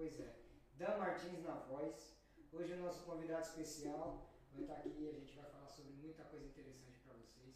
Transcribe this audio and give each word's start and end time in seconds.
Pois 0.00 0.18
é. 0.18 0.32
Dan 0.78 0.96
Martins 0.96 1.42
na 1.44 1.52
voz. 1.68 2.16
Hoje 2.52 2.72
o 2.72 2.78
nosso 2.78 3.02
convidado 3.04 3.42
especial 3.42 4.30
vai 4.52 4.62
estar 4.62 4.74
aqui 4.76 4.88
e 4.98 5.08
a 5.10 5.12
gente 5.12 5.36
vai 5.36 5.44
falar 5.50 5.68
sobre 5.68 5.92
muita 5.92 6.24
coisa 6.24 6.46
interessante 6.46 6.98
para 7.00 7.12
vocês. 7.18 7.54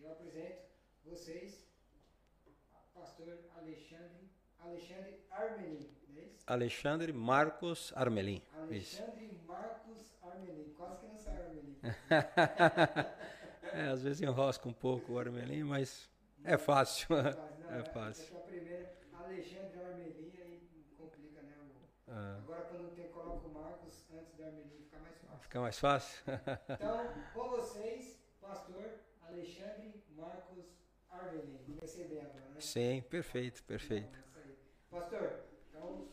Eu 0.00 0.12
apresento 0.12 0.62
vocês, 1.04 1.66
pastor 2.94 3.36
Alexandre, 3.56 4.30
Alexandre 4.60 5.18
Armelin, 5.32 5.90
não 6.10 6.20
é 6.20 6.24
isso? 6.26 6.44
Alexandre 6.46 7.12
Marcos 7.12 7.92
Armelin. 7.96 8.40
Isso. 8.70 9.02
Alexandre 9.02 9.40
Marcos 9.48 10.14
Armelin. 10.22 10.72
Quase 10.76 11.00
que 11.00 11.06
não 11.06 11.18
sai 11.18 11.36
Armelin. 11.42 11.76
É, 13.72 13.88
às 13.88 14.02
vezes 14.04 14.20
enrosca 14.22 14.68
um 14.68 14.72
pouco 14.72 15.14
o 15.14 15.18
Armelin, 15.18 15.64
mas 15.64 16.08
é 16.44 16.56
fácil. 16.56 17.08
Não, 17.10 17.54
É 17.76 17.82
fácil. 17.82 18.22
essa 18.22 18.34
é 18.34 18.38
a 18.38 18.40
primeira. 18.42 18.94
Alexandre 19.12 19.80
Armelin 19.84 20.32
aí 20.40 20.68
complica, 20.96 21.42
né? 21.42 21.56
o- 21.60 21.74
Ah, 22.16 22.36
Agora 22.38 22.62
quando 22.62 22.94
tem, 22.94 23.08
coloca 23.08 23.44
o 23.48 23.52
Marcos 23.52 24.04
antes 24.12 24.32
do 24.36 24.44
Armelin 24.44 24.78
fica 24.84 24.98
mais 25.00 25.18
fácil. 25.18 25.38
Fica 25.40 25.60
mais 25.60 25.78
fácil? 25.80 26.24
Então, 26.70 27.14
com 27.34 27.48
vocês, 27.48 28.20
pastor 28.40 29.00
Alexandre 29.20 30.00
Marcos 30.10 30.64
Armelin. 31.10 31.58
Comecei 31.66 32.06
bem 32.06 32.20
agora, 32.20 32.48
né? 32.50 32.60
Sim, 32.60 33.02
perfeito, 33.10 33.64
perfeito. 33.64 34.16
Então, 34.16 34.42
aí. 34.42 34.56
Pastor, 34.88 35.40
então, 35.68 36.08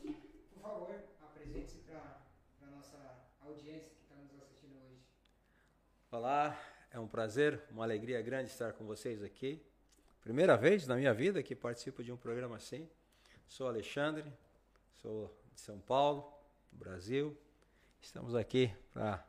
por 0.51 0.59
favor, 0.59 1.03
apresente-se 1.21 1.77
para 1.81 2.19
a 2.63 2.65
nossa 2.65 2.97
audiência 3.41 3.91
que 3.91 4.01
está 4.01 4.15
nos 4.15 4.41
assistindo 4.41 4.75
hoje. 4.77 5.05
Olá, 6.09 6.59
é 6.89 6.99
um 6.99 7.07
prazer, 7.07 7.61
uma 7.69 7.83
alegria 7.83 8.19
grande 8.23 8.49
estar 8.49 8.73
com 8.73 8.87
vocês 8.87 9.21
aqui. 9.21 9.63
Primeira 10.23 10.57
vez 10.57 10.87
na 10.87 10.95
minha 10.95 11.13
vida 11.13 11.43
que 11.43 11.55
participo 11.55 12.03
de 12.03 12.11
um 12.11 12.17
programa 12.17 12.55
assim. 12.55 12.89
Sou 13.47 13.67
Alexandre, 13.67 14.33
sou 14.93 15.40
de 15.53 15.61
São 15.61 15.79
Paulo, 15.79 16.33
do 16.71 16.77
Brasil. 16.77 17.37
Estamos 18.01 18.35
aqui 18.35 18.73
para 18.91 19.25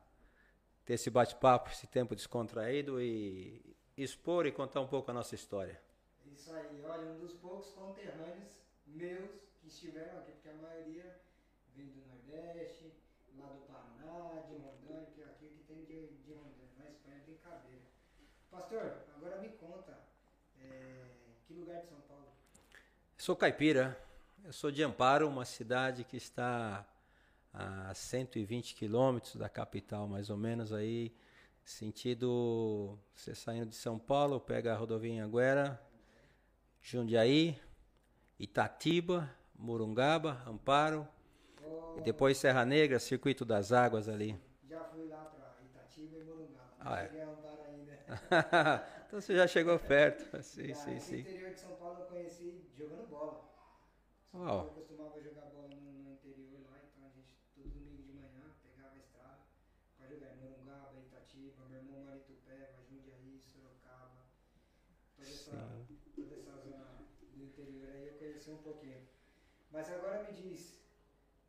ter 0.84 0.94
esse 0.94 1.10
bate-papo, 1.10 1.70
esse 1.70 1.86
tempo 1.86 2.14
descontraído 2.14 3.00
e 3.00 3.76
expor 3.96 4.46
e 4.46 4.52
contar 4.52 4.80
um 4.80 4.86
pouco 4.86 5.10
a 5.10 5.14
nossa 5.14 5.34
história. 5.34 5.80
Isso 6.26 6.52
aí, 6.54 6.82
olha, 6.84 7.08
um 7.10 7.18
dos 7.18 7.34
poucos 7.34 7.70
conterrâneos 7.72 8.62
meus 8.86 9.30
que 9.60 9.68
estiveram 9.68 10.18
aqui, 10.18 10.32
porque 10.32 10.48
a 10.48 10.54
maioria 10.54 11.20
vem 11.74 11.86
do 11.86 12.00
Nordeste, 12.06 12.92
lá 13.38 13.46
do 13.46 13.60
Paraná, 13.66 14.40
de 14.42 14.56
Rondônia, 14.56 15.06
que 15.14 15.22
aqui 15.22 15.48
que 15.48 15.64
tem 15.64 15.84
de, 15.84 16.06
de 16.24 16.32
Rondônia, 16.32 16.68
na 16.78 16.88
Espanha 16.88 17.22
tem 17.26 17.36
cadeira. 17.36 17.82
Pastor, 18.50 19.04
agora 19.16 19.38
me 19.40 19.50
conta, 19.50 19.98
é, 20.60 21.04
que 21.46 21.54
lugar 21.54 21.80
de 21.80 21.88
São 21.88 22.00
Paulo? 22.02 22.28
Sou 23.16 23.36
caipira, 23.36 23.98
eu 24.52 24.54
sou 24.54 24.70
de 24.70 24.82
Amparo, 24.82 25.26
uma 25.26 25.46
cidade 25.46 26.04
que 26.04 26.14
está 26.18 26.86
a 27.54 27.94
120 27.94 28.74
quilômetros 28.74 29.36
da 29.36 29.48
capital, 29.48 30.06
mais 30.06 30.28
ou 30.28 30.36
menos, 30.36 30.74
aí, 30.74 31.10
sentido, 31.64 32.98
você 33.14 33.34
saindo 33.34 33.64
de 33.64 33.74
São 33.74 33.98
Paulo, 33.98 34.38
pega 34.38 34.74
a 34.74 34.76
rodovia 34.76 35.24
Anguera, 35.24 35.80
Jundiaí, 36.82 37.58
Itatiba, 38.38 39.34
Morungaba, 39.58 40.42
Amparo, 40.46 41.08
Oh, 41.64 41.98
e 41.98 42.02
depois 42.02 42.36
Serra 42.36 42.66
Negra, 42.66 42.98
Circuito 42.98 43.46
das 43.46 43.72
Águas 43.72 44.06
ali. 44.06 44.38
já 44.68 44.84
fui 44.84 45.08
lá 45.08 45.24
para 45.34 45.64
Itatiba 45.64 46.18
e 46.18 46.24
Morungaba, 46.24 46.74
não 46.78 46.92
Ah, 46.92 47.00
é. 47.00 47.06
cheguei 47.06 47.22
a 47.22 47.30
Amparo 47.30 47.62
ainda. 47.70 48.84
então 49.06 49.18
você 49.18 49.34
já 49.34 49.46
chegou 49.46 49.78
perto, 49.78 50.28
sim, 50.44 50.68
Já, 50.68 50.74
sim, 50.74 51.00
sim. 51.00 51.20
interior 51.20 51.54
de 51.54 51.58
São 51.58 51.72
Paulo 51.76 52.00
eu 52.00 52.04
conheci 52.04 52.66
jogando 52.76 53.08
bola. 53.08 53.51
Eu 54.34 54.70
costumava 54.70 55.20
jogar 55.20 55.50
bola 55.50 55.68
no, 55.68 55.92
no 56.04 56.12
interior 56.14 56.62
lá, 56.64 56.80
então 56.88 57.06
a 57.06 57.10
gente 57.10 57.36
todo 57.54 57.68
domingo 57.68 58.02
de 58.02 58.12
manhã 58.12 58.50
pegava 58.62 58.94
a 58.94 58.98
estrada 58.98 59.40
para 59.98 60.08
jogar 60.08 60.32
em 60.32 60.36
Morungaba, 60.38 60.98
Itatiba, 61.00 61.66
meu 61.68 61.78
irmão 61.78 62.00
mora 62.00 62.16
em 62.16 62.20
Itupeva, 62.20 62.82
Jundiaí, 62.88 63.38
Sorocaba, 63.52 64.24
toda 65.16 65.28
essa, 65.28 65.86
toda 66.16 66.34
essa 66.34 66.56
zona 66.56 67.04
do 67.34 67.44
interior 67.44 67.86
aí 67.90 68.06
eu 68.06 68.14
conheci 68.14 68.50
um 68.50 68.56
pouquinho. 68.56 69.06
Mas 69.70 69.92
agora 69.92 70.22
me 70.22 70.32
diz, 70.32 70.80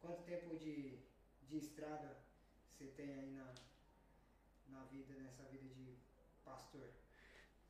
quanto 0.02 0.24
tempo 0.24 0.54
de, 0.58 1.00
de 1.48 1.58
estrada 1.58 2.18
você 2.68 2.88
tem 2.88 3.14
aí 3.14 3.32
na, 3.32 3.54
na 4.68 4.84
vida, 4.88 5.14
nessa 5.14 5.44
vida 5.44 5.74
de 5.74 5.96
pastor? 6.44 6.90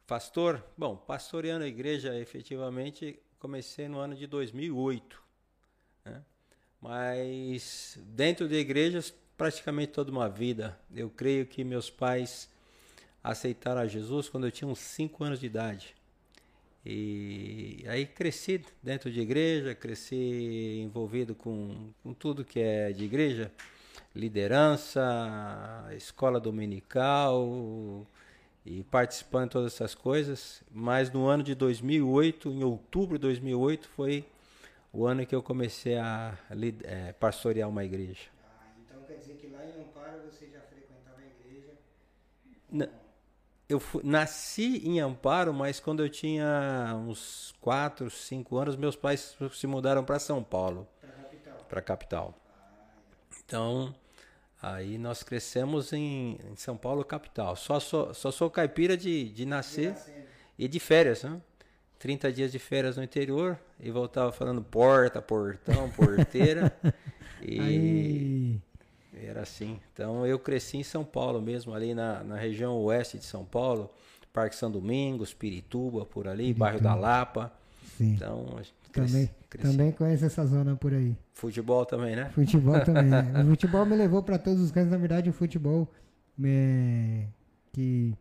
Pastor, 0.08 0.66
bom, 0.76 0.98
pastoreando 0.98 1.66
a 1.66 1.68
igreja, 1.68 2.20
efetivamente, 2.20 3.22
comecei 3.44 3.90
no 3.90 4.00
ano 4.00 4.16
de 4.16 4.26
2008, 4.26 5.22
né? 6.06 6.24
Mas 6.80 8.00
dentro 8.02 8.48
de 8.48 8.56
igrejas, 8.56 9.14
praticamente 9.38 9.92
toda 9.92 10.10
uma 10.10 10.30
vida. 10.30 10.80
Eu 10.96 11.10
creio 11.10 11.46
que 11.46 11.62
meus 11.62 11.90
pais 11.90 12.50
aceitaram 13.22 13.82
a 13.82 13.86
Jesus 13.86 14.30
quando 14.30 14.46
eu 14.46 14.52
tinha 14.52 14.66
uns 14.66 14.80
5 14.80 15.26
anos 15.26 15.42
de 15.42 15.46
idade. 15.46 15.94
E 16.86 17.84
aí 17.86 18.06
cresci 18.06 18.64
dentro 18.82 19.12
de 19.12 19.20
igreja, 19.20 19.76
cresci 19.76 20.80
envolvido 20.82 21.36
com, 21.36 21.92
com 22.02 22.14
tudo 22.14 22.46
que 22.46 22.62
é 22.62 22.94
de 22.94 23.04
igreja, 23.04 23.52
liderança, 24.16 25.02
escola 25.98 26.40
dominical 26.40 28.08
e 28.66 28.84
participando 28.84 29.46
de 29.46 29.52
todas 29.52 29.74
essas 29.74 29.94
coisas. 29.96 30.64
Mas 30.72 31.12
no 31.12 31.28
ano 31.28 31.44
de 31.44 31.54
2008, 31.56 32.50
em 32.50 32.64
outubro 32.64 33.18
de 33.18 33.22
2008, 33.22 33.88
foi 33.90 34.26
o 34.92 35.06
ano 35.06 35.26
que 35.26 35.36
eu 35.36 35.42
comecei 35.44 35.98
a 35.98 36.38
eh, 36.84 37.14
pastorear 37.14 37.68
uma 37.70 37.84
igreja. 37.84 38.30
Ah, 38.60 38.68
então 38.86 39.04
quer 39.06 39.16
dizer 39.18 39.34
que 39.36 39.48
lá 39.48 39.64
em 39.66 39.82
Amparo 39.82 40.20
você 40.30 40.48
já 40.48 40.62
frequentava 40.62 41.20
a 41.20 41.24
igreja? 41.26 41.72
Na- 42.72 42.88
Eu 43.70 43.80
fui- 43.80 44.04
nasci 44.04 44.86
em 44.88 45.00
Amparo, 45.00 45.54
mas 45.54 45.80
quando 45.80 46.04
eu 46.04 46.10
tinha 46.10 46.94
uns 47.08 47.54
4, 47.60 48.10
5 48.10 48.58
anos, 48.58 48.76
meus 48.76 48.96
pais 48.96 49.36
se 49.54 49.66
mudaram 49.66 50.04
para 50.04 50.20
São 50.20 50.44
Paulo, 50.44 50.88
Para 51.02 51.10
a 51.10 51.14
capital? 51.24 51.58
para 51.70 51.80
a 51.80 51.82
capital. 51.82 52.34
Ah, 52.38 53.38
Então, 53.46 53.96
aí 54.64 54.98
nós 54.98 55.22
crescemos 55.22 55.92
em, 55.92 56.40
em 56.50 56.56
São 56.56 56.78
Paulo, 56.78 57.04
capital. 57.04 57.56
Só 57.58 57.80
sou, 57.82 58.14
só 58.14 58.32
sou 58.32 58.50
caipira 58.50 58.96
de, 58.96 59.30
de 59.30 59.46
nascer 59.46 59.92
Nascendo. 59.92 60.18
e 60.58 60.68
de 60.70 60.80
férias, 60.80 61.24
né? 61.24 61.42
30 62.00 62.32
dias 62.32 62.52
de 62.52 62.60
férias 62.60 62.98
no 62.98 63.04
interior 63.04 63.60
e 63.80 63.92
voltava 63.92 64.32
falando 64.32 64.62
porta, 64.62 65.22
portão, 65.22 65.90
porteira. 65.96 66.74
e 67.42 68.58
era 69.14 69.42
assim. 69.42 69.80
Então 69.94 70.26
eu 70.26 70.40
cresci 70.40 70.78
em 70.78 70.84
São 70.84 71.04
Paulo 71.04 71.42
mesmo, 71.42 71.74
ali 71.74 71.94
na, 71.94 72.24
na 72.24 72.36
região 72.36 72.78
oeste 72.84 73.18
de 73.18 73.26
São 73.26 73.44
Paulo, 73.46 73.90
Parque 74.32 74.56
São 74.56 74.72
Domingos, 74.72 75.34
Pirituba, 75.34 76.06
por 76.06 76.28
ali, 76.28 76.54
bairro 76.54 76.82
da 76.82 76.96
Lapa. 76.96 77.54
sim. 77.98 78.14
Então, 78.14 78.60
Também, 78.94 79.30
cresci. 79.50 79.68
também 79.72 79.92
conheço 79.92 80.26
essa 80.26 80.46
zona 80.46 80.76
por 80.76 80.94
aí. 80.94 81.18
Futebol 81.34 81.86
também, 81.86 82.16
né? 82.16 82.30
Futebol 82.30 82.80
também. 82.86 83.06
né? 83.10 83.44
o 83.44 83.48
futebol 83.48 83.86
me 83.86 83.96
levou 83.96 84.22
para 84.24 84.38
todos 84.38 84.62
os 84.62 84.72
cantos. 84.72 84.92
Na 84.92 84.98
verdade, 84.98 85.30
o 85.30 85.34
futebol 85.34 85.92
me, 86.38 87.28
que, 87.72 88.14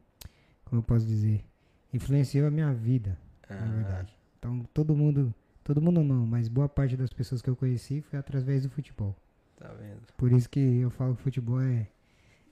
como 0.64 0.80
eu 0.80 0.82
posso 0.84 1.06
dizer, 1.06 1.44
influenciou 1.92 2.46
a 2.48 2.50
minha 2.50 2.72
vida, 2.72 3.18
na 3.48 3.56
Ah, 3.56 3.70
verdade. 3.70 4.16
Então, 4.38 4.66
todo 4.74 4.94
mundo, 4.96 5.32
todo 5.62 5.80
mundo 5.80 6.02
não, 6.02 6.26
mas 6.26 6.48
boa 6.48 6.68
parte 6.68 6.96
das 6.96 7.12
pessoas 7.12 7.40
que 7.42 7.48
eu 7.50 7.54
conheci 7.56 8.00
foi 8.00 8.18
através 8.18 8.62
do 8.64 8.70
futebol. 8.70 9.14
tá 9.58 9.68
vendo? 9.74 10.00
Por 10.16 10.32
isso 10.32 10.48
que 10.48 10.58
eu 10.80 10.90
falo 10.90 11.14
que 11.14 11.22
futebol 11.22 11.60
é, 11.60 11.86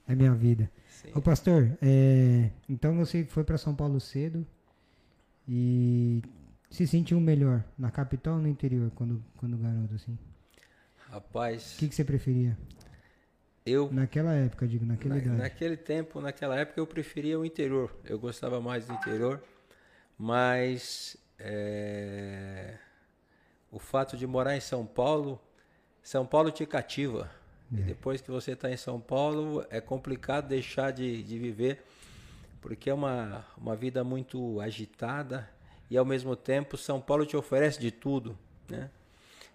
é 0.06 0.14
minha 0.14 0.34
vida. 0.34 0.70
Sim. 0.88 1.10
Ô 1.14 1.20
pastor, 1.20 1.76
é, 1.82 2.50
então 2.68 2.96
você 2.96 3.24
foi 3.24 3.42
para 3.44 3.56
São 3.58 3.74
Paulo 3.74 3.98
cedo 3.98 4.46
e 5.48 6.22
se 6.70 6.86
sentiu 6.86 7.20
melhor 7.20 7.64
na 7.76 7.90
capital 7.90 8.34
ou 8.36 8.40
no 8.40 8.48
interior 8.48 8.90
quando, 8.94 9.22
quando 9.36 9.56
garoto 9.58 9.94
assim? 9.94 10.18
Rapaz, 11.10 11.74
O 11.74 11.78
que, 11.78 11.88
que 11.88 11.94
você 11.94 12.04
preferia? 12.04 12.56
eu 13.66 13.90
Naquela 13.92 14.32
época, 14.32 14.66
digo, 14.66 14.86
naquela 14.86 15.16
Na- 15.16 15.20
idade. 15.20 15.36
naquele 15.38 15.76
tempo, 15.76 16.20
naquela 16.20 16.56
época, 16.56 16.80
eu 16.80 16.86
preferia 16.86 17.38
o 17.38 17.44
interior. 17.44 17.94
Eu 18.04 18.18
gostava 18.18 18.60
mais 18.60 18.86
do 18.86 18.92
interior, 18.94 19.42
mas 20.16 21.16
é, 21.38 22.76
o 23.70 23.78
fato 23.78 24.16
de 24.16 24.26
morar 24.26 24.56
em 24.56 24.60
São 24.60 24.86
Paulo, 24.86 25.40
São 26.02 26.24
Paulo 26.24 26.50
te 26.50 26.64
cativa. 26.64 27.30
E 27.72 27.80
É. 27.80 27.82
depois 27.84 28.20
que 28.20 28.30
você 28.30 28.52
está 28.52 28.70
em 28.70 28.76
São 28.76 29.00
Paulo, 29.00 29.64
é 29.70 29.80
complicado 29.80 30.48
deixar 30.48 30.90
de, 30.92 31.22
de 31.22 31.38
viver, 31.38 31.82
porque 32.60 32.88
é 32.90 32.94
uma, 32.94 33.44
uma 33.56 33.76
vida 33.76 34.02
muito 34.04 34.60
agitada 34.60 35.48
e 35.90 35.96
ao 35.98 36.04
mesmo 36.04 36.36
tempo 36.36 36.76
São 36.76 37.00
Paulo 37.00 37.26
te 37.26 37.36
oferece 37.36 37.80
de 37.80 37.90
tudo, 37.90 38.38
né? 38.68 38.90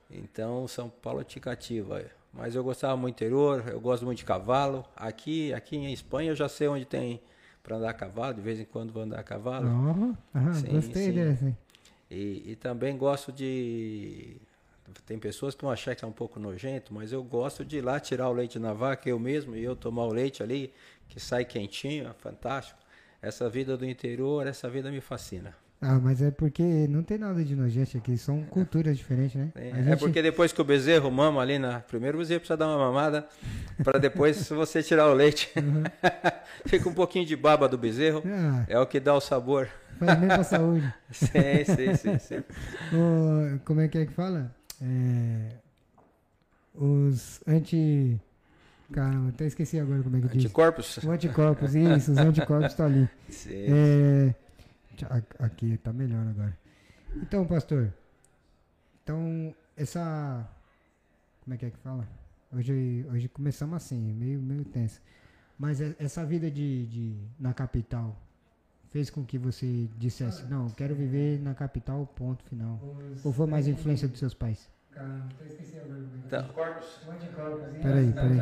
Então 0.09 0.67
São 0.67 0.89
Paulo 0.89 1.23
te 1.23 1.39
cativa. 1.39 2.03
Mas 2.33 2.55
eu 2.55 2.63
gostava 2.63 2.97
muito 2.97 3.15
do 3.15 3.17
interior, 3.17 3.63
eu 3.69 3.79
gosto 3.79 4.05
muito 4.05 4.19
de 4.19 4.25
cavalo. 4.25 4.85
Aqui, 4.95 5.53
aqui 5.53 5.77
em 5.77 5.93
Espanha 5.93 6.31
eu 6.31 6.35
já 6.35 6.49
sei 6.49 6.67
onde 6.67 6.85
tem 6.85 7.21
para 7.63 7.77
andar 7.77 7.89
a 7.91 7.93
cavalo, 7.93 8.33
de 8.35 8.41
vez 8.41 8.59
em 8.59 8.65
quando 8.65 8.91
vou 8.93 9.03
andar 9.03 9.19
a 9.19 9.23
cavalo. 9.23 9.73
Ah, 10.33 10.53
Sim, 10.53 10.67
gostei 10.67 11.05
sim. 11.05 11.11
dessa. 11.13 11.45
hein? 11.47 11.57
E, 12.09 12.51
e 12.51 12.55
também 12.55 12.97
gosto 12.97 13.31
de 13.31 14.37
Tem 15.05 15.17
pessoas 15.19 15.55
que 15.55 15.61
vão 15.63 15.71
achar 15.71 15.95
que 15.95 16.05
é 16.05 16.07
um 16.07 16.11
pouco 16.11 16.39
nojento, 16.39 16.93
mas 16.93 17.11
eu 17.11 17.23
gosto 17.23 17.65
de 17.65 17.77
ir 17.77 17.81
lá 17.81 17.99
tirar 17.99 18.29
o 18.29 18.33
leite 18.33 18.59
na 18.59 18.73
vaca 18.73 19.09
eu 19.09 19.19
mesmo 19.19 19.55
e 19.55 19.63
eu 19.63 19.75
tomar 19.75 20.05
o 20.05 20.13
leite 20.13 20.43
ali, 20.43 20.73
que 21.09 21.19
sai 21.19 21.45
quentinho, 21.45 22.07
é 22.09 22.13
fantástico. 22.13 22.79
Essa 23.21 23.49
vida 23.49 23.75
do 23.77 23.85
interior, 23.85 24.45
essa 24.47 24.69
vida 24.69 24.91
me 24.91 25.01
fascina. 25.01 25.55
Ah, 25.87 25.99
mas 26.01 26.19
é 26.19 26.31
porque 26.31 26.63
não 26.89 27.03
tem 27.03 27.17
nada 27.19 27.43
de 27.43 27.55
nojento 27.55 27.95
aqui, 27.97 28.17
são 28.17 28.41
culturas 28.45 28.97
diferentes, 28.97 29.35
né? 29.35 29.51
É, 29.53 29.69
é 29.69 29.83
gente- 29.83 29.99
porque 29.99 30.19
depois 30.21 30.51
que 30.51 30.59
o 30.59 30.63
bezerro 30.63 31.11
mama 31.11 31.41
ali 31.41 31.59
na. 31.59 31.79
Primeiro 31.81 32.17
o 32.17 32.21
bezerro 32.21 32.39
precisa 32.39 32.57
dar 32.57 32.67
uma 32.67 32.77
mamada, 32.87 33.27
para 33.83 33.99
depois 33.99 34.47
você 34.49 34.81
tirar 34.81 35.07
o 35.09 35.13
leite. 35.13 35.51
Fica 36.65 36.89
um 36.89 36.93
pouquinho 36.93 37.25
de 37.25 37.35
baba 37.35 37.69
do 37.69 37.77
bezerro, 37.77 38.23
Ah, 38.25 38.65
é 38.67 38.79
o 38.79 38.87
que 38.87 38.99
dá 38.99 39.13
o 39.13 39.21
sabor. 39.21 39.69
faz 39.99 40.17
bem 40.19 40.27
pra 40.27 40.43
saúde. 40.43 40.93
Sim, 41.11 41.29
sim, 41.65 41.93
sim, 41.95 42.17
sim. 42.19 42.43
Ô, 42.91 43.59
como 43.63 43.81
é 43.81 43.87
que 43.87 43.99
é 43.99 44.05
que 44.07 44.13
fala? 44.13 44.51
É, 44.81 45.49
os 46.73 47.41
anti. 47.47 48.19
Caramba, 48.91 49.29
até 49.29 49.45
esqueci 49.45 49.79
agora 49.79 50.01
como 50.03 50.17
é 50.17 50.21
que 50.21 50.27
diz. 50.29 50.45
Anticorpos? 50.45 50.97
Os 50.97 51.05
anticorpos, 51.05 51.73
isso, 51.75 52.11
os 52.11 52.17
anticorpos 52.17 52.71
estão 52.71 52.85
ali. 52.85 53.09
Sim. 53.29 53.65
É, 53.69 54.35
aqui 55.39 55.77
tá 55.77 55.91
melhor 55.91 56.25
agora. 56.27 56.57
Então, 57.15 57.45
pastor. 57.45 57.93
Então, 59.03 59.53
essa. 59.75 60.47
Como 61.43 61.53
é 61.53 61.57
que 61.57 61.65
é 61.65 61.69
que 61.71 61.77
fala? 61.77 62.07
Hoje, 62.51 63.05
hoje 63.11 63.27
começamos 63.27 63.75
assim, 63.75 64.13
meio, 64.13 64.39
meio 64.41 64.63
tenso. 64.65 65.01
Mas 65.57 65.79
essa 65.81 66.25
vida 66.25 66.49
de, 66.51 66.85
de 66.87 67.15
na 67.39 67.53
capital 67.53 68.15
fez 68.89 69.09
com 69.09 69.23
que 69.25 69.37
você 69.37 69.87
dissesse, 69.97 70.43
não, 70.45 70.67
eu 70.67 70.73
quero 70.73 70.95
viver 70.95 71.39
na 71.41 71.53
capital, 71.53 72.05
ponto 72.07 72.43
final. 72.43 72.79
Ou 73.23 73.31
foi 73.31 73.47
mais 73.47 73.67
influência 73.67 74.07
dos 74.07 74.19
seus 74.19 74.33
pais? 74.33 74.69
Caramba, 74.91 75.27
até 75.35 75.45
esqueci 75.47 75.77
agora. 75.77 75.99
Então, 76.25 76.39
Peraí, 77.81 78.11
peraí. 78.13 78.39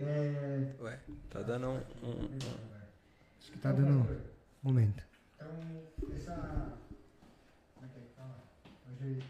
É, 0.00 0.74
ué, 0.80 0.98
tá 1.30 1.42
dando 1.42 1.66
um. 1.68 1.74
um- 2.02 2.24
um- 2.24 2.38
acho 3.40 3.52
que 3.52 3.58
tá 3.58 3.72
dando. 3.72 3.90
um 4.00 4.06
Momento. 4.62 5.04
Então, 5.38 5.48
essa. 6.16 6.34
Como 7.74 7.86
é 7.86 7.88
que 7.88 7.98
é 7.98 8.02
que 8.02 8.14
fala? 8.16 8.42
Hoje. 8.90 9.22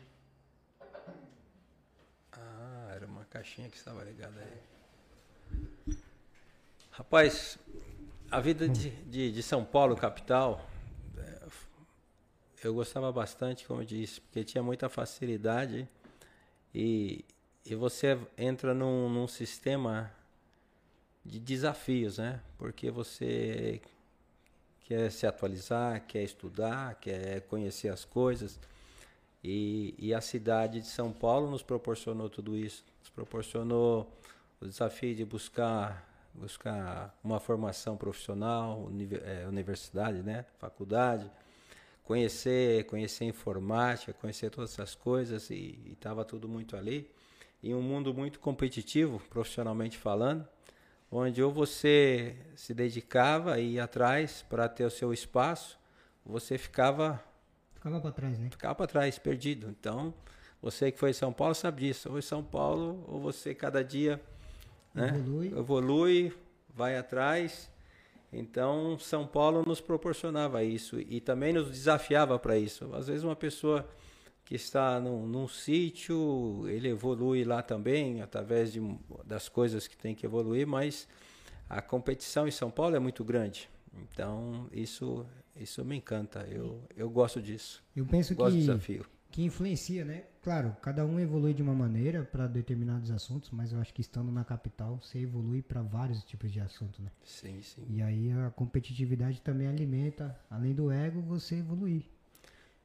Ah, 2.32 2.92
era 2.94 3.06
uma 3.06 3.26
caixinha 3.26 3.68
que 3.68 3.76
estava 3.76 4.02
ligada 4.04 4.40
aí. 4.40 5.58
Rapaz, 6.90 7.58
a 8.30 8.40
vida 8.40 8.66
de, 8.66 8.88
de, 9.04 9.30
de 9.30 9.42
São 9.42 9.62
Paulo, 9.62 9.94
capital, 9.96 10.66
é, 11.18 11.46
eu 12.64 12.72
gostava 12.72 13.12
bastante, 13.12 13.66
como 13.66 13.82
eu 13.82 13.86
disse, 13.86 14.20
porque 14.22 14.42
tinha 14.44 14.62
muita 14.62 14.88
facilidade 14.88 15.86
e, 16.74 17.22
e 17.66 17.74
você 17.74 18.18
entra 18.36 18.72
num, 18.72 19.10
num 19.10 19.28
sistema 19.28 20.10
de 21.22 21.38
desafios, 21.38 22.16
né? 22.16 22.40
Porque 22.56 22.90
você 22.90 23.82
quer 24.88 25.12
se 25.12 25.26
atualizar, 25.26 26.02
quer 26.06 26.22
estudar, 26.22 26.94
quer 26.94 27.42
conhecer 27.42 27.88
as 27.88 28.06
coisas. 28.06 28.58
E, 29.44 29.94
e 29.98 30.14
a 30.14 30.20
cidade 30.22 30.80
de 30.80 30.86
São 30.86 31.12
Paulo 31.12 31.50
nos 31.50 31.62
proporcionou 31.62 32.30
tudo 32.30 32.56
isso. 32.56 32.82
Nos 33.00 33.10
proporcionou 33.10 34.10
o 34.58 34.66
desafio 34.66 35.14
de 35.14 35.26
buscar 35.26 36.06
buscar 36.32 37.18
uma 37.22 37.40
formação 37.40 37.96
profissional, 37.96 38.88
eh, 39.24 39.44
universidade, 39.48 40.22
né, 40.22 40.44
faculdade, 40.58 41.28
conhecer 42.04 42.86
conhecer 42.86 43.24
informática, 43.24 44.12
conhecer 44.12 44.48
todas 44.48 44.72
essas 44.72 44.94
coisas 44.94 45.50
e 45.50 45.78
estava 45.90 46.24
tudo 46.24 46.48
muito 46.48 46.76
ali. 46.76 47.10
Em 47.62 47.74
um 47.74 47.82
mundo 47.82 48.14
muito 48.14 48.38
competitivo, 48.38 49.20
profissionalmente 49.28 49.98
falando, 49.98 50.46
onde 51.10 51.42
ou 51.42 51.52
você 51.52 52.36
se 52.54 52.74
dedicava 52.74 53.58
e 53.58 53.74
ia 53.74 53.84
atrás 53.84 54.44
para 54.48 54.68
ter 54.68 54.84
o 54.84 54.90
seu 54.90 55.12
espaço, 55.12 55.78
você 56.24 56.58
ficava 56.58 57.22
Ficava 57.74 58.00
pra 58.00 58.10
trás, 58.10 58.38
né? 58.38 58.48
ficava 58.50 58.74
para 58.74 58.86
trás, 58.86 59.18
perdido. 59.18 59.68
Então, 59.68 60.12
você 60.60 60.90
que 60.90 60.98
foi 60.98 61.10
em 61.10 61.14
São 61.14 61.32
Paulo 61.32 61.54
sabe 61.54 61.82
disso. 61.82 62.10
Ou 62.10 62.18
em 62.18 62.22
São 62.22 62.42
Paulo, 62.42 63.04
ou 63.08 63.20
você 63.20 63.54
cada 63.54 63.82
dia 63.84 64.20
né, 64.92 65.08
Evolui. 65.14 65.46
evolui, 65.56 66.36
vai 66.74 66.96
atrás. 66.96 67.70
Então, 68.32 68.98
São 68.98 69.26
Paulo 69.26 69.64
nos 69.64 69.80
proporcionava 69.80 70.62
isso 70.62 71.00
e 71.00 71.20
também 71.20 71.52
nos 71.52 71.70
desafiava 71.70 72.38
para 72.38 72.58
isso. 72.58 72.92
Às 72.94 73.06
vezes, 73.06 73.24
uma 73.24 73.36
pessoa 73.36 73.88
que 74.48 74.54
está 74.54 74.98
num, 74.98 75.26
num 75.26 75.46
sítio, 75.46 76.66
ele 76.70 76.88
evolui 76.88 77.44
lá 77.44 77.62
também, 77.62 78.22
através 78.22 78.72
de, 78.72 78.80
das 79.26 79.46
coisas 79.46 79.86
que 79.86 79.94
tem 79.94 80.14
que 80.14 80.24
evoluir, 80.24 80.66
mas 80.66 81.06
a 81.68 81.82
competição 81.82 82.48
em 82.48 82.50
São 82.50 82.70
Paulo 82.70 82.96
é 82.96 82.98
muito 82.98 83.22
grande. 83.22 83.68
Então, 83.92 84.66
isso, 84.72 85.26
isso 85.54 85.84
me 85.84 85.96
encanta. 85.96 86.46
Eu, 86.50 86.82
eu 86.96 87.10
gosto 87.10 87.42
disso. 87.42 87.84
Eu 87.94 88.06
penso 88.06 88.34
Gosto 88.34 88.52
do 88.52 88.54
que, 88.54 88.60
desafio. 88.60 89.04
que 89.30 89.42
influencia, 89.44 90.02
né? 90.02 90.24
Claro, 90.42 90.74
cada 90.80 91.04
um 91.04 91.20
evolui 91.20 91.52
de 91.52 91.62
uma 91.62 91.74
maneira 91.74 92.24
para 92.24 92.46
determinados 92.46 93.10
assuntos, 93.10 93.50
mas 93.50 93.70
eu 93.74 93.80
acho 93.80 93.92
que 93.92 94.00
estando 94.00 94.32
na 94.32 94.44
capital, 94.44 94.98
você 94.98 95.18
evolui 95.18 95.60
para 95.60 95.82
vários 95.82 96.24
tipos 96.24 96.50
de 96.50 96.58
assuntos, 96.58 97.00
né? 97.00 97.10
Sim, 97.22 97.60
sim. 97.60 97.84
E 97.90 98.00
aí 98.00 98.32
a 98.32 98.50
competitividade 98.50 99.42
também 99.42 99.66
alimenta, 99.68 100.40
além 100.50 100.74
do 100.74 100.90
ego, 100.90 101.20
você 101.20 101.56
evoluir. 101.56 102.04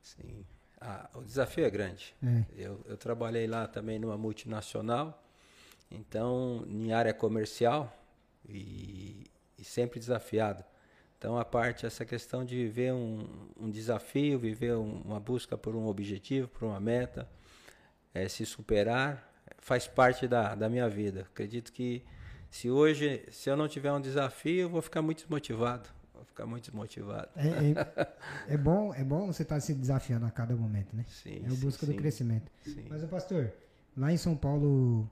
sim. 0.02 0.46
Ah, 0.86 1.10
o 1.14 1.24
desafio 1.24 1.64
é 1.66 1.70
grande. 1.70 2.14
É. 2.22 2.44
Eu, 2.58 2.82
eu 2.86 2.98
trabalhei 2.98 3.48
lá 3.48 3.66
também 3.68 3.98
numa 3.98 4.18
multinacional, 4.18 5.24
então 5.90 6.66
em 6.68 6.92
área 6.92 7.14
comercial 7.14 7.92
e, 8.48 9.24
e 9.58 9.64
sempre 9.64 10.00
desafiado. 10.00 10.64
Então 11.18 11.38
a 11.38 11.46
parte 11.46 11.86
essa 11.86 12.04
questão 12.04 12.44
de 12.44 12.56
viver 12.56 12.92
um, 12.92 13.26
um 13.58 13.70
desafio, 13.70 14.38
viver 14.38 14.76
um- 14.76 15.02
uma 15.06 15.20
busca 15.22 15.58
por 15.58 15.74
um 15.74 15.88
objetivo, 15.88 16.50
por 16.50 16.66
uma 16.66 16.80
meta, 16.82 17.30
eh, 18.14 18.28
se 18.28 18.46
superar, 18.46 19.32
faz 19.60 19.88
parte 19.88 20.28
da, 20.28 20.54
da 20.54 20.68
minha 20.70 20.90
vida. 20.90 21.22
Acredito 21.22 21.72
que 21.72 22.04
se 22.52 22.70
hoje, 22.70 23.24
se 23.32 23.50
eu 23.50 23.56
não 23.56 23.70
tiver 23.70 23.92
um 23.94 24.02
desafio, 24.02 24.64
eu 24.64 24.70
vou 24.70 24.82
ficar 24.82 25.02
muito 25.02 25.20
desmotivado. 25.20 25.88
Vou 26.14 26.24
ficar 26.26 26.46
muito 26.46 26.66
desmotivado. 26.66 27.30
É, 27.36 27.48
é, 27.72 28.14
é 28.54 28.58
bom, 28.58 28.94
é 28.94 29.04
bom 29.04 29.28
você 29.28 29.44
estar 29.44 29.60
se 29.60 29.74
desafiando 29.74 30.26
a 30.26 30.32
cada 30.32 30.56
momento, 30.56 30.96
né? 30.96 31.06
Sim, 31.08 31.42
É 31.44 31.48
a 31.48 31.52
sim, 31.52 31.60
busca 31.60 31.86
do 31.86 31.92
sim, 31.92 31.98
crescimento. 31.98 32.52
sim. 32.64 32.86
Mas, 32.90 33.04
pastor, 33.06 33.52
lá 33.98 34.12
em 34.12 34.18
São 34.18 34.36
Paulo, 34.36 35.10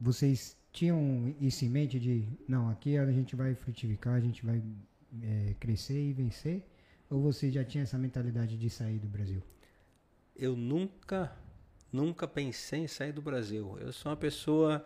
vocês 0.00 0.56
tinham 0.72 1.34
isso 1.40 1.64
em 1.64 1.68
mente 1.68 1.98
de, 2.00 2.28
não, 2.48 2.68
aqui 2.70 2.96
a 2.96 3.10
gente 3.10 3.36
vai 3.36 3.54
frutificar, 3.54 4.14
a 4.14 4.20
gente 4.20 4.44
vai 4.44 4.62
é, 5.22 5.54
crescer 5.60 6.00
e 6.00 6.12
vencer? 6.12 6.64
Ou 7.10 7.20
você 7.22 7.50
já 7.50 7.64
tinha 7.64 7.82
essa 7.84 7.98
mentalidade 7.98 8.56
de 8.56 8.70
sair 8.70 8.98
do 8.98 9.08
Brasil? 9.08 9.42
eu 10.36 10.56
nunca, 10.56 11.32
nunca 11.92 12.26
pensei 12.26 12.80
em 12.80 12.88
sair 12.88 13.12
do 13.12 13.22
Brasil. 13.22 13.78
Eu 13.80 13.92
sou 13.92 14.10
uma 14.10 14.16
pessoa 14.16 14.84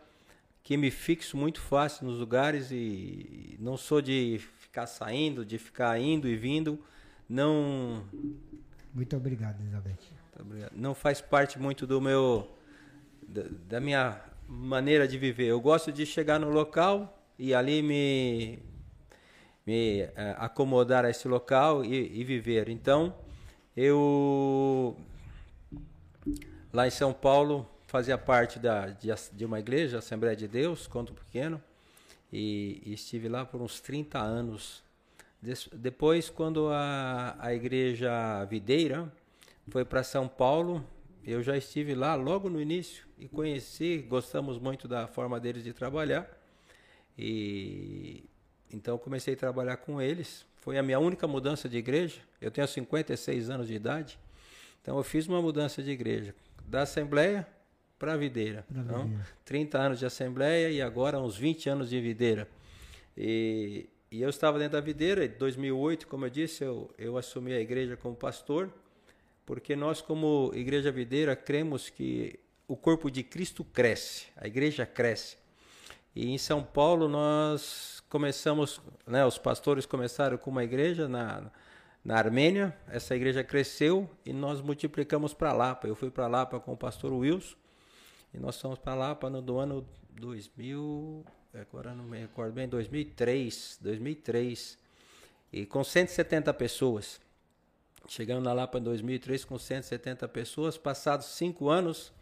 que 0.68 0.76
me 0.76 0.90
fixo 0.90 1.34
muito 1.34 1.62
fácil 1.62 2.04
nos 2.04 2.18
lugares 2.18 2.70
e 2.70 3.56
não 3.58 3.75
sou 3.75 4.02
de 4.02 4.38
ficar 4.60 4.87
saindo, 4.87 5.42
de 5.42 5.56
ficar 5.56 5.98
indo 5.98 6.28
e 6.28 6.37
vindo. 6.37 6.78
Não, 7.26 8.04
Muito 8.92 9.16
obrigado, 9.16 9.62
Elizabeth. 9.62 9.96
Não 10.72 10.94
faz 10.94 11.22
parte 11.22 11.58
muito 11.58 11.87
do 11.87 12.02
meu, 12.02 12.54
da, 13.26 13.44
da 13.66 13.80
minha 13.80 14.20
maneira 14.46 15.08
de 15.08 15.16
viver. 15.16 15.46
Eu 15.46 15.58
gosto 15.58 15.90
de 15.90 16.04
chegar 16.04 16.38
no 16.38 16.50
local 16.50 17.18
e 17.38 17.54
ali 17.54 17.80
me, 17.80 18.58
me 19.66 20.00
eh, 20.00 20.37
acomodar 20.37 21.02
a 21.02 21.08
esse 21.08 21.26
local 21.26 21.82
e, 21.82 22.20
e 22.20 22.22
viver. 22.25 22.68
Então, 22.68 23.14
eu 23.75 24.94
lá 26.70 26.87
em 26.87 26.90
São 26.90 27.14
Paulo 27.14 27.66
fazia 27.88 28.18
parte 28.18 28.59
da, 28.59 28.88
de, 28.90 29.09
de 29.33 29.45
uma 29.47 29.59
igreja, 29.59 29.99
Assembleia 29.99 30.37
de 30.37 30.47
Deus, 30.47 30.87
Conto 30.87 31.14
Pequeno, 31.14 31.61
e, 32.30 32.83
e 32.85 32.92
estive 32.92 33.28
lá 33.28 33.47
por 33.47 33.62
uns 33.62 33.80
30 33.80 34.18
anos. 34.18 34.85
Depois, 35.73 36.28
quando 36.28 36.68
a, 36.68 37.35
a 37.38 37.54
igreja 37.54 38.45
Videira 38.45 39.11
foi 39.71 39.87
para 39.87 40.02
São 40.02 40.28
Paulo, 40.28 40.85
eu 41.25 41.42
já 41.42 41.57
estive 41.57 41.95
lá 41.95 42.14
logo 42.14 42.50
no 42.50 42.61
início 42.61 43.07
e 43.18 43.26
conheci, 43.26 44.04
gostamos 44.07 44.59
muito 44.59 44.87
da 44.87 45.07
forma 45.07 45.40
deles 45.40 45.64
de 45.64 45.73
trabalhar. 45.73 46.28
E 47.16 48.23
então 48.71 48.99
comecei 48.99 49.33
a 49.33 49.37
trabalhar 49.37 49.78
com 49.78 50.00
eles. 50.00 50.45
Foi 50.57 50.76
a 50.76 50.83
minha 50.83 50.99
única 50.99 51.26
mudança 51.26 51.68
de 51.71 51.78
igreja. 51.78 52.21
Eu 52.38 52.50
tenho 52.50 52.68
56 52.68 53.49
anos 53.49 53.66
de 53.66 53.75
idade. 53.75 54.18
Então 54.83 54.99
eu 54.99 55.02
fiz 55.02 55.26
uma 55.26 55.40
mudança 55.40 55.83
de 55.83 55.90
igreja, 55.90 56.35
da 56.66 56.83
Assembleia 56.83 57.47
para 57.99 58.17
Videira. 58.17 58.64
Pra 58.73 58.83
Então, 58.83 59.02
Videira. 59.02 59.26
30 59.45 59.78
anos 59.78 59.99
de 59.99 60.07
Assembleia 60.07 60.71
e 60.71 60.81
agora 60.81 61.19
uns 61.19 61.37
20 61.37 61.69
anos 61.69 61.90
de 61.90 62.00
Videira. 62.00 62.49
E, 63.17 63.88
e 64.11 64.23
eu 64.23 64.31
estava 64.31 64.59
dentro 64.59 64.75
da 64.75 64.81
Videira, 64.81 65.25
em 65.25 65.28
2008, 65.28 66.07
como 66.07 66.25
eu 66.25 66.31
disse, 66.31 66.64
eu, 66.64 66.90
eu 66.97 67.19
assumi 67.19 67.52
a 67.52 67.61
igreja 67.61 67.97
como 67.97 68.14
pastor. 68.14 68.71
porque 69.45 69.75
nós, 69.75 70.00
como 70.00 70.52
Igreja 70.55 70.93
Videira, 70.93 71.35
cremos 71.35 71.88
que 71.88 72.38
o 72.69 72.76
corpo 72.76 73.11
de 73.11 73.23
Cristo 73.23 73.64
cresce, 73.64 74.26
a 74.37 74.47
igreja 74.47 74.85
cresce. 74.85 75.38
E 76.14 76.31
em 76.31 76.38
São 76.38 76.62
Paulo 76.62 77.09
nós 77.09 78.02
começamos, 78.09 78.81
né, 79.07 79.25
os 79.25 79.38
pastores 79.38 79.87
começaram 79.87 80.37
com 80.37 80.50
uma 80.50 80.64
igreja 80.64 81.09
na, 81.09 81.50
na 82.05 82.17
Armênia, 82.17 82.76
essa 82.88 83.17
igreja 83.17 83.43
cresceu 83.43 84.09
e 84.25 84.33
nós 84.33 84.61
multiplicamos 84.61 85.33
para 85.33 85.52
Lapa. 85.52 85.88
Eu 85.88 85.95
fui 85.95 86.11
para 86.11 86.26
Lapa 86.26 86.61
com 86.61 86.73
o 86.73 86.76
pastor 86.76 87.12
Wilson 87.12 87.57
e 88.32 88.38
nós 88.38 88.61
fomos 88.61 88.78
para 88.78 88.94
Lapa 88.94 89.30
no 89.30 89.40
do 89.40 89.58
ano 89.58 89.87
2000, 90.11 91.25
agora 91.54 91.94
não 91.94 92.04
me 92.04 92.18
recordo 92.18 92.52
bem, 92.52 92.68
2003, 92.68 93.78
2003. 93.80 94.78
E 95.52 95.64
com 95.64 95.82
170 95.82 96.52
pessoas. 96.54 97.20
Chegamos 98.06 98.44
na 98.44 98.52
Lapa 98.52 98.78
em 98.78 98.82
2003 98.82 99.44
com 99.44 99.58
170 99.58 100.28
pessoas. 100.28 100.76
Passados 100.76 101.26
cinco 101.26 101.68
anos, 101.68 102.12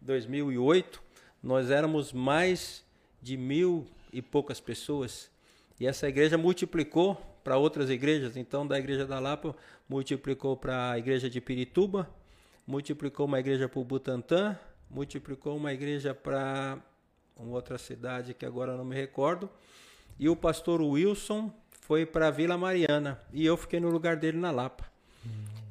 2008, 0.00 1.02
nós 1.42 1.70
éramos 1.70 2.12
mais 2.12 2.84
de 3.20 3.36
mil 3.36 3.86
e 4.12 4.20
poucas 4.20 4.60
pessoas. 4.60 5.30
E 5.78 5.86
essa 5.86 6.08
igreja 6.08 6.36
multiplicou 6.36 7.14
para 7.42 7.56
outras 7.56 7.90
igrejas. 7.90 8.36
Então, 8.36 8.66
da 8.66 8.78
igreja 8.78 9.06
da 9.06 9.18
Lapa, 9.18 9.54
multiplicou 9.88 10.56
para 10.56 10.92
a 10.92 10.98
igreja 10.98 11.28
de 11.28 11.40
Pirituba, 11.40 12.08
multiplicou 12.66 13.26
uma 13.26 13.40
igreja 13.40 13.68
para 13.68 13.80
o 13.80 13.84
Butantã, 13.84 14.58
multiplicou 14.92 15.56
uma 15.56 15.72
igreja 15.72 16.14
para 16.14 16.78
uma 17.36 17.54
outra 17.54 17.78
cidade 17.78 18.34
que 18.34 18.46
agora 18.46 18.76
não 18.76 18.84
me 18.84 18.94
recordo. 18.94 19.48
E 20.18 20.28
o 20.28 20.36
pastor 20.36 20.80
Wilson 20.80 21.52
foi 21.80 22.06
para 22.06 22.30
Vila 22.30 22.56
Mariana. 22.56 23.20
E 23.32 23.44
eu 23.44 23.56
fiquei 23.56 23.80
no 23.80 23.90
lugar 23.90 24.16
dele 24.16 24.38
na 24.38 24.50
Lapa. 24.50 24.92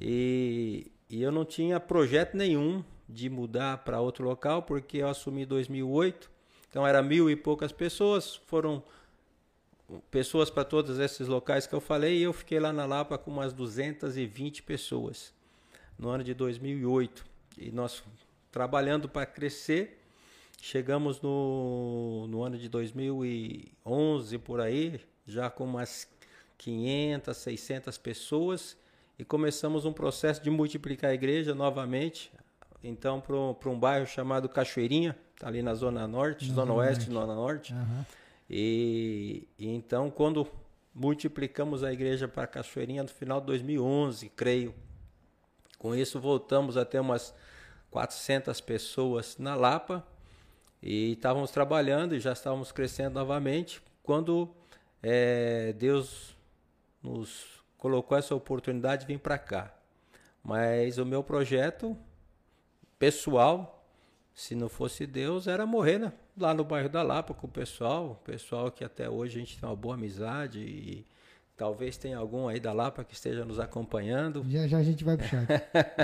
E, 0.01 0.91
e 1.09 1.21
eu 1.21 1.31
não 1.31 1.45
tinha 1.45 1.79
projeto 1.79 2.35
nenhum 2.35 2.83
de 3.07 3.29
mudar 3.29 3.77
para 3.79 4.01
outro 4.01 4.23
local, 4.23 4.63
porque 4.63 4.97
eu 4.97 5.07
assumi 5.07 5.43
em 5.43 5.45
2008, 5.45 6.31
então 6.69 6.87
era 6.87 7.03
mil 7.03 7.29
e 7.29 7.35
poucas 7.35 7.71
pessoas, 7.71 8.35
foram 8.47 8.81
pessoas 10.09 10.49
para 10.49 10.63
todos 10.63 10.97
esses 10.97 11.27
locais 11.27 11.67
que 11.67 11.73
eu 11.73 11.81
falei, 11.81 12.17
e 12.17 12.23
eu 12.23 12.33
fiquei 12.33 12.59
lá 12.59 12.71
na 12.71 12.85
Lapa 12.85 13.17
com 13.17 13.29
umas 13.29 13.53
220 13.53 14.63
pessoas 14.63 15.33
no 15.99 16.09
ano 16.09 16.23
de 16.23 16.33
2008. 16.33 17.25
E 17.57 17.71
nós 17.71 18.01
trabalhando 18.51 19.07
para 19.07 19.25
crescer, 19.25 20.01
chegamos 20.61 21.21
no, 21.21 22.27
no 22.27 22.43
ano 22.43 22.57
de 22.57 22.67
2011 22.67 24.37
por 24.39 24.59
aí, 24.59 24.99
já 25.25 25.49
com 25.49 25.63
umas 25.63 26.07
500, 26.57 27.35
600 27.35 27.97
pessoas, 27.97 28.77
e 29.17 29.23
começamos 29.23 29.85
um 29.85 29.93
processo 29.93 30.43
de 30.43 30.49
multiplicar 30.49 31.11
a 31.11 31.13
igreja 31.13 31.55
novamente. 31.55 32.31
Então, 32.83 33.21
para 33.21 33.69
um 33.69 33.79
bairro 33.79 34.07
chamado 34.07 34.49
Cachoeirinha, 34.49 35.15
tá 35.39 35.47
ali 35.47 35.61
na 35.61 35.73
Zona 35.75 36.07
Norte, 36.07 36.47
na 36.49 36.55
Zona 36.55 36.73
Oeste, 36.73 37.11
Zona 37.11 37.33
Norte. 37.33 37.73
Uhum. 37.73 38.05
E, 38.49 39.47
e, 39.57 39.69
então, 39.69 40.09
quando 40.09 40.47
multiplicamos 40.93 41.83
a 41.83 41.93
igreja 41.93 42.27
para 42.27 42.45
Cachoeirinha 42.47 43.03
no 43.03 43.09
final 43.09 43.39
de 43.39 43.47
2011, 43.47 44.29
creio. 44.29 44.73
Com 45.77 45.95
isso, 45.95 46.19
voltamos 46.19 46.75
a 46.77 46.83
ter 46.83 46.99
umas 46.99 47.33
400 47.91 48.59
pessoas 48.61 49.37
na 49.37 49.53
Lapa 49.53 50.03
e 50.81 51.11
estávamos 51.11 51.51
trabalhando 51.51 52.15
e 52.15 52.19
já 52.19 52.31
estávamos 52.31 52.71
crescendo 52.71 53.15
novamente 53.15 53.81
quando 54.01 54.49
é, 55.03 55.73
Deus 55.73 56.35
nos 57.03 57.61
colocou 57.77 58.17
essa 58.17 58.33
oportunidade 58.33 59.01
de 59.01 59.13
vir 59.13 59.19
para 59.19 59.37
cá. 59.37 59.73
Mas 60.43 60.97
o 60.97 61.05
meu 61.05 61.23
projeto 61.23 61.95
pessoal, 62.97 63.85
se 64.33 64.55
não 64.55 64.69
fosse 64.69 65.05
Deus, 65.05 65.45
era 65.45 65.65
morrer 65.65 65.99
né? 65.99 66.13
lá 66.37 66.53
no 66.53 66.63
bairro 66.63 66.89
da 66.89 67.03
Lapa 67.03 67.33
com 67.33 67.45
o 67.45 67.49
pessoal, 67.49 68.11
o 68.11 68.15
pessoal 68.15 68.71
que 68.71 68.83
até 68.83 69.09
hoje 69.09 69.37
a 69.37 69.39
gente 69.39 69.59
tem 69.59 69.67
uma 69.67 69.75
boa 69.75 69.95
amizade 69.95 70.59
e 70.59 71.05
talvez 71.57 71.97
tenha 71.97 72.17
algum 72.17 72.47
aí 72.47 72.59
da 72.59 72.73
Lapa 72.73 73.03
que 73.03 73.13
esteja 73.13 73.45
nos 73.45 73.59
acompanhando. 73.59 74.43
Já 74.49 74.67
já 74.67 74.77
a 74.77 74.83
gente 74.83 75.03
vai 75.03 75.17
puxar. 75.17 75.45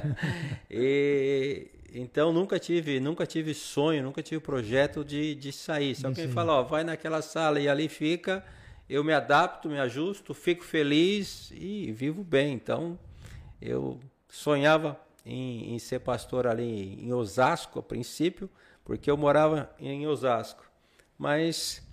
e 0.70 1.72
então 1.94 2.34
nunca 2.34 2.60
tive, 2.60 3.00
nunca 3.00 3.26
tive 3.26 3.54
sonho, 3.54 4.04
nunca 4.04 4.22
tive 4.22 4.42
projeto 4.42 5.04
de, 5.04 5.36
de 5.36 5.52
sair. 5.52 5.96
Se 5.96 6.06
alguém 6.06 6.28
falar, 6.30 6.60
ó, 6.60 6.64
vai 6.64 6.84
naquela 6.84 7.22
sala 7.22 7.60
e 7.60 7.68
ali 7.68 7.88
fica, 7.88 8.44
eu 8.90 9.04
me 9.04 9.14
adapto, 9.14 9.70
me 9.70 9.80
ajusto, 9.80 10.34
fico 10.34 10.64
feliz 10.64 11.52
e 11.54 11.92
vivo 11.92 12.24
bem. 12.24 12.54
Então, 12.54 12.98
eu 13.62 14.00
sonhava 14.30 15.00
em, 15.26 15.74
em, 15.74 15.80
ser 15.80 16.00
pastor 16.00 16.48
ali 16.48 16.98
em 17.02 17.14
Osasco, 17.14 17.80
a 17.80 17.84
princípio, 17.84 18.50
porque 18.84 19.10
eu 19.10 19.18
morava 19.18 19.70
em 19.80 20.08
Osasco. 20.08 20.64
Mas, 21.18 21.86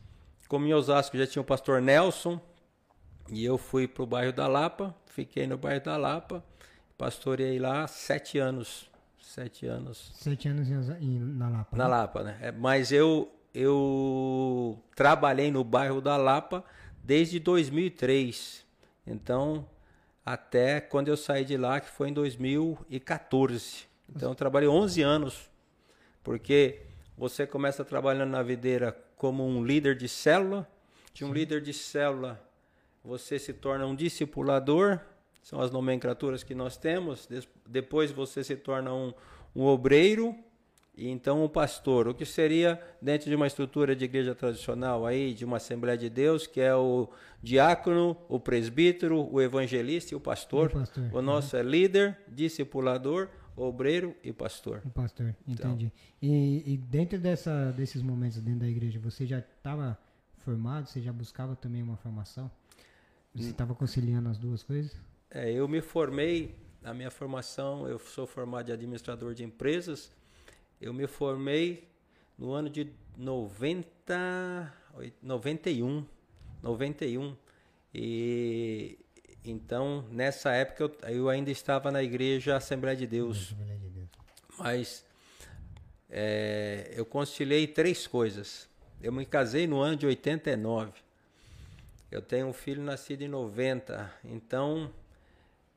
como 0.49 0.67
em 0.67 0.75
Osasco 0.75 1.17
já 1.17 1.27
tinha 1.27 1.43
o 1.43 1.45
pastor 1.45 1.81
Nelson, 1.81 2.41
e 3.31 3.45
eu 3.45 3.57
fui 3.57 3.89
para 3.89 4.03
o 4.03 4.07
bairro 4.07 4.33
da 4.33 4.47
Lapa, 4.47 4.95
fiquei 5.07 5.47
no 5.47 5.57
bairro 5.57 5.83
da 5.83 5.97
Lapa, 5.97 6.45
pastorei 6.99 7.59
lá 7.59 7.87
sete 7.87 8.39
anos. 8.39 8.89
Sete 9.27 9.67
anos. 9.67 10.13
Sete 10.15 10.49
anos 10.49 10.69
em, 11.01 11.19
na 11.19 11.49
Lapa. 11.49 11.77
Na 11.77 11.85
né? 11.85 11.91
Lapa, 11.91 12.23
né? 12.23 12.39
É, 12.41 12.53
mas 12.53 12.93
eu, 12.93 13.33
eu 13.53 14.79
trabalhei 14.95 15.51
no 15.51 15.65
bairro 15.65 16.01
da 16.01 16.17
Lapa 16.17 16.65
desde 17.03 17.41
2003. 17.41 18.65
Então, 19.07 19.69
até 20.25 20.81
quando 20.81 21.09
eu 21.09 21.17
saí 21.17 21.45
de 21.45 21.57
lá, 21.57 21.81
que 21.81 21.89
foi 21.89 22.11
em 22.11 22.13
2014. 22.13 23.87
Então, 24.15 24.31
eu 24.31 24.35
trabalhei 24.35 24.69
11 24.69 25.03
anos, 25.03 25.51
porque 26.23 26.83
você 27.17 27.47
começa 27.47 27.85
trabalhando 27.85 28.31
na 28.31 28.43
videira 28.43 28.97
como 29.17 29.45
um 29.45 29.65
líder 29.65 29.97
de 29.97 30.09
célula. 30.09 30.69
De 31.13 31.25
um 31.25 31.29
Sim. 31.29 31.35
líder 31.35 31.61
de 31.61 31.73
célula, 31.73 32.43
você 33.05 33.39
se 33.39 33.53
torna 33.53 33.87
um 33.87 33.95
discipulador, 33.95 34.99
são 35.45 35.61
as 35.61 35.71
nomenclaturas 35.71 36.43
que 36.43 36.55
nós 36.55 36.77
temos. 36.79 37.29
Depois 37.69 38.11
você 38.11 38.43
se 38.43 38.57
torna 38.57 38.93
um, 38.93 39.13
um 39.55 39.65
obreiro, 39.65 40.35
e 40.97 41.09
então 41.09 41.45
o 41.45 41.49
pastor, 41.51 42.09
o 42.09 42.15
que 42.15 42.25
seria 42.25 42.81
dentro 43.01 43.29
de 43.29 43.37
uma 43.37 43.47
estrutura 43.47 43.95
de 43.95 44.07
igreja 44.07 44.35
tradicional 44.35 45.05
aí, 45.05 45.35
de 45.35 45.45
uma 45.45 45.59
Assembleia 45.59 45.99
de 45.99 46.09
Deus, 46.09 46.47
que 46.47 46.63
é 46.63 46.75
o 46.75 47.11
diácono, 47.43 48.17
o 48.27 48.41
presbítero, 48.41 49.29
o 49.31 49.41
evangelista 49.41 50.15
e 50.15 50.17
o 50.17 50.21
pastor. 50.21 50.69
O, 50.69 50.79
pastor, 50.79 51.11
o 51.13 51.21
nosso 51.21 51.57
é. 51.57 51.61
é 51.61 51.63
líder, 51.63 52.19
discipulador, 52.27 53.29
obreiro 53.55 54.17
e 54.25 54.33
pastor. 54.33 54.81
O 54.83 54.91
pastor, 54.91 55.37
então. 55.47 55.73
entendi. 55.73 55.93
Então, 56.23 56.35
e, 56.37 56.73
e, 56.73 56.77
dentro 56.79 57.19
dessa, 57.19 57.71
desses 57.73 58.01
momentos 58.01 58.41
dentro 58.41 58.61
da 58.61 58.69
igreja, 58.69 58.99
você 58.99 59.27
já 59.27 59.41
estava 59.41 59.99
formado? 60.39 60.87
Você 60.87 61.03
já 61.03 61.13
buscava 61.13 61.55
também 61.55 61.83
uma 61.83 61.99
formação? 61.99 62.51
Você 63.35 63.51
estava 63.51 63.73
hum. 63.73 63.77
conciliando 63.77 64.31
as 64.31 64.39
duas 64.39 64.63
coisas? 64.63 64.97
É, 65.35 65.51
eu 65.51 65.67
me 65.67 65.81
formei, 65.81 66.55
a 66.85 66.95
minha 66.95 67.11
formação, 67.11 67.89
eu 67.89 67.99
sou 67.99 68.25
formado 68.25 68.67
de 68.67 68.73
administrador 68.73 69.35
de 69.35 69.43
empresas, 69.43 70.13
eu 70.81 70.95
me 70.95 71.09
formei 71.09 71.89
no 72.39 72.53
ano 72.53 72.71
de 72.71 72.89
90, 73.17 74.73
91, 75.21 76.07
91. 76.63 77.37
E 77.93 78.97
então, 79.45 80.07
nessa 80.09 80.53
época 80.53 80.85
eu, 80.85 81.11
eu 81.11 81.29
ainda 81.29 81.51
estava 81.51 81.91
na 81.91 82.01
igreja 82.01 82.57
Assembleia 82.57 82.97
de 82.97 83.07
Deus. 83.07 83.53
Assembleia 83.53 83.79
de 83.79 83.89
Deus. 83.89 84.09
Mas 84.57 85.05
é, 86.09 86.93
eu 86.95 87.05
conciliei 87.05 87.67
três 87.67 88.07
coisas. 88.07 88.69
Eu 89.03 89.11
me 89.11 89.27
casei 89.27 89.67
no 89.67 89.81
ano 89.81 89.97
de 89.97 90.07
89. 90.07 90.93
Eu 92.09 92.23
tenho 92.23 92.47
um 92.47 92.53
filho 92.53 92.83
nascido 92.83 93.23
em 93.23 93.29
90. 93.29 94.15
Então, 94.25 94.93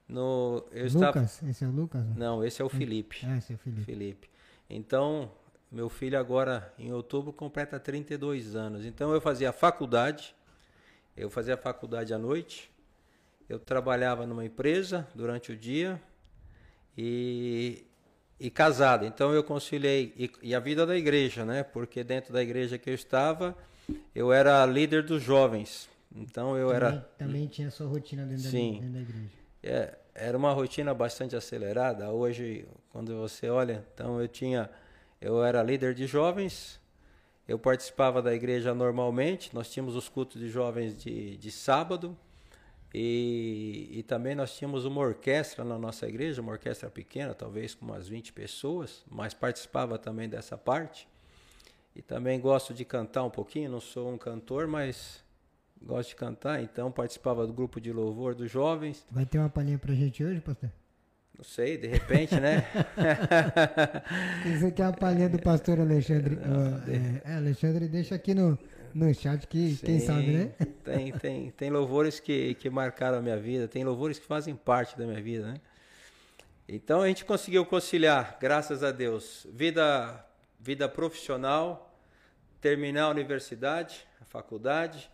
no, 0.07 0.65
eu 0.71 0.85
Lucas? 0.85 1.33
Estava... 1.33 1.51
Esse 1.51 1.63
é 1.63 1.67
o 1.67 1.71
Lucas? 1.71 2.05
Não, 2.15 2.43
esse 2.43 2.61
é 2.61 2.65
o 2.65 2.69
Felipe. 2.69 3.19
Ah, 3.25 3.37
esse 3.37 3.51
é 3.51 3.55
o 3.55 3.59
Felipe. 3.59 3.83
Felipe. 3.83 4.29
Então, 4.69 5.31
meu 5.71 5.89
filho 5.89 6.17
agora 6.17 6.73
em 6.79 6.93
outubro 6.93 7.33
completa 7.33 7.79
32 7.79 8.55
anos. 8.55 8.85
Então 8.85 9.11
eu 9.13 9.19
fazia 9.19 9.51
faculdade, 9.51 10.33
eu 11.15 11.29
fazia 11.29 11.57
faculdade 11.57 12.13
à 12.13 12.17
noite, 12.17 12.71
eu 13.49 13.59
trabalhava 13.59 14.25
numa 14.25 14.45
empresa 14.45 15.07
durante 15.13 15.51
o 15.51 15.57
dia 15.57 16.01
e, 16.97 17.85
e 18.39 18.49
casado. 18.49 19.05
Então 19.05 19.33
eu 19.33 19.43
conciliei 19.43 20.13
e, 20.17 20.31
e, 20.41 20.55
a 20.55 20.59
vida 20.59 20.85
da 20.85 20.95
igreja, 20.95 21.43
né? 21.43 21.63
Porque 21.63 22.03
dentro 22.03 22.31
da 22.31 22.41
igreja 22.41 22.77
que 22.77 22.89
eu 22.89 22.95
estava, 22.95 23.55
eu 24.15 24.31
era 24.31 24.65
líder 24.65 25.03
dos 25.03 25.21
jovens. 25.21 25.89
Então 26.15 26.57
eu 26.57 26.67
também, 26.67 26.75
era 26.75 27.01
também 27.17 27.47
tinha 27.47 27.69
sua 27.69 27.87
rotina 27.87 28.25
dentro, 28.25 28.49
Sim. 28.49 28.75
Da, 28.75 28.79
dentro 28.79 28.93
da 28.93 29.01
igreja. 29.01 29.36
É, 29.67 29.97
era 30.15 30.37
uma 30.37 30.53
rotina 30.53 30.93
bastante 30.93 31.35
acelerada. 31.35 32.09
Hoje, 32.09 32.65
quando 32.89 33.15
você 33.17 33.49
olha, 33.49 33.85
então 33.93 34.19
eu 34.21 34.27
tinha, 34.27 34.69
eu 35.19 35.43
era 35.43 35.61
líder 35.61 35.93
de 35.93 36.07
jovens, 36.07 36.79
eu 37.47 37.59
participava 37.59 38.21
da 38.21 38.33
igreja 38.33 38.73
normalmente. 38.73 39.53
Nós 39.53 39.69
tínhamos 39.69 39.95
os 39.95 40.07
cultos 40.07 40.39
de 40.39 40.49
jovens 40.49 40.97
de, 40.97 41.37
de 41.37 41.51
sábado. 41.51 42.17
E, 42.93 43.89
e 43.91 44.03
também 44.03 44.33
nós 44.33 44.55
tínhamos 44.55 44.85
uma 44.85 45.01
orquestra 45.01 45.63
na 45.63 45.77
nossa 45.77 46.07
igreja, 46.07 46.41
uma 46.41 46.53
orquestra 46.53 46.89
pequena, 46.89 47.33
talvez 47.33 47.75
com 47.75 47.85
umas 47.85 48.07
20 48.07 48.31
pessoas, 48.31 49.03
mas 49.11 49.33
participava 49.33 49.97
também 49.97 50.29
dessa 50.29 50.57
parte. 50.57 51.07
E 51.93 52.01
também 52.01 52.39
gosto 52.39 52.73
de 52.73 52.85
cantar 52.85 53.23
um 53.23 53.29
pouquinho, 53.29 53.69
não 53.69 53.81
sou 53.81 54.09
um 54.09 54.17
cantor, 54.17 54.65
mas 54.65 55.23
gosto 55.81 56.09
de 56.09 56.15
cantar, 56.15 56.61
então 56.61 56.91
participava 56.91 57.45
do 57.45 57.53
grupo 57.53 57.79
de 57.79 57.91
louvor 57.91 58.35
dos 58.35 58.51
jovens. 58.51 59.05
Vai 59.11 59.25
ter 59.25 59.37
uma 59.37 59.49
palhinha 59.49 59.77
pra 59.77 59.93
gente 59.93 60.23
hoje, 60.23 60.41
pastor? 60.41 60.71
Não 61.37 61.43
sei, 61.43 61.77
de 61.77 61.87
repente, 61.87 62.39
né? 62.39 62.65
Isso 64.55 64.65
aqui 64.65 64.81
é 64.81 64.85
a 64.85 64.91
palhinha 64.91 65.29
do 65.29 65.39
pastor 65.39 65.79
Alexandre. 65.79 66.37
é, 67.25 67.31
é, 67.31 67.35
Alexandre, 67.35 67.87
deixa 67.87 68.15
aqui 68.15 68.33
no, 68.33 68.57
no 68.91 69.13
chat 69.13 69.45
que 69.47 69.75
Sim, 69.75 69.85
quem 69.85 69.99
sabe, 69.99 70.31
né? 70.31 70.51
Tem, 70.83 71.11
tem, 71.11 71.51
tem 71.51 71.69
louvores 71.69 72.19
que, 72.19 72.55
que 72.55 72.71
marcaram 72.71 73.19
a 73.19 73.21
minha 73.21 73.37
vida, 73.37 73.67
tem 73.67 73.83
louvores 73.83 74.17
que 74.17 74.25
fazem 74.25 74.55
parte 74.55 74.97
da 74.97 75.05
minha 75.05 75.21
vida, 75.21 75.51
né? 75.51 75.61
Então 76.67 77.01
a 77.01 77.07
gente 77.07 77.23
conseguiu 77.23 77.63
conciliar, 77.65 78.37
graças 78.41 78.83
a 78.83 78.91
Deus, 78.91 79.45
vida, 79.53 80.25
vida 80.59 80.89
profissional, 80.89 81.95
terminar 82.59 83.03
a 83.03 83.09
universidade, 83.09 84.07
a 84.19 84.25
faculdade, 84.25 85.09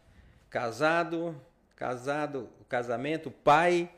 casado, 0.58 1.36
casado, 1.76 2.48
casamento, 2.70 3.32
pai. 3.32 3.90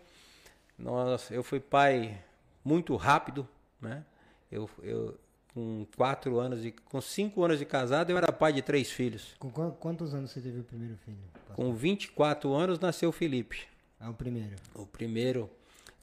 Nós, 0.79 1.29
eu 1.29 1.43
fui 1.43 1.59
pai 1.59 2.17
muito 2.63 2.95
rápido, 2.95 3.45
né? 3.81 4.05
Eu, 4.49 4.69
eu 4.81 5.19
com 5.53 5.85
quatro 5.97 6.39
anos 6.39 6.61
de, 6.61 6.71
com 6.71 7.01
cinco 7.01 7.43
anos 7.43 7.59
de 7.59 7.65
casado, 7.65 8.09
eu 8.09 8.17
era 8.17 8.31
pai 8.31 8.53
de 8.53 8.61
três 8.61 8.89
filhos. 8.89 9.35
Com 9.37 9.51
qu- 9.51 9.71
quantos 9.79 10.13
anos 10.13 10.31
você 10.31 10.39
teve 10.39 10.61
o 10.61 10.63
primeiro 10.63 10.95
filho? 11.03 11.17
pastor? 11.33 11.55
Com 11.57 11.73
24 11.73 12.53
anos 12.53 12.79
nasceu 12.79 13.09
o 13.09 13.11
Felipe. 13.11 13.63
Ah, 13.99 14.09
o 14.09 14.13
primeiro. 14.13 14.55
O 14.73 14.85
primeiro. 14.85 15.49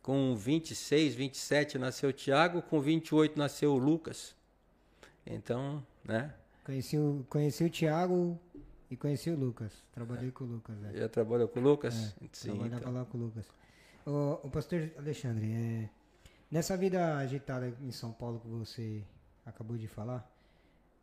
Com 0.02 0.34
26, 0.36 1.14
27 1.14 1.78
nasceu 1.78 2.10
o 2.10 2.12
Tiago, 2.12 2.60
com 2.60 2.78
28 2.80 3.38
nasceu 3.38 3.72
o 3.72 3.78
Lucas. 3.78 4.34
Então, 5.26 5.82
né? 6.04 6.34
Conheci 6.64 6.98
o, 6.98 7.24
conheci 7.28 7.64
o 7.64 7.70
Thiago 7.70 8.38
e 8.92 8.96
conheci 8.96 9.30
o 9.30 9.36
Lucas. 9.38 9.72
Trabalhei 9.90 10.30
com 10.30 10.44
o 10.44 10.46
Lucas, 10.46 10.76
né? 10.78 10.92
Já 10.94 11.08
trabalhou 11.08 11.48
com 11.48 11.60
o 11.60 11.62
Lucas? 11.62 11.94
É, 11.94 12.28
Sim. 12.32 12.50
Trabalhava 12.50 12.76
então. 12.76 12.92
lá 12.92 13.04
com 13.06 13.16
o 13.16 13.20
Lucas. 13.22 13.46
O, 14.04 14.46
o 14.46 14.50
pastor 14.50 14.90
Alexandre, 14.98 15.50
é, 15.50 15.88
nessa 16.50 16.76
vida 16.76 17.16
agitada 17.16 17.74
em 17.80 17.90
São 17.90 18.12
Paulo 18.12 18.38
que 18.38 18.48
você 18.48 19.02
acabou 19.46 19.78
de 19.78 19.88
falar, 19.88 20.30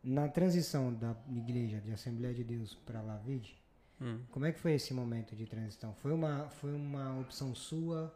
na 0.04 0.28
transição 0.28 0.94
da 0.94 1.16
igreja 1.28 1.80
de 1.80 1.90
Assembleia 1.90 2.32
de 2.32 2.44
Deus 2.44 2.74
para 2.86 3.02
Lavide, 3.02 3.58
Hum. 4.02 4.18
como 4.30 4.46
é 4.46 4.52
que 4.52 4.58
foi 4.58 4.72
esse 4.72 4.94
momento 4.94 5.36
de 5.36 5.44
transição? 5.44 5.92
Foi 5.96 6.10
uma, 6.12 6.48
foi 6.48 6.72
uma 6.72 7.20
opção 7.20 7.54
sua 7.54 8.10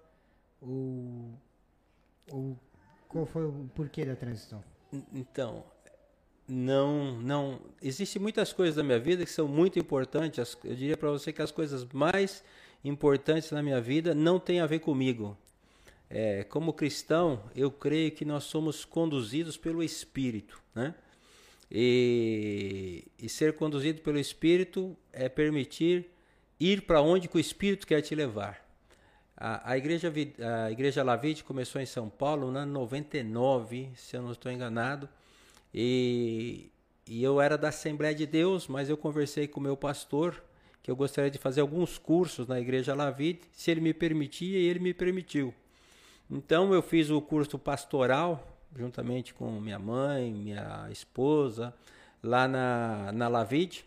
ou, 0.59 1.38
ou 2.31 2.59
qual 3.07 3.26
foi 3.26 3.45
o 3.45 3.69
porquê 3.75 4.02
da 4.07 4.16
transição? 4.16 4.64
Então, 5.12 5.62
não, 6.47 7.21
não. 7.21 7.61
Existem 7.83 8.21
muitas 8.21 8.53
coisas 8.53 8.77
da 8.77 8.83
minha 8.83 8.99
vida 8.99 9.25
que 9.25 9.31
são 9.31 9.49
muito 9.49 9.79
importantes. 9.79 10.57
Eu 10.63 10.75
diria 10.75 10.97
para 10.97 11.11
você 11.11 11.33
que 11.33 11.41
as 11.41 11.51
coisas 11.51 11.85
mais 11.93 12.45
importantes 12.85 13.51
na 13.51 13.63
minha 13.63 13.81
vida 13.81 14.15
não 14.15 14.39
têm 14.39 14.61
a 14.61 14.67
ver 14.67 14.81
comigo. 14.81 15.37
É, 16.11 16.45
como 16.45 16.73
cristão, 16.73 17.43
eu 17.57 17.71
creio 17.71 18.13
que 18.13 18.25
nós 18.25 18.45
somos 18.45 18.85
conduzidos 18.85 19.57
pelo 19.57 19.83
Espírito, 19.83 20.63
né? 20.75 20.95
E, 21.71 23.05
e 23.19 23.29
ser 23.29 23.55
conduzido 23.55 24.03
pelo 24.03 24.19
Espírito 24.19 24.97
é 25.13 25.29
permitir 25.29 26.11
ir 26.61 26.83
para 26.83 27.01
onde 27.01 27.29
o 27.33 27.39
Espírito 27.39 27.87
quer 27.87 28.03
te 28.03 28.15
levar. 28.15 28.63
A, 29.37 29.73
a 29.73 29.79
igreja, 29.79 30.12
a 30.66 30.71
igreja 30.71 31.03
Lavide 31.03 31.42
começou 31.42 31.81
em 31.81 31.87
São 31.87 32.09
Paulo 32.09 32.49
ano 32.49 32.66
99, 32.66 33.90
se 33.97 34.16
eu 34.16 34.23
não 34.23 34.31
estou 34.31 34.53
enganado. 34.53 35.09
E, 35.75 36.71
e 37.09 37.23
eu 37.23 37.41
era 37.41 37.59
da 37.59 37.69
Assembleia 37.69 38.15
de 38.15 38.27
Deus, 38.27 38.69
mas 38.69 38.89
eu 38.89 38.97
conversei 38.97 39.49
com 39.49 39.59
o 39.59 39.63
meu 39.63 39.77
pastor 39.77 40.41
que 40.85 40.91
eu 40.91 40.97
gostaria 40.97 41.31
de 41.31 41.39
fazer 41.39 41.63
alguns 41.63 41.97
cursos 41.97 42.47
na 42.47 42.61
igreja 42.61 42.95
Lavide, 42.95 43.41
se 43.53 43.71
ele 43.71 43.81
me 43.81 43.95
permitia, 43.95 44.59
e 44.59 44.67
ele 44.67 44.79
me 44.79 44.93
permitiu. 44.93 45.53
Então 46.31 46.75
eu 46.75 46.83
fiz 46.83 47.09
o 47.09 47.23
curso 47.23 47.59
pastoral, 47.59 48.47
juntamente 48.77 49.33
com 49.33 49.51
minha 49.59 49.79
mãe, 49.79 50.31
minha 50.31 50.87
esposa, 50.91 51.75
lá 52.23 52.47
na, 52.47 53.11
na 53.13 53.29
Lavide. 53.29 53.83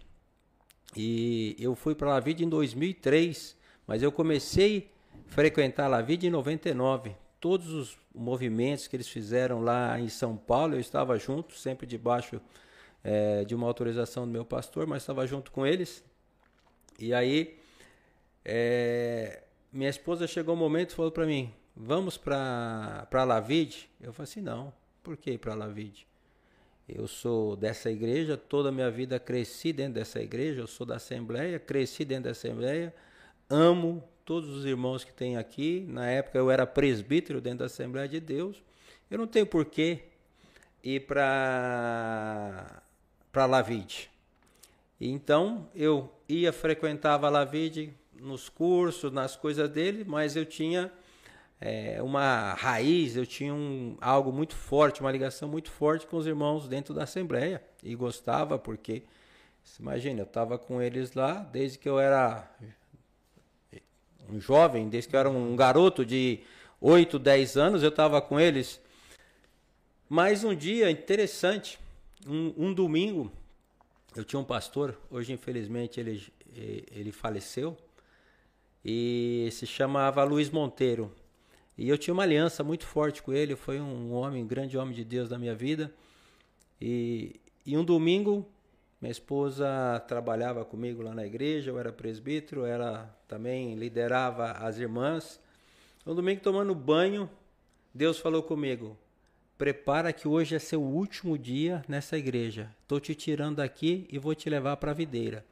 E 0.95 1.55
eu 1.59 1.75
fui 1.75 1.93
para 1.93 2.09
Lavide 2.09 2.43
em 2.43 2.49
2003, 2.49 3.55
mas 3.85 4.01
eu 4.01 4.11
comecei 4.11 4.89
a 5.13 5.31
frequentar 5.31 5.85
a 5.85 5.89
Lavide 5.89 6.25
em 6.25 6.31
99. 6.31 7.15
Todos 7.47 7.71
os 7.71 7.97
movimentos 8.13 8.87
que 8.87 8.95
eles 8.97 9.07
fizeram 9.07 9.61
lá 9.61 9.97
em 9.97 10.09
São 10.09 10.35
Paulo, 10.35 10.75
eu 10.75 10.81
estava 10.81 11.17
junto, 11.17 11.53
sempre 11.53 11.87
debaixo 11.87 12.41
eh, 13.01 13.45
de 13.45 13.55
uma 13.55 13.65
autorização 13.65 14.25
do 14.25 14.33
meu 14.33 14.43
pastor, 14.43 14.85
mas 14.85 15.01
estava 15.01 15.25
junto 15.25 15.49
com 15.49 15.65
eles. 15.65 16.03
E 16.99 17.13
aí, 17.13 17.57
eh, 18.43 19.43
minha 19.71 19.89
esposa 19.89 20.27
chegou 20.27 20.55
um 20.55 20.57
momento 20.57 20.89
e 20.89 20.95
falou 20.95 21.09
para 21.09 21.25
mim: 21.25 21.53
Vamos 21.73 22.17
para 22.17 23.23
Lavide? 23.23 23.89
Eu 24.01 24.11
falei 24.11 24.29
assim: 24.29 24.41
Não, 24.41 24.73
por 25.01 25.15
que 25.15 25.37
para 25.37 25.55
Lavide? 25.55 26.05
Eu 26.85 27.07
sou 27.07 27.55
dessa 27.55 27.89
igreja, 27.89 28.35
toda 28.35 28.67
a 28.67 28.73
minha 28.73 28.91
vida 28.91 29.21
cresci 29.21 29.71
dentro 29.71 29.93
dessa 29.93 30.21
igreja, 30.21 30.59
eu 30.59 30.67
sou 30.67 30.85
da 30.85 30.97
Assembleia, 30.97 31.57
cresci 31.59 32.03
dentro 32.03 32.25
da 32.25 32.31
Assembleia, 32.31 32.93
amo 33.49 34.03
todos 34.27 34.49
os 34.49 34.65
irmãos 34.65 35.05
que 35.05 35.13
tem 35.13 35.37
aqui. 35.37 35.85
Na 35.87 36.05
época 36.05 36.37
eu 36.37 36.51
era 36.51 36.67
presbítero 36.67 37.39
dentro 37.39 37.59
da 37.59 37.65
Assembleia 37.65 38.09
de 38.09 38.19
Deus. 38.19 38.61
Eu 39.09 39.17
não 39.17 39.25
tenho 39.25 39.47
porquê 39.47 40.03
ir 40.83 41.07
para 41.07 42.83
para 43.31 43.45
Lavide. 43.45 44.11
Então 44.99 45.69
eu 45.73 46.11
ia 46.27 46.51
frequentava 46.51 47.29
Lavide 47.29 47.93
nos 48.19 48.49
cursos, 48.49 49.13
nas 49.13 49.37
coisas 49.37 49.69
dele, 49.69 50.03
mas 50.05 50.35
eu 50.35 50.45
tinha 50.45 50.91
é, 51.61 52.01
uma 52.03 52.53
raiz, 52.53 53.15
eu 53.15 53.25
tinha 53.25 53.53
um, 53.53 53.95
algo 54.01 54.33
muito 54.33 54.55
forte, 54.55 54.99
uma 54.99 55.11
ligação 55.11 55.47
muito 55.47 55.71
forte 55.71 56.05
com 56.05 56.17
os 56.17 56.27
irmãos 56.27 56.67
dentro 56.67 56.93
da 56.93 57.03
Assembleia. 57.03 57.63
E 57.81 57.95
gostava 57.95 58.59
porque, 58.59 59.03
imagina, 59.79 60.19
eu 60.19 60.25
estava 60.25 60.57
com 60.57 60.81
eles 60.81 61.13
lá 61.13 61.35
desde 61.35 61.77
que 61.77 61.87
eu 61.87 61.97
era 61.97 62.51
um 64.29 64.39
jovem, 64.39 64.89
desde 64.89 65.09
que 65.09 65.15
eu 65.15 65.19
era 65.19 65.29
um 65.29 65.55
garoto 65.55 66.05
de 66.05 66.39
8, 66.79 67.17
10 67.17 67.57
anos, 67.57 67.83
eu 67.83 67.89
estava 67.89 68.21
com 68.21 68.39
eles. 68.39 68.79
Mas 70.09 70.43
um 70.43 70.55
dia 70.55 70.89
interessante, 70.89 71.79
um, 72.25 72.53
um 72.57 72.73
domingo, 72.73 73.31
eu 74.15 74.23
tinha 74.23 74.39
um 74.39 74.43
pastor, 74.43 74.97
hoje 75.11 75.33
infelizmente 75.33 75.99
ele, 75.99 76.25
ele 76.91 77.11
faleceu, 77.11 77.77
e 78.83 79.49
se 79.51 79.65
chamava 79.65 80.23
Luiz 80.23 80.49
Monteiro. 80.49 81.11
E 81.77 81.89
eu 81.89 81.97
tinha 81.97 82.13
uma 82.13 82.23
aliança 82.23 82.63
muito 82.63 82.85
forte 82.85 83.21
com 83.21 83.33
ele, 83.33 83.55
foi 83.55 83.79
um 83.79 84.13
homem, 84.13 84.43
um 84.43 84.47
grande 84.47 84.77
homem 84.77 84.95
de 84.95 85.03
Deus 85.03 85.29
da 85.29 85.37
minha 85.37 85.53
vida. 85.53 85.93
E, 86.81 87.39
e 87.65 87.77
um 87.77 87.83
domingo, 87.83 88.47
minha 88.99 89.11
esposa 89.11 90.03
trabalhava 90.07 90.65
comigo 90.65 91.03
lá 91.03 91.13
na 91.13 91.25
igreja, 91.25 91.69
eu 91.69 91.77
era 91.77 91.91
presbítero, 91.91 92.65
ela 92.65 93.15
também 93.27 93.75
liderava 93.75 94.51
as 94.53 94.79
irmãs. 94.79 95.39
Um 96.05 96.15
domingo 96.15 96.41
tomando 96.41 96.73
banho, 96.73 97.29
Deus 97.93 98.17
falou 98.17 98.41
comigo: 98.41 98.97
prepara 99.57 100.11
que 100.11 100.27
hoje 100.27 100.55
é 100.55 100.59
seu 100.59 100.81
último 100.81 101.37
dia 101.37 101.83
nessa 101.87 102.17
igreja. 102.17 102.69
Estou 102.81 102.99
te 102.99 103.13
tirando 103.13 103.57
daqui 103.57 104.07
e 104.09 104.17
vou 104.17 104.33
te 104.33 104.49
levar 104.49 104.77
para 104.77 104.91
a 104.91 104.95
videira. 104.95 105.45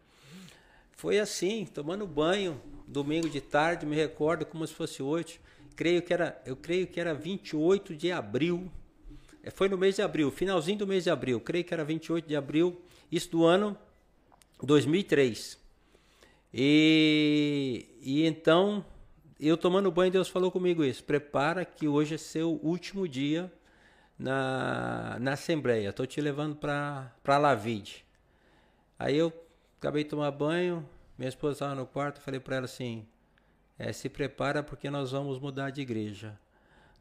Foi 0.92 1.20
assim, 1.20 1.66
tomando 1.66 2.08
banho, 2.08 2.60
domingo 2.88 3.30
de 3.30 3.42
tarde, 3.42 3.86
me 3.86 3.96
recordo 3.96 4.46
como 4.46 4.66
se 4.66 4.74
fosse 4.74 5.04
hoje. 5.04 5.40
Creio 5.76 6.02
que 6.02 6.14
era, 6.14 6.42
eu 6.46 6.56
creio 6.56 6.88
que 6.88 7.00
era 7.00 7.14
28 7.14 7.96
de 7.96 8.12
abril. 8.12 8.72
É, 9.44 9.52
Foi 9.52 9.68
no 9.68 9.78
mês 9.78 9.96
de 9.96 10.02
abril, 10.02 10.32
finalzinho 10.32 10.80
do 10.80 10.88
mês 10.88 11.04
de 11.04 11.10
abril. 11.10 11.40
Creio 11.42 11.66
que 11.66 11.74
era 11.74 11.84
28 11.84 12.28
de 12.28 12.36
abril, 12.36 12.82
isso 13.16 13.32
do 13.32 13.46
ano 13.46 13.78
2003. 14.62 15.58
E, 16.54 17.86
e 18.02 18.26
então, 18.26 18.86
eu 19.40 19.58
tomando 19.58 19.92
banho, 19.92 20.12
Deus 20.12 20.30
falou 20.30 20.52
comigo 20.52 20.84
isso. 20.84 21.04
Prepara 21.04 21.66
que 21.66 21.88
hoje 21.88 22.16
é 22.16 22.18
seu 22.18 22.60
último 22.64 23.08
dia 23.08 23.52
na, 24.18 25.18
na 25.20 25.34
Assembleia. 25.34 25.90
Estou 25.90 26.06
te 26.06 26.20
levando 26.22 26.56
para 26.56 27.38
Lavide. 27.38 28.06
Aí 28.98 29.18
eu 29.18 29.34
acabei 29.78 30.04
de 30.04 30.10
tomar 30.10 30.32
banho, 30.32 30.88
minha 31.18 31.28
esposa 31.28 31.54
estava 31.54 31.76
no 31.76 31.86
quarto, 31.86 32.22
falei 32.22 32.40
para 32.40 32.58
ela 32.58 32.66
assim, 32.66 33.06
é, 33.78 33.92
se 33.92 34.08
prepara 34.08 34.64
porque 34.64 34.90
nós 34.90 35.12
vamos 35.12 35.40
mudar 35.40 35.70
de 35.70 35.82
igreja. 35.82 36.40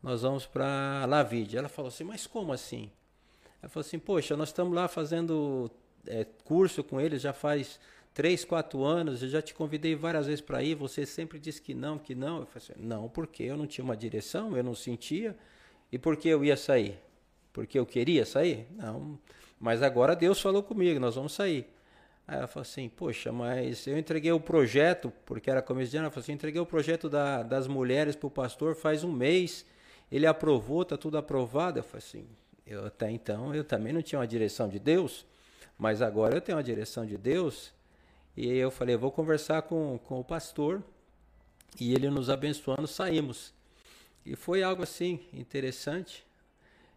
Nós 0.03 0.23
vamos 0.23 0.45
para 0.45 1.05
Lavide. 1.07 1.57
Ela 1.57 1.69
falou 1.69 1.89
assim, 1.89 2.05
mas 2.05 2.27
como 2.27 2.53
assim? 2.53 2.91
Ela 3.63 3.71
falou 3.71 3.87
assim, 3.87 3.99
poxa, 3.99 4.37
nós 4.37 4.49
estamos 4.49 4.75
lá 4.75 4.89
fazendo 4.89 5.71
é, 6.07 6.27
curso 6.45 6.83
com 6.83 7.01
eles 7.01 7.23
já 7.23 7.33
faz 7.33 7.79
três, 8.15 8.45
quatro 8.45 8.85
anos, 8.85 9.23
eu 9.23 9.29
já 9.29 9.43
te 9.43 9.53
convidei 9.53 9.95
várias 9.97 10.27
vezes 10.27 10.41
para 10.41 10.63
ir, 10.63 10.77
você 10.77 11.05
sempre 11.05 11.39
disse 11.39 11.61
que 11.61 11.75
não, 11.75 11.99
que 11.99 12.15
não. 12.15 12.41
Eu 12.41 12.47
falei 12.47 12.69
assim, 12.69 12.83
não, 12.87 13.09
porque 13.09 13.43
eu 13.43 13.57
não 13.57 13.67
tinha 13.67 13.85
uma 13.85 13.97
direção, 13.97 14.57
eu 14.57 14.63
não 14.63 14.75
sentia. 14.75 15.37
E 15.91 15.99
por 15.99 16.17
que 16.17 16.29
eu 16.29 16.45
ia 16.45 16.57
sair? 16.57 16.99
Porque 17.53 17.79
eu 17.79 17.85
queria 17.85 18.25
sair? 18.25 18.67
Não. 18.77 19.19
Mas 19.59 19.83
agora 19.83 20.15
Deus 20.15 20.41
falou 20.41 20.63
comigo, 20.63 21.01
nós 21.01 21.17
vamos 21.17 21.33
sair. 21.33 21.67
Aí 22.27 22.39
ela 22.39 22.47
falou 22.47 22.63
assim, 22.63 22.89
poxa, 22.89 23.31
mas 23.33 23.87
eu 23.87 23.99
entreguei 23.99 24.33
o 24.33 24.41
projeto, 24.41 25.13
porque 25.27 25.51
era 25.51 25.61
começo 25.61 25.91
de 25.91 25.97
ano, 25.97 26.05
ela 26.05 26.11
falou 26.11 26.23
assim, 26.23 26.33
entreguei 26.33 26.61
o 26.61 26.67
projeto 26.67 27.09
da, 27.09 27.43
das 27.43 27.67
mulheres 27.67 28.17
para 28.17 28.27
o 28.27 28.31
pastor 28.31 28.75
faz 28.75 29.05
um 29.05 29.13
mês, 29.13 29.67
ele 30.11 30.27
aprovou, 30.27 30.83
está 30.83 30.97
tudo 30.97 31.19
aprovado. 31.19 31.79
Eu 31.79 31.83
falei 31.83 31.99
assim, 32.07 32.27
eu 32.67 32.87
até 32.87 33.11
então 33.11 33.55
eu 33.55 33.63
também 33.63 33.93
não 33.93 34.01
tinha 34.01 34.19
uma 34.19 34.27
direção 34.27 34.69
de 34.69 34.79
Deus, 34.79 35.27
mas 35.79 36.03
agora 36.03 36.37
eu 36.37 36.41
tenho 36.41 36.57
uma 36.57 36.65
direção 36.65 37.05
de 37.05 37.17
Deus 37.17 37.73
e 38.37 38.49
eu 38.49 38.71
falei, 38.71 38.97
vou 38.97 39.11
conversar 39.11 39.63
com, 39.63 39.99
com 39.99 40.21
o 40.21 40.25
pastor. 40.25 40.83
E 41.81 41.93
ele 41.93 42.09
nos 42.09 42.31
abençoando, 42.31 42.87
saímos. 42.87 43.53
E 44.25 44.37
foi 44.37 44.63
algo 44.63 44.83
assim 44.83 45.21
interessante. 45.33 46.25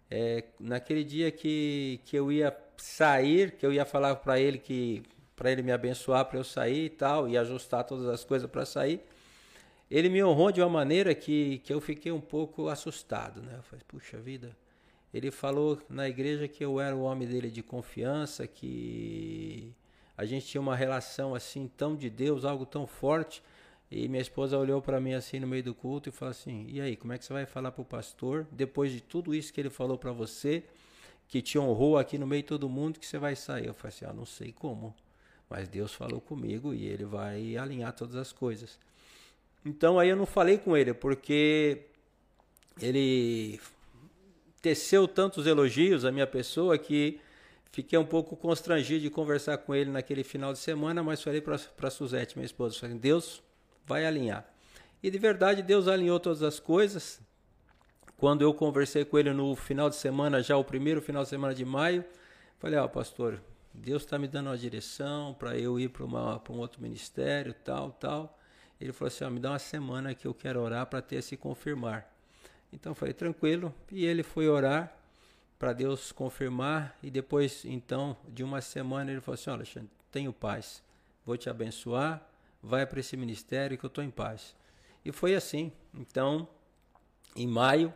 É, 0.10 0.44
naquele 0.60 1.04
dia 1.04 1.32
que, 1.32 2.00
que 2.06 2.16
eu 2.16 2.32
ia 2.32 2.56
sair, 2.78 3.52
que 3.52 3.66
eu 3.66 3.74
ia 3.74 3.86
falar 3.86 4.16
para 4.18 4.40
ele 4.40 4.58
que 4.58 5.04
para 5.36 5.52
ele 5.52 5.62
me 5.62 5.72
abençoar 5.72 6.26
para 6.26 6.40
eu 6.40 6.44
sair 6.44 6.86
e 6.86 6.90
tal, 6.90 7.30
e 7.30 7.38
ajustar 7.38 7.84
todas 7.84 8.08
as 8.08 8.24
coisas 8.24 8.50
para 8.50 8.66
sair, 8.66 9.00
ele 9.90 10.10
me 10.10 10.24
honrou 10.24 10.52
de 10.52 10.60
uma 10.62 10.70
maneira 10.70 11.14
que, 11.14 11.60
que 11.60 11.72
eu 11.72 11.80
fiquei 11.80 12.12
um 12.12 12.20
pouco 12.20 12.70
assustado, 12.70 13.40
né? 13.42 13.54
Eu 13.58 13.62
falei, 13.62 13.86
puxa 13.88 14.18
vida. 14.18 14.58
Ele 15.14 15.32
falou 15.32 15.82
na 15.90 16.08
igreja 16.08 16.48
que 16.48 16.64
eu 16.64 16.80
era 16.80 16.96
o 16.96 17.04
homem 17.04 17.28
dele 17.28 17.50
de 17.50 17.64
confiança, 17.64 18.46
que 18.46 19.74
a 20.18 20.26
gente 20.26 20.46
tinha 20.46 20.62
uma 20.62 20.76
relação 20.76 21.34
assim 21.34 21.70
tão 21.78 21.96
de 21.96 22.10
Deus, 22.10 22.44
algo 22.44 22.66
tão 22.66 22.86
forte. 22.86 23.42
E 23.90 24.08
minha 24.10 24.22
esposa 24.22 24.58
olhou 24.58 24.82
para 24.82 25.00
mim 25.00 25.14
assim 25.14 25.40
no 25.40 25.48
meio 25.48 25.64
do 25.64 25.74
culto 25.74 26.10
e 26.10 26.12
falou 26.12 26.32
assim: 26.32 26.66
"E 26.70 26.82
aí, 26.82 26.96
como 26.96 27.14
é 27.14 27.18
que 27.18 27.24
você 27.24 27.32
vai 27.32 27.46
falar 27.46 27.72
para 27.72 27.82
o 27.82 27.86
pastor 27.86 28.46
depois 28.52 28.92
de 28.92 29.00
tudo 29.02 29.34
isso 29.34 29.54
que 29.54 29.62
ele 29.62 29.70
falou 29.70 29.98
para 29.98 30.12
você, 30.12 30.64
que 31.28 31.42
te 31.42 31.58
honrou 31.58 31.98
aqui 31.98 32.18
no 32.18 32.28
meio 32.28 32.42
de 32.42 32.50
todo 32.50 32.68
mundo, 32.68 33.00
que 33.00 33.06
você 33.06 33.18
vai 33.18 33.36
sair?" 33.36 33.68
Eu 33.68 33.74
falei 33.74 33.96
assim: 33.96 34.06
"Ah, 34.06 34.14
não 34.14 34.26
sei 34.26 34.52
como, 34.52 34.94
mas 35.50 35.70
Deus 35.70 35.94
falou 35.94 36.20
comigo 36.20 36.74
e 36.74 36.86
ele 36.86 37.06
vai 37.06 37.56
alinhar 37.56 37.94
todas 37.94 38.16
as 38.16 38.34
coisas." 38.34 38.78
Então 39.66 39.98
aí 40.00 40.10
eu 40.10 40.16
não 40.18 40.26
falei 40.26 40.58
com 40.58 40.76
ele 40.76 40.94
porque 40.94 41.84
ele 42.82 43.60
teceu 44.62 45.08
tantos 45.08 45.46
elogios 45.48 46.06
à 46.06 46.12
minha 46.12 46.28
pessoa 46.28 46.78
que 46.78 47.20
Fiquei 47.78 48.00
um 48.00 48.06
pouco 48.06 48.36
constrangido 48.36 49.02
de 49.02 49.10
conversar 49.12 49.58
com 49.60 49.76
ele 49.76 49.92
naquele 49.92 50.24
final 50.24 50.52
de 50.52 50.58
semana, 50.58 51.04
mas 51.04 51.22
falei 51.22 51.42
para 51.42 51.90
Suzete, 51.92 52.36
minha 52.36 52.46
esposa, 52.46 52.80
falei, 52.80 52.98
Deus 52.98 53.44
vai 53.86 54.04
alinhar. 54.04 54.52
E 55.04 55.12
de 55.12 55.18
verdade, 55.20 55.62
Deus 55.62 55.88
alinhou 55.88 56.20
todas 56.20 56.42
as 56.42 56.60
coisas. 56.60 57.22
Quando 58.18 58.42
eu 58.42 58.52
conversei 58.52 59.06
com 59.06 59.20
ele 59.20 59.32
no 59.32 59.56
final 59.56 59.92
de 59.92 59.96
semana, 59.96 60.42
já 60.42 60.58
o 60.58 60.64
primeiro 60.64 61.04
final 61.04 61.22
de 61.22 61.30
semana 61.30 61.54
de 61.54 61.64
maio, 61.64 62.04
falei, 62.58 62.80
ó, 62.80 62.86
oh, 62.86 62.90
pastor, 62.90 63.40
Deus 63.72 64.02
está 64.02 64.18
me 64.18 64.28
dando 64.28 64.48
uma 64.48 64.58
direção 64.58 65.36
para 65.36 65.56
eu 65.56 65.80
ir 65.80 65.90
para 65.90 66.04
um 66.04 66.58
outro 66.58 66.82
ministério, 66.82 67.54
tal, 67.64 67.92
tal. 67.92 68.40
Ele 68.82 68.92
falou 68.92 69.10
assim, 69.10 69.24
ó, 69.24 69.30
me 69.30 69.40
dá 69.40 69.52
uma 69.52 69.60
semana 69.60 70.16
que 70.16 70.26
eu 70.26 70.34
quero 70.34 70.60
orar 70.62 70.88
para 70.88 71.00
ter 71.00 71.22
se 71.22 71.38
confirmar. 71.38 72.12
Então 72.72 72.94
falei, 72.94 73.14
tranquilo. 73.14 73.74
E 73.92 74.06
ele 74.06 74.24
foi 74.24 74.48
orar 74.48 74.94
para 75.58 75.74
Deus 75.74 76.12
confirmar 76.12 76.96
e 77.02 77.10
depois 77.10 77.66
então 77.66 78.16
de 78.28 78.44
uma 78.44 78.62
semana 78.62 79.12
ele 79.12 79.22
falou 79.22 79.34
assim, 79.34 79.50
olha 79.50 79.58
Alexandre, 79.58 79.90
tenho 80.12 80.32
paz, 80.32 80.84
vou 81.26 81.36
te 81.36 81.50
abençoar, 81.50 82.28
vai 82.62 82.86
para 82.86 83.00
esse 83.00 83.18
ministério 83.18 83.78
que 83.78 83.84
eu 83.84 83.88
estou 83.88 84.04
em 84.04 84.12
paz. 84.12 84.56
E 85.04 85.12
foi 85.12 85.36
assim. 85.36 85.72
Então, 85.94 86.48
em 87.36 87.48
maio, 87.48 87.94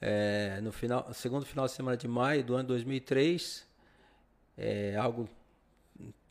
é, 0.00 0.60
no 0.62 0.72
final, 0.72 1.12
segundo 1.12 1.44
final 1.44 1.66
de 1.66 1.72
semana 1.72 1.96
de 1.96 2.06
maio 2.06 2.44
do 2.44 2.54
ano 2.54 2.68
2003, 2.68 3.66
é 4.56 4.96
algo 4.96 5.28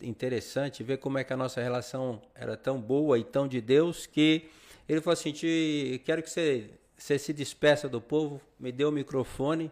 interessante 0.01 0.83
ver 0.83 0.97
como 0.97 1.17
é 1.17 1.23
que 1.23 1.33
a 1.33 1.37
nossa 1.37 1.61
relação 1.61 2.21
era 2.33 2.55
tão 2.55 2.79
boa 2.79 3.17
e 3.17 3.23
tão 3.23 3.47
de 3.47 3.61
Deus 3.61 4.05
que 4.05 4.49
ele 4.87 5.01
falou 5.01 5.13
assim, 5.13 5.31
te, 5.31 6.01
quero 6.05 6.21
que 6.21 6.29
você, 6.29 6.69
você 6.97 7.17
se 7.19 7.33
despeça 7.33 7.89
do 7.89 7.99
povo, 7.99 8.41
me 8.59 8.71
dê 8.71 8.85
o 8.85 8.91
microfone 8.91 9.71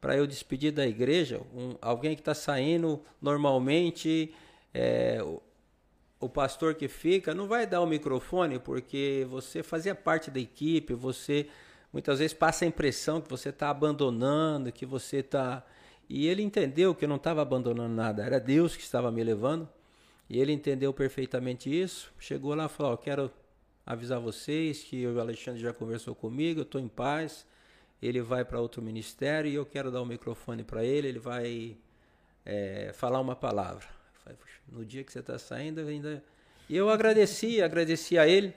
para 0.00 0.16
eu 0.16 0.26
despedir 0.26 0.72
da 0.72 0.86
igreja, 0.86 1.40
um, 1.54 1.74
alguém 1.80 2.14
que 2.14 2.20
está 2.20 2.34
saindo 2.34 3.02
normalmente, 3.20 4.32
é, 4.72 5.20
o, 5.22 5.42
o, 6.20 6.28
pastor 6.28 6.74
que 6.74 6.86
fica 6.86 7.34
não 7.34 7.48
vai 7.48 7.66
dar 7.66 7.80
o 7.80 7.86
microfone 7.86 8.58
porque 8.58 9.26
você 9.28 9.62
fazia 9.62 9.94
parte 9.94 10.30
da 10.30 10.38
equipe, 10.38 10.94
você 10.94 11.48
muitas 11.92 12.18
vezes 12.18 12.34
passa 12.34 12.64
a 12.64 12.68
impressão 12.68 13.20
que 13.20 13.28
você 13.28 13.48
está 13.48 13.70
abandonando, 13.70 14.70
que 14.70 14.86
você 14.86 15.18
está. 15.18 15.64
E 16.08 16.28
ele 16.28 16.42
entendeu 16.42 16.94
que 16.94 17.04
eu 17.04 17.08
não 17.08 17.16
estava 17.16 17.42
abandonando 17.42 17.92
nada, 17.92 18.22
era 18.24 18.38
Deus 18.38 18.76
que 18.76 18.82
estava 18.82 19.10
me 19.10 19.24
levando. 19.24 19.68
E 20.28 20.40
ele 20.40 20.52
entendeu 20.52 20.92
perfeitamente 20.92 21.68
isso. 21.68 22.12
Chegou 22.18 22.54
lá 22.54 22.66
e 22.66 22.68
falou: 22.68 22.92
oh, 22.92 22.96
Quero 22.96 23.30
avisar 23.86 24.20
vocês 24.20 24.82
que 24.82 25.06
o 25.06 25.18
Alexandre 25.20 25.60
já 25.60 25.72
conversou 25.72 26.14
comigo, 26.14 26.60
eu 26.60 26.64
estou 26.64 26.80
em 26.80 26.88
paz 26.88 27.46
ele 28.00 28.20
vai 28.20 28.44
para 28.44 28.60
outro 28.60 28.82
ministério 28.82 29.50
e 29.50 29.54
eu 29.54 29.64
quero 29.64 29.90
dar 29.90 30.02
o 30.02 30.06
microfone 30.06 30.62
para 30.62 30.84
ele, 30.84 31.08
ele 31.08 31.18
vai 31.18 31.76
é, 32.44 32.92
falar 32.94 33.20
uma 33.20 33.34
palavra. 33.34 33.86
no 34.68 34.84
dia 34.84 35.04
que 35.04 35.12
você 35.12 35.20
está 35.20 35.38
saindo, 35.38 35.80
ainda. 35.80 36.22
E 36.68 36.76
eu 36.76 36.90
agradeci, 36.90 37.62
agradeci 37.62 38.18
a 38.18 38.26
ele, 38.26 38.54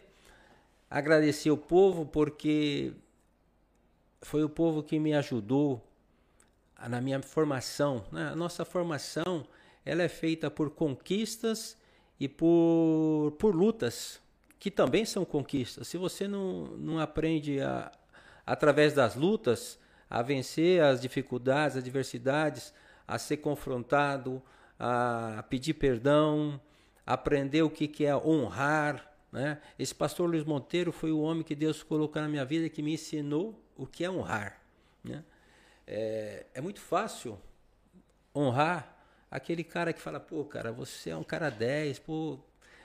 agradeci 0.90 1.50
o 1.50 1.58
povo, 1.58 2.06
porque 2.06 2.94
foi 4.22 4.44
o 4.44 4.50
povo 4.50 4.84
que 4.84 5.00
me 5.00 5.14
ajudou 5.14 5.82
na 6.90 7.00
minha 7.00 7.22
formação. 7.22 8.06
Né? 8.12 8.30
A 8.30 8.36
nossa 8.36 8.66
formação 8.66 9.46
ela 9.86 10.04
é 10.04 10.10
feita 10.10 10.52
por 10.52 10.72
conquistas 10.72 11.78
e 12.20 12.28
por, 12.28 13.36
por 13.40 13.56
lutas, 13.56 14.20
que 14.60 14.70
também 14.70 15.06
são 15.06 15.24
conquistas. 15.24 15.88
Se 15.88 15.98
você 15.98 16.28
não, 16.28 16.66
não 16.78 17.00
aprende 17.00 17.62
a, 17.62 17.92
através 18.46 18.94
das 18.94 19.16
lutas, 19.16 19.80
a 20.10 20.22
vencer 20.22 20.84
as 20.84 21.00
dificuldades, 21.00 21.78
as 21.78 21.84
adversidades, 21.84 22.74
a 23.08 23.18
ser 23.18 23.38
confrontado, 23.38 24.42
a 24.78 25.44
pedir 25.50 25.76
perdão, 25.76 26.60
aprender 27.06 27.62
o 27.62 27.70
que, 27.70 27.88
que 27.88 28.06
é 28.06 28.16
honrar. 28.16 29.10
Né? 29.32 29.62
Esse 29.78 29.96
pastor 29.96 30.30
Luiz 30.30 30.44
Monteiro 30.44 30.92
foi 30.92 31.12
o 31.12 31.22
homem 31.22 31.44
que 31.44 31.56
Deus 31.56 31.82
colocou 31.82 32.22
na 32.22 32.28
minha 32.28 32.46
vida 32.46 32.70
que 32.70 32.82
me 32.82 32.94
ensinou 32.94 33.60
o 33.78 33.88
que 33.88 34.04
é 34.04 34.12
honrar. 34.12 34.62
Né? 35.04 35.24
É, 35.88 36.46
é 36.54 36.62
muito 36.62 36.82
fácil 36.82 37.40
honrar 38.36 38.98
aquele 39.32 39.64
cara 39.64 39.94
que 39.94 40.02
fala, 40.02 40.20
pô, 40.20 40.44
cara, 40.44 40.72
você 40.72 41.12
é 41.12 41.16
um 41.16 41.24
cara 41.24 41.50
10, 41.50 42.00
pô, 42.00 42.40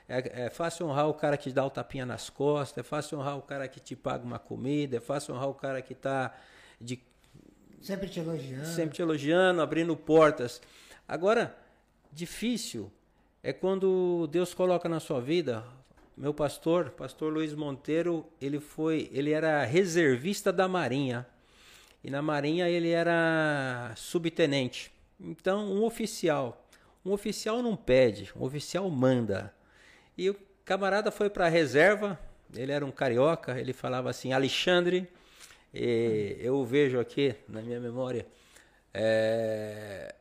é, 0.08 0.44
é, 0.44 0.50
fácil 0.50 0.86
honrar 0.86 1.08
o 1.08 1.14
cara 1.14 1.36
que 1.36 1.50
dá 1.50 1.64
o 1.64 1.70
tapinha 1.70 2.04
nas 2.04 2.28
costas, 2.28 2.78
é 2.78 2.82
fácil 2.82 3.18
honrar 3.18 3.38
o 3.38 3.42
cara 3.42 3.66
que 3.66 3.80
te 3.80 3.96
paga 3.96 4.24
uma 4.24 4.38
comida, 4.38 4.98
é 4.98 5.00
fácil 5.00 5.34
honrar 5.34 5.48
o 5.48 5.54
cara 5.54 5.80
que 5.80 5.94
está 5.94 6.34
de 6.80 7.00
sempre 7.80 8.08
te 8.08 8.20
elogiando, 8.20 8.66
sempre 8.66 8.94
te 8.94 9.02
elogiando, 9.02 9.62
abrindo 9.62 9.96
portas. 9.96 10.60
Agora, 11.06 11.56
difícil 12.12 12.90
é 13.42 13.52
quando 13.52 14.26
Deus 14.28 14.54
coloca 14.54 14.88
na 14.88 15.00
sua 15.00 15.20
vida. 15.20 15.64
Meu 16.16 16.32
pastor, 16.32 16.90
pastor 16.90 17.32
Luiz 17.32 17.54
Monteiro, 17.54 18.26
ele 18.40 18.60
foi, 18.60 19.10
ele 19.12 19.32
era 19.32 19.64
reservista 19.64 20.52
da 20.52 20.68
Marinha. 20.68 21.26
E 22.02 22.10
na 22.10 22.22
Marinha 22.22 22.68
ele 22.68 22.90
era 22.90 23.92
subtenente. 23.96 24.92
Então, 25.18 25.72
um 25.72 25.84
oficial, 25.84 26.66
um 27.04 27.12
oficial 27.12 27.62
não 27.62 27.76
pede, 27.76 28.32
um 28.36 28.42
oficial 28.44 28.88
manda. 28.90 29.52
E 30.16 30.30
o 30.30 30.36
camarada 30.64 31.10
foi 31.10 31.28
para 31.28 31.46
a 31.46 31.48
reserva, 31.48 32.18
ele 32.54 32.72
era 32.72 32.84
um 32.84 32.90
carioca, 32.90 33.58
ele 33.58 33.72
falava 33.72 34.10
assim, 34.10 34.32
Alexandre, 34.32 35.08
eu 35.72 36.64
vejo 36.64 37.00
aqui 37.00 37.34
na 37.48 37.60
minha 37.60 37.80
memória. 37.80 38.26
É, 38.92 40.14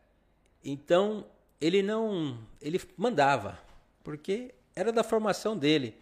então, 0.63 1.25
ele 1.61 1.83
não. 1.83 2.39
Ele 2.61 2.81
mandava, 2.97 3.59
porque 4.03 4.53
era 4.75 4.91
da 4.91 5.03
formação 5.03 5.55
dele. 5.55 5.95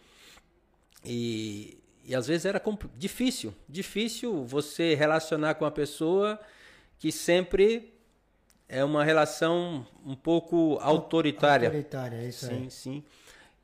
E, 1.04 1.78
e 2.04 2.14
às 2.14 2.28
vezes 2.28 2.46
era 2.46 2.62
difícil 2.96 3.52
difícil 3.68 4.44
você 4.44 4.94
relacionar 4.94 5.54
com 5.54 5.64
uma 5.64 5.70
pessoa 5.70 6.40
que 6.98 7.10
sempre 7.10 7.92
é 8.68 8.82
uma 8.82 9.04
relação 9.04 9.86
um 10.06 10.14
pouco 10.14 10.78
autoritária. 10.80 11.68
Autoritária, 11.68 12.16
é 12.16 12.28
isso 12.28 12.46
sim, 12.46 12.52
aí. 12.52 12.70
Sim, 12.70 12.70
sim. 12.70 13.04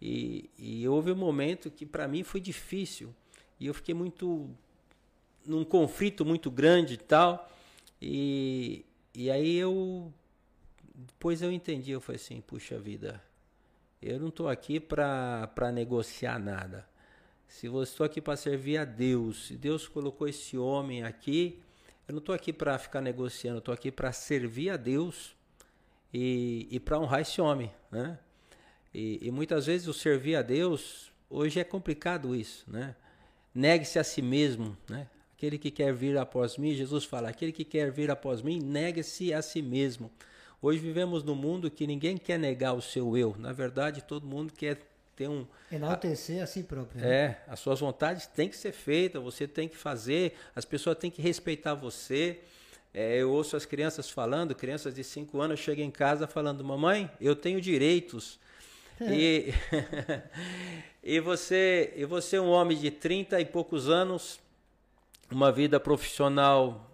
E, 0.00 0.48
e 0.56 0.88
houve 0.88 1.10
um 1.10 1.16
momento 1.16 1.70
que 1.70 1.84
para 1.84 2.06
mim 2.06 2.22
foi 2.22 2.40
difícil. 2.40 3.14
E 3.58 3.66
eu 3.66 3.74
fiquei 3.74 3.94
muito. 3.94 4.48
num 5.44 5.64
conflito 5.64 6.24
muito 6.24 6.50
grande 6.50 6.94
e 6.94 6.98
tal. 6.98 7.50
E, 8.00 8.84
e 9.14 9.30
aí 9.30 9.56
eu. 9.56 10.12
Depois 10.94 11.42
eu 11.42 11.50
entendi, 11.50 11.90
eu 11.90 12.00
falei 12.00 12.20
assim: 12.20 12.40
puxa 12.40 12.78
vida, 12.78 13.22
Eu 14.00 14.18
não 14.20 14.28
estou 14.28 14.48
aqui 14.48 14.78
para 14.78 15.72
negociar 15.72 16.38
nada. 16.38 16.88
Se 17.48 17.66
eu 17.66 17.82
estou 17.82 18.04
aqui 18.04 18.20
para 18.20 18.36
servir 18.36 18.76
a 18.76 18.84
Deus, 18.84 19.46
se 19.46 19.56
Deus 19.56 19.88
colocou 19.88 20.28
esse 20.28 20.58
homem 20.58 21.02
aqui, 21.02 21.62
eu 22.06 22.12
não 22.12 22.18
estou 22.18 22.34
aqui 22.34 22.52
para 22.52 22.78
ficar 22.78 23.00
negociando, 23.00 23.58
estou 23.58 23.72
aqui 23.72 23.90
para 23.90 24.12
servir 24.12 24.70
a 24.70 24.76
Deus 24.76 25.34
e, 26.12 26.68
e 26.70 26.78
para 26.78 26.98
honrar 26.98 27.22
esse 27.22 27.40
homem, 27.40 27.72
né? 27.90 28.18
E, 28.92 29.18
e, 29.22 29.30
muitas 29.30 29.66
vezes 29.66 29.86
o 29.86 29.92
servir 29.92 30.36
a 30.36 30.42
Deus, 30.42 31.12
hoje 31.28 31.60
é 31.60 31.64
complicado 31.64 32.34
isso, 32.34 32.64
né? 32.68 32.96
Negue-se 33.54 33.98
a 33.98 34.04
si 34.04 34.22
mesmo, 34.22 34.76
né? 34.88 35.06
Aquele 35.36 35.58
que 35.58 35.70
quer 35.70 35.94
vir 35.94 36.16
após 36.18 36.56
mim, 36.56 36.74
Jesus 36.74 37.04
fala, 37.04 37.28
aquele 37.28 37.52
que 37.52 37.64
quer 37.64 37.92
vir 37.92 38.10
após 38.10 38.42
mim, 38.42 38.58
negue-se 38.58 39.32
a 39.32 39.40
si 39.40 39.62
mesmo. 39.62 40.10
Hoje 40.60 40.80
vivemos 40.80 41.22
num 41.22 41.36
mundo 41.36 41.70
que 41.70 41.86
ninguém 41.86 42.16
quer 42.16 42.38
negar 42.38 42.72
o 42.72 42.82
seu 42.82 43.16
eu. 43.16 43.36
Na 43.38 43.52
verdade, 43.52 44.02
todo 44.02 44.26
mundo 44.26 44.52
quer 44.52 44.80
ter 45.14 45.28
um. 45.28 45.46
Enaltecer 45.70 46.40
a, 46.40 46.44
a 46.44 46.46
si 46.46 46.64
próprio. 46.64 47.00
Né? 47.00 47.08
É, 47.08 47.42
as 47.46 47.60
suas 47.60 47.78
vontades 47.78 48.26
têm 48.26 48.48
que 48.48 48.56
ser 48.56 48.72
feitas, 48.72 49.22
você 49.22 49.46
tem 49.46 49.68
que 49.68 49.76
fazer, 49.76 50.34
as 50.56 50.64
pessoas 50.64 50.98
têm 50.98 51.10
que 51.10 51.22
respeitar 51.22 51.74
você. 51.74 52.40
É, 52.92 53.18
eu 53.18 53.30
ouço 53.30 53.56
as 53.56 53.64
crianças 53.64 54.10
falando, 54.10 54.54
crianças 54.54 54.94
de 54.94 55.04
5 55.04 55.40
anos 55.40 55.60
chegam 55.60 55.84
em 55.84 55.90
casa 55.90 56.26
falando: 56.26 56.64
Mamãe, 56.64 57.10
eu 57.20 57.36
tenho 57.36 57.60
direitos. 57.60 58.40
e, 59.10 59.52
e, 61.02 61.20
você, 61.20 61.92
e 61.96 62.04
você 62.04 62.36
é 62.36 62.40
um 62.40 62.50
homem 62.50 62.76
de 62.76 62.90
30 62.90 63.40
e 63.40 63.44
poucos 63.44 63.88
anos, 63.88 64.40
uma 65.30 65.52
vida 65.52 65.78
profissional 65.78 66.90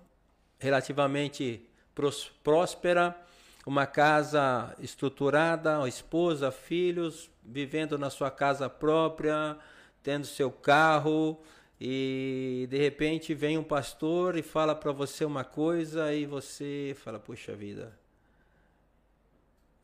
relativamente 0.59 1.67
próspera, 2.43 3.17
uma 3.67 3.87
casa 3.87 4.75
estruturada, 4.79 5.87
esposa, 5.89 6.51
filhos, 6.51 7.31
vivendo 7.43 7.97
na 7.97 8.11
sua 8.11 8.31
casa 8.31 8.69
própria, 8.69 9.57
tendo 10.03 10.27
seu 10.27 10.51
carro, 10.51 11.41
e 11.81 12.67
de 12.71 12.79
repente 12.79 13.35
vem 13.35 13.59
um 13.59 13.65
pastor 13.65 14.37
e 14.37 14.43
fala 14.43 14.75
para 14.75 14.93
você 14.93 15.25
uma 15.25 15.45
coisa 15.45 16.15
e 16.15 16.27
você 16.27 16.95
fala: 16.99 17.19
Puxa 17.19 17.55
vida, 17.55 17.99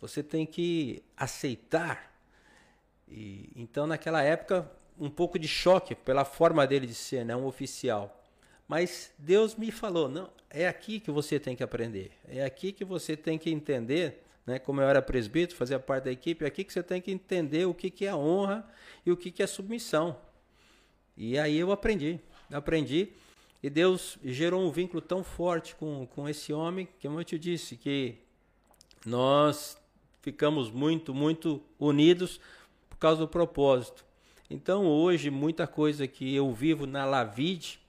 você 0.01 0.23
tem 0.23 0.47
que 0.47 1.03
aceitar. 1.17 2.10
E, 3.11 3.51
então, 3.57 3.87
naquela 3.87 4.23
época, 4.23 4.71
um 4.99 5.11
pouco 5.11 5.39
de 5.39 5.49
choque 5.49 5.95
pela 5.95 6.25
forma 6.25 6.67
dele 6.67 6.87
de 6.87 6.95
ser, 6.95 7.25
né? 7.25 7.35
um 7.35 7.47
oficial. 7.47 8.23
Mas 8.69 9.13
Deus 9.19 9.57
me 9.57 9.73
falou: 9.73 10.09
não, 10.09 10.31
é 10.49 10.69
aqui 10.69 11.01
que 11.01 11.11
você 11.11 11.41
tem 11.41 11.57
que 11.57 11.63
aprender, 11.63 12.13
é 12.29 12.45
aqui 12.45 12.73
que 12.73 12.85
você 12.85 13.17
tem 13.17 13.37
que 13.39 13.51
entender. 13.51 14.23
Né? 14.47 14.59
Como 14.59 14.81
eu 14.81 14.89
era 14.89 15.03
presbítero, 15.03 15.59
fazia 15.59 15.79
parte 15.79 16.05
da 16.05 16.13
equipe, 16.13 16.45
é 16.45 16.49
aqui 16.49 16.65
que 16.65 16.73
você 16.73 16.83
tem 16.83 17.01
que 17.01 17.11
entender 17.11 17.67
o 17.67 17.75
que, 17.75 17.91
que 17.91 18.07
é 18.07 18.15
honra 18.15 18.67
e 19.05 19.11
o 19.11 19.17
que, 19.17 19.31
que 19.31 19.43
é 19.43 19.47
submissão. 19.47 20.17
E 21.17 21.39
aí 21.39 21.59
eu 21.59 21.73
aprendi, 21.73 22.21
aprendi. 22.51 23.11
E 23.63 23.69
Deus 23.69 24.19
gerou 24.25 24.63
um 24.63 24.71
vínculo 24.71 25.03
tão 25.03 25.23
forte 25.23 25.75
com, 25.75 26.07
com 26.07 26.27
esse 26.29 26.53
homem, 26.53 26.87
que 26.99 27.07
como 27.07 27.21
eu 27.21 27.25
te 27.25 27.39
disse, 27.39 27.77
que 27.77 28.19
nós 29.05 29.77
ficamos 30.23 30.71
muito, 30.71 31.13
muito 31.13 31.63
unidos 31.79 32.41
causa 33.01 33.23
do 33.23 33.29
propósito. 33.29 34.05
Então 34.49 34.87
hoje, 34.87 35.31
muita 35.31 35.67
coisa 35.67 36.07
que 36.07 36.35
eu 36.35 36.53
vivo 36.53 36.87
na 36.87 37.05
Lavide, 37.05 37.81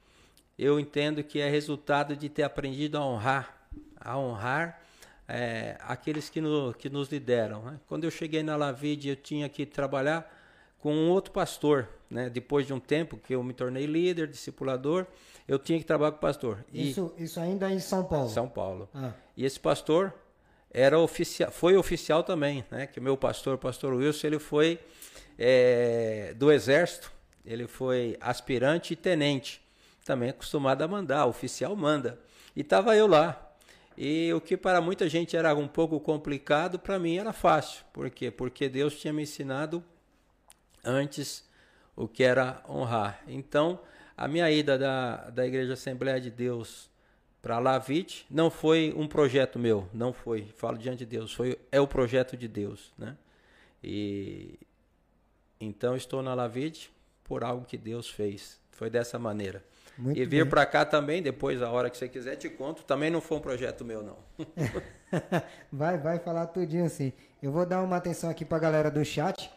eu 0.58 0.80
entendo 0.80 1.24
que 1.24 1.40
é 1.40 1.50
resultado 1.50 2.16
de 2.16 2.30
ter 2.30 2.44
aprendido 2.44 2.98
a 2.98 3.06
honrar, 3.06 3.68
a 4.00 4.18
honrar 4.18 4.82
é, 5.28 5.78
aqueles 5.82 6.30
que, 6.30 6.40
no, 6.40 6.74
que 6.74 6.90
nos 6.90 7.10
lideram. 7.10 7.62
Né? 7.64 7.80
Quando 7.88 8.04
eu 8.04 8.12
cheguei 8.12 8.44
na 8.44 8.56
Lavide, 8.56 9.10
eu 9.10 9.16
tinha 9.16 9.50
que 9.50 9.66
trabalhar 9.66 10.32
com 10.80 10.94
um 10.94 11.10
outro 11.10 11.32
pastor, 11.32 11.88
né? 12.10 12.30
Depois 12.30 12.66
de 12.66 12.74
um 12.74 12.80
tempo 12.80 13.16
que 13.16 13.36
eu 13.36 13.44
me 13.44 13.54
tornei 13.54 13.86
líder, 13.86 14.28
discipulador, 14.28 15.06
eu 15.48 15.60
tinha 15.60 15.78
que 15.78 15.86
trabalhar 15.86 16.12
com 16.12 16.18
o 16.18 16.22
pastor. 16.22 16.66
E 16.74 16.90
isso, 16.90 17.14
isso 17.18 17.40
ainda 17.40 17.72
em 17.72 17.80
São 17.80 18.04
Paulo. 18.04 18.30
São 18.30 18.50
Paulo. 18.50 18.90
Ah. 18.94 19.12
E 19.38 19.46
esse 19.46 19.60
pastor 19.60 20.14
era 20.74 20.98
oficial, 20.98 21.52
foi 21.52 21.76
oficial 21.76 22.24
também, 22.24 22.64
né? 22.72 22.88
Que 22.88 23.00
o 23.00 23.04
meu 23.04 23.18
pastor, 23.18 23.56
o 23.56 23.58
pastor 23.58 23.94
Wilson, 23.94 24.28
ele 24.28 24.40
foi 24.40 24.80
é, 25.38 26.34
do 26.38 26.52
exército, 26.52 27.12
ele 27.46 27.68
foi 27.68 28.18
aspirante 28.22 28.94
e 28.94 28.96
tenente, 28.96 29.62
também 30.06 30.30
acostumado 30.30 30.82
a 30.82 30.88
mandar, 30.88 31.26
oficial 31.26 31.76
manda. 31.76 32.20
E 32.56 32.62
estava 32.62 32.96
eu 32.96 33.08
lá. 33.08 33.50
E 33.98 34.32
o 34.34 34.40
que 34.40 34.56
para 34.56 34.80
muita 34.80 35.10
gente 35.10 35.36
era 35.36 35.54
um 35.54 35.68
pouco 35.68 36.00
complicado, 36.00 36.80
para 36.80 36.98
mim 36.98 37.18
era 37.18 37.34
fácil. 37.34 37.84
Por 37.92 38.10
quê? 38.10 38.32
Porque 38.32 38.70
Deus 38.70 39.00
tinha 39.00 39.12
me 39.12 39.24
ensinado 39.24 39.84
antes 40.84 41.44
o 41.96 42.08
que 42.08 42.24
era 42.24 42.64
honrar. 42.68 43.22
Então, 43.28 43.80
a 44.16 44.28
minha 44.28 44.50
ida 44.50 44.78
da, 44.78 45.30
da 45.30 45.46
Igreja 45.46 45.74
Assembleia 45.74 46.20
de 46.20 46.30
Deus 46.30 46.91
para 47.42 47.58
Lavite 47.60 48.26
não 48.30 48.50
foi 48.50 48.94
um 48.96 49.08
projeto 49.08 49.58
meu, 49.58 49.88
não 49.94 50.14
foi, 50.14 50.48
falo 50.56 50.78
diante 50.78 51.00
de 51.00 51.06
Deus, 51.06 51.34
foi 51.34 51.58
é 51.72 51.80
o 51.80 51.88
projeto 51.88 52.38
de 52.38 52.48
Deus, 52.48 52.94
né? 52.98 53.18
E 53.84 54.60
então 55.60 55.96
estou 55.96 56.22
na 56.22 56.34
Lavite 56.34 56.92
por 57.24 57.44
algo 57.44 57.66
que 57.66 57.78
Deus 57.78 58.10
fez. 58.10 58.60
Foi 58.72 58.90
dessa 58.90 59.20
maneira. 59.20 59.64
Muito 59.98 60.20
e 60.20 60.26
vir 60.26 60.50
para 60.50 60.66
cá 60.66 60.84
também, 60.84 61.22
depois, 61.22 61.62
a 61.62 61.70
hora 61.70 61.90
que 61.90 61.98
você 61.98 62.10
quiser, 62.10 62.36
te 62.36 62.50
conto. 62.50 62.84
Também 62.84 63.10
não 63.12 63.22
foi 63.22 63.38
um 63.38 63.42
projeto 63.42 63.86
meu, 63.86 64.02
não. 64.02 64.18
vai, 65.72 65.98
vai 65.98 66.20
falar 66.20 66.48
tudinho 66.48 66.86
assim. 66.86 67.14
Eu 67.42 67.52
vou 67.52 67.66
dar 67.66 67.82
uma 67.84 67.98
atenção 67.98 68.30
aqui 68.30 68.44
para 68.44 68.58
a 68.58 68.60
galera 68.60 68.92
do 68.92 69.04
chat. 69.06 69.52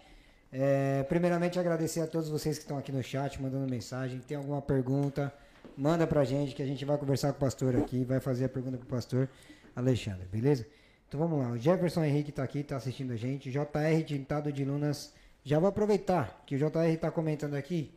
É, 0.53 1.03
primeiramente, 1.05 1.59
agradecer 1.59 2.01
a 2.01 2.07
todos 2.07 2.29
vocês 2.29 2.59
que 2.59 2.65
estão 2.65 2.79
aqui 2.79 2.93
no 2.93 3.03
chat, 3.03 3.41
mandando 3.41 3.69
mensagem. 3.69 4.21
Tem 4.21 4.37
alguma 4.37 4.61
pergunta, 4.61 5.33
manda 5.77 6.07
pra 6.07 6.25
gente 6.25 6.55
que 6.55 6.63
a 6.63 6.67
gente 6.67 6.85
vai 6.85 6.97
conversar 6.99 7.33
com 7.33 7.39
o 7.39 7.41
pastor 7.41 7.77
aqui, 7.77 8.05
vai 8.05 8.21
fazer 8.21 8.45
a 8.45 8.49
pergunta 8.49 8.77
pro 8.79 8.87
pastor 8.87 9.29
Alexandre, 9.75 10.27
beleza? 10.31 10.67
Então 11.09 11.21
vamos 11.21 11.39
lá, 11.39 11.51
o 11.51 11.59
Jefferson 11.59 12.05
Henrique 12.05 12.31
está 12.31 12.43
aqui, 12.43 12.61
está 12.61 12.77
assistindo 12.77 13.13
a 13.13 13.17
gente. 13.17 13.51
JR 13.51 14.05
Tintado 14.05 14.53
de 14.53 14.65
Lunas, 14.65 15.13
já 15.45 15.59
vou 15.59 15.69
aproveitar 15.69 16.43
que 16.47 16.57
o 16.57 16.59
JR 16.59 16.89
está 16.93 17.11
comentando 17.11 17.55
aqui. 17.55 17.93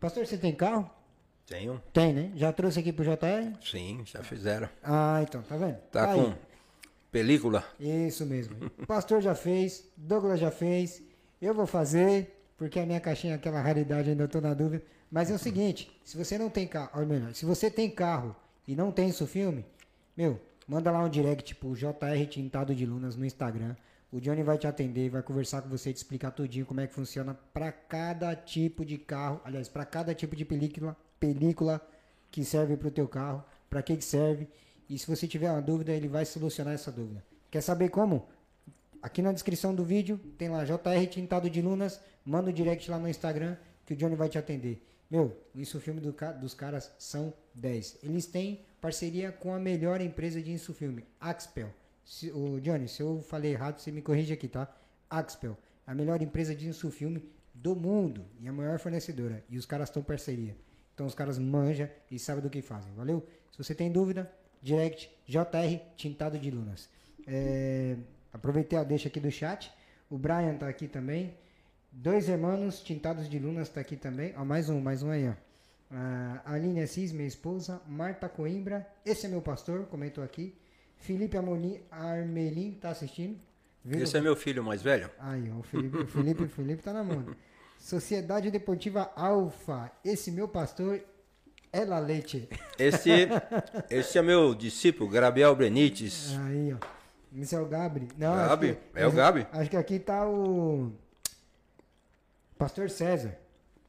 Pastor, 0.00 0.26
você 0.26 0.36
tem 0.36 0.54
carro? 0.54 0.90
Tenho. 1.46 1.82
Tem, 1.92 2.12
né? 2.12 2.32
Já 2.34 2.52
trouxe 2.52 2.80
aqui 2.80 2.92
pro 2.92 3.04
JR? 3.04 3.56
Sim, 3.60 4.02
já 4.04 4.22
fizeram. 4.22 4.68
Ah, 4.82 5.20
então, 5.22 5.42
tá 5.42 5.56
vendo? 5.56 5.76
Tá, 5.90 6.06
tá 6.06 6.14
com 6.14 6.20
aí. 6.26 6.34
película. 7.10 7.64
Isso 7.78 8.24
mesmo. 8.26 8.56
O 8.78 8.86
pastor 8.86 9.20
já 9.20 9.34
fez, 9.34 9.84
Douglas 9.96 10.40
já 10.40 10.50
fez. 10.50 11.02
Eu 11.40 11.54
vou 11.54 11.66
fazer, 11.66 12.38
porque 12.56 12.78
a 12.78 12.86
minha 12.86 13.00
caixinha 13.00 13.34
é 13.34 13.36
aquela 13.36 13.60
raridade, 13.60 14.10
ainda 14.10 14.24
estou 14.24 14.40
na 14.40 14.54
dúvida. 14.54 14.82
Mas 15.12 15.30
é 15.30 15.34
o 15.34 15.38
seguinte, 15.38 15.94
se 16.02 16.16
você 16.16 16.38
não 16.38 16.48
tem 16.48 16.66
carro, 16.66 16.98
ou 16.98 17.06
melhor, 17.06 17.34
se 17.34 17.44
você 17.44 17.70
tem 17.70 17.90
carro 17.90 18.34
e 18.66 18.74
não 18.74 18.90
tem 18.90 19.10
isso 19.10 19.26
filme, 19.26 19.62
meu, 20.16 20.40
manda 20.66 20.90
lá 20.90 21.04
um 21.04 21.08
direct, 21.10 21.44
tipo, 21.44 21.76
JR 21.76 22.26
Tintado 22.30 22.74
de 22.74 22.86
Lunas 22.86 23.14
no 23.14 23.26
Instagram. 23.26 23.76
O 24.10 24.18
Johnny 24.18 24.42
vai 24.42 24.56
te 24.56 24.66
atender, 24.66 25.10
vai 25.10 25.22
conversar 25.22 25.60
com 25.60 25.68
você, 25.68 25.92
te 25.92 25.98
explicar 25.98 26.30
tudinho 26.30 26.64
como 26.64 26.80
é 26.80 26.86
que 26.86 26.94
funciona 26.94 27.34
para 27.52 27.70
cada 27.70 28.34
tipo 28.34 28.86
de 28.86 28.96
carro, 28.96 29.38
aliás, 29.44 29.68
para 29.68 29.84
cada 29.84 30.14
tipo 30.14 30.34
de 30.34 30.46
película, 30.46 30.96
película 31.20 31.86
que 32.30 32.42
serve 32.42 32.78
para 32.78 32.88
o 32.88 32.90
teu 32.90 33.06
carro, 33.06 33.44
para 33.68 33.82
que 33.82 33.94
que 33.98 34.04
serve. 34.04 34.48
E 34.88 34.98
se 34.98 35.06
você 35.06 35.28
tiver 35.28 35.50
uma 35.50 35.60
dúvida, 35.60 35.92
ele 35.92 36.08
vai 36.08 36.24
solucionar 36.24 36.72
essa 36.72 36.90
dúvida. 36.90 37.22
Quer 37.50 37.60
saber 37.60 37.90
como? 37.90 38.26
Aqui 39.02 39.20
na 39.20 39.32
descrição 39.32 39.74
do 39.74 39.84
vídeo 39.84 40.18
tem 40.38 40.48
lá 40.48 40.64
JR 40.64 41.06
Tintado 41.10 41.50
de 41.50 41.60
Lunas. 41.60 42.00
Manda 42.24 42.46
o 42.46 42.50
um 42.50 42.54
direct 42.54 42.90
lá 42.90 42.98
no 42.98 43.10
Instagram 43.10 43.58
que 43.84 43.92
o 43.92 43.96
Johnny 43.96 44.16
vai 44.16 44.30
te 44.30 44.38
atender. 44.38 44.82
Meu, 45.12 45.36
isso 45.54 45.76
o 45.76 45.80
filme 45.80 46.00
do, 46.00 46.16
dos 46.40 46.54
caras 46.54 46.90
são 46.98 47.34
10. 47.54 47.98
Eles 48.02 48.24
têm 48.24 48.64
parceria 48.80 49.30
com 49.30 49.52
a 49.52 49.58
melhor 49.58 50.00
empresa 50.00 50.40
de 50.40 50.50
insufilme, 50.50 51.04
Axpel. 51.20 51.68
Se, 52.02 52.30
o 52.30 52.58
Johnny, 52.58 52.88
se 52.88 53.02
eu 53.02 53.20
falei 53.20 53.52
errado, 53.52 53.78
você 53.78 53.92
me 53.92 54.00
corrige 54.00 54.32
aqui, 54.32 54.48
tá? 54.48 54.74
Axpel, 55.10 55.54
a 55.86 55.94
melhor 55.94 56.22
empresa 56.22 56.54
de 56.54 56.66
insufilme 56.66 57.22
do 57.52 57.76
mundo 57.76 58.24
e 58.40 58.48
a 58.48 58.52
maior 58.54 58.78
fornecedora. 58.78 59.44
E 59.50 59.58
os 59.58 59.66
caras 59.66 59.90
estão 59.90 60.02
parceria. 60.02 60.56
Então 60.94 61.04
os 61.04 61.14
caras 61.14 61.38
manjam 61.38 61.90
e 62.10 62.18
sabem 62.18 62.42
do 62.42 62.48
que 62.48 62.62
fazem, 62.62 62.90
valeu? 62.94 63.22
Se 63.50 63.58
você 63.58 63.74
tem 63.74 63.92
dúvida, 63.92 64.32
direct 64.62 65.10
JR 65.26 65.78
Tintado 65.94 66.38
de 66.38 66.50
Lunas. 66.50 66.88
É, 67.26 67.98
Aproveitei 68.32 68.78
a 68.78 68.82
deixa 68.82 69.08
aqui 69.08 69.20
do 69.20 69.30
chat. 69.30 69.70
O 70.08 70.16
Brian 70.16 70.56
tá 70.56 70.66
aqui 70.68 70.88
também. 70.88 71.34
Dois 71.94 72.26
irmãos 72.26 72.80
tintados 72.80 73.28
de 73.28 73.38
lunas 73.38 73.68
tá 73.68 73.82
aqui 73.82 73.96
também. 73.96 74.32
Ó, 74.38 74.44
mais 74.46 74.70
um, 74.70 74.80
mais 74.80 75.02
um 75.02 75.10
aí, 75.10 75.28
ó. 75.28 75.34
A 75.90 76.54
Aline 76.54 76.80
Assis, 76.80 77.12
minha 77.12 77.28
esposa. 77.28 77.82
Marta 77.86 78.30
Coimbra. 78.30 78.86
Esse 79.04 79.26
é 79.26 79.28
meu 79.28 79.42
pastor, 79.42 79.84
comentou 79.84 80.24
aqui. 80.24 80.56
Felipe 80.96 81.36
Amolim, 81.36 81.80
Armelin 81.90 82.72
tá 82.80 82.90
assistindo. 82.90 83.38
Viu? 83.84 84.02
Esse 84.02 84.16
é 84.16 84.20
meu 84.22 84.34
filho 84.34 84.64
mais 84.64 84.80
velho. 84.80 85.10
Aí, 85.18 85.52
ó, 85.54 85.58
o 85.58 85.62
Felipe, 85.62 85.96
o 85.98 86.06
Felipe, 86.06 86.42
o 86.44 86.48
Felipe 86.48 86.82
tá 86.82 86.94
na 86.94 87.04
mão. 87.04 87.26
Sociedade 87.78 88.50
Deportiva 88.50 89.12
Alfa. 89.14 89.92
Esse 90.02 90.30
meu 90.30 90.48
pastor 90.48 90.98
é 91.70 91.84
La 91.84 91.98
Leite. 91.98 92.48
Esse, 92.78 93.10
esse 93.90 94.16
é 94.16 94.22
meu 94.22 94.54
discípulo, 94.54 95.10
Gabriel 95.10 95.54
Brenites. 95.54 96.34
Aí, 96.46 96.72
ó. 96.72 96.78
Esse 97.38 97.54
é 97.54 97.60
o 97.60 97.66
Gabri. 97.66 98.08
Não, 98.16 98.34
Gabi? 98.34 98.74
Que, 98.74 99.00
é 99.00 99.06
o 99.06 99.12
Gabi? 99.12 99.46
Acho 99.52 99.70
que 99.70 99.76
aqui 99.76 99.98
tá 99.98 100.26
o. 100.26 100.92
Pastor 102.62 102.90
César. 102.90 103.36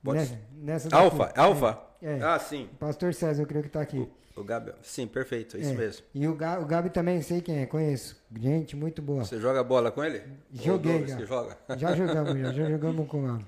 Pode 0.03 0.19
Nessa, 0.19 0.37
nessa 0.53 0.89
daqui. 0.89 1.03
Alfa, 1.03 1.33
Alfa? 1.39 1.81
É, 2.01 2.17
é. 2.17 2.21
Ah, 2.23 2.37
sim. 2.39 2.69
Pastor 2.79 3.13
César, 3.13 3.43
eu 3.43 3.47
creio 3.47 3.63
que 3.63 3.69
tá 3.69 3.81
aqui. 3.81 4.07
O 4.35 4.43
Gabi, 4.43 4.73
sim, 4.81 5.05
perfeito, 5.05 5.55
é 5.57 5.59
isso 5.59 5.69
É. 5.69 5.73
mesmo. 5.75 6.05
E 6.13 6.27
o, 6.27 6.33
Ga, 6.35 6.59
o 6.59 6.65
Gabi 6.65 6.89
também, 6.89 7.21
sei 7.21 7.39
quem 7.39 7.59
é, 7.59 7.65
conheço. 7.67 8.19
Gente, 8.35 8.75
muito 8.75 8.99
boa. 9.01 9.23
Você 9.23 9.39
joga 9.39 9.63
bola 9.63 9.91
com 9.91 10.03
ele? 10.03 10.23
Joguei, 10.51 10.95
Ou 10.95 11.01
o 11.03 11.07
já. 11.07 11.17
que 11.17 11.25
joga? 11.25 11.57
Já 11.77 11.95
jogamos, 11.95 12.39
já, 12.39 12.51
já 12.51 12.65
jogamos 12.69 13.07
com 13.07 13.27
ela. 13.27 13.39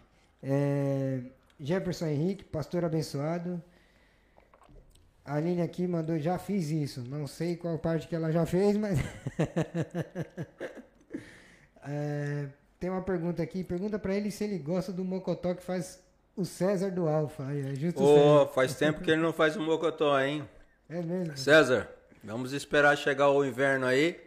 É, 0.44 1.22
Jefferson 1.60 2.06
Henrique, 2.06 2.44
pastor 2.44 2.86
abençoado. 2.86 3.62
A 5.26 5.36
Aline 5.38 5.64
aqui 5.64 5.88
mandou, 5.88 6.20
já 6.20 6.38
fiz 6.38 6.70
isso. 6.70 7.02
Não 7.02 7.26
sei 7.26 7.56
qual 7.56 7.80
parte 7.80 8.08
que 8.08 8.16
ela 8.16 8.32
já 8.32 8.46
fez, 8.46 8.78
mas. 8.78 9.00
É, 11.88 12.48
tem 12.86 12.91
uma 12.91 13.02
pergunta 13.02 13.41
aqui. 13.41 13.63
Pergunta 13.63 13.98
pra 13.98 14.13
ele 14.13 14.30
se 14.30 14.43
ele 14.43 14.60
gosta 14.60 14.93
do 14.93 15.04
Mocotó 15.04 15.56
que 15.56 15.63
faz 15.63 16.00
o 16.38 16.45
César 16.45 16.91
do 16.91 17.08
Alfa. 17.08 17.48
Aí, 17.48 17.71
é 17.71 17.76
justo 17.76 18.04
o 18.04 18.15
César. 18.15 18.54
faz 18.54 18.76
tempo 18.76 19.02
que 19.02 19.10
ele 19.10 19.21
não 19.21 19.34
faz 19.34 19.58
um 19.58 19.65
mocotó, 19.65 20.19
hein? 20.21 20.48
É 20.88 21.02
mesmo? 21.02 21.36
César, 21.36 21.89
vamos 22.24 22.54
esperar 22.54 22.95
chegar 22.95 23.32
o 23.32 23.43
inverno 23.43 23.88
aí 23.88 24.21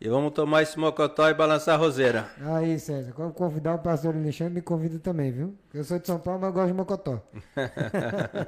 e 0.00 0.08
vamos 0.08 0.32
tomar 0.32 0.62
esse 0.62 0.78
mocotó 0.78 1.28
e 1.28 1.34
balançar 1.34 1.74
a 1.74 1.78
roseira. 1.78 2.30
Aí, 2.40 2.78
César, 2.78 3.12
quando 3.12 3.32
convidar 3.32 3.74
o 3.74 3.80
pastor 3.80 4.14
Alexandre, 4.14 4.54
me 4.54 4.62
convida 4.62 5.00
também, 5.00 5.32
viu? 5.32 5.52
Eu 5.74 5.82
sou 5.82 5.98
de 5.98 6.06
São 6.06 6.20
Paulo, 6.20 6.40
mas 6.40 6.54
gosto 6.54 6.68
de 6.68 6.74
Mocotó. 6.74 7.20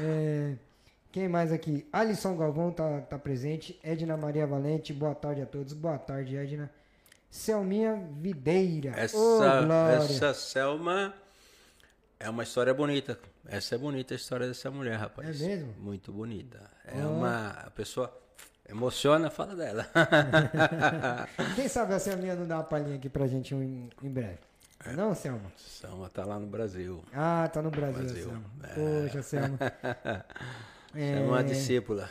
É, 0.00 0.54
quem 1.10 1.28
mais 1.28 1.50
aqui? 1.50 1.86
Alisson 1.92 2.36
Galvão 2.36 2.70
tá, 2.70 3.00
tá 3.00 3.18
presente. 3.18 3.78
Edna 3.82 4.16
Maria 4.16 4.46
Valente, 4.46 4.92
boa 4.94 5.14
tarde 5.14 5.42
a 5.42 5.46
todos. 5.46 5.72
Boa 5.72 5.98
tarde, 5.98 6.36
Edna. 6.36 6.70
Selminha 7.30 7.94
Videira. 8.20 8.92
Essa, 8.96 9.16
Glória. 9.16 9.96
essa 9.96 10.34
Selma 10.34 11.14
é 12.18 12.28
uma 12.28 12.42
história 12.42 12.72
bonita. 12.72 13.18
Essa 13.46 13.74
é 13.74 13.78
bonita 13.78 14.14
a 14.14 14.16
história 14.16 14.46
dessa 14.46 14.70
mulher, 14.70 14.96
rapaz. 14.96 15.40
É 15.40 15.46
mesmo? 15.46 15.74
Muito 15.78 16.12
bonita. 16.12 16.58
É 16.84 17.04
Ó. 17.04 17.10
uma 17.10 17.50
a 17.50 17.70
pessoa 17.70 18.12
emociona, 18.68 19.30
fala 19.30 19.54
dela. 19.54 19.86
Quem 21.56 21.68
sabe 21.68 21.94
a 21.94 21.98
Selminha 21.98 22.34
não 22.34 22.46
dá 22.46 22.56
uma 22.56 22.64
palhinha 22.64 22.96
aqui 22.96 23.08
pra 23.08 23.26
gente 23.26 23.54
em, 23.54 23.88
em 24.02 24.10
breve? 24.10 24.38
É. 24.84 24.92
Não, 24.92 25.14
Selma? 25.14 25.52
Selma 25.56 26.08
tá 26.08 26.24
lá 26.24 26.38
no 26.38 26.46
Brasil. 26.46 27.02
Ah, 27.12 27.48
tá 27.52 27.60
no 27.60 27.70
Brasil, 27.70 28.04
Brasil. 28.04 28.24
Selma. 28.24 28.44
É. 28.62 28.74
Poxa, 29.08 29.22
Selma. 29.22 29.58
É 30.94 31.20
uma 31.20 31.44
discípula 31.44 32.08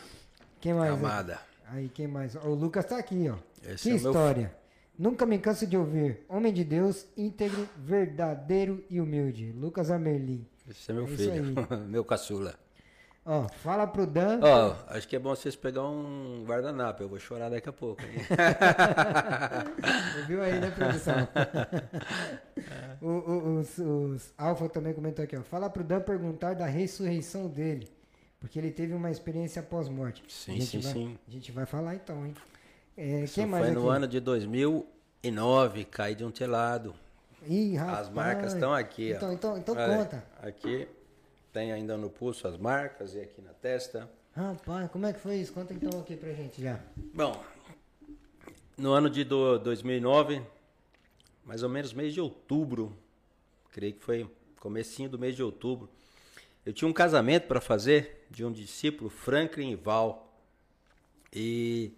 Quem 0.61 0.71
mais? 0.71 0.93
amada. 0.93 1.39
Aí, 1.67 1.89
quem 1.89 2.07
mais? 2.07 2.35
O 2.35 2.49
Lucas 2.49 2.85
tá 2.85 2.97
aqui, 2.97 3.27
ó. 3.27 3.35
Esse 3.67 3.83
que 3.83 3.89
é 3.89 3.95
história. 3.95 4.55
Nunca 4.97 5.25
me 5.25 5.37
canso 5.37 5.67
de 5.67 5.77
ouvir. 5.77 6.25
Homem 6.27 6.51
de 6.51 6.63
Deus, 6.63 7.05
íntegro, 7.15 7.69
verdadeiro 7.77 8.83
e 8.89 8.99
humilde. 8.99 9.51
Lucas 9.51 9.91
Amerlim. 9.91 10.45
Esse 10.67 10.91
é 10.91 10.93
meu 10.93 11.05
É 11.05 11.07
filho, 11.07 11.53
meu 11.87 12.03
caçula. 12.03 12.55
Ó, 13.29 13.45
fala 13.61 13.85
pro 13.85 14.07
Dan. 14.07 14.39
Ó, 14.41 14.73
acho 14.87 15.05
que 15.07 15.15
é 15.15 15.19
bom 15.19 15.35
vocês 15.35 15.53
pegar 15.55 15.83
um 15.87 16.45
guardanapo, 16.47 17.03
eu 17.03 17.09
vou 17.09 17.19
chorar 17.19 17.49
daqui 17.49 17.67
a 17.67 17.73
pouco. 17.73 18.01
Ouviu 20.21 20.41
aí, 20.41 20.59
né, 20.59 20.71
produção? 20.71 21.27
o, 23.01 23.07
o, 23.07 23.59
os, 23.59 23.77
os 23.77 24.33
Alfa 24.37 24.69
também 24.69 24.93
comentou 24.93 25.23
aqui, 25.25 25.35
ó. 25.35 25.41
Fala 25.43 25.69
pro 25.69 25.83
Dan 25.83 25.99
perguntar 26.01 26.53
da 26.55 26.65
ressurreição 26.65 27.47
dele. 27.47 27.87
Porque 28.39 28.57
ele 28.59 28.71
teve 28.71 28.93
uma 28.93 29.09
experiência 29.11 29.61
pós-morte. 29.63 30.23
Sim, 30.29 30.61
sim, 30.61 30.79
vai- 30.79 30.93
sim. 30.93 31.17
A 31.27 31.31
gente 31.31 31.51
vai 31.51 31.65
falar 31.65 31.95
então, 31.95 32.23
hein? 32.25 32.33
É, 32.97 33.23
Isso 33.23 33.35
quem 33.35 33.45
mais 33.45 33.63
foi 33.63 33.71
aqui? 33.73 33.79
no 33.81 33.89
ano 33.89 34.07
de 34.07 34.19
2009, 34.19 35.85
caí 35.85 36.15
de 36.15 36.25
um 36.25 36.31
telado. 36.31 36.95
Ih, 37.47 37.75
rapaz. 37.75 37.99
As 38.07 38.09
marcas 38.09 38.53
estão 38.53 38.73
aqui, 38.73 39.13
ó. 39.13 39.15
Então, 39.17 39.33
então, 39.33 39.57
então 39.57 39.75
Olha, 39.75 39.97
conta. 39.97 40.23
Aqui 40.41 40.87
tem 41.53 41.71
ainda 41.71 41.95
no 41.95 42.09
pulso 42.09 42.47
as 42.47 42.57
marcas 42.57 43.13
e 43.13 43.19
aqui 43.21 43.41
na 43.41 43.53
testa. 43.53 44.09
Rapaz, 44.35 44.89
como 44.91 45.05
é 45.05 45.13
que 45.13 45.19
foi 45.19 45.37
isso? 45.37 45.53
Conta 45.53 45.73
então 45.73 45.99
aqui 45.99 46.15
pra 46.15 46.31
gente 46.33 46.61
já. 46.61 46.79
Bom, 47.13 47.41
no 48.77 48.91
ano 48.91 49.09
de 49.09 49.23
do- 49.23 49.57
2009, 49.59 50.41
mais 51.45 51.63
ou 51.63 51.69
menos 51.69 51.93
mês 51.93 52.13
de 52.13 52.19
outubro, 52.21 52.95
creio 53.71 53.93
que 53.93 54.03
foi 54.03 54.29
comecinho 54.59 55.09
do 55.09 55.17
mês 55.19 55.35
de 55.35 55.41
outubro, 55.43 55.89
eu 56.65 56.73
tinha 56.73 56.87
um 56.87 56.93
casamento 56.93 57.47
para 57.47 57.61
fazer 57.61 58.25
de 58.29 58.43
um 58.43 58.51
discípulo, 58.51 59.09
Franklin 59.09 59.75
Val. 59.75 60.33
E 61.33 61.91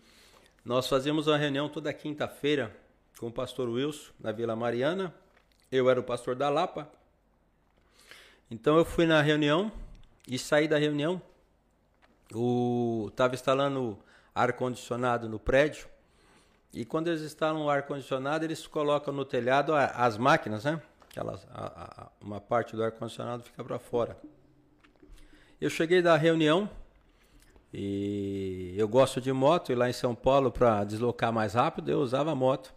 nós 0.70 0.88
fazíamos 0.88 1.26
uma 1.26 1.36
reunião 1.36 1.68
toda 1.68 1.92
quinta-feira 1.92 2.72
com 3.20 3.26
o 3.26 3.32
pastor 3.32 3.68
Wilson 3.68 4.12
na 4.20 4.32
Vila 4.32 4.56
Mariana. 4.56 5.12
Eu 5.72 5.90
era 5.90 6.00
o 6.00 6.04
pastor 6.04 6.36
da 6.36 6.48
Lapa. 6.48 6.88
Então 8.52 8.78
eu 8.78 8.86
fui 8.86 9.08
na 9.08 9.20
reunião 9.20 9.72
e 10.28 10.38
saí 10.38 10.68
da 10.68 10.78
reunião 10.78 11.20
o 12.32 13.10
tava 13.16 13.34
instalando 13.34 13.98
ar 14.36 14.54
condicionado 14.54 15.28
no 15.28 15.40
prédio 15.40 15.88
e 16.72 16.86
quando 16.86 17.08
eles 17.08 17.24
instalam 17.24 17.64
o 17.64 17.70
ar 17.72 17.88
condicionado 17.88 18.46
eles 18.46 18.68
colocam 18.68 19.12
no 19.12 19.26
telhado 19.26 19.74
as 19.74 20.20
máquinas 20.20 20.66
né 20.66 20.80
Aquelas, 21.10 21.48
a- 21.52 22.04
a- 22.04 22.12
uma 22.22 22.40
parte 22.40 22.76
do 22.76 22.84
ar 22.84 22.92
condicionado 22.92 23.42
fica 23.42 23.64
para 23.64 23.80
fora 23.80 24.16
eu 25.60 25.72
cheguei 25.72 26.04
da 26.04 26.16
reunião 26.16 26.70
e 27.74 28.74
eu 28.78 28.88
gosto 28.88 29.22
de 29.22 29.32
moto 29.32 29.72
e 29.72 29.76
lá 29.76 29.90
em 29.90 29.94
São 29.94 30.16
Paulo 30.16 30.52
para 30.52 30.84
deslocar 30.84 31.32
mais 31.32 31.54
rápido 31.54 31.90
eu 31.92 32.00
usava 32.00 32.34
moto 32.34 32.74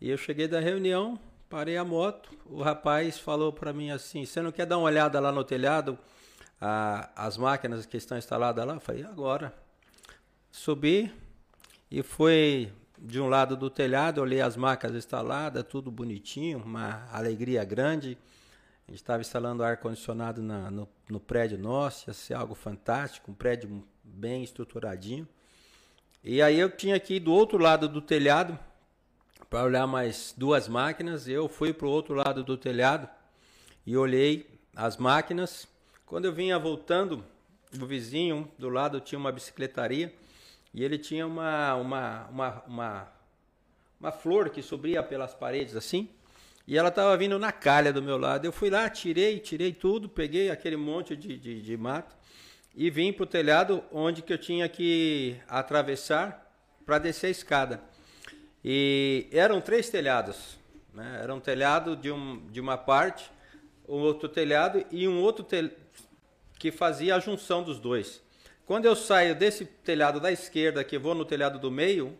e 0.00 0.08
eu 0.10 0.16
cheguei 0.16 0.48
da 0.48 0.60
reunião 0.60 1.18
parei 1.48 1.76
a 1.76 1.84
moto 1.84 2.30
o 2.46 2.62
rapaz 2.62 3.18
falou 3.18 3.52
para 3.52 3.72
mim 3.72 3.90
assim 3.90 4.24
você 4.24 4.40
não 4.40 4.50
quer 4.50 4.66
dar 4.66 4.78
uma 4.78 4.86
olhada 4.86 5.20
lá 5.20 5.30
no 5.30 5.44
telhado 5.44 5.98
a- 6.60 7.10
as 7.14 7.36
máquinas 7.36 7.84
que 7.84 7.96
estão 7.98 8.16
instaladas 8.16 8.64
lá. 8.66 8.74
Eu 8.74 8.80
falei, 8.80 9.02
"E 9.02 9.04
agora? 9.04 9.52
Subi 10.50 11.12
e 11.90 12.02
foi 12.02 12.72
de 12.98 13.20
um 13.20 13.28
lado 13.28 13.56
do 13.56 13.68
telhado, 13.68 14.20
olhei 14.22 14.40
as 14.40 14.56
máquinas 14.56 14.96
instaladas, 14.96 15.64
tudo 15.64 15.90
bonitinho, 15.90 16.58
uma 16.64 17.06
alegria 17.12 17.62
grande. 17.64 18.16
A 18.86 18.92
gente 18.92 19.00
estava 19.00 19.20
instalando 19.20 19.62
ar-condicionado 19.62 20.42
na- 20.42 20.70
no, 20.70 20.88
no 21.10 21.20
prédio 21.20 21.58
nosso, 21.58 22.08
ia 22.08 22.14
ser 22.14 22.34
algo 22.34 22.54
fantástico, 22.54 23.30
um 23.30 23.34
prédio 23.34 23.84
bem 24.04 24.44
estruturadinho. 24.44 25.26
E 26.22 26.42
aí 26.42 26.58
eu 26.58 26.70
tinha 26.70 27.02
ir 27.08 27.20
do 27.20 27.32
outro 27.32 27.58
lado 27.58 27.88
do 27.88 28.00
telhado 28.00 28.58
para 29.48 29.64
olhar 29.64 29.86
mais 29.86 30.34
duas 30.36 30.68
máquinas. 30.68 31.26
Eu 31.26 31.48
fui 31.48 31.72
para 31.72 31.86
o 31.86 31.90
outro 31.90 32.14
lado 32.14 32.44
do 32.44 32.56
telhado 32.56 33.08
e 33.86 33.96
olhei 33.96 34.46
as 34.76 34.96
máquinas. 34.96 35.66
Quando 36.06 36.26
eu 36.26 36.32
vinha 36.32 36.58
voltando, 36.58 37.24
o 37.80 37.86
vizinho 37.86 38.50
do 38.58 38.68
lado 38.68 39.00
tinha 39.00 39.18
uma 39.18 39.32
bicicletaria 39.32 40.14
e 40.72 40.82
ele 40.84 40.98
tinha 40.98 41.26
uma, 41.26 41.74
uma, 41.74 42.26
uma, 42.28 42.62
uma, 42.66 43.08
uma 44.00 44.12
flor 44.12 44.50
que 44.50 44.62
subia 44.62 45.02
pelas 45.02 45.34
paredes 45.34 45.76
assim. 45.76 46.08
E 46.66 46.78
ela 46.78 46.88
estava 46.88 47.14
vindo 47.16 47.38
na 47.38 47.52
calha 47.52 47.92
do 47.92 48.02
meu 48.02 48.16
lado. 48.16 48.46
Eu 48.46 48.52
fui 48.52 48.70
lá, 48.70 48.88
tirei, 48.88 49.38
tirei 49.38 49.72
tudo, 49.72 50.08
peguei 50.08 50.50
aquele 50.50 50.76
monte 50.76 51.14
de, 51.14 51.36
de, 51.36 51.60
de 51.60 51.76
mato 51.76 52.23
e 52.74 52.90
vim 52.90 53.12
para 53.12 53.24
o 53.24 53.26
telhado 53.26 53.82
onde 53.92 54.22
que 54.22 54.32
eu 54.32 54.38
tinha 54.38 54.68
que 54.68 55.36
atravessar 55.48 56.50
para 56.84 56.98
descer 56.98 57.28
a 57.28 57.30
escada. 57.30 57.80
E 58.64 59.28
eram 59.30 59.60
três 59.60 59.88
telhados. 59.88 60.58
Né? 60.92 61.20
Era 61.22 61.34
um 61.34 61.40
telhado 61.40 61.96
de, 61.96 62.10
um, 62.10 62.46
de 62.50 62.60
uma 62.60 62.76
parte, 62.76 63.30
um 63.88 64.00
outro 64.00 64.28
telhado 64.28 64.84
e 64.90 65.06
um 65.06 65.20
outro 65.20 65.44
telhado 65.44 65.74
que 66.58 66.72
fazia 66.72 67.16
a 67.16 67.20
junção 67.20 67.62
dos 67.62 67.78
dois. 67.78 68.22
Quando 68.64 68.86
eu 68.86 68.96
saio 68.96 69.34
desse 69.34 69.66
telhado 69.66 70.18
da 70.18 70.32
esquerda, 70.32 70.82
que 70.82 70.96
vou 70.96 71.14
no 71.14 71.24
telhado 71.24 71.58
do 71.58 71.70
meio, 71.70 72.18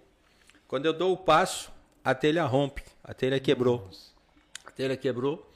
quando 0.68 0.84
eu 0.84 0.92
dou 0.92 1.12
o 1.12 1.16
passo, 1.16 1.72
a 2.04 2.14
telha 2.14 2.44
rompe, 2.44 2.82
a 3.02 3.14
telha 3.14 3.40
quebrou. 3.40 3.88
A 4.66 4.70
telha 4.70 4.96
quebrou, 4.96 5.50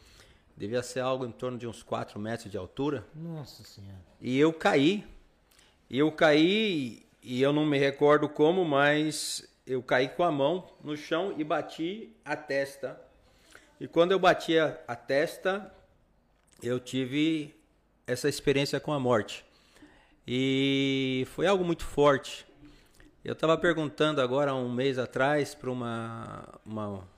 devia 0.59 0.83
ser 0.83 1.01
algo 1.01 1.25
em 1.25 1.31
torno 1.31 1.57
de 1.57 1.69
uns 1.69 1.85
4 1.85 2.19
metros 2.19 2.51
de 2.51 2.59
altura. 2.59 3.07
Nossa 3.15 3.63
senhora. 3.63 4.05
E 4.21 4.37
eu 4.37 4.53
caí. 4.53 5.07
E 5.89 5.99
eu 5.99 6.11
caí, 6.11 7.07
e 7.23 7.41
eu 7.41 7.53
não 7.53 7.65
me 7.65 7.79
recordo 7.79 8.29
como, 8.29 8.65
mas 8.65 9.49
eu 9.67 9.83
caí 9.83 10.09
com 10.09 10.25
a 10.25 10.33
mão 10.33 10.69
no 10.83 10.97
chão 10.97 11.33
e 11.39 11.45
bati 11.45 12.13
a 12.25 12.37
testa. 12.37 13.01
E 13.81 13.87
quando 13.87 14.13
eu 14.13 14.19
bati 14.19 14.59
a, 14.59 14.79
a 14.87 14.97
testa, 14.97 15.73
eu 16.63 16.81
tive 16.81 17.55
essa 18.07 18.29
experiência 18.29 18.81
com 18.81 18.93
a 18.93 18.99
morte. 18.99 19.45
E 20.27 21.27
foi 21.31 21.47
algo 21.47 21.65
muito 21.65 21.85
forte. 21.85 22.45
Eu 23.25 23.33
estava 23.33 23.57
perguntando 23.57 24.21
agora, 24.21 24.55
um 24.55 24.71
mês 24.71 24.99
atrás, 24.99 25.55
para 25.55 25.71
uma, 25.71 26.61
uma, 26.67 27.09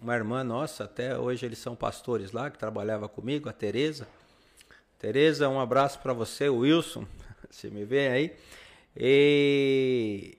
uma 0.00 0.14
irmã 0.14 0.42
nossa, 0.42 0.84
até 0.84 1.18
hoje 1.18 1.44
eles 1.44 1.58
são 1.58 1.76
pastores 1.76 2.32
lá, 2.32 2.50
que 2.50 2.58
trabalhava 2.58 3.08
comigo, 3.08 3.48
a 3.48 3.52
Tereza. 3.52 4.08
Tereza, 4.98 5.48
um 5.48 5.60
abraço 5.60 5.98
para 5.98 6.12
você, 6.12 6.48
Wilson, 6.48 7.06
se 7.50 7.70
me 7.70 7.84
vê 7.84 8.08
aí. 8.08 8.36
E 8.96 10.38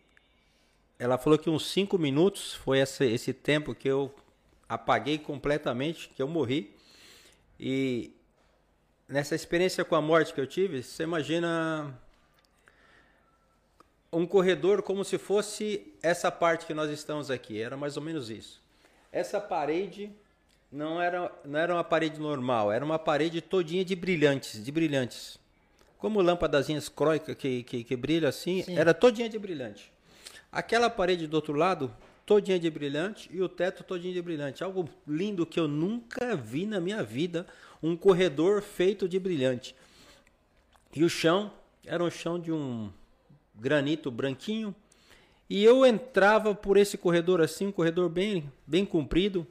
ela 0.97 1.17
falou 1.17 1.37
que 1.37 1.49
uns 1.49 1.67
cinco 1.67 1.97
minutos 1.97 2.53
foi 2.53 2.79
esse, 2.79 3.05
esse 3.05 3.33
tempo 3.33 3.75
que 3.75 3.87
eu 3.87 4.13
apaguei 4.67 5.17
completamente, 5.17 6.09
que 6.09 6.21
eu 6.21 6.27
morri. 6.27 6.75
E 7.59 8.15
nessa 9.07 9.35
experiência 9.35 9.85
com 9.85 9.95
a 9.95 10.01
morte 10.01 10.33
que 10.33 10.41
eu 10.41 10.47
tive, 10.47 10.81
você 10.81 11.03
imagina 11.03 11.99
um 14.11 14.25
corredor 14.25 14.81
como 14.81 15.05
se 15.05 15.17
fosse 15.17 15.93
essa 16.01 16.31
parte 16.31 16.65
que 16.65 16.73
nós 16.73 16.89
estamos 16.89 17.29
aqui. 17.29 17.61
Era 17.61 17.77
mais 17.77 17.95
ou 17.95 18.03
menos 18.03 18.29
isso. 18.29 18.60
Essa 19.11 19.39
parede 19.39 20.09
não 20.71 21.01
era, 21.01 21.31
não 21.43 21.59
era 21.59 21.73
uma 21.73 21.83
parede 21.83 22.19
normal, 22.19 22.71
era 22.71 22.83
uma 22.83 22.97
parede 22.97 23.41
todinha 23.41 23.83
de 23.83 23.95
brilhantes, 23.95 24.63
de 24.63 24.71
brilhantes. 24.71 25.37
Como 25.97 26.21
lâmpadazinhas 26.21 26.87
croicas 26.87 27.35
que, 27.35 27.63
que, 27.63 27.83
que 27.83 27.95
brilha 27.95 28.29
assim, 28.29 28.63
Sim. 28.63 28.77
era 28.77 28.93
todinha 28.93 29.27
de 29.27 29.37
brilhante. 29.37 29.91
Aquela 30.51 30.89
parede 30.89 31.27
do 31.27 31.35
outro 31.35 31.53
lado, 31.53 31.93
todinha 32.25 32.57
de 32.57 32.69
brilhante, 32.69 33.29
e 33.31 33.41
o 33.41 33.49
teto 33.49 33.83
todinho 33.83 34.13
de 34.13 34.21
brilhante. 34.21 34.63
Algo 34.63 34.89
lindo 35.05 35.45
que 35.45 35.59
eu 35.59 35.67
nunca 35.67 36.35
vi 36.35 36.65
na 36.65 36.79
minha 36.79 37.03
vida, 37.03 37.45
um 37.83 37.95
corredor 37.95 38.61
feito 38.61 39.07
de 39.07 39.19
brilhante. 39.19 39.75
E 40.95 41.03
o 41.03 41.09
chão 41.09 41.51
era 41.85 42.03
um 42.03 42.09
chão 42.09 42.39
de 42.39 42.51
um 42.51 42.91
granito 43.55 44.09
branquinho, 44.09 44.73
e 45.51 45.65
eu 45.65 45.85
entrava 45.85 46.55
por 46.55 46.77
esse 46.77 46.97
corredor 46.97 47.41
assim, 47.41 47.67
um 47.67 47.71
corredor 47.73 48.07
bem, 48.07 48.49
bem 48.65 48.85
comprido, 48.85 49.45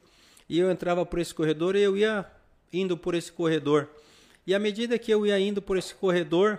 e 0.48 0.58
eu 0.58 0.70
entrava 0.70 1.04
por 1.04 1.18
esse 1.18 1.34
corredor 1.34 1.76
e 1.76 1.82
eu 1.82 1.94
ia 1.94 2.24
indo 2.72 2.96
por 2.96 3.14
esse 3.14 3.30
corredor. 3.30 3.86
E 4.46 4.54
à 4.54 4.58
medida 4.58 4.98
que 4.98 5.10
eu 5.10 5.26
ia 5.26 5.38
indo 5.38 5.60
por 5.60 5.76
esse 5.76 5.94
corredor, 5.94 6.58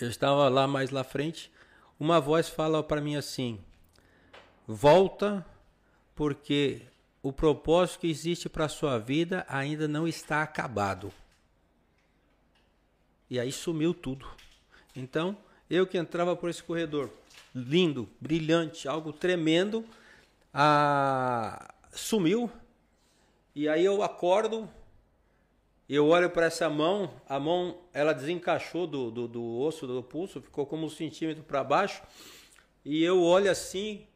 eu 0.00 0.08
estava 0.08 0.48
lá 0.48 0.66
mais 0.66 0.88
lá 0.88 1.04
frente, 1.04 1.52
uma 2.00 2.22
voz 2.22 2.48
fala 2.48 2.82
para 2.82 3.02
mim 3.02 3.16
assim: 3.16 3.60
Volta, 4.66 5.44
porque 6.16 6.80
o 7.22 7.34
propósito 7.34 8.00
que 8.00 8.06
existe 8.08 8.48
para 8.48 8.64
a 8.64 8.70
sua 8.70 8.98
vida 8.98 9.44
ainda 9.46 9.86
não 9.86 10.08
está 10.08 10.42
acabado. 10.42 11.12
E 13.28 13.38
aí 13.38 13.52
sumiu 13.52 13.92
tudo. 13.92 14.26
Então, 14.96 15.36
eu 15.68 15.86
que 15.86 15.98
entrava 15.98 16.34
por 16.34 16.48
esse 16.48 16.62
corredor, 16.62 17.10
lindo, 17.54 18.08
brilhante, 18.20 18.88
algo 18.88 19.12
tremendo, 19.12 19.84
ah, 20.52 21.74
sumiu. 21.92 22.50
E 23.54 23.68
aí 23.68 23.84
eu 23.84 24.02
acordo 24.02 24.68
eu 25.94 26.06
olho 26.06 26.30
para 26.30 26.46
essa 26.46 26.70
mão, 26.70 27.10
a 27.28 27.38
mão 27.38 27.76
ela 27.92 28.14
desencaixou 28.14 28.86
do, 28.86 29.10
do, 29.10 29.28
do 29.28 29.58
osso 29.58 29.86
do 29.86 30.02
pulso, 30.02 30.40
ficou 30.40 30.64
como 30.64 30.86
um 30.86 30.88
centímetro 30.88 31.42
para 31.42 31.62
baixo. 31.62 32.02
E 32.82 33.04
eu 33.04 33.22
olho 33.22 33.50
assim, 33.50 34.06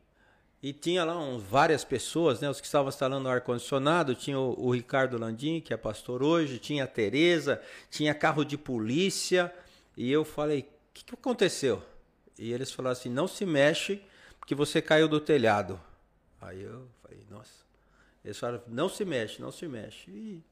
e 0.62 0.72
tinha 0.72 1.04
lá 1.04 1.14
várias 1.38 1.84
pessoas, 1.84 2.40
né, 2.40 2.48
os 2.48 2.60
que 2.60 2.66
estavam 2.66 2.88
instalando 2.88 3.28
o 3.28 3.30
ar-condicionado, 3.30 4.14
tinha 4.14 4.40
o, 4.40 4.54
o, 4.58 4.70
Ricardo 4.70 5.18
Landim, 5.18 5.60
que 5.60 5.74
é 5.74 5.76
pastor 5.76 6.22
hoje, 6.22 6.58
tinha 6.58 6.84
a 6.84 6.86
Tereza, 6.86 7.60
tinha 7.90 8.14
carro 8.14 8.42
de 8.42 8.56
polícia, 8.56 9.52
e 9.94 10.10
eu 10.10 10.24
falei, 10.24 10.60
o 10.60 10.64
que, 10.94 11.04
que 11.04 11.14
aconteceu? 11.14 11.82
E 12.38 12.52
eles 12.52 12.72
falaram 12.72 12.92
assim, 12.92 13.08
não 13.08 13.26
se 13.26 13.46
mexe, 13.46 14.02
porque 14.38 14.54
você 14.54 14.82
caiu 14.82 15.08
do 15.08 15.20
telhado. 15.20 15.80
Aí 16.40 16.62
eu 16.62 16.86
falei, 17.02 17.24
nossa. 17.30 17.64
Eles 18.24 18.38
falaram, 18.38 18.62
não 18.66 18.88
se 18.88 19.04
mexe, 19.04 19.40
não 19.40 19.50
se 19.50 19.66
mexe. 19.66 20.10
E 20.10 20.42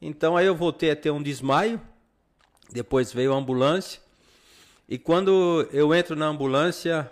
então 0.00 0.36
aí 0.36 0.46
eu 0.46 0.54
voltei 0.54 0.90
a 0.90 0.96
ter 0.96 1.10
um 1.10 1.22
desmaio. 1.22 1.80
Depois 2.72 3.12
veio 3.12 3.32
a 3.32 3.36
ambulância. 3.36 4.00
E 4.88 4.98
quando 4.98 5.68
eu 5.72 5.94
entro 5.94 6.16
na 6.16 6.26
ambulância, 6.26 7.10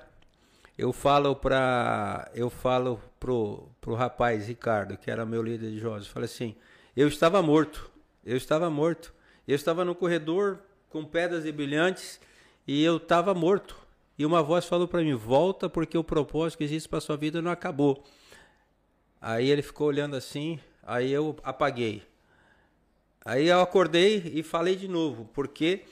eu 0.76 0.92
falo 0.92 1.36
para 1.36 2.30
eu 2.34 2.48
falo 2.48 3.00
pro 3.20 3.68
pro 3.80 3.94
rapaz 3.94 4.46
Ricardo, 4.46 4.96
que 4.96 5.10
era 5.10 5.26
meu 5.26 5.42
líder 5.42 5.70
de 5.70 5.78
jovens, 5.78 6.06
falei 6.06 6.26
assim: 6.26 6.56
"Eu 6.96 7.08
estava 7.08 7.42
morto. 7.42 7.90
Eu 8.24 8.36
estava 8.36 8.70
morto. 8.70 9.12
Eu 9.46 9.56
estava 9.56 9.84
no 9.84 9.94
corredor 9.94 10.58
com 10.88 11.04
pedras 11.04 11.44
e 11.44 11.52
brilhantes 11.52 12.20
e 12.66 12.82
eu 12.82 12.96
estava 12.96 13.34
morto. 13.34 13.87
E 14.18 14.26
uma 14.26 14.42
voz 14.42 14.64
falou 14.66 14.88
para 14.88 15.02
mim: 15.02 15.14
"Volta 15.14 15.68
porque 15.68 15.96
o 15.96 16.04
propósito 16.04 16.58
que 16.58 16.64
existe 16.64 16.88
para 16.88 17.00
sua 17.00 17.16
vida 17.16 17.40
não 17.40 17.50
acabou". 17.50 18.04
Aí 19.20 19.50
ele 19.50 19.62
ficou 19.62 19.88
olhando 19.88 20.16
assim, 20.16 20.60
aí 20.82 21.10
eu 21.10 21.36
apaguei. 21.42 22.02
Aí 23.24 23.48
eu 23.48 23.60
acordei 23.60 24.22
e 24.34 24.42
falei 24.42 24.76
de 24.76 24.88
novo, 24.88 25.28
porque 25.34 25.82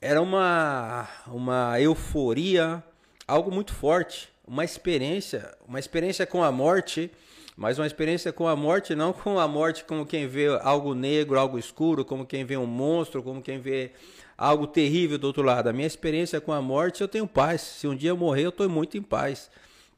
era 0.00 0.22
uma, 0.22 1.08
uma 1.26 1.78
euforia, 1.80 2.82
algo 3.26 3.52
muito 3.52 3.74
forte, 3.74 4.28
uma 4.46 4.64
experiência, 4.64 5.54
uma 5.66 5.78
experiência 5.78 6.26
com 6.26 6.42
a 6.42 6.50
morte, 6.50 7.10
mas 7.56 7.78
uma 7.78 7.86
experiência 7.86 8.32
com 8.32 8.48
a 8.48 8.56
morte, 8.56 8.94
não 8.94 9.12
com 9.12 9.38
a 9.38 9.46
morte 9.46 9.84
como 9.84 10.06
quem 10.06 10.26
vê 10.26 10.46
algo 10.62 10.94
negro, 10.94 11.38
algo 11.38 11.58
escuro, 11.58 12.04
como 12.04 12.24
quem 12.24 12.44
vê 12.44 12.56
um 12.56 12.66
monstro, 12.66 13.22
como 13.22 13.42
quem 13.42 13.58
vê 13.58 13.92
algo 14.36 14.66
terrível 14.66 15.18
do 15.18 15.26
outro 15.26 15.42
lado. 15.42 15.68
A 15.68 15.72
minha 15.72 15.86
experiência 15.86 16.40
com 16.40 16.52
a 16.52 16.60
morte, 16.60 17.00
eu 17.00 17.08
tenho 17.08 17.26
paz. 17.26 17.60
Se 17.60 17.86
um 17.86 17.94
dia 17.94 18.10
eu 18.10 18.16
morrer, 18.16 18.44
eu 18.44 18.50
estou 18.50 18.68
muito 18.68 18.96
em 18.96 19.02
paz 19.02 19.50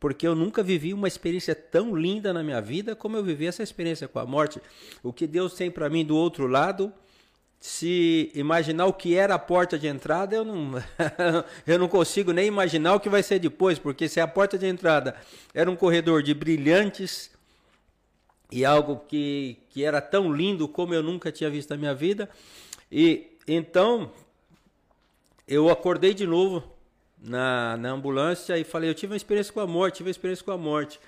porque 0.05 0.27
eu 0.27 0.35
nunca 0.35 0.63
vivi 0.63 0.93
uma 0.93 1.09
experiência 1.09 1.55
tão 1.55 1.97
linda 1.97 2.31
na 2.31 2.43
minha 2.43 2.61
vida 2.61 2.95
como 2.95 3.17
eu 3.17 3.25
vivi 3.25 3.47
essa 3.47 3.63
experiência 3.63 4.07
com 4.07 4.19
a 4.19 4.27
morte. 4.27 4.61
O 5.03 5.15
que 5.15 5.27
Deus 5.27 5.55
tem 5.55 5.71
para 5.71 5.89
mim 5.89 6.05
do 6.05 6.15
outro 6.15 6.47
lado, 6.47 6.93
se 7.59 8.31
imaginar 8.35 8.85
o 8.85 8.93
que 8.93 9.17
era 9.17 9.35
a 9.35 9.39
porta 9.39 9.79
de 9.79 9.87
entrada, 9.87 10.37
eu 10.37 10.45
não, 10.45 10.73
eu 11.67 11.79
não 11.79 11.89
consigo 11.89 12.33
nem 12.33 12.47
imaginar 12.47 12.95
o 12.95 13.01
que 13.01 13.09
vai 13.09 13.23
ser 13.23 13.39
depois, 13.39 13.79
porque 13.79 14.07
se 14.07 14.21
a 14.21 14.27
porta 14.27 14.59
de 14.59 14.67
entrada 14.67 15.17
era 15.55 15.71
um 15.71 15.75
corredor 15.75 16.23
de 16.23 16.35
brilhantes 16.35 17.31
e 18.53 18.63
algo 18.63 19.07
que, 19.09 19.57
que 19.71 19.85
era 19.85 20.03
tão 20.03 20.31
lindo 20.31 20.69
como 20.69 20.93
eu 20.93 21.03
nunca 21.03 21.33
tinha 21.33 21.49
visto 21.49 21.71
na 21.71 21.79
minha 21.79 21.95
vida, 21.95 22.29
e 22.93 23.39
então 23.49 24.13
eu 25.47 25.69
acordei 25.69 26.15
de 26.15 26.27
novo 26.27 26.63
na, 27.19 27.77
na 27.77 27.91
ambulância 27.91 28.57
e 28.59 28.65
falei, 28.65 28.91
eu 28.91 28.95
tive 28.95 29.13
uma 29.13 29.17
experiência 29.17 29.53
com 29.53 29.61
a 29.61 29.67
morte, 29.67 29.97
tive 29.97 30.09
uma 30.09 30.13
experiência 30.13 30.45
com 30.45 30.53
a 30.53 30.59
morte. 30.59 31.01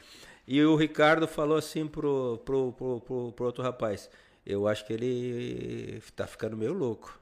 E 0.46 0.62
o 0.62 0.76
Ricardo 0.76 1.26
falou 1.26 1.56
assim 1.56 1.86
pro, 1.86 2.40
pro, 2.44 2.72
pro, 2.72 3.00
pro, 3.00 3.32
pro 3.32 3.46
outro 3.46 3.62
rapaz, 3.62 4.08
eu 4.44 4.68
acho 4.68 4.86
que 4.86 4.92
ele 4.92 6.00
tá 6.14 6.26
ficando 6.26 6.56
meio 6.56 6.72
louco. 6.72 7.18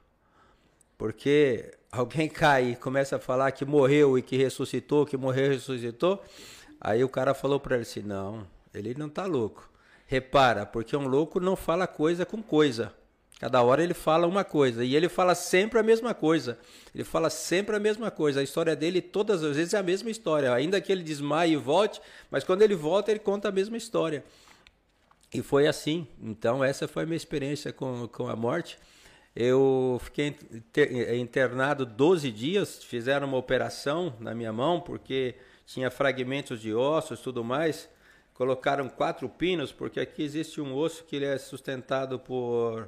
Porque 0.97 1.73
alguém 1.91 2.27
cai 2.29 2.71
e 2.71 2.75
começa 2.75 3.15
a 3.15 3.19
falar 3.19 3.51
que 3.51 3.65
morreu 3.65 4.17
e 4.17 4.21
que 4.21 4.37
ressuscitou, 4.37 5.05
que 5.05 5.17
morreu 5.17 5.47
e 5.47 5.55
ressuscitou. 5.55 6.23
Aí 6.79 7.03
o 7.03 7.09
cara 7.09 7.33
falou 7.33 7.59
para 7.59 7.75
ele 7.75 7.83
assim: 7.83 8.01
não, 8.01 8.45
ele 8.73 8.93
não 8.93 9.09
tá 9.09 9.25
louco. 9.25 9.69
Repara, 10.05 10.65
porque 10.65 10.95
um 10.95 11.07
louco 11.07 11.39
não 11.39 11.55
fala 11.55 11.87
coisa 11.87 12.25
com 12.25 12.43
coisa. 12.43 12.93
Cada 13.39 13.61
hora 13.61 13.83
ele 13.83 13.93
fala 13.93 14.27
uma 14.27 14.45
coisa 14.45 14.83
e 14.83 14.95
ele 14.95 15.09
fala 15.09 15.35
sempre 15.35 15.77
a 15.77 15.83
mesma 15.83 16.13
coisa. 16.13 16.57
Ele 16.93 17.03
fala 17.03 17.29
sempre 17.29 17.75
a 17.75 17.79
mesma 17.79 18.09
coisa. 18.09 18.39
A 18.39 18.43
história 18.43 18.75
dele 18.75 19.01
todas 19.01 19.43
as 19.43 19.57
vezes 19.57 19.73
é 19.73 19.77
a 19.77 19.83
mesma 19.83 20.09
história, 20.09 20.53
ainda 20.53 20.79
que 20.79 20.91
ele 20.91 21.03
desmaie 21.03 21.53
e 21.53 21.57
volte, 21.57 22.01
mas 22.31 22.43
quando 22.43 22.61
ele 22.61 22.75
volta 22.75 23.11
ele 23.11 23.19
conta 23.19 23.49
a 23.49 23.51
mesma 23.51 23.75
história. 23.75 24.23
E 25.33 25.41
foi 25.41 25.67
assim. 25.67 26.07
Então 26.21 26.63
essa 26.63 26.87
foi 26.87 27.03
a 27.03 27.05
minha 27.05 27.17
experiência 27.17 27.73
com, 27.73 28.07
com 28.07 28.29
a 28.29 28.35
morte. 28.37 28.77
Eu 29.35 29.99
fiquei 30.01 30.33
internado 31.19 31.85
12 31.85 32.31
dias, 32.31 32.81
fizeram 32.85 33.27
uma 33.27 33.37
operação 33.37 34.15
na 34.17 34.33
minha 34.33 34.53
mão 34.53 34.79
porque 34.79 35.35
tinha 35.65 35.91
fragmentos 35.91 36.61
de 36.61 36.73
ossos, 36.73 37.19
tudo 37.19 37.43
mais. 37.43 37.89
Colocaram 38.33 38.87
quatro 38.87 39.27
pinos 39.27 39.73
porque 39.73 39.99
aqui 39.99 40.23
existe 40.23 40.61
um 40.61 40.73
osso 40.73 41.03
que 41.03 41.17
ele 41.17 41.25
é 41.25 41.37
sustentado 41.37 42.17
por 42.17 42.87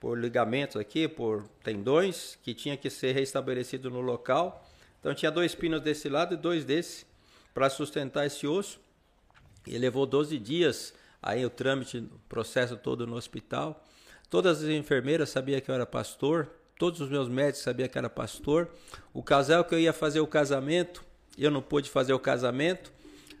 por 0.00 0.18
ligamentos 0.18 0.76
aqui, 0.76 1.08
por 1.08 1.48
tendões, 1.62 2.38
que 2.42 2.54
tinha 2.54 2.76
que 2.76 2.90
ser 2.90 3.12
restabelecido 3.12 3.90
no 3.90 4.00
local. 4.00 4.64
Então 5.00 5.14
tinha 5.14 5.30
dois 5.30 5.54
pinos 5.54 5.80
desse 5.80 6.08
lado 6.08 6.34
e 6.34 6.36
dois 6.36 6.64
desse 6.64 7.06
para 7.54 7.70
sustentar 7.70 8.26
esse 8.26 8.46
osso. 8.46 8.80
E 9.66 9.76
levou 9.78 10.06
12 10.06 10.38
dias 10.38 10.94
aí 11.22 11.44
o 11.44 11.50
trâmite, 11.50 11.98
o 11.98 12.20
processo 12.28 12.76
todo 12.76 13.06
no 13.06 13.16
hospital. 13.16 13.84
Todas 14.28 14.62
as 14.62 14.68
enfermeiras 14.68 15.30
sabiam 15.30 15.60
que 15.60 15.70
eu 15.70 15.74
era 15.74 15.86
pastor, 15.86 16.48
todos 16.78 17.00
os 17.00 17.08
meus 17.08 17.28
médicos 17.28 17.62
sabiam 17.62 17.88
que 17.88 17.98
era 17.98 18.10
pastor. 18.10 18.68
O 19.12 19.22
casal 19.22 19.64
que 19.64 19.74
eu 19.74 19.78
ia 19.78 19.92
fazer 19.92 20.20
o 20.20 20.26
casamento, 20.26 21.04
eu 21.38 21.50
não 21.50 21.62
pude 21.62 21.88
fazer 21.88 22.12
o 22.12 22.18
casamento, 22.18 22.92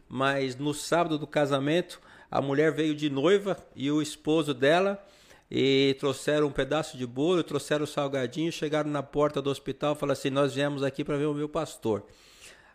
mas 0.08 0.56
no 0.56 0.72
sábado 0.72 1.18
do 1.18 1.26
casamento, 1.26 2.00
a 2.30 2.40
mulher 2.40 2.72
veio 2.72 2.94
de 2.94 3.10
noiva 3.10 3.56
e 3.74 3.90
o 3.90 4.02
esposo 4.02 4.52
dela 4.54 5.04
e 5.50 5.96
trouxeram 5.98 6.48
um 6.48 6.52
pedaço 6.52 6.96
de 6.96 7.06
bolo, 7.06 7.42
trouxeram 7.42 7.84
o 7.84 7.86
salgadinho, 7.86 8.50
chegaram 8.50 8.90
na 8.90 9.02
porta 9.02 9.40
do 9.40 9.50
hospital 9.50 9.94
e 9.94 9.96
falaram 9.96 10.18
assim: 10.18 10.30
Nós 10.30 10.54
viemos 10.54 10.82
aqui 10.82 11.04
para 11.04 11.16
ver 11.16 11.26
o 11.26 11.34
meu 11.34 11.48
pastor. 11.48 12.04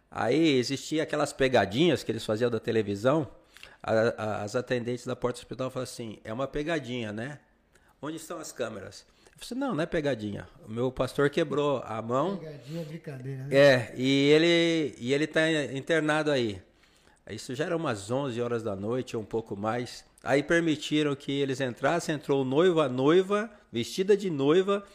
Aí 0.10 0.58
existia 0.58 1.04
aquelas 1.04 1.34
pegadinhas 1.34 2.04
que 2.04 2.12
eles 2.12 2.26
faziam 2.26 2.50
da 2.50 2.60
televisão. 2.60 3.28
A, 3.84 3.92
a, 3.94 4.44
as 4.44 4.56
atendentes 4.56 5.06
da 5.06 5.16
porta 5.16 5.40
do 5.40 5.44
hospital 5.44 5.70
falaram 5.70 5.92
assim: 5.92 6.20
É 6.24 6.32
uma 6.32 6.48
pegadinha, 6.48 7.12
né? 7.12 7.40
Onde 8.02 8.18
estão 8.18 8.40
as 8.40 8.52
câmeras? 8.52 9.06
Eu 9.40 9.48
falei, 9.48 9.60
não, 9.60 9.76
não 9.76 9.84
é 9.84 9.86
pegadinha. 9.86 10.48
O 10.68 10.72
meu 10.72 10.92
pastor 10.92 11.30
quebrou 11.30 11.84
a 11.86 12.02
mão. 12.02 12.38
Pegadinha 12.38 12.86
brincadeira, 12.86 13.44
né? 13.44 13.56
É, 13.56 13.94
e 13.96 14.30
ele 14.30 14.96
e 14.98 15.14
ele 15.14 15.26
está 15.26 15.52
internado 15.74 16.32
aí. 16.32 16.62
Isso 17.34 17.56
já 17.56 17.66
era 17.66 17.78
umas 17.78 18.10
11 18.10 18.42
horas 18.42 18.64
da 18.64 18.76
noite 18.76 19.16
ou 19.16 19.24
um 19.24 19.26
pouco 19.26 19.56
mais. 19.56 20.06
Aí 20.24 20.44
permitiram 20.44 21.16
que 21.16 21.32
eles 21.32 21.60
entrassem, 21.62 22.16
entrou 22.16 22.42
o 22.42 22.46
noivo, 22.46 22.80
a 22.80 22.90
noiva, 22.90 23.50
vestida 23.72 24.16
de 24.16 24.30
noiva, 24.30 24.86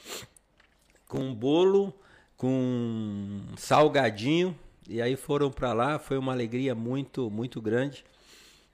com 1.09 1.19
um 1.19 1.35
bolo, 1.35 1.93
com 2.37 2.49
um 2.49 3.57
salgadinho, 3.57 4.57
e 4.89 5.03
aí 5.03 5.17
foram 5.17 5.51
para 5.51 5.73
lá, 5.73 5.99
foi 5.99 6.17
uma 6.19 6.33
alegria 6.33 6.75
muito, 6.75 7.31
muito 7.31 7.61
grande. 7.61 8.05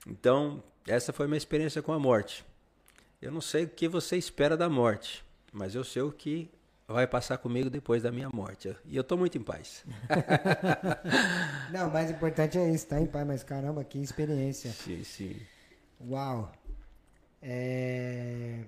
Então, 0.07 0.63
essa 0.87 1.13
foi 1.13 1.27
minha 1.27 1.39
experiência 1.39 1.81
com 1.81 1.93
a 1.93 1.99
morte. 1.99 2.45
Eu 3.21 3.31
não 3.31 3.41
sei 3.41 3.65
o 3.65 3.69
que 3.69 3.89
você 3.89 4.17
espera 4.17 4.57
da 4.57 4.69
morte, 4.69 5.25
mas 5.53 5.75
eu 5.75 5.85
sei 5.85 6.03
o 6.03 6.11
que 6.11 6.51
vai 6.87 7.07
passar 7.07 7.39
comigo 7.39 7.71
depois 7.71 8.03
da 8.03 8.11
minha 8.11 8.29
morte. 8.29 8.75
E 8.85 8.97
eu 8.97 9.03
estou 9.03 9.17
muito 9.17 9.37
em 9.39 9.43
paz. 9.43 9.85
não, 11.73 11.89
o 11.89 11.93
mais 11.93 12.11
importante 12.11 12.59
é 12.59 12.71
isso, 12.71 12.87
tá 12.87 13.01
em 13.01 13.07
paz, 13.07 13.27
mas 13.27 13.43
caramba, 13.43 13.85
que 13.85 13.99
experiência. 13.99 14.71
Sim, 14.71 15.03
sim. 15.05 15.37
Uau. 16.01 16.53
É... 17.41 18.61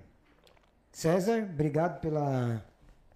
César, 0.91 1.43
obrigado 1.43 1.99
pela, 1.99 2.65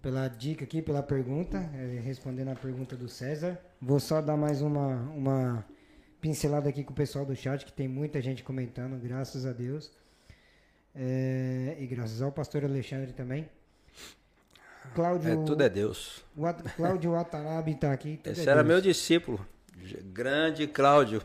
pela 0.02 0.28
dica 0.28 0.64
aqui, 0.64 0.82
pela 0.82 1.02
pergunta, 1.02 1.58
é, 1.74 2.00
respondendo 2.00 2.48
a 2.48 2.54
pergunta 2.54 2.96
do 2.96 3.08
César. 3.08 3.58
Vou 3.80 3.98
só 3.98 4.20
dar 4.20 4.36
mais 4.36 4.60
uma, 4.60 4.96
uma 5.10 5.64
pincelada 6.20 6.68
aqui 6.68 6.84
com 6.84 6.92
o 6.92 6.96
pessoal 6.96 7.24
do 7.24 7.34
chat, 7.34 7.64
que 7.64 7.72
tem 7.72 7.88
muita 7.88 8.20
gente 8.20 8.42
comentando, 8.42 9.00
graças 9.00 9.46
a 9.46 9.52
Deus. 9.52 9.90
É, 10.94 11.76
e 11.78 11.86
graças 11.86 12.20
ao 12.20 12.32
pastor 12.32 12.64
Alexandre 12.64 13.12
também. 13.12 13.48
Cláudio, 14.94 15.30
é, 15.30 15.36
tudo 15.44 15.62
é 15.62 15.68
Deus. 15.68 16.24
Cláudio 16.76 17.12
Watanabe 17.12 17.72
está 17.72 17.92
aqui. 17.92 18.20
Esse 18.24 18.40
é 18.40 18.50
era 18.50 18.62
Deus. 18.62 18.66
meu 18.66 18.80
discípulo, 18.80 19.46
grande 20.12 20.66
Cláudio. 20.66 21.22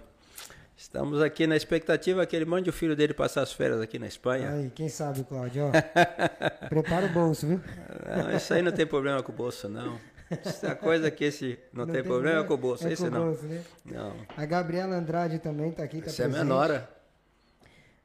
Estamos 0.77 1.21
aqui 1.21 1.47
na 1.47 1.55
expectativa 1.55 2.25
que 2.25 2.35
ele 2.35 2.43
mande 2.43 2.69
o 2.69 2.73
filho 2.73 2.95
dele 2.95 3.13
passar 3.13 3.41
as 3.41 3.53
férias 3.53 3.79
aqui 3.79 3.97
na 3.97 4.07
Espanha. 4.07 4.51
Aí, 4.51 4.69
quem 4.69 4.89
sabe, 4.89 5.23
Cláudio? 5.23 5.71
Prepara 6.67 7.05
o 7.05 7.09
bolso, 7.09 7.47
viu? 7.47 7.61
Não, 8.05 8.35
isso 8.35 8.53
aí 8.53 8.61
não 8.61 8.73
tem 8.73 8.85
problema 8.85 9.23
com 9.23 9.31
o 9.31 9.35
bolso, 9.35 9.69
não. 9.69 9.97
Essa 10.29 10.75
coisa 10.75 11.09
que 11.09 11.23
esse 11.23 11.57
não, 11.71 11.85
não 11.85 11.93
tem, 11.93 12.01
tem, 12.01 12.11
problema 12.11 12.43
com 12.43 12.53
o 12.53 12.57
bolso, 12.57 12.87
é 12.87 12.93
esse 12.93 13.09
não. 13.09 13.25
Bolso, 13.25 13.45
né? 13.45 13.63
Não. 13.85 14.13
A 14.35 14.45
Gabriela 14.45 14.95
Andrade 14.95 15.39
também 15.39 15.69
está 15.69 15.83
aqui. 15.83 16.01
Tá 16.01 16.07
Essa 16.07 16.23
presente. 16.23 16.41
é 16.41 16.43
minha 16.43 16.55
nora. 16.55 16.89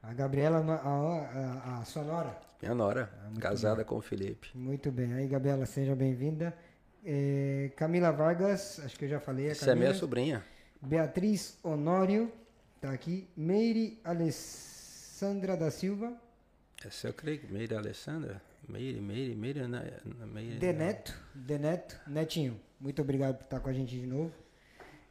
A 0.03 0.15
Gabriela, 0.15 0.59
a, 0.59 1.77
a, 1.77 1.81
a 1.81 1.85
sua 1.85 2.03
nora. 2.03 2.39
Minha 2.63 2.75
nora, 2.75 3.11
ah, 3.23 3.41
casada 3.41 3.77
bem. 3.77 3.85
com 3.85 3.97
o 3.97 4.01
Felipe. 4.01 4.51
Muito 4.55 4.91
bem. 4.91 5.13
Aí, 5.15 5.27
Gabriela, 5.27 5.67
seja 5.67 5.95
bem-vinda. 5.95 6.55
É, 7.05 7.71
Camila 7.77 8.11
Vargas, 8.11 8.81
acho 8.85 8.99
que 8.99 9.07
eu 9.07 9.09
já 9.09 9.21
falei. 9.21 9.49
Essa 9.49 9.73
é 9.73 9.75
minha 9.75 9.95
sobrinha. 9.95 10.45
Beatriz 10.81 11.59
Honório, 11.63 12.33
tá 12.81 12.91
aqui. 12.91 13.29
Meire 13.37 14.01
Alessandra 14.05 15.57
da 15.57 15.71
Silva. 15.71 16.13
Essa 16.85 17.09
eu 17.09 17.15
creio 17.15 17.41
que 17.41 17.53
Meire 17.53 17.75
Alessandra. 17.75 18.41
Meire, 18.69 19.01
Meire, 19.01 19.35
Meire, 19.35 19.61
Meire. 19.67 20.59
Deneto, 20.59 21.15
Deneto, 21.35 22.01
Netinho. 22.07 22.59
Muito 22.79 23.03
obrigado 23.03 23.37
por 23.37 23.45
estar 23.45 23.61
com 23.61 23.69
a 23.69 23.73
gente 23.73 23.99
de 23.99 24.07
novo. 24.07 24.33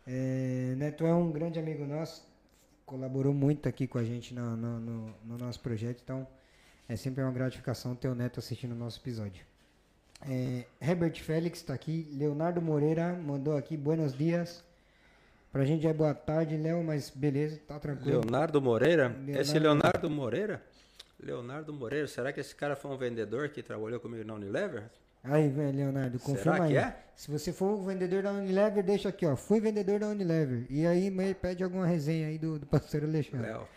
É, 0.07 0.73
Neto 0.77 1.05
é 1.05 1.13
um 1.13 1.31
grande 1.31 1.59
amigo 1.59 1.85
nosso, 1.85 2.25
colaborou 2.89 3.35
muito 3.35 3.69
aqui 3.69 3.85
com 3.85 3.99
a 3.99 4.03
gente 4.03 4.33
no, 4.33 4.57
no, 4.57 4.79
no, 4.79 5.15
no 5.23 5.37
nosso 5.37 5.59
projeto, 5.59 6.01
então 6.03 6.27
é 6.87 6.95
sempre 6.95 7.23
uma 7.23 7.31
gratificação 7.31 7.95
ter 7.95 8.07
o 8.07 8.15
Neto 8.15 8.39
assistindo 8.39 8.71
o 8.71 8.75
nosso 8.75 8.99
episódio. 8.99 9.45
É, 10.27 10.65
Herbert 10.81 11.21
Félix 11.21 11.59
está 11.59 11.75
aqui. 11.75 12.09
Leonardo 12.11 12.59
Moreira 12.59 13.13
mandou 13.13 13.55
aqui, 13.55 13.77
buenos 13.77 14.17
dias. 14.17 14.63
Pra 15.51 15.63
gente 15.65 15.85
é 15.85 15.93
boa 15.93 16.15
tarde, 16.15 16.57
Léo, 16.57 16.83
mas 16.83 17.11
beleza, 17.11 17.59
tá 17.67 17.79
tranquilo. 17.79 18.21
Leonardo 18.21 18.59
Moreira? 18.59 19.09
Leonardo... 19.09 19.39
Esse 19.39 19.59
Leonardo 19.59 20.09
Moreira? 20.09 20.63
Leonardo 21.19 21.71
Moreira, 21.71 22.07
será 22.07 22.33
que 22.33 22.39
esse 22.39 22.55
cara 22.55 22.75
foi 22.75 22.89
um 22.89 22.97
vendedor 22.97 23.49
que 23.49 23.61
trabalhou 23.61 23.99
comigo 23.99 24.25
na 24.25 24.33
Unilever? 24.33 24.89
Aí, 25.23 25.49
Leonardo, 25.49 26.19
confirma 26.19 26.63
aí. 26.63 26.77
É? 26.77 26.95
Se 27.15 27.29
você 27.29 27.51
for 27.51 27.77
vendedor 27.83 28.23
da 28.23 28.31
Unilever, 28.31 28.83
deixa 28.83 29.09
aqui, 29.09 29.25
ó. 29.25 29.35
Fui 29.35 29.59
vendedor 29.59 29.99
da 29.99 30.07
Unilever. 30.07 30.65
E 30.69 30.85
aí, 30.85 31.11
pede 31.35 31.63
alguma 31.63 31.85
resenha 31.85 32.27
aí 32.27 32.37
do, 32.37 32.57
do 32.57 32.65
pastor 32.65 33.03
Alexandre. 33.03 33.47
Léo. 33.47 33.67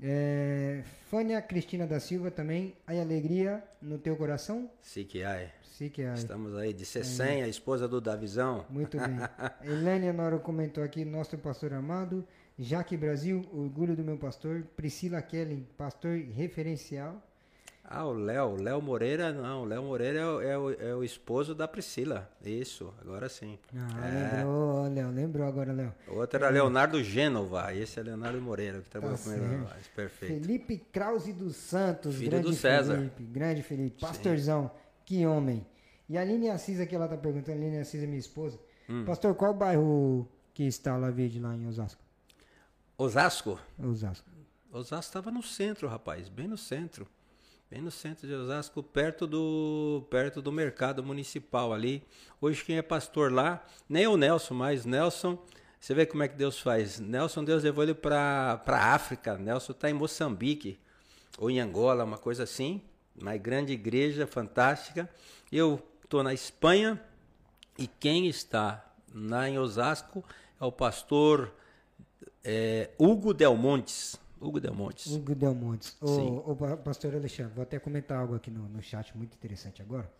É, 0.00 0.84
Fânia 1.10 1.42
Cristina 1.42 1.86
da 1.86 1.98
Silva 1.98 2.30
também. 2.30 2.74
Aí 2.86 3.00
alegria 3.00 3.62
no 3.82 3.98
teu 3.98 4.16
coração? 4.16 4.70
Sim 4.80 5.04
que 5.04 5.22
ai. 5.24 5.50
Sim 5.62 5.88
que 5.88 6.02
ai. 6.02 6.14
Estamos 6.14 6.56
aí 6.56 6.72
de 6.72 6.84
Cecem, 6.84 7.42
a 7.42 7.48
esposa 7.48 7.88
do 7.88 8.00
Davizão. 8.00 8.64
Muito 8.70 8.96
bem. 8.96 9.16
Helene 9.62 10.12
Noro 10.12 10.38
comentou 10.38 10.84
aqui, 10.84 11.04
nosso 11.04 11.36
pastor 11.38 11.72
amado. 11.72 12.24
Jaque 12.58 12.96
Brasil, 12.96 13.44
orgulho 13.52 13.96
do 13.96 14.04
meu 14.04 14.16
pastor. 14.16 14.64
Priscila 14.76 15.20
Kelly, 15.20 15.66
pastor 15.76 16.16
referencial. 16.34 17.22
Ah, 17.90 18.04
o 18.04 18.12
Léo. 18.12 18.56
Léo 18.60 18.82
Moreira, 18.82 19.32
não. 19.32 19.64
Léo 19.64 19.82
Moreira 19.82 20.18
é 20.18 20.26
o, 20.26 20.40
é, 20.42 20.58
o, 20.58 20.70
é 20.72 20.94
o, 20.94 21.02
esposo 21.02 21.54
da 21.54 21.66
Priscila. 21.66 22.30
Isso, 22.44 22.92
agora 23.00 23.30
sim. 23.30 23.58
Ah, 23.74 24.06
é. 24.06 24.36
lembrou, 24.36 24.88
Léo. 24.88 25.10
Lembrou 25.10 25.48
agora, 25.48 25.72
Léo. 25.72 25.94
O 26.08 26.16
outro 26.16 26.36
era 26.36 26.48
é. 26.48 26.50
Leonardo 26.50 27.02
Gênova. 27.02 27.74
Esse 27.74 27.98
é 27.98 28.02
Leonardo 28.02 28.42
Moreira, 28.42 28.82
que 28.82 28.90
trabalhou 28.90 29.16
tá 29.16 29.24
com 29.24 29.32
ele. 29.32 29.66
Perfeito. 29.96 30.42
Felipe 30.42 30.76
Krause 30.92 31.32
dos 31.32 31.56
Santos. 31.56 32.16
Filho 32.16 32.30
grande 32.30 32.46
do 32.48 32.52
César. 32.52 32.94
Felipe, 32.94 33.22
grande 33.24 33.62
Felipe. 33.62 34.00
Pastorzão. 34.02 34.64
Sim. 34.64 34.80
Que 35.06 35.26
homem. 35.26 35.66
E 36.10 36.18
a 36.18 36.20
Aline 36.20 36.50
Assis 36.50 36.80
aqui, 36.80 36.94
ela 36.94 37.08
tá 37.08 37.16
perguntando. 37.16 37.52
A 37.52 37.60
Aline 37.60 37.78
Assis 37.78 38.02
é 38.02 38.06
minha 38.06 38.18
esposa. 38.18 38.60
Hum. 38.86 39.06
Pastor, 39.06 39.34
qual 39.34 39.54
bairro 39.54 40.28
que 40.52 40.64
está 40.64 40.94
lá, 40.98 41.10
Verde, 41.10 41.40
lá 41.40 41.56
em 41.56 41.66
Osasco? 41.66 42.02
Osasco? 42.98 43.58
Osasco. 43.82 44.28
Osasco 44.70 45.08
estava 45.08 45.30
no 45.30 45.42
centro, 45.42 45.88
rapaz. 45.88 46.28
Bem 46.28 46.46
no 46.46 46.58
centro. 46.58 47.06
Bem 47.70 47.82
no 47.82 47.90
centro 47.90 48.26
de 48.26 48.32
Osasco, 48.32 48.82
perto 48.82 49.26
do, 49.26 50.02
perto 50.08 50.40
do 50.40 50.50
mercado 50.50 51.04
municipal 51.04 51.70
ali. 51.70 52.02
Hoje 52.40 52.64
quem 52.64 52.78
é 52.78 52.82
pastor 52.82 53.30
lá, 53.30 53.62
nem 53.86 54.06
o 54.06 54.16
Nelson 54.16 54.54
mais. 54.54 54.86
Nelson, 54.86 55.38
você 55.78 55.92
vê 55.92 56.06
como 56.06 56.22
é 56.22 56.28
que 56.28 56.34
Deus 56.34 56.58
faz. 56.58 56.98
Nelson, 56.98 57.44
Deus 57.44 57.62
levou 57.62 57.84
ele 57.84 57.92
para 57.92 58.62
a 58.66 58.94
África. 58.94 59.36
Nelson 59.36 59.72
está 59.72 59.90
em 59.90 59.92
Moçambique, 59.92 60.78
ou 61.36 61.50
em 61.50 61.60
Angola, 61.60 62.04
uma 62.04 62.16
coisa 62.16 62.44
assim. 62.44 62.80
Uma 63.14 63.36
grande 63.36 63.74
igreja 63.74 64.26
fantástica. 64.26 65.06
Eu 65.52 65.78
estou 66.02 66.22
na 66.22 66.32
Espanha 66.32 66.98
e 67.76 67.86
quem 67.86 68.28
está 68.28 68.82
lá 69.14 69.46
em 69.46 69.58
Osasco 69.58 70.24
é 70.58 70.64
o 70.64 70.72
pastor 70.72 71.52
é, 72.42 72.88
Hugo 72.98 73.34
Del 73.34 73.56
Montes. 73.56 74.18
Hugo 74.40 74.60
Del 74.60 74.72
Montes. 74.72 75.06
Hugo 75.06 75.34
Del 75.34 75.54
Montes. 75.54 75.96
O, 76.00 76.52
o, 76.52 76.56
pastor 76.78 77.14
Alexandre, 77.14 77.52
vou 77.54 77.62
até 77.62 77.78
comentar 77.78 78.18
algo 78.18 78.34
aqui 78.34 78.50
no, 78.50 78.68
no 78.68 78.82
chat 78.82 79.16
muito 79.16 79.34
interessante 79.34 79.82
agora. 79.82 80.10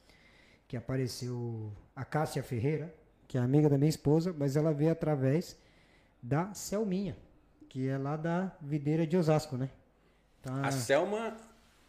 Que 0.67 0.77
apareceu 0.77 1.73
a 1.95 2.05
Cássia 2.05 2.43
Ferreira, 2.43 2.95
que 3.27 3.39
é 3.39 3.41
amiga 3.41 3.69
da 3.69 3.79
minha 3.79 3.89
esposa, 3.89 4.35
mas 4.37 4.57
ela 4.57 4.73
veio 4.73 4.93
através 4.93 5.57
da 6.23 6.53
Selminha, 6.53 7.17
que 7.69 7.89
é 7.89 7.97
lá 7.97 8.17
da 8.17 8.53
videira 8.61 9.07
de 9.07 9.17
Osasco, 9.17 9.57
né? 9.57 9.71
Tá... 10.43 10.67
A 10.67 10.71
Selma, 10.71 11.37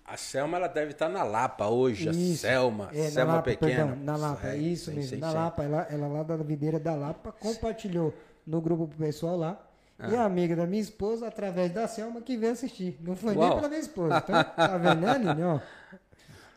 a 0.05 0.17
Selma 0.17 0.57
ela 0.57 0.67
deve 0.67 0.91
estar 0.91 1.09
na 1.09 1.23
Lapa 1.23 1.67
hoje, 1.67 2.09
isso. 2.09 2.45
a 2.45 2.49
Selma, 2.49 2.89
é, 2.93 3.09
Selma 3.09 3.33
Lapa, 3.33 3.43
Pequena. 3.43 3.87
Perdão, 3.87 4.03
na 4.03 4.15
Lapa, 4.15 4.47
é, 4.47 4.57
isso 4.57 4.91
mesmo, 4.91 5.17
na 5.17 5.31
Lapa, 5.31 5.63
ela, 5.63 5.81
ela 5.89 6.07
lá 6.07 6.23
da 6.23 6.37
videira 6.37 6.79
da 6.79 6.95
Lapa 6.95 7.31
compartilhou 7.31 8.13
no 8.45 8.61
grupo 8.61 8.87
pessoal 8.97 9.35
lá 9.35 9.68
ah. 9.99 10.09
E 10.09 10.15
a 10.15 10.23
amiga 10.23 10.55
da 10.55 10.65
minha 10.65 10.81
esposa, 10.81 11.27
através 11.27 11.71
da 11.73 11.87
Selma, 11.87 12.21
que 12.21 12.37
veio 12.37 12.53
assistir. 12.53 12.97
Não 13.01 13.15
foi 13.15 13.35
Uau. 13.35 13.47
nem 13.47 13.57
pela 13.57 13.67
minha 13.67 13.81
esposa. 13.81 14.17
Então, 14.17 14.43
tá 14.55 14.77
vendo, 14.77 15.01
né, 15.01 15.09
Aline? 15.11 15.43
Ó. 15.43 15.59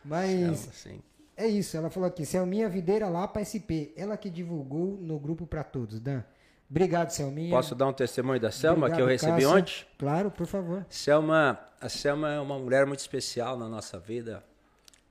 Mas 0.03 0.59
Selma, 0.71 1.01
é 1.35 1.47
isso. 1.47 1.75
Ela 1.75 1.89
falou 1.89 2.07
aqui, 2.07 2.25
Selminha 2.25 2.69
Videira 2.69 3.09
lá 3.09 3.27
para 3.27 3.43
SP. 3.43 3.91
Ela 3.97 4.15
que 4.15 4.29
divulgou 4.29 4.97
no 4.99 5.19
grupo 5.19 5.45
para 5.45 5.63
todos, 5.63 5.99
Dan. 5.99 6.23
Obrigado, 6.69 7.11
Selminha. 7.11 7.51
Posso 7.51 7.75
dar 7.75 7.87
um 7.87 7.93
testemunho 7.93 8.39
da 8.39 8.49
Selma 8.49 8.87
Obrigado, 8.87 8.97
que 8.97 9.01
eu 9.03 9.07
recebi 9.07 9.43
Cássia. 9.43 9.49
ontem? 9.49 9.85
Claro, 9.99 10.31
por 10.31 10.47
favor. 10.47 10.85
Selma, 10.89 11.59
a 11.79 11.89
Selma 11.89 12.31
é 12.31 12.39
uma 12.39 12.57
mulher 12.57 12.85
muito 12.85 12.99
especial 12.99 13.57
na 13.57 13.67
nossa 13.67 13.99
vida. 13.99 14.43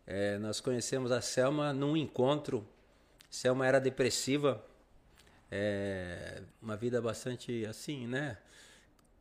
É, 0.06 0.38
nós 0.38 0.60
conhecemos 0.60 1.12
a 1.12 1.20
Selma 1.20 1.72
num 1.72 1.96
encontro. 1.96 2.66
Selma 3.30 3.66
era 3.66 3.78
depressiva, 3.78 4.62
é, 5.54 6.40
uma 6.62 6.76
vida 6.76 7.02
bastante 7.02 7.66
assim, 7.66 8.06
né? 8.06 8.38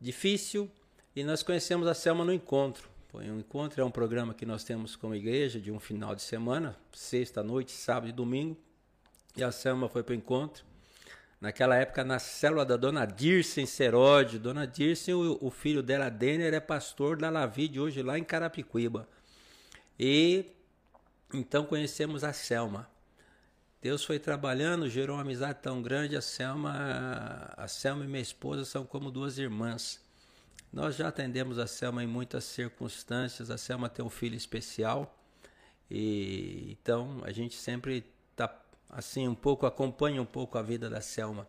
Difícil. 0.00 0.70
E 1.14 1.22
nós 1.22 1.42
conhecemos 1.42 1.86
a 1.86 1.92
Selma 1.92 2.24
no 2.24 2.32
encontro. 2.32 2.88
Foi 3.08 3.30
um 3.30 3.38
encontro 3.38 3.82
é 3.82 3.84
um 3.84 3.90
programa 3.90 4.32
que 4.32 4.46
nós 4.46 4.64
temos 4.64 4.96
como 4.96 5.14
igreja 5.14 5.60
de 5.60 5.70
um 5.70 5.78
final 5.78 6.14
de 6.14 6.22
semana, 6.22 6.74
sexta 6.90 7.42
noite, 7.42 7.72
sábado 7.72 8.08
e 8.08 8.12
domingo. 8.12 8.56
E 9.36 9.44
a 9.44 9.52
Selma 9.52 9.90
foi 9.90 10.02
para 10.02 10.12
o 10.12 10.14
encontro. 10.14 10.64
Naquela 11.38 11.76
época, 11.76 12.02
na 12.02 12.18
célula 12.18 12.64
da 12.64 12.78
dona 12.78 13.04
Dircem 13.04 13.66
Seródio. 13.66 14.40
Dona 14.40 14.66
Dircem, 14.66 15.12
o, 15.12 15.36
o, 15.38 15.50
filho 15.50 15.82
dela, 15.82 16.08
Denner, 16.08 16.54
é 16.54 16.60
pastor 16.60 17.18
da 17.18 17.28
Lavide 17.28 17.78
hoje 17.78 18.02
lá 18.02 18.18
em 18.18 18.24
Carapicuíba. 18.24 19.06
E 19.98 20.46
então 21.34 21.66
conhecemos 21.66 22.24
a 22.24 22.32
Selma. 22.32 22.88
Deus 23.82 24.04
foi 24.04 24.20
trabalhando, 24.20 24.88
gerou 24.88 25.16
uma 25.16 25.22
amizade 25.22 25.58
tão 25.60 25.82
grande. 25.82 26.16
A 26.16 26.22
Selma, 26.22 27.52
a 27.56 27.66
Selma 27.66 28.04
e 28.04 28.06
minha 28.06 28.22
esposa 28.22 28.64
são 28.64 28.86
como 28.86 29.10
duas 29.10 29.38
irmãs. 29.38 30.00
Nós 30.72 30.94
já 30.94 31.08
atendemos 31.08 31.58
a 31.58 31.66
Selma 31.66 32.04
em 32.04 32.06
muitas 32.06 32.44
circunstâncias. 32.44 33.50
A 33.50 33.58
Selma 33.58 33.88
tem 33.88 34.04
um 34.04 34.08
filho 34.08 34.36
especial 34.36 35.18
e 35.90 36.78
então 36.80 37.22
a 37.24 37.32
gente 37.32 37.56
sempre 37.56 38.04
tá 38.36 38.56
assim 38.88 39.26
um 39.26 39.34
pouco 39.34 39.66
acompanha 39.66 40.22
um 40.22 40.26
pouco 40.26 40.56
a 40.56 40.62
vida 40.62 40.88
da 40.88 41.00
Selma. 41.00 41.48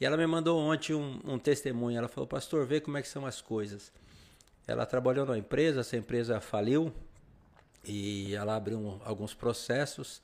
E 0.00 0.04
ela 0.04 0.16
me 0.16 0.26
mandou 0.26 0.58
ontem 0.58 0.94
um, 0.94 1.20
um 1.24 1.38
testemunho. 1.38 1.96
Ela 1.96 2.08
falou, 2.08 2.26
pastor, 2.26 2.66
vê 2.66 2.80
como 2.80 2.96
é 2.96 3.02
que 3.02 3.08
são 3.08 3.24
as 3.24 3.40
coisas. 3.40 3.92
Ela 4.66 4.84
trabalhou 4.84 5.24
numa 5.24 5.38
empresa, 5.38 5.82
essa 5.82 5.96
empresa 5.96 6.40
faliu 6.40 6.92
e 7.84 8.34
ela 8.34 8.56
abriu 8.56 9.00
alguns 9.04 9.32
processos. 9.32 10.20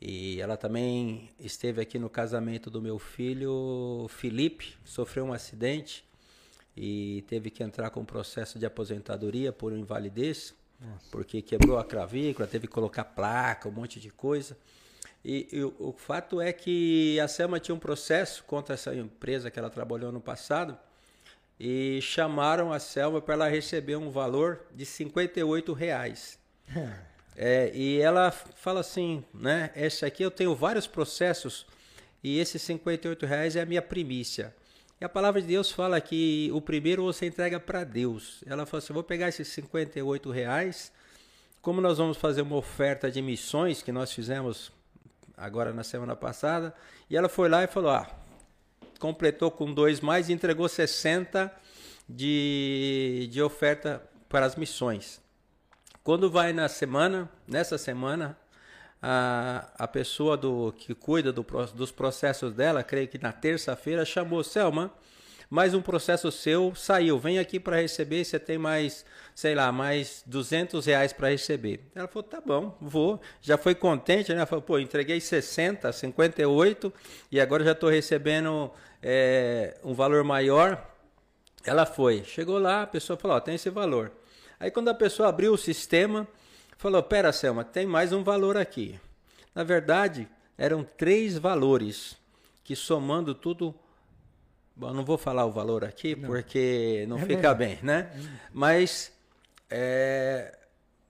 E 0.00 0.40
ela 0.40 0.56
também 0.56 1.28
esteve 1.40 1.80
aqui 1.80 1.98
no 1.98 2.08
casamento 2.08 2.70
do 2.70 2.80
meu 2.80 2.98
filho 2.98 4.06
Felipe, 4.08 4.76
sofreu 4.84 5.24
um 5.24 5.32
acidente 5.32 6.04
e 6.76 7.24
teve 7.26 7.50
que 7.50 7.64
entrar 7.64 7.90
com 7.90 8.00
um 8.00 8.04
processo 8.04 8.58
de 8.58 8.64
aposentadoria 8.64 9.52
por 9.52 9.72
invalidez, 9.72 10.54
Nossa. 10.80 11.06
porque 11.10 11.42
quebrou 11.42 11.76
a 11.78 11.84
clavícula, 11.84 12.46
teve 12.46 12.68
que 12.68 12.72
colocar 12.72 13.02
placa, 13.02 13.68
um 13.68 13.72
monte 13.72 13.98
de 13.98 14.10
coisa. 14.10 14.56
E, 15.24 15.48
e 15.50 15.62
o, 15.64 15.74
o, 15.80 15.92
fato 15.92 16.40
é 16.40 16.52
que 16.52 17.18
a 17.18 17.26
Selma 17.26 17.58
tinha 17.58 17.74
um 17.74 17.78
processo 17.80 18.44
contra 18.44 18.74
essa 18.74 18.94
empresa 18.94 19.50
que 19.50 19.58
ela 19.58 19.68
trabalhou 19.68 20.12
no 20.12 20.20
passado 20.20 20.78
e 21.58 22.00
chamaram 22.00 22.72
a 22.72 22.78
Selma 22.78 23.20
para 23.20 23.34
ela 23.34 23.48
receber 23.48 23.96
um 23.96 24.10
valor 24.10 24.64
de 24.72 24.86
58 24.86 25.72
reais. 25.72 26.38
É, 27.40 27.70
e 27.72 28.00
ela 28.00 28.32
fala 28.32 28.80
assim, 28.80 29.24
né? 29.32 29.70
Esse 29.76 30.04
aqui 30.04 30.24
eu 30.24 30.30
tenho 30.30 30.56
vários 30.56 30.88
processos 30.88 31.64
e 32.20 32.40
esses 32.40 32.60
58 32.62 33.24
reais 33.24 33.54
é 33.54 33.60
a 33.60 33.64
minha 33.64 33.80
primícia. 33.80 34.52
E 35.00 35.04
a 35.04 35.08
palavra 35.08 35.40
de 35.40 35.46
Deus 35.46 35.70
fala 35.70 36.00
que 36.00 36.50
o 36.52 36.60
primeiro 36.60 37.04
você 37.04 37.26
entrega 37.26 37.60
para 37.60 37.84
Deus. 37.84 38.42
Ela 38.44 38.66
falou 38.66 38.78
assim: 38.82 38.92
vou 38.92 39.04
pegar 39.04 39.28
esses 39.28 39.46
58 39.46 40.28
reais. 40.32 40.90
Como 41.62 41.80
nós 41.80 41.98
vamos 41.98 42.16
fazer 42.16 42.42
uma 42.42 42.56
oferta 42.56 43.08
de 43.08 43.22
missões 43.22 43.82
que 43.82 43.92
nós 43.92 44.12
fizemos 44.12 44.72
agora 45.36 45.72
na 45.72 45.84
semana 45.84 46.16
passada, 46.16 46.74
e 47.08 47.16
ela 47.16 47.28
foi 47.28 47.48
lá 47.48 47.62
e 47.62 47.68
falou: 47.68 47.92
ah, 47.92 48.10
completou 48.98 49.52
com 49.52 49.72
dois 49.72 50.00
mais 50.00 50.28
e 50.28 50.32
entregou 50.32 50.68
60 50.68 51.54
de, 52.08 53.28
de 53.30 53.40
oferta 53.40 54.02
para 54.28 54.44
as 54.44 54.56
missões. 54.56 55.20
Quando 56.08 56.30
vai 56.30 56.54
na 56.54 56.70
semana, 56.70 57.28
nessa 57.46 57.76
semana, 57.76 58.34
a, 59.02 59.68
a 59.74 59.86
pessoa 59.86 60.38
do 60.38 60.72
que 60.72 60.94
cuida 60.94 61.30
do, 61.30 61.44
dos 61.74 61.92
processos 61.92 62.54
dela, 62.54 62.82
creio 62.82 63.06
que 63.06 63.18
na 63.18 63.30
terça-feira, 63.30 64.06
chamou 64.06 64.42
Selma, 64.42 64.90
mais 65.50 65.74
um 65.74 65.82
processo 65.82 66.32
seu 66.32 66.74
saiu, 66.74 67.18
vem 67.18 67.38
aqui 67.38 67.60
para 67.60 67.76
receber, 67.76 68.24
você 68.24 68.38
tem 68.38 68.56
mais, 68.56 69.04
sei 69.34 69.54
lá, 69.54 69.70
mais 69.70 70.22
200 70.24 70.86
reais 70.86 71.12
para 71.12 71.28
receber. 71.28 71.84
Ela 71.94 72.08
falou, 72.08 72.22
tá 72.22 72.40
bom, 72.40 72.74
vou. 72.80 73.20
Já 73.42 73.58
foi 73.58 73.74
contente, 73.74 74.30
né? 74.30 74.38
Ela 74.38 74.46
falou, 74.46 74.62
pô, 74.62 74.78
entreguei 74.78 75.20
60, 75.20 75.92
58 75.92 76.90
e 77.30 77.38
agora 77.38 77.62
já 77.62 77.72
estou 77.72 77.90
recebendo 77.90 78.70
é, 79.02 79.76
um 79.84 79.92
valor 79.92 80.24
maior. 80.24 80.90
Ela 81.66 81.84
foi, 81.84 82.24
chegou 82.24 82.58
lá, 82.58 82.84
a 82.84 82.86
pessoa 82.86 83.18
falou, 83.18 83.36
ó, 83.36 83.40
tem 83.40 83.56
esse 83.56 83.68
valor. 83.68 84.10
Aí 84.60 84.70
quando 84.70 84.88
a 84.88 84.94
pessoa 84.94 85.28
abriu 85.28 85.52
o 85.52 85.58
sistema, 85.58 86.26
falou: 86.76 87.02
Pera, 87.02 87.32
Selma, 87.32 87.64
tem 87.64 87.86
mais 87.86 88.12
um 88.12 88.22
valor 88.22 88.56
aqui. 88.56 88.98
Na 89.54 89.62
verdade, 89.62 90.28
eram 90.56 90.82
três 90.82 91.38
valores 91.38 92.16
que 92.64 92.74
somando 92.74 93.34
tudo. 93.34 93.74
Bom, 94.74 94.92
não 94.92 95.04
vou 95.04 95.18
falar 95.18 95.44
o 95.44 95.50
valor 95.50 95.84
aqui 95.84 96.14
não. 96.14 96.28
porque 96.28 97.04
não 97.08 97.18
é 97.18 97.26
fica 97.26 97.54
bem, 97.54 97.78
né? 97.82 98.10
É 98.14 98.20
Mas 98.52 99.12
é, 99.70 100.56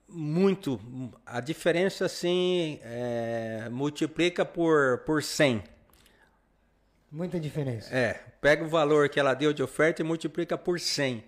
muito. 0.07 0.79
A 1.25 1.39
diferença, 1.39 2.05
assim, 2.05 2.79
é, 2.83 3.67
multiplica 3.71 4.45
por, 4.45 4.99
por 4.99 5.23
100. 5.23 5.63
Muita 7.11 7.39
diferença. 7.39 7.95
É. 7.95 8.21
Pega 8.39 8.63
o 8.63 8.67
valor 8.67 9.09
que 9.09 9.19
ela 9.19 9.33
deu 9.33 9.51
de 9.51 9.63
oferta 9.63 10.01
e 10.01 10.05
multiplica 10.05 10.57
por 10.57 10.79
100. 10.79 11.23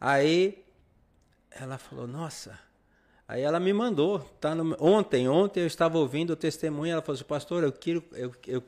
Aí 0.00 0.63
ela 1.54 1.78
falou, 1.78 2.06
nossa. 2.06 2.58
Aí 3.26 3.42
ela 3.42 3.58
me 3.58 3.72
mandou, 3.72 4.18
tá 4.40 4.54
no, 4.54 4.76
ontem, 4.78 5.28
ontem 5.28 5.60
eu 5.60 5.66
estava 5.66 5.96
ouvindo 5.98 6.30
o 6.30 6.36
testemunho, 6.36 6.92
ela 6.92 7.00
falou 7.00 7.14
assim, 7.14 7.24
pastor, 7.24 7.62
eu, 7.62 7.72
quero, 7.72 8.04
eu, 8.12 8.34
eu 8.46 8.62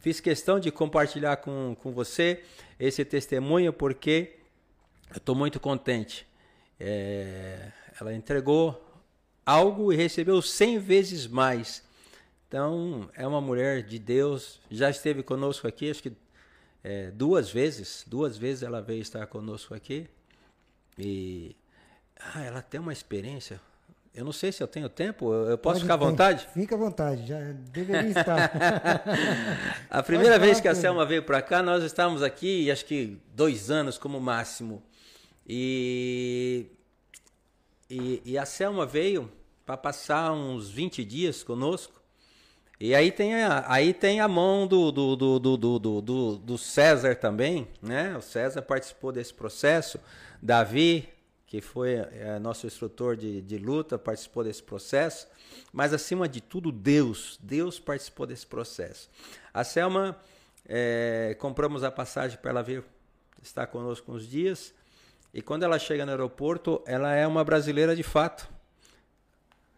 fiz 0.00 0.18
questão 0.18 0.58
de 0.58 0.70
compartilhar 0.70 1.36
com, 1.36 1.76
com 1.80 1.92
você 1.92 2.42
esse 2.80 3.04
testemunho 3.04 3.72
porque 3.72 4.36
eu 5.10 5.18
estou 5.18 5.34
muito 5.34 5.60
contente. 5.60 6.26
É, 6.80 7.70
ela 8.00 8.14
entregou 8.14 8.82
algo 9.44 9.92
e 9.92 9.96
recebeu 9.96 10.40
cem 10.40 10.78
vezes 10.78 11.26
mais. 11.26 11.84
Então, 12.48 13.10
é 13.14 13.26
uma 13.26 13.40
mulher 13.40 13.82
de 13.82 13.98
Deus, 13.98 14.60
já 14.70 14.88
esteve 14.88 15.22
conosco 15.22 15.66
aqui, 15.66 15.90
acho 15.90 16.02
que 16.02 16.12
é, 16.82 17.10
duas 17.10 17.50
vezes, 17.50 18.04
duas 18.06 18.36
vezes 18.36 18.62
ela 18.62 18.80
veio 18.80 19.02
estar 19.02 19.26
conosco 19.26 19.74
aqui. 19.74 20.08
E 20.98 21.54
ah, 22.34 22.42
ela 22.42 22.62
tem 22.62 22.80
uma 22.80 22.92
experiência. 22.92 23.60
Eu 24.14 24.26
não 24.26 24.32
sei 24.32 24.52
se 24.52 24.62
eu 24.62 24.68
tenho 24.68 24.90
tempo, 24.90 25.32
eu 25.32 25.56
posso 25.56 25.76
Pode 25.76 25.80
ficar 25.80 25.94
à 25.94 25.96
vontade? 25.96 26.46
Fica 26.52 26.74
à 26.74 26.78
vontade, 26.78 27.26
já 27.26 27.38
deveria 27.72 28.10
estar. 28.20 28.52
a 29.88 30.02
primeira 30.02 30.38
vez 30.38 30.60
que 30.60 30.68
a 30.68 30.74
Selma 30.74 31.06
veio 31.06 31.22
para 31.22 31.40
cá, 31.40 31.62
nós 31.62 31.82
estávamos 31.82 32.22
aqui, 32.22 32.70
acho 32.70 32.84
que 32.84 33.18
dois 33.34 33.70
anos 33.70 33.96
como 33.96 34.20
máximo. 34.20 34.82
E, 35.48 36.66
e, 37.88 38.22
e 38.24 38.38
a 38.38 38.44
Selma 38.44 38.84
veio 38.84 39.32
para 39.64 39.78
passar 39.78 40.32
uns 40.32 40.70
20 40.70 41.04
dias 41.04 41.42
conosco. 41.42 42.02
E 42.78 42.94
aí 42.94 43.10
tem 43.10 43.42
a, 43.42 43.64
aí 43.66 43.94
tem 43.94 44.20
a 44.20 44.28
mão 44.28 44.66
do, 44.66 44.92
do, 44.92 45.16
do, 45.16 45.38
do, 45.38 45.56
do, 45.56 46.00
do, 46.02 46.36
do 46.36 46.58
César 46.58 47.14
também, 47.14 47.68
né? 47.80 48.14
O 48.16 48.20
César 48.20 48.60
participou 48.60 49.10
desse 49.12 49.32
processo. 49.32 49.98
Davi, 50.42 51.08
que 51.52 51.60
foi 51.60 51.96
é, 51.96 52.38
nosso 52.38 52.66
instrutor 52.66 53.14
de, 53.14 53.42
de 53.42 53.58
luta, 53.58 53.98
participou 53.98 54.42
desse 54.42 54.62
processo, 54.62 55.28
mas 55.70 55.92
acima 55.92 56.26
de 56.26 56.40
tudo, 56.40 56.72
Deus, 56.72 57.38
Deus 57.42 57.78
participou 57.78 58.26
desse 58.26 58.46
processo. 58.46 59.10
A 59.52 59.62
Selma, 59.62 60.18
é, 60.66 61.36
compramos 61.38 61.84
a 61.84 61.90
passagem 61.90 62.38
para 62.38 62.52
ela 62.52 62.62
vir 62.62 62.82
estar 63.42 63.66
conosco 63.66 64.10
uns 64.10 64.26
dias, 64.26 64.72
e 65.34 65.42
quando 65.42 65.62
ela 65.62 65.78
chega 65.78 66.06
no 66.06 66.12
aeroporto, 66.12 66.82
ela 66.86 67.12
é 67.12 67.26
uma 67.26 67.44
brasileira 67.44 67.94
de 67.94 68.02
fato. 68.02 68.48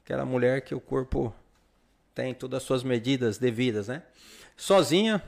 Aquela 0.05 0.25
mulher 0.25 0.61
que 0.61 0.77
o 0.77 0.81
corpo 0.81 1.35
tem 2.15 2.33
todas 2.33 2.59
as 2.59 2.63
suas 2.63 2.85
medidas 2.85 3.37
devidas, 3.37 3.89
né? 3.89 4.05
Sozinha, 4.57 5.21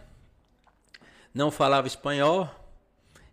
não 1.34 1.50
falava 1.50 1.88
espanhol, 1.88 2.48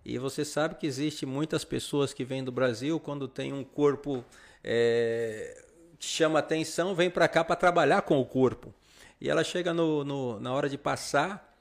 e 0.06 0.18
você 0.18 0.44
sabe 0.44 0.76
que 0.76 0.86
existe 0.86 1.26
muitas 1.26 1.64
pessoas 1.64 2.14
que 2.14 2.26
vêm 2.26 2.44
do 2.44 2.52
Brasil 2.52 3.00
quando 3.00 3.28
tem 3.28 3.54
um 3.54 3.64
corpo 3.64 4.24
é, 4.64 5.64
que 5.98 6.06
chama 6.06 6.40
atenção, 6.40 6.94
vem 6.94 7.10
para 7.10 7.28
cá 7.28 7.44
para 7.44 7.56
trabalhar 7.56 8.02
com 8.02 8.20
o 8.20 8.26
corpo. 8.26 8.74
E 9.22 9.30
ela 9.30 9.44
chega 9.44 9.74
no, 9.74 10.04
no, 10.04 10.40
na 10.40 10.54
hora 10.54 10.68
de 10.68 10.78
passar, 10.78 11.56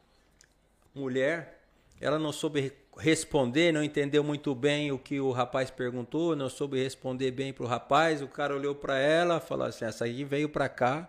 mulher, 0.93 1.61
ela 2.01 2.18
não 2.18 2.32
soube 2.32 2.72
responder, 2.99 3.72
não 3.72 3.84
entendeu 3.84 4.24
muito 4.24 4.55
bem 4.55 4.90
o 4.90 4.99
que 4.99 5.20
o 5.20 5.30
rapaz 5.30 5.70
perguntou, 5.70 6.34
não 6.34 6.49
soube 6.49 6.82
responder 6.82 7.30
bem 7.30 7.53
para 7.53 7.64
o 7.64 7.68
rapaz. 7.68 8.20
O 8.20 8.26
cara 8.26 8.57
olhou 8.57 8.74
para 8.74 8.99
ela, 8.99 9.38
falou 9.38 9.66
assim: 9.66 9.84
essa 9.84 10.05
aí 10.05 10.24
veio 10.24 10.49
para 10.49 10.68
cá 10.68 11.09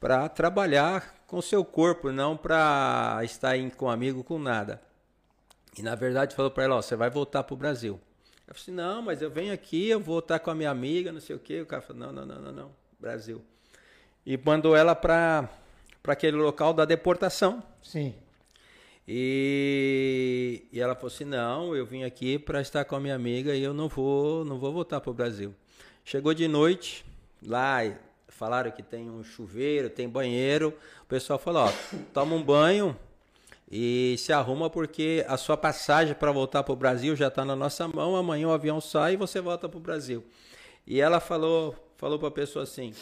para 0.00 0.28
trabalhar 0.28 1.22
com 1.26 1.40
seu 1.40 1.64
corpo, 1.64 2.10
não 2.10 2.36
para 2.36 3.20
estar 3.22 3.56
com 3.76 3.86
um 3.86 3.90
amigo 3.90 4.24
com 4.24 4.38
nada. 4.38 4.87
E 5.76 5.82
na 5.82 5.94
verdade 5.94 6.34
falou 6.34 6.50
para 6.50 6.64
ela, 6.64 6.76
ó, 6.76 6.82
você 6.82 6.96
vai 6.96 7.10
voltar 7.10 7.42
para 7.42 7.54
o 7.54 7.56
Brasil. 7.56 8.00
Eu 8.46 8.54
falei 8.54 8.62
assim, 8.62 8.72
não, 8.72 9.02
mas 9.02 9.20
eu 9.20 9.30
venho 9.30 9.52
aqui, 9.52 9.88
eu 9.88 10.00
vou 10.00 10.20
estar 10.20 10.38
com 10.38 10.50
a 10.50 10.54
minha 10.54 10.70
amiga, 10.70 11.12
não 11.12 11.20
sei 11.20 11.36
o 11.36 11.38
quê. 11.38 11.60
O 11.60 11.66
cara 11.66 11.82
falou, 11.82 12.06
não, 12.06 12.12
não, 12.12 12.26
não, 12.26 12.40
não, 12.40 12.52
não, 12.52 12.70
Brasil. 12.98 13.42
E 14.24 14.36
mandou 14.38 14.74
ela 14.74 14.94
para 14.94 15.48
aquele 16.06 16.36
local 16.36 16.72
da 16.72 16.84
deportação. 16.84 17.62
Sim. 17.82 18.14
E, 19.06 20.66
e 20.70 20.80
ela 20.80 20.94
falou 20.94 21.08
assim, 21.08 21.24
não, 21.24 21.74
eu 21.74 21.86
vim 21.86 22.04
aqui 22.04 22.38
para 22.38 22.60
estar 22.60 22.84
com 22.84 22.94
a 22.96 23.00
minha 23.00 23.14
amiga 23.14 23.54
e 23.54 23.62
eu 23.62 23.72
não 23.72 23.88
vou, 23.88 24.44
não 24.44 24.58
vou 24.58 24.72
voltar 24.72 25.00
para 25.00 25.10
o 25.10 25.14
Brasil. 25.14 25.54
Chegou 26.04 26.34
de 26.34 26.48
noite, 26.48 27.04
lá 27.42 27.80
falaram 28.28 28.70
que 28.70 28.82
tem 28.82 29.10
um 29.10 29.24
chuveiro, 29.24 29.90
tem 29.90 30.08
banheiro. 30.08 30.72
O 31.02 31.06
pessoal 31.06 31.38
falou, 31.38 31.64
ó, 31.64 31.72
toma 32.12 32.34
um 32.34 32.42
banho, 32.42 32.96
e 33.70 34.16
se 34.18 34.32
arruma 34.32 34.70
porque 34.70 35.24
a 35.28 35.36
sua 35.36 35.56
passagem 35.56 36.14
para 36.14 36.32
voltar 36.32 36.62
para 36.62 36.72
o 36.72 36.76
Brasil 36.76 37.14
já 37.14 37.28
está 37.28 37.44
na 37.44 37.54
nossa 37.54 37.86
mão. 37.86 38.16
Amanhã 38.16 38.48
o 38.48 38.52
avião 38.52 38.80
sai 38.80 39.12
e 39.12 39.16
você 39.16 39.40
volta 39.40 39.68
para 39.68 39.76
o 39.76 39.80
Brasil. 39.80 40.24
E 40.86 41.00
ela 41.00 41.20
falou, 41.20 41.74
falou 41.98 42.18
para 42.18 42.28
a 42.28 42.32
pessoa 42.32 42.62
assim: 42.62 42.94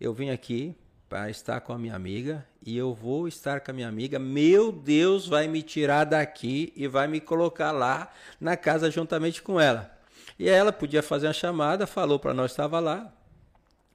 Eu 0.00 0.14
vim 0.14 0.30
aqui 0.30 0.74
para 1.10 1.28
estar 1.28 1.60
com 1.60 1.74
a 1.74 1.78
minha 1.78 1.94
amiga 1.94 2.46
e 2.64 2.76
eu 2.76 2.94
vou 2.94 3.28
estar 3.28 3.60
com 3.60 3.70
a 3.70 3.74
minha 3.74 3.88
amiga. 3.88 4.18
Meu 4.18 4.72
Deus 4.72 5.26
vai 5.26 5.46
me 5.46 5.62
tirar 5.62 6.04
daqui 6.04 6.72
e 6.74 6.86
vai 6.86 7.06
me 7.06 7.20
colocar 7.20 7.70
lá 7.70 8.10
na 8.40 8.56
casa 8.56 8.90
juntamente 8.90 9.42
com 9.42 9.60
ela. 9.60 9.94
E 10.38 10.48
ela 10.48 10.72
podia 10.72 11.02
fazer 11.02 11.26
uma 11.26 11.32
chamada, 11.34 11.86
falou 11.86 12.18
para 12.18 12.32
nós 12.32 12.52
estava 12.52 12.80
lá. 12.80 13.12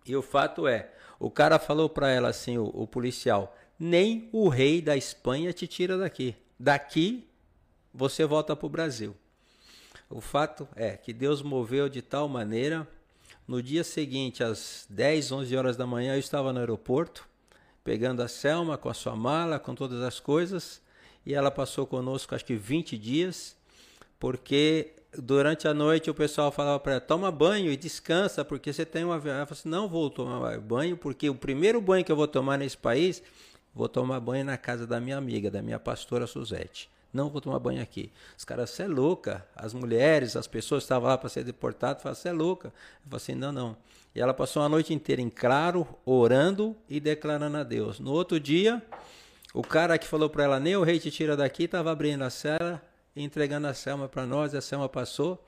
E 0.05 0.15
o 0.15 0.21
fato 0.21 0.67
é, 0.67 0.89
o 1.19 1.31
cara 1.31 1.57
falou 1.57 1.89
para 1.89 2.11
ela 2.11 2.29
assim, 2.29 2.57
o, 2.57 2.65
o 2.65 2.85
policial, 2.85 3.55
nem 3.83 4.29
o 4.31 4.47
rei 4.47 4.81
da 4.81 4.95
Espanha 4.95 5.51
te 5.51 5.67
tira 5.67 5.97
daqui. 5.97 6.35
Daqui 6.57 7.27
você 7.93 8.25
volta 8.25 8.55
para 8.55 8.65
o 8.65 8.69
Brasil. 8.69 9.13
O 10.09 10.21
fato 10.21 10.67
é 10.75 10.95
que 10.95 11.11
Deus 11.11 11.41
moveu 11.41 11.89
de 11.89 12.01
tal 12.01 12.29
maneira. 12.29 12.87
No 13.45 13.61
dia 13.61 13.83
seguinte, 13.83 14.41
às 14.41 14.85
10, 14.89 15.31
11 15.33 15.57
horas 15.57 15.75
da 15.75 15.85
manhã, 15.85 16.13
eu 16.13 16.19
estava 16.19 16.53
no 16.53 16.59
aeroporto, 16.59 17.27
pegando 17.83 18.21
a 18.21 18.27
Selma 18.29 18.77
com 18.77 18.87
a 18.87 18.93
sua 18.93 19.17
mala, 19.17 19.59
com 19.59 19.75
todas 19.75 20.01
as 20.01 20.17
coisas, 20.17 20.81
e 21.25 21.33
ela 21.33 21.51
passou 21.51 21.85
conosco 21.85 22.33
acho 22.33 22.45
que 22.45 22.55
20 22.55 22.97
dias, 22.97 23.57
porque 24.17 24.93
durante 25.17 25.67
a 25.67 25.73
noite 25.73 26.09
o 26.09 26.13
pessoal 26.13 26.51
falava 26.53 26.79
para 26.79 26.93
ela: 26.93 27.01
toma 27.01 27.29
banho 27.29 27.69
e 27.69 27.75
descansa, 27.75 28.45
porque 28.45 28.71
você 28.71 28.85
tem 28.85 29.03
uma 29.03 29.19
viagem. 29.19 29.39
Ela 29.39 29.45
falou 29.45 29.59
assim: 29.59 29.69
não 29.69 29.89
vou 29.89 30.09
tomar 30.09 30.57
banho, 30.61 30.95
porque 30.95 31.29
o 31.29 31.35
primeiro 31.35 31.81
banho 31.81 32.05
que 32.05 32.11
eu 32.11 32.15
vou 32.15 32.27
tomar 32.29 32.57
nesse 32.57 32.77
país, 32.77 33.21
vou 33.73 33.89
tomar 33.89 34.19
banho 34.19 34.45
na 34.45 34.57
casa 34.57 34.85
da 34.85 34.99
minha 34.99 35.17
amiga, 35.17 35.49
da 35.49 35.61
minha 35.61 35.79
pastora 35.79 36.27
Suzete. 36.27 36.89
Não 37.13 37.29
vou 37.29 37.39
tomar 37.39 37.59
banho 37.59 37.81
aqui. 37.81 38.11
Os 38.35 38.43
caras, 38.43 38.71
você 38.71 38.83
é 38.83 38.87
louca. 38.87 39.45
As 39.55 39.73
mulheres, 39.73 40.35
as 40.35 40.47
pessoas 40.47 40.83
estavam 40.83 41.09
lá 41.09 41.17
para 41.17 41.29
ser 41.29 41.43
deportadas, 41.43 42.01
falaram, 42.01 42.19
você 42.19 42.29
é 42.29 42.33
louca. 42.33 42.67
Eu 42.69 43.03
falei 43.03 43.17
assim, 43.17 43.35
não, 43.35 43.51
não. 43.51 43.77
E 44.15 44.19
ela 44.19 44.33
passou 44.33 44.63
a 44.63 44.69
noite 44.69 44.93
inteira 44.93 45.21
em 45.21 45.29
claro, 45.29 45.87
orando 46.05 46.75
e 46.89 46.99
declarando 46.99 47.57
a 47.57 47.63
Deus. 47.63 47.99
No 47.99 48.11
outro 48.11 48.39
dia, 48.39 48.81
o 49.53 49.61
cara 49.61 49.97
que 49.99 50.07
falou 50.07 50.27
para 50.27 50.43
ela, 50.43 50.59
nem 50.59 50.75
o 50.75 50.81
rei 50.81 50.99
te 50.99 51.11
tira 51.11 51.37
daqui, 51.37 51.65
estava 51.65 51.91
abrindo 51.91 52.23
a 52.23 52.31
cela, 52.31 52.81
entregando 53.15 53.67
a 53.67 53.73
Selma 53.75 54.09
para 54.09 54.25
nós. 54.25 54.55
A 54.55 54.61
Selma 54.61 54.89
passou. 54.89 55.43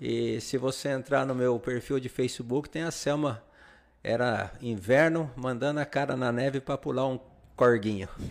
E 0.00 0.40
se 0.40 0.56
você 0.56 0.88
entrar 0.88 1.26
no 1.26 1.34
meu 1.34 1.58
perfil 1.58 2.00
de 2.00 2.08
Facebook, 2.08 2.70
tem 2.70 2.82
a 2.82 2.90
Selma. 2.90 3.42
Era 4.02 4.52
inverno, 4.62 5.30
mandando 5.36 5.80
a 5.80 5.84
cara 5.84 6.16
na 6.16 6.32
neve 6.32 6.60
para 6.60 6.78
pular 6.78 7.06
um 7.06 7.18
corguinho. 7.58 8.08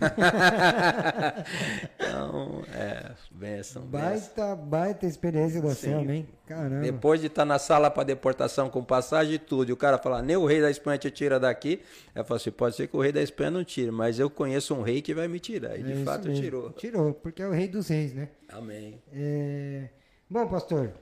então, 1.94 2.64
é, 2.72 3.12
benção. 3.30 3.82
Baita, 3.82 4.56
baita 4.56 5.04
experiência 5.06 5.60
da 5.60 5.74
Selma, 5.74 6.14
hein? 6.14 6.26
Caramba. 6.46 6.80
Depois 6.80 7.20
de 7.20 7.26
estar 7.26 7.42
tá 7.42 7.46
na 7.46 7.58
sala 7.58 7.90
para 7.90 8.04
deportação 8.04 8.70
com 8.70 8.82
passagem 8.82 9.34
e 9.34 9.38
tudo, 9.38 9.68
e 9.68 9.72
o 9.72 9.76
cara 9.76 9.98
falar, 9.98 10.22
nem 10.22 10.34
o 10.38 10.46
rei 10.46 10.62
da 10.62 10.70
Espanha 10.70 10.96
te 10.96 11.10
tira 11.10 11.38
daqui, 11.38 11.82
eu 12.14 12.24
falo 12.24 12.40
assim, 12.40 12.50
pode 12.50 12.74
ser 12.74 12.88
que 12.88 12.96
o 12.96 13.00
rei 13.02 13.12
da 13.12 13.22
Espanha 13.22 13.50
não 13.50 13.62
tire, 13.62 13.90
mas 13.90 14.18
eu 14.18 14.30
conheço 14.30 14.74
um 14.74 14.80
rei 14.80 15.02
que 15.02 15.14
vai 15.14 15.28
me 15.28 15.38
tirar. 15.38 15.78
E 15.78 15.82
de 15.82 15.92
é 15.92 15.96
fato 16.04 16.32
tirou. 16.32 16.70
Tirou, 16.72 17.12
porque 17.12 17.42
é 17.42 17.46
o 17.46 17.52
rei 17.52 17.68
dos 17.68 17.88
reis, 17.88 18.14
né? 18.14 18.30
Amém. 18.48 18.98
É... 19.12 19.90
Bom, 20.30 20.48
pastor, 20.48 20.92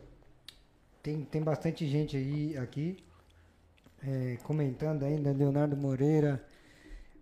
tem, 1.00 1.22
tem 1.22 1.42
bastante 1.42 1.86
gente 1.86 2.16
aí 2.16 2.56
aqui 2.58 2.96
é, 4.04 4.36
comentando 4.42 5.04
ainda, 5.04 5.32
Leonardo 5.32 5.76
Moreira, 5.76 6.44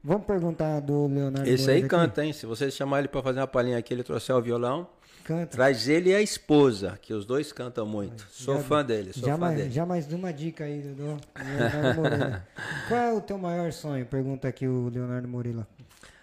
Vamos 0.07 0.27
perguntar 0.27 0.81
do 0.81 1.07
Leonardo. 1.07 1.49
Esse 1.49 1.71
aí 1.71 1.89
canta, 1.89 2.23
hein? 2.23 2.35
Se 2.35 2.45
você 2.45 2.71
chamar 2.71 2.99
ele 2.99 3.09
para 3.09 3.23
fazer 3.23 3.41
uma 3.41 3.47
palhinha 3.47 3.79
aqui, 3.79 3.95
ele 3.95 4.03
trouxer 4.03 4.37
o 4.37 4.43
violão. 4.43 4.87
Canta. 5.25 5.47
Traz 5.47 5.89
ele 5.89 6.11
e 6.11 6.15
a 6.15 6.21
esposa, 6.21 6.99
que 7.01 7.15
os 7.15 7.25
dois 7.25 7.51
cantam 7.51 7.87
muito. 7.87 8.27
Sou 8.31 8.57
já, 8.57 8.63
fã 8.63 8.85
dele, 8.85 9.15
sou 9.15 9.27
já 9.27 9.33
fã 9.33 9.41
mais, 9.41 9.57
dele. 9.57 9.71
Já 9.71 9.87
mais 9.87 10.13
uma 10.13 10.31
dica 10.31 10.65
aí, 10.65 10.83
do 10.83 11.19
Leonardo 11.39 12.03
Moreira. 12.03 12.49
Qual 12.87 13.01
é 13.01 13.13
o 13.15 13.21
teu 13.23 13.39
maior 13.39 13.73
sonho? 13.73 14.05
Pergunta 14.05 14.47
aqui 14.47 14.69
o 14.69 14.91
Leonardo 14.91 15.27
Moreira. 15.27 15.67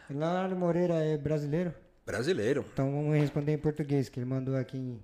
Leonardo 0.08 0.56
Moreira 0.56 0.94
é 0.94 1.18
brasileiro? 1.18 1.74
Brasileiro. 2.06 2.64
Então 2.72 2.92
vamos 2.92 3.16
responder 3.16 3.54
em 3.54 3.58
português, 3.58 4.10
que 4.10 4.20
ele 4.20 4.28
mandou 4.28 4.56
aqui 4.56 4.78
em, 4.78 5.00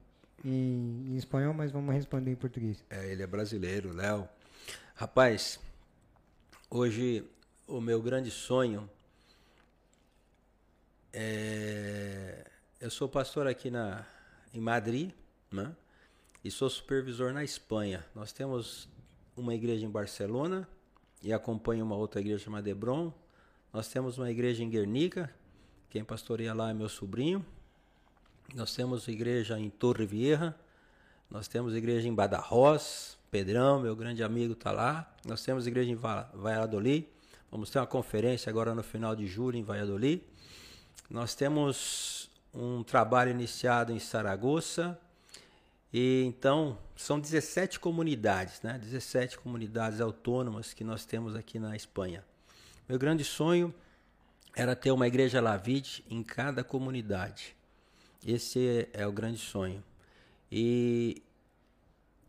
em, 0.46 1.14
em 1.14 1.16
espanhol, 1.16 1.56
mas 1.56 1.72
vamos 1.72 1.96
responder 1.96 2.30
em 2.30 2.36
português. 2.36 2.86
É, 2.92 3.12
ele 3.12 3.24
é 3.24 3.28
brasileiro, 3.28 3.92
Léo. 3.92 4.30
Rapaz, 4.94 5.60
hoje 6.70 7.26
o 7.68 7.82
meu 7.82 8.02
grande 8.02 8.32
sonho 8.32 8.90
é. 11.12 12.46
Eu 12.80 12.90
sou 12.90 13.10
pastor 13.10 13.48
aqui 13.48 13.70
na, 13.70 14.06
em 14.54 14.62
Madrid, 14.62 15.12
né? 15.52 15.76
E 16.44 16.52
sou 16.52 16.70
supervisor 16.70 17.34
na 17.34 17.44
Espanha. 17.44 18.06
Nós 18.16 18.32
temos 18.32 18.88
uma 19.36 19.54
igreja 19.54 19.86
em 19.86 19.90
Barcelona 19.90 20.68
e 21.22 21.34
acompanho 21.34 21.84
uma 21.84 21.96
outra 21.96 22.22
igreja 22.22 22.44
chamada 22.44 22.70
Hebron. 22.70 23.12
Nós 23.74 23.88
temos 23.90 24.18
uma 24.18 24.30
igreja 24.30 24.64
em 24.64 24.70
Guernica, 24.70 25.34
quem 25.90 26.04
pastoreia 26.04 26.54
lá 26.54 26.70
é 26.70 26.74
meu 26.74 26.88
sobrinho. 26.88 27.46
Nós 28.54 28.74
temos 28.74 29.08
igreja 29.08 29.60
em 29.60 29.70
Torre 29.70 30.06
Vieja. 30.06 30.56
Nós 31.30 31.48
temos 31.48 31.76
igreja 31.76 32.08
em 32.08 32.14
Badajoz, 32.14 33.18
Pedrão, 33.30 33.82
meu 33.82 33.96
grande 33.96 34.24
amigo, 34.24 34.54
está 34.54 34.72
lá. 34.72 35.14
Nós 35.26 35.44
temos 35.44 35.68
igreja 35.68 35.92
em 35.92 35.96
Valladolid. 35.96 37.08
Vamos 37.50 37.70
ter 37.70 37.80
uma 37.80 37.88
conferência 37.88 38.50
agora 38.50 38.76
no 38.76 38.84
final 38.84 39.16
de 39.16 39.26
julho 39.26 39.58
em 39.58 39.64
Valladolid. 39.64 40.22
Nós 41.10 41.34
temos 41.34 42.30
um 42.54 42.84
trabalho 42.84 43.32
iniciado 43.32 43.94
em 43.94 44.00
Saragoça. 44.00 45.00
E 45.94 46.24
então 46.26 46.78
são 46.96 47.20
17 47.20 47.80
comunidades, 47.80 48.62
né? 48.62 48.78
17 48.78 49.38
comunidades 49.38 50.02
autônomas 50.02 50.74
que 50.74 50.84
nós 50.84 51.06
temos 51.06 51.36
aqui 51.36 51.58
na 51.58 51.76
Espanha. 51.76 52.26
Meu 52.90 53.00
grande 53.00 53.24
sonho 53.24 53.74
era 54.54 54.76
ter 54.76 54.92
uma 54.92 55.08
igreja 55.08 55.40
Lavide 55.40 56.04
em 56.10 56.22
cada 56.22 56.64
comunidade. 56.64 57.56
Esse 58.26 58.90
é 58.92 59.08
o 59.08 59.12
grande 59.12 59.38
sonho. 59.38 59.82
E 60.52 61.22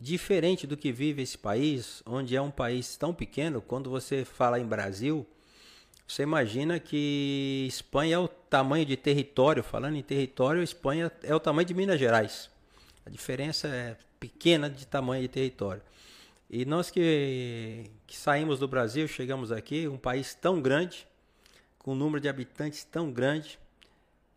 diferente 0.01 0.66
do 0.66 0.76
que 0.76 0.92
vive 0.92 1.22
esse 1.22 1.36
país, 1.36 2.03
onde 2.07 2.36
é 2.36 2.40
um 2.40 2.51
país 2.51 2.96
tão 2.96 3.12
pequeno, 3.12 3.61
quando 3.61 3.90
você 3.90 4.24
fala 4.24 4.59
em 4.61 4.66
Brasil, 4.66 5.26
você 6.07 6.22
imagina 6.22 6.80
que 6.80 7.66
Espanha 7.68 8.14
é 8.14 8.18
o 8.18 8.28
tamanho 8.28 8.86
de 8.86 8.96
território, 8.96 9.62
falando 9.62 9.96
em 9.96 10.03
território, 10.03 10.62
Espanha 10.62 11.12
é 11.22 11.34
o 11.34 11.40
tamanho 11.40 11.66
de 11.66 11.74
Minas 11.74 11.99
Gerais. 11.99 12.49
A 13.05 13.11
diferença 13.11 13.68
é 13.68 13.96
pequena 14.18 14.70
de 14.70 14.86
tamanho 14.86 15.22
de 15.22 15.28
território. 15.28 15.82
E 16.49 16.64
nós 16.64 16.90
que, 16.90 17.90
que 18.07 18.16
saímos 18.16 18.59
do 18.59 18.66
Brasil, 18.66 19.07
chegamos 19.07 19.53
aqui, 19.53 19.86
um 19.86 19.99
país 19.99 20.34
tão 20.34 20.62
grande, 20.62 21.07
com 21.78 21.92
um 21.92 21.94
número 21.94 22.20
de 22.20 22.28
habitantes 22.28 22.84
tão 22.84 23.12
grande, 23.12 23.59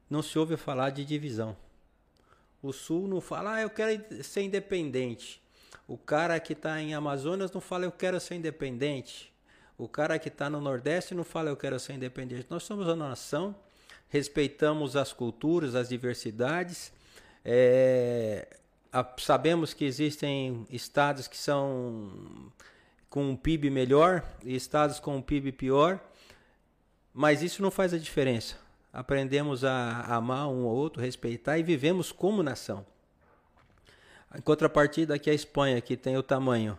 não 0.10 0.22
se 0.22 0.38
ouve 0.38 0.58
falar 0.58 0.90
de 0.90 1.06
divisão. 1.06 1.56
O 2.62 2.74
Sul 2.74 3.08
não 3.08 3.22
fala, 3.22 3.56
ah, 3.56 3.62
eu 3.62 3.70
quero 3.70 4.24
ser 4.24 4.42
independente. 4.42 5.42
O 5.88 5.98
cara 5.98 6.40
que 6.40 6.54
está 6.54 6.82
em 6.82 6.94
Amazonas 6.94 7.52
não 7.52 7.62
fala 7.62 7.86
eu 7.86 7.92
quero 7.92 8.20
ser 8.20 8.36
independente. 8.36 9.32
O 9.78 9.88
cara 9.88 10.20
que 10.20 10.28
está 10.28 10.50
no 10.50 10.62
Nordeste 10.62 11.16
não 11.16 11.24
fala 11.24 11.50
eu 11.50 11.58
quero 11.58 11.80
ser 11.80 11.94
independente. 11.94 12.46
Nós 12.50 12.64
somos 12.64 12.88
uma 12.88 12.96
nação, 12.96 13.56
respeitamos 14.10 14.96
as 14.96 15.12
culturas, 15.12 15.76
as 15.76 15.90
diversidades. 15.90 16.94
É, 17.44 18.48
a, 18.92 19.06
sabemos 19.18 19.74
que 19.74 19.86
existem 19.86 20.66
estados 20.70 21.28
que 21.28 21.38
são 21.38 22.52
com 23.10 23.30
um 23.30 23.36
PIB 23.36 23.70
melhor 23.70 24.24
e 24.44 24.56
estados 24.56 25.00
com 25.00 25.18
um 25.18 25.22
PIB 25.22 25.52
pior, 25.52 26.00
mas 27.14 27.42
isso 27.42 27.62
não 27.62 27.72
faz 27.72 27.94
a 27.94 27.98
diferença. 27.98 28.56
Aprendemos 28.94 29.64
a 29.64 30.02
amar 30.16 30.48
um 30.48 30.66
ao 30.68 30.76
outro, 30.76 31.02
respeitar 31.02 31.58
e 31.58 31.64
vivemos 31.64 32.12
como 32.12 32.44
nação. 32.44 32.86
Em 34.34 34.42
contrapartida, 34.42 35.16
aqui 35.16 35.30
a 35.30 35.34
Espanha, 35.34 35.82
que 35.82 35.98
tem 35.98 36.16
o 36.16 36.24
tamanho 36.24 36.78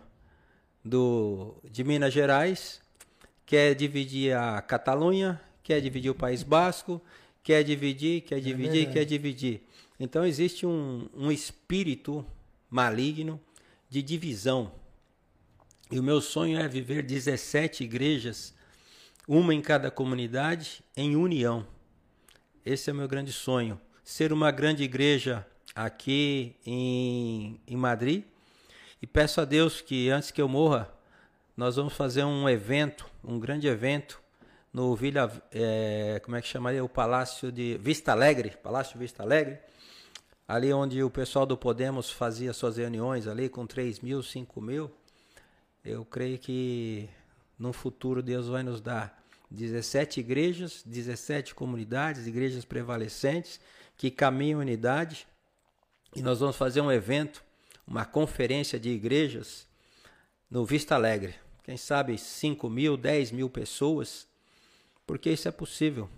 do, 0.83 1.55
de 1.69 1.83
Minas 1.83 2.11
Gerais, 2.11 2.81
quer 3.45 3.75
dividir 3.75 4.35
a 4.35 4.59
Catalunha, 4.61 5.39
quer 5.61 5.79
dividir 5.79 6.09
o 6.09 6.15
País 6.15 6.41
Basco, 6.41 6.99
quer 7.43 7.63
dividir, 7.63 8.21
quer 8.21 8.37
é 8.37 8.41
dividir, 8.41 8.87
é 8.87 8.91
quer 8.91 9.05
dividir. 9.05 9.61
Então 9.99 10.25
existe 10.25 10.65
um, 10.65 11.07
um 11.13 11.31
espírito 11.31 12.25
maligno 12.69 13.39
de 13.87 14.01
divisão. 14.01 14.71
E 15.91 15.99
o 15.99 16.03
meu 16.03 16.21
sonho 16.21 16.57
é 16.57 16.67
viver 16.67 17.03
17 17.03 17.83
igrejas, 17.83 18.53
uma 19.27 19.53
em 19.53 19.61
cada 19.61 19.91
comunidade, 19.91 20.83
em 20.97 21.15
união. 21.15 21.67
Esse 22.65 22.89
é 22.89 22.93
o 22.93 22.95
meu 22.95 23.07
grande 23.07 23.31
sonho. 23.31 23.79
Ser 24.03 24.33
uma 24.33 24.49
grande 24.49 24.83
igreja 24.83 25.45
aqui 25.75 26.55
em, 26.65 27.59
em 27.67 27.75
Madrid. 27.75 28.23
E 29.01 29.07
peço 29.07 29.41
a 29.41 29.45
Deus 29.45 29.81
que 29.81 30.09
antes 30.09 30.31
que 30.31 30.41
eu 30.41 30.47
morra, 30.47 30.89
nós 31.55 31.75
vamos 31.75 31.93
fazer 31.93 32.23
um 32.23 32.47
evento, 32.49 33.09
um 33.23 33.39
grande 33.39 33.67
evento, 33.67 34.21
no 34.73 34.95
Vila, 34.95 35.31
é, 35.51 36.19
como 36.23 36.35
é 36.35 36.41
que 36.41 36.47
chamaria? 36.47 36.83
O 36.83 36.89
Palácio 36.89 37.51
de 37.51 37.77
Vista 37.77 38.11
Alegre, 38.11 38.57
Palácio 38.63 38.97
Vista 38.97 39.21
Alegre, 39.21 39.59
ali 40.47 40.73
onde 40.73 41.03
o 41.03 41.11
pessoal 41.11 41.45
do 41.45 41.55
Podemos 41.55 42.09
fazia 42.09 42.51
suas 42.53 42.77
reuniões 42.77 43.27
ali 43.27 43.49
com 43.49 43.67
3 43.67 43.99
mil, 43.99 44.23
5 44.23 44.59
mil. 44.59 44.91
Eu 45.85 46.03
creio 46.03 46.39
que 46.39 47.07
no 47.59 47.71
futuro 47.71 48.23
Deus 48.23 48.47
vai 48.47 48.63
nos 48.63 48.81
dar 48.81 49.23
17 49.51 50.19
igrejas, 50.19 50.81
17 50.83 51.53
comunidades, 51.53 52.25
igrejas 52.25 52.65
prevalecentes 52.65 53.59
que 53.95 54.09
caminham 54.09 54.59
em 54.59 54.63
unidade. 54.63 55.27
E 56.15 56.21
nós 56.21 56.39
vamos 56.39 56.55
fazer 56.55 56.81
um 56.81 56.91
evento, 56.91 57.43
uma 57.87 58.05
conferência 58.05 58.79
de 58.79 58.89
igrejas 58.89 59.67
no 60.49 60.65
Vista 60.65 60.95
Alegre. 60.95 61.35
Quem 61.63 61.77
sabe 61.77 62.17
5 62.17 62.69
mil, 62.69 62.95
10 62.95 63.31
mil 63.31 63.49
pessoas, 63.49 64.27
porque 65.07 65.31
isso 65.31 65.47
é 65.47 65.51
possível. 65.51 66.09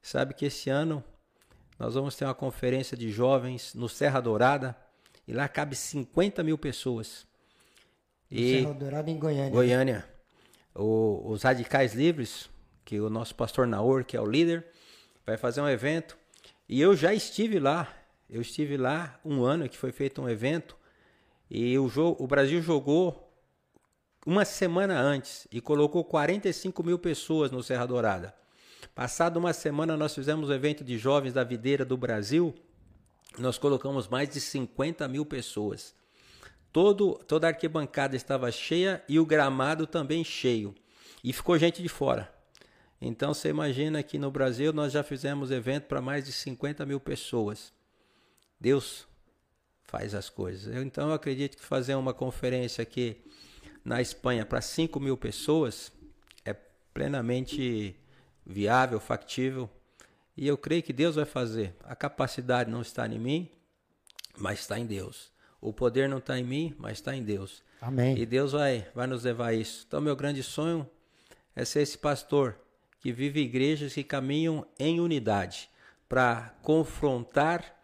Sabe 0.00 0.34
que 0.34 0.46
esse 0.46 0.68
ano 0.68 1.04
nós 1.78 1.94
vamos 1.94 2.16
ter 2.16 2.24
uma 2.24 2.34
conferência 2.34 2.96
de 2.96 3.10
jovens 3.10 3.74
no 3.74 3.88
Serra 3.88 4.20
Dourada 4.20 4.76
e 5.26 5.32
lá 5.32 5.48
cabe 5.48 5.76
50 5.76 6.42
mil 6.42 6.58
pessoas. 6.58 7.26
E 8.30 8.60
Serra 8.60 8.74
Dourada 8.74 9.10
em 9.10 9.18
Goiânia. 9.18 9.50
Goiânia. 9.50 10.08
O, 10.74 11.22
os 11.30 11.42
Radicais 11.42 11.94
Livres, 11.94 12.48
que 12.84 13.00
o 13.00 13.10
nosso 13.10 13.34
pastor 13.34 13.66
Naor, 13.66 14.04
que 14.04 14.16
é 14.16 14.20
o 14.20 14.26
líder, 14.26 14.66
vai 15.24 15.36
fazer 15.36 15.60
um 15.60 15.68
evento. 15.68 16.16
E 16.68 16.80
eu 16.80 16.96
já 16.96 17.14
estive 17.14 17.58
lá. 17.60 17.94
Eu 18.32 18.40
estive 18.40 18.78
lá 18.78 19.20
um 19.22 19.44
ano 19.44 19.68
que 19.68 19.76
foi 19.76 19.92
feito 19.92 20.22
um 20.22 20.26
evento. 20.28 20.74
E 21.50 21.78
o, 21.78 21.86
jogo, 21.86 22.24
o 22.24 22.26
Brasil 22.26 22.62
jogou 22.62 23.30
uma 24.24 24.42
semana 24.46 24.98
antes 24.98 25.46
e 25.52 25.60
colocou 25.60 26.02
45 26.02 26.82
mil 26.82 26.98
pessoas 26.98 27.50
no 27.50 27.62
Serra 27.62 27.84
Dourada. 27.84 28.34
Passado 28.94 29.36
uma 29.36 29.52
semana, 29.52 29.98
nós 29.98 30.14
fizemos 30.14 30.48
o 30.48 30.52
um 30.52 30.54
evento 30.54 30.82
de 30.82 30.96
jovens 30.96 31.34
da 31.34 31.44
videira 31.44 31.84
do 31.84 31.94
Brasil. 31.94 32.54
Nós 33.38 33.58
colocamos 33.58 34.08
mais 34.08 34.30
de 34.30 34.40
50 34.40 35.06
mil 35.08 35.26
pessoas. 35.26 35.94
Todo, 36.72 37.20
toda 37.28 37.46
a 37.46 37.50
arquibancada 37.50 38.16
estava 38.16 38.50
cheia 38.50 39.04
e 39.06 39.20
o 39.20 39.26
gramado 39.26 39.86
também 39.86 40.24
cheio. 40.24 40.74
E 41.22 41.34
ficou 41.34 41.58
gente 41.58 41.82
de 41.82 41.88
fora. 41.90 42.32
Então 42.98 43.34
você 43.34 43.50
imagina 43.50 44.02
que 44.02 44.16
no 44.16 44.30
Brasil 44.30 44.72
nós 44.72 44.90
já 44.90 45.02
fizemos 45.02 45.50
evento 45.50 45.84
para 45.84 46.00
mais 46.00 46.24
de 46.24 46.32
50 46.32 46.86
mil 46.86 46.98
pessoas. 46.98 47.74
Deus 48.62 49.08
faz 49.82 50.14
as 50.14 50.28
coisas. 50.28 50.72
Eu, 50.72 50.84
então 50.84 51.08
eu 51.08 51.14
acredito 51.14 51.56
que 51.56 51.64
fazer 51.64 51.96
uma 51.96 52.14
conferência 52.14 52.80
aqui 52.80 53.20
na 53.84 54.00
Espanha 54.00 54.46
para 54.46 54.60
5 54.60 55.00
mil 55.00 55.16
pessoas 55.16 55.90
é 56.44 56.54
plenamente 56.94 57.96
viável, 58.46 59.00
factível. 59.00 59.68
E 60.36 60.46
eu 60.46 60.56
creio 60.56 60.80
que 60.80 60.92
Deus 60.92 61.16
vai 61.16 61.24
fazer. 61.24 61.74
A 61.82 61.96
capacidade 61.96 62.70
não 62.70 62.82
está 62.82 63.04
em 63.08 63.18
mim, 63.18 63.50
mas 64.38 64.60
está 64.60 64.78
em 64.78 64.86
Deus. 64.86 65.32
O 65.60 65.72
poder 65.72 66.08
não 66.08 66.18
está 66.18 66.38
em 66.38 66.44
mim, 66.44 66.72
mas 66.78 66.98
está 66.98 67.16
em 67.16 67.22
Deus. 67.22 67.64
Amém. 67.80 68.16
E 68.16 68.24
Deus 68.24 68.52
vai, 68.52 68.88
vai 68.94 69.08
nos 69.08 69.24
levar 69.24 69.48
a 69.48 69.54
isso. 69.54 69.84
Então, 69.88 70.00
meu 70.00 70.14
grande 70.14 70.42
sonho 70.42 70.88
é 71.56 71.64
ser 71.64 71.82
esse 71.82 71.98
pastor 71.98 72.56
que 73.00 73.12
vive 73.12 73.40
igrejas 73.40 73.92
que 73.92 74.04
caminham 74.04 74.64
em 74.78 75.00
unidade 75.00 75.68
para 76.08 76.54
confrontar 76.62 77.81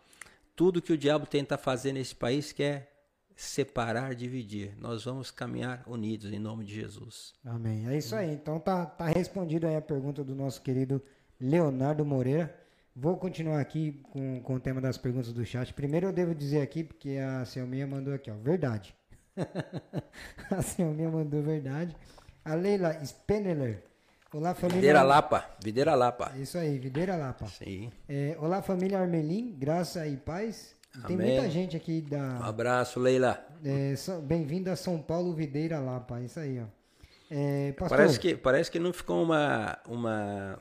tudo 0.59 0.83
que 0.83 0.93
o 0.93 0.99
diabo 0.99 1.25
tenta 1.25 1.57
fazer 1.57 1.93
nesse 1.93 2.17
país, 2.17 2.51
que 2.51 2.65
é 2.65 2.89
separar, 3.37 4.13
dividir. 4.17 4.77
Nós 4.77 5.05
vamos 5.05 5.31
caminhar 5.31 5.85
unidos 5.87 6.33
em 6.33 6.41
nome 6.41 6.65
de 6.65 6.75
Jesus. 6.75 7.33
Amém. 7.45 7.89
É 7.89 7.97
isso 7.97 8.17
aí. 8.17 8.33
Então 8.33 8.59
tá, 8.59 8.85
tá 8.85 9.07
respondido 9.07 9.69
aí 9.69 9.77
a 9.77 9.81
pergunta 9.81 10.25
do 10.25 10.35
nosso 10.35 10.61
querido 10.61 11.01
Leonardo 11.41 12.05
Moreira. 12.05 12.53
Vou 12.93 13.17
continuar 13.17 13.61
aqui 13.61 14.03
com, 14.11 14.43
com 14.43 14.57
o 14.57 14.59
tema 14.59 14.81
das 14.81 14.99
perguntas 14.99 15.33
do 15.33 15.47
chat. 15.47 15.73
Primeiro 15.73 16.09
eu 16.09 16.13
devo 16.13 16.35
dizer 16.35 16.61
aqui, 16.61 16.83
porque 16.83 17.19
a 17.19 17.45
Selminha 17.45 17.87
mandou 17.87 18.13
aqui, 18.13 18.29
ó, 18.29 18.35
verdade. 18.35 18.93
a 20.51 20.61
Selminha 20.61 21.09
mandou 21.09 21.41
verdade. 21.41 21.97
A 22.45 22.57
Leila 22.57 22.99
Speneler. 23.05 23.85
Olá, 24.31 24.55
família. 24.55 24.77
Videira 24.77 25.03
Lapa. 25.03 25.45
Videira 25.65 25.95
Lapa. 25.95 26.33
Isso 26.37 26.59
aí, 26.59 26.79
Videira 26.79 27.17
Lapa. 27.17 27.47
Sim. 27.47 27.91
É, 28.07 28.37
olá, 28.39 28.61
família 28.61 28.99
Armelim. 29.01 29.57
Graça 29.59 30.07
e 30.07 30.19
paz. 30.19 30.77
Tem 31.07 31.17
Amém. 31.17 31.33
muita 31.33 31.49
gente 31.49 31.75
aqui 31.75 32.03
da. 32.03 32.19
Um 32.19 32.45
abraço, 32.45 33.01
Leila. 33.01 33.43
É, 33.65 33.95
Bem-vindo 34.23 34.71
a 34.71 34.77
São 34.77 35.01
Paulo 35.01 35.33
Videira 35.33 35.81
Lapa. 35.81 36.21
Isso 36.21 36.39
aí, 36.39 36.61
ó. 36.61 36.67
É, 37.31 37.73
parece, 37.73 38.21
que, 38.21 38.37
parece 38.37 38.71
que 38.71 38.79
não 38.79 38.93
ficou 38.93 39.23
uma, 39.23 39.79
uma 39.87 40.59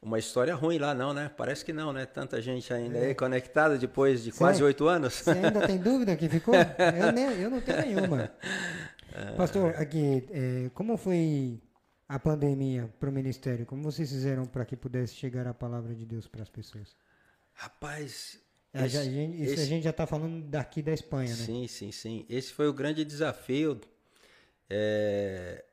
uma 0.00 0.18
história 0.18 0.54
ruim 0.54 0.78
lá, 0.78 0.94
não, 0.94 1.12
né? 1.12 1.30
Parece 1.36 1.62
que 1.62 1.74
não, 1.74 1.92
né? 1.92 2.06
Tanta 2.06 2.40
gente 2.40 2.72
ainda 2.72 2.96
é. 2.96 3.06
aí 3.08 3.14
conectada 3.14 3.76
depois 3.76 4.24
de 4.24 4.32
quase 4.32 4.64
oito 4.64 4.88
anos. 4.88 5.12
Você 5.12 5.30
ainda 5.30 5.66
tem 5.66 5.76
dúvida 5.76 6.16
que 6.16 6.26
ficou? 6.26 6.54
eu, 6.56 7.12
nem, 7.12 7.38
eu 7.38 7.50
não 7.50 7.60
tenho 7.60 7.82
nenhuma. 7.82 8.30
É. 9.18 9.32
Pastor, 9.34 9.74
aqui, 9.78 10.26
é, 10.30 10.68
como 10.74 10.98
foi 10.98 11.58
a 12.08 12.18
pandemia 12.18 12.92
para 12.98 13.08
o 13.08 13.12
ministério? 13.12 13.66
Como 13.66 13.82
vocês 13.82 14.10
fizeram 14.10 14.44
para 14.46 14.64
que 14.64 14.76
pudesse 14.76 15.14
chegar 15.14 15.46
a 15.46 15.54
palavra 15.54 15.94
de 15.94 16.04
Deus 16.04 16.26
para 16.26 16.42
as 16.42 16.48
pessoas? 16.48 16.96
Rapaz. 17.52 18.40
É, 18.72 18.84
esse, 18.84 18.94
já, 18.94 19.04
isso 19.04 19.52
esse, 19.52 19.62
a 19.62 19.66
gente 19.66 19.84
já 19.84 19.90
está 19.90 20.06
falando 20.06 20.44
daqui 20.48 20.82
da 20.82 20.92
Espanha, 20.92 21.30
né? 21.30 21.44
Sim, 21.44 21.66
sim, 21.66 21.92
sim. 21.92 22.26
Esse 22.28 22.52
foi 22.52 22.68
o 22.68 22.72
grande 22.72 23.04
desafio 23.04 23.80
é, 24.68 25.64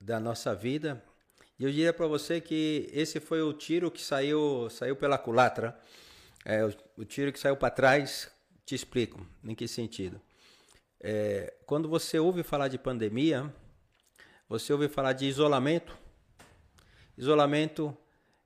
da 0.00 0.20
nossa 0.20 0.54
vida 0.54 1.02
e 1.60 1.64
eu 1.64 1.70
diria 1.70 1.92
para 1.92 2.06
você 2.06 2.40
que 2.40 2.88
esse 2.90 3.20
foi 3.20 3.42
o 3.42 3.52
tiro 3.52 3.90
que 3.90 4.00
saiu, 4.00 4.70
saiu 4.70 4.96
pela 4.96 5.18
culatra. 5.18 5.78
É, 6.42 6.64
o, 6.64 6.72
o 6.96 7.04
tiro 7.04 7.30
que 7.30 7.38
saiu 7.38 7.54
para 7.54 7.68
trás, 7.68 8.30
te 8.64 8.74
explico 8.74 9.26
em 9.44 9.54
que 9.54 9.68
sentido. 9.68 10.18
É, 10.98 11.52
quando 11.66 11.86
você 11.86 12.18
ouve 12.18 12.42
falar 12.42 12.68
de 12.68 12.78
pandemia, 12.78 13.54
você 14.50 14.72
ouve 14.72 14.88
falar 14.88 15.12
de 15.12 15.26
isolamento. 15.26 15.96
Isolamento, 17.16 17.96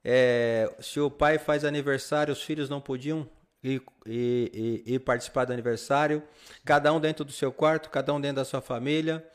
é, 0.05 0.71
se 0.79 1.01
o 1.01 1.11
pai 1.11 1.39
faz 1.39 1.65
aniversário, 1.65 2.31
os 2.31 2.43
filhos 2.43 2.69
não 2.69 2.79
podiam 2.79 3.27
ir, 3.63 3.83
ir, 4.05 4.51
ir, 4.55 4.83
ir 4.85 4.99
participar 4.99 5.47
do 5.47 5.55
aniversário. 5.55 6.23
Cada 6.63 6.93
um 6.93 7.01
dentro 7.01 7.25
do 7.25 7.33
seu 7.33 7.51
quarto, 7.51 7.89
cada 7.89 8.13
um 8.13 8.21
dentro 8.21 8.37
da 8.37 8.45
sua 8.45 8.61
família 8.61 9.27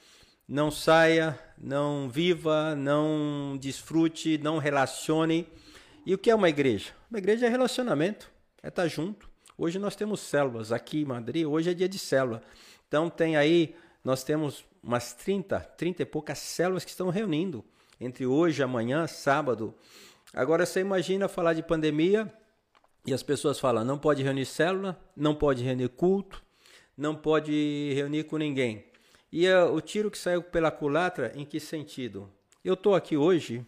não 0.47 0.69
saia, 0.69 1.39
não 1.57 2.07
viva, 2.07 2.75
não 2.75 3.57
desfrute, 3.59 4.37
não 4.37 4.59
relacione. 4.59 5.47
E 6.05 6.13
o 6.13 6.19
que 6.19 6.29
é 6.29 6.35
uma 6.35 6.49
igreja? 6.49 6.91
Uma 7.09 7.17
igreja 7.17 7.47
é 7.47 7.49
relacionamento, 7.49 8.31
é 8.61 8.67
estar 8.67 8.87
junto. 8.87 9.27
Hoje 9.57 9.79
nós 9.79 9.95
temos 9.95 10.19
células 10.19 10.71
aqui 10.71 11.01
em 11.01 11.05
Madrid, 11.05 11.47
hoje 11.47 11.71
é 11.71 11.73
dia 11.73 11.89
de 11.89 11.97
célula. 11.97 12.43
Então 12.87 13.09
tem 13.09 13.37
aí, 13.37 13.75
nós 14.09 14.23
temos 14.23 14.65
umas 14.81 15.13
30, 15.13 15.59
30 15.59 16.01
e 16.01 16.05
poucas 16.05 16.39
células 16.39 16.83
que 16.83 16.89
estão 16.89 17.11
reunindo 17.11 17.63
entre 18.01 18.25
hoje, 18.25 18.63
amanhã, 18.63 19.05
sábado. 19.05 19.75
Agora 20.33 20.65
você 20.65 20.79
imagina 20.79 21.27
falar 21.27 21.53
de 21.53 21.61
pandemia 21.61 22.33
e 23.05 23.13
as 23.13 23.21
pessoas 23.21 23.59
falam, 23.59 23.85
não 23.85 23.99
pode 23.99 24.23
reunir 24.23 24.47
célula, 24.47 24.99
não 25.15 25.35
pode 25.35 25.63
reunir 25.63 25.89
culto, 25.89 26.43
não 26.97 27.15
pode 27.15 27.91
reunir 27.93 28.23
com 28.23 28.37
ninguém. 28.37 28.83
E 29.31 29.47
uh, 29.47 29.71
o 29.71 29.79
tiro 29.79 30.09
que 30.09 30.17
saiu 30.17 30.41
pela 30.41 30.71
culatra, 30.71 31.31
em 31.35 31.45
que 31.45 31.59
sentido? 31.59 32.33
Eu 32.65 32.73
estou 32.73 32.95
aqui 32.95 33.15
hoje, 33.15 33.63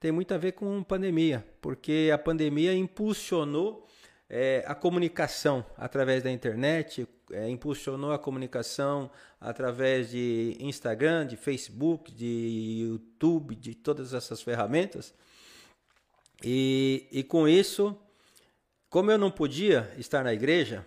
tem 0.00 0.10
muito 0.10 0.32
a 0.32 0.38
ver 0.38 0.52
com 0.52 0.82
pandemia, 0.82 1.46
porque 1.60 2.10
a 2.10 2.16
pandemia 2.16 2.72
impulsionou 2.72 3.86
é, 4.30 4.64
a 4.66 4.74
comunicação 4.74 5.62
através 5.76 6.22
da 6.22 6.30
internet, 6.30 7.06
é, 7.32 7.48
impulsionou 7.48 8.12
a 8.12 8.18
comunicação 8.18 9.10
através 9.40 10.10
de 10.10 10.56
Instagram, 10.60 11.26
de 11.26 11.36
Facebook, 11.36 12.12
de 12.12 12.78
YouTube, 12.80 13.54
de 13.54 13.74
todas 13.74 14.14
essas 14.14 14.42
ferramentas. 14.42 15.14
E, 16.42 17.06
e 17.10 17.22
com 17.22 17.48
isso, 17.48 17.96
como 18.88 19.10
eu 19.10 19.18
não 19.18 19.30
podia 19.30 19.92
estar 19.98 20.22
na 20.24 20.32
igreja, 20.32 20.84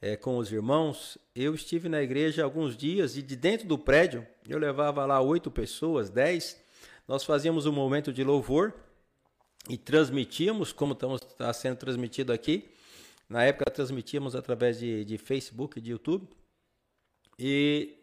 é, 0.00 0.16
com 0.16 0.38
os 0.38 0.50
irmãos, 0.50 1.18
eu 1.34 1.54
estive 1.54 1.88
na 1.88 2.02
igreja 2.02 2.42
alguns 2.42 2.76
dias 2.76 3.16
e 3.16 3.22
de 3.22 3.36
dentro 3.36 3.66
do 3.66 3.78
prédio 3.78 4.26
eu 4.48 4.58
levava 4.58 5.04
lá 5.04 5.20
oito 5.20 5.50
pessoas, 5.50 6.08
dez. 6.08 6.58
Nós 7.06 7.24
fazíamos 7.24 7.66
um 7.66 7.72
momento 7.72 8.12
de 8.12 8.24
louvor 8.24 8.72
e 9.68 9.76
transmitíamos, 9.76 10.72
como 10.72 10.94
está 10.94 11.52
sendo 11.52 11.76
transmitido 11.76 12.32
aqui. 12.32 12.70
Na 13.30 13.44
época 13.44 13.70
transmitíamos 13.70 14.34
através 14.34 14.80
de, 14.80 15.04
de 15.04 15.16
Facebook 15.16 15.80
de 15.80 15.92
YouTube. 15.92 16.28
E, 17.38 17.96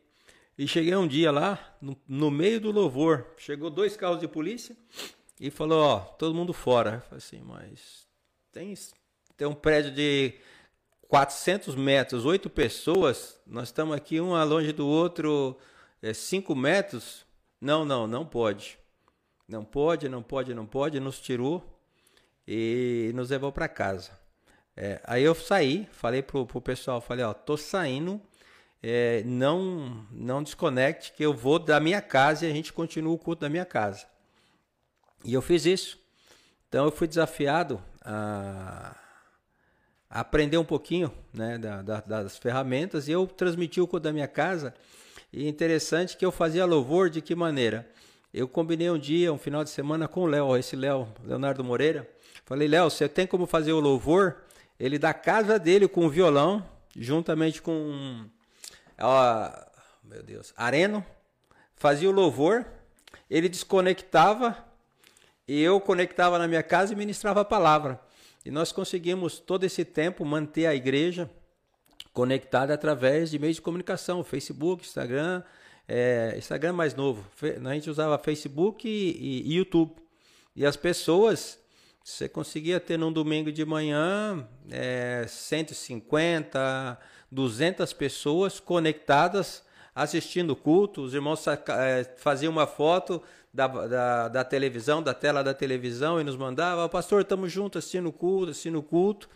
e 0.57 0.65
cheguei 0.65 0.95
um 0.95 1.05
dia 1.05 1.31
lá, 1.31 1.77
no, 1.81 1.97
no 2.07 2.31
meio 2.31 2.61
do 2.61 2.71
louvor, 2.71 3.27
chegou 3.37 3.69
dois 3.69 3.97
carros 3.97 4.21
de 4.21 4.27
polícia 4.27 4.75
e 5.37 5.51
falou: 5.51 5.83
Ó, 5.83 5.99
todo 5.99 6.33
mundo 6.33 6.53
fora. 6.53 6.95
Eu 6.95 7.01
falei 7.01 7.17
assim, 7.17 7.41
mas 7.41 8.07
tem, 8.53 8.73
tem 9.35 9.45
um 9.45 9.53
prédio 9.53 9.91
de 9.91 10.35
400 11.09 11.75
metros, 11.75 12.23
oito 12.23 12.49
pessoas, 12.49 13.37
nós 13.45 13.67
estamos 13.67 13.97
aqui 13.97 14.21
um 14.21 14.31
longe 14.45 14.71
do 14.71 14.87
outro, 14.87 15.57
é, 16.01 16.13
cinco 16.13 16.55
metros. 16.55 17.25
Não, 17.59 17.83
não, 17.83 18.07
não 18.07 18.25
pode. 18.25 18.79
Não 19.45 19.65
pode, 19.65 20.07
não 20.07 20.23
pode, 20.23 20.53
não 20.53 20.65
pode. 20.65 21.01
Nos 21.01 21.19
tirou 21.19 21.81
e 22.47 23.11
nos 23.13 23.29
levou 23.29 23.51
para 23.51 23.67
casa. 23.67 24.26
É, 24.79 25.01
aí 25.05 25.23
eu 25.23 25.33
saí, 25.33 25.89
falei 25.91 26.21
pro, 26.21 26.45
pro 26.45 26.61
pessoal, 26.61 27.01
falei, 27.01 27.25
ó, 27.25 27.33
tô 27.33 27.57
saindo, 27.57 28.21
é, 28.83 29.23
não, 29.25 30.05
não 30.11 30.43
desconecte 30.43 31.13
que 31.13 31.23
eu 31.23 31.33
vou 31.33 31.57
da 31.57 31.79
minha 31.79 31.99
casa 31.99 32.45
e 32.45 32.51
a 32.51 32.53
gente 32.53 32.71
continua 32.71 33.11
o 33.11 33.17
culto 33.17 33.41
da 33.41 33.49
minha 33.49 33.65
casa. 33.65 34.05
E 35.25 35.33
eu 35.33 35.41
fiz 35.41 35.65
isso. 35.65 35.97
Então 36.69 36.85
eu 36.85 36.91
fui 36.91 37.07
desafiado 37.07 37.81
a, 38.05 38.95
aprender 40.07 40.59
um 40.59 40.63
pouquinho 40.63 41.11
né, 41.33 41.57
da, 41.57 41.81
da, 41.81 42.01
das 42.01 42.37
ferramentas 42.37 43.07
e 43.07 43.11
eu 43.11 43.25
transmiti 43.25 43.81
o 43.81 43.87
da 43.99 44.13
minha 44.13 44.27
casa. 44.27 44.75
E 45.33 45.47
interessante 45.47 46.15
que 46.15 46.25
eu 46.25 46.31
fazia 46.31 46.65
louvor 46.65 47.09
de 47.09 47.19
que 47.19 47.33
maneira? 47.33 47.89
Eu 48.31 48.47
combinei 48.47 48.91
um 48.91 48.99
dia, 48.99 49.33
um 49.33 49.39
final 49.39 49.63
de 49.63 49.71
semana 49.71 50.07
com 50.07 50.21
o 50.21 50.25
Léo, 50.27 50.55
esse 50.55 50.75
Léo, 50.75 51.07
Leonardo 51.25 51.63
Moreira. 51.63 52.07
Falei, 52.45 52.67
Léo, 52.67 52.91
você 52.91 53.09
tem 53.09 53.25
como 53.25 53.47
fazer 53.47 53.73
o 53.73 53.79
louvor? 53.79 54.46
Ele 54.79 54.99
da 54.99 55.13
casa 55.13 55.57
dele 55.57 55.87
com 55.87 56.05
o 56.05 56.09
violão, 56.09 56.67
juntamente 56.95 57.61
com, 57.61 58.25
ó, 58.99 59.51
meu 60.03 60.23
Deus, 60.23 60.53
Areno, 60.55 61.05
fazia 61.75 62.09
o 62.09 62.13
louvor, 62.13 62.65
ele 63.29 63.49
desconectava 63.49 64.65
e 65.47 65.61
eu 65.61 65.79
conectava 65.79 66.37
na 66.37 66.47
minha 66.47 66.63
casa 66.63 66.93
e 66.93 66.95
ministrava 66.95 67.41
a 67.41 67.45
palavra. 67.45 67.99
E 68.45 68.51
nós 68.51 68.71
conseguimos 68.71 69.39
todo 69.39 69.63
esse 69.63 69.83
tempo 69.83 70.23
manter 70.23 70.65
a 70.67 70.75
igreja 70.75 71.29
conectada 72.13 72.73
através 72.73 73.29
de 73.29 73.37
meios 73.37 73.57
de 73.57 73.61
comunicação, 73.61 74.23
Facebook, 74.23 74.83
Instagram, 74.83 75.43
é, 75.87 76.33
Instagram 76.37 76.73
mais 76.73 76.95
novo. 76.95 77.25
A 77.63 77.73
gente 77.73 77.89
usava 77.89 78.17
Facebook 78.17 78.87
e, 78.87 79.51
e, 79.51 79.55
YouTube. 79.55 79.95
E 80.55 80.65
as 80.65 80.75
pessoas, 80.75 81.59
você 82.07 82.29
conseguia 82.29 82.79
ter 82.79 82.97
num 82.97 83.11
domingo 83.11 83.51
de 83.51 83.65
manhã 83.65 84.47
é, 84.71 85.25
150, 85.27 86.97
200 87.29 87.91
pessoas 87.91 88.61
conectadas 88.61 89.61
assistindo 89.93 90.51
o 90.51 90.55
culto. 90.55 91.01
Os 91.01 91.13
irmãos 91.13 91.45
é, 91.45 92.05
faziam 92.15 92.53
uma 92.53 92.65
foto 92.65 93.21
da, 93.53 93.67
da, 93.67 94.27
da, 94.29 94.43
televisão, 94.45 95.03
da 95.03 95.13
tela 95.13 95.43
da 95.43 95.53
televisão 95.53 96.21
e 96.21 96.23
nos 96.23 96.37
mandavam: 96.37 96.87
Pastor, 96.87 97.23
estamos 97.23 97.51
juntos 97.51 97.79
assistindo 97.79 98.07
o 98.07 98.13
culto, 98.13 98.51
assistindo 98.51 98.79
o 98.79 98.83
culto. 98.83 99.27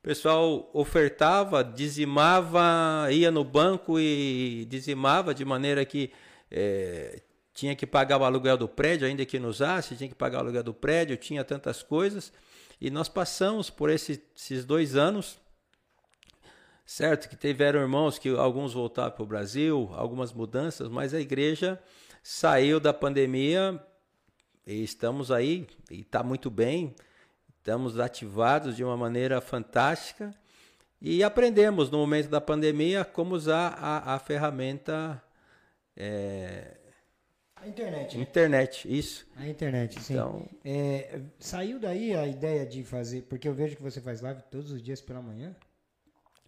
O 0.00 0.02
pessoal 0.02 0.68
ofertava, 0.72 1.62
dizimava, 1.62 3.06
ia 3.12 3.30
no 3.30 3.44
banco 3.44 4.00
e 4.00 4.66
dizimava 4.68 5.32
de 5.32 5.44
maneira 5.44 5.84
que 5.84 6.10
é, 6.50 7.22
tinha 7.54 7.76
que 7.76 7.86
pagar 7.86 8.20
o 8.20 8.24
aluguel 8.24 8.56
do 8.56 8.68
prédio, 8.68 9.06
ainda 9.06 9.24
que 9.24 9.38
nos 9.38 9.56
usasse, 9.56 9.96
tinha 9.96 10.08
que 10.08 10.14
pagar 10.14 10.38
o 10.38 10.40
aluguel 10.40 10.62
do 10.62 10.74
prédio, 10.74 11.16
tinha 11.16 11.44
tantas 11.44 11.82
coisas. 11.82 12.32
E 12.80 12.90
nós 12.90 13.08
passamos 13.08 13.70
por 13.70 13.90
esse, 13.90 14.22
esses 14.36 14.64
dois 14.64 14.96
anos, 14.96 15.38
certo? 16.84 17.28
Que 17.28 17.36
tiveram 17.36 17.80
irmãos 17.80 18.18
que 18.18 18.28
alguns 18.30 18.72
voltaram 18.72 19.12
para 19.12 19.22
o 19.22 19.26
Brasil, 19.26 19.90
algumas 19.94 20.32
mudanças, 20.32 20.88
mas 20.88 21.14
a 21.14 21.20
igreja 21.20 21.80
saiu 22.22 22.80
da 22.80 22.92
pandemia 22.92 23.80
e 24.66 24.82
estamos 24.82 25.30
aí, 25.30 25.66
e 25.90 26.00
está 26.00 26.22
muito 26.22 26.50
bem 26.50 26.94
Estamos 27.62 28.00
ativados 28.00 28.74
de 28.74 28.82
uma 28.82 28.96
maneira 28.96 29.40
fantástica 29.40 30.34
e 31.00 31.22
aprendemos 31.22 31.88
no 31.88 31.98
momento 31.98 32.28
da 32.28 32.40
pandemia 32.40 33.04
como 33.04 33.36
usar 33.36 33.78
a, 33.78 34.16
a 34.16 34.18
ferramenta. 34.18 35.22
É... 35.96 36.76
A 37.62 37.68
internet. 37.68 38.16
Né? 38.16 38.22
Internet, 38.22 38.98
isso. 38.98 39.26
A 39.36 39.48
internet, 39.48 40.02
sim. 40.02 40.14
Então, 40.14 40.48
é, 40.64 41.20
saiu 41.38 41.78
daí 41.78 42.14
a 42.14 42.26
ideia 42.26 42.66
de 42.66 42.82
fazer, 42.82 43.22
porque 43.22 43.48
eu 43.48 43.54
vejo 43.54 43.76
que 43.76 43.82
você 43.82 44.00
faz 44.00 44.20
live 44.20 44.42
todos 44.50 44.70
os 44.72 44.82
dias 44.82 45.00
pela 45.00 45.22
manhã. 45.22 45.54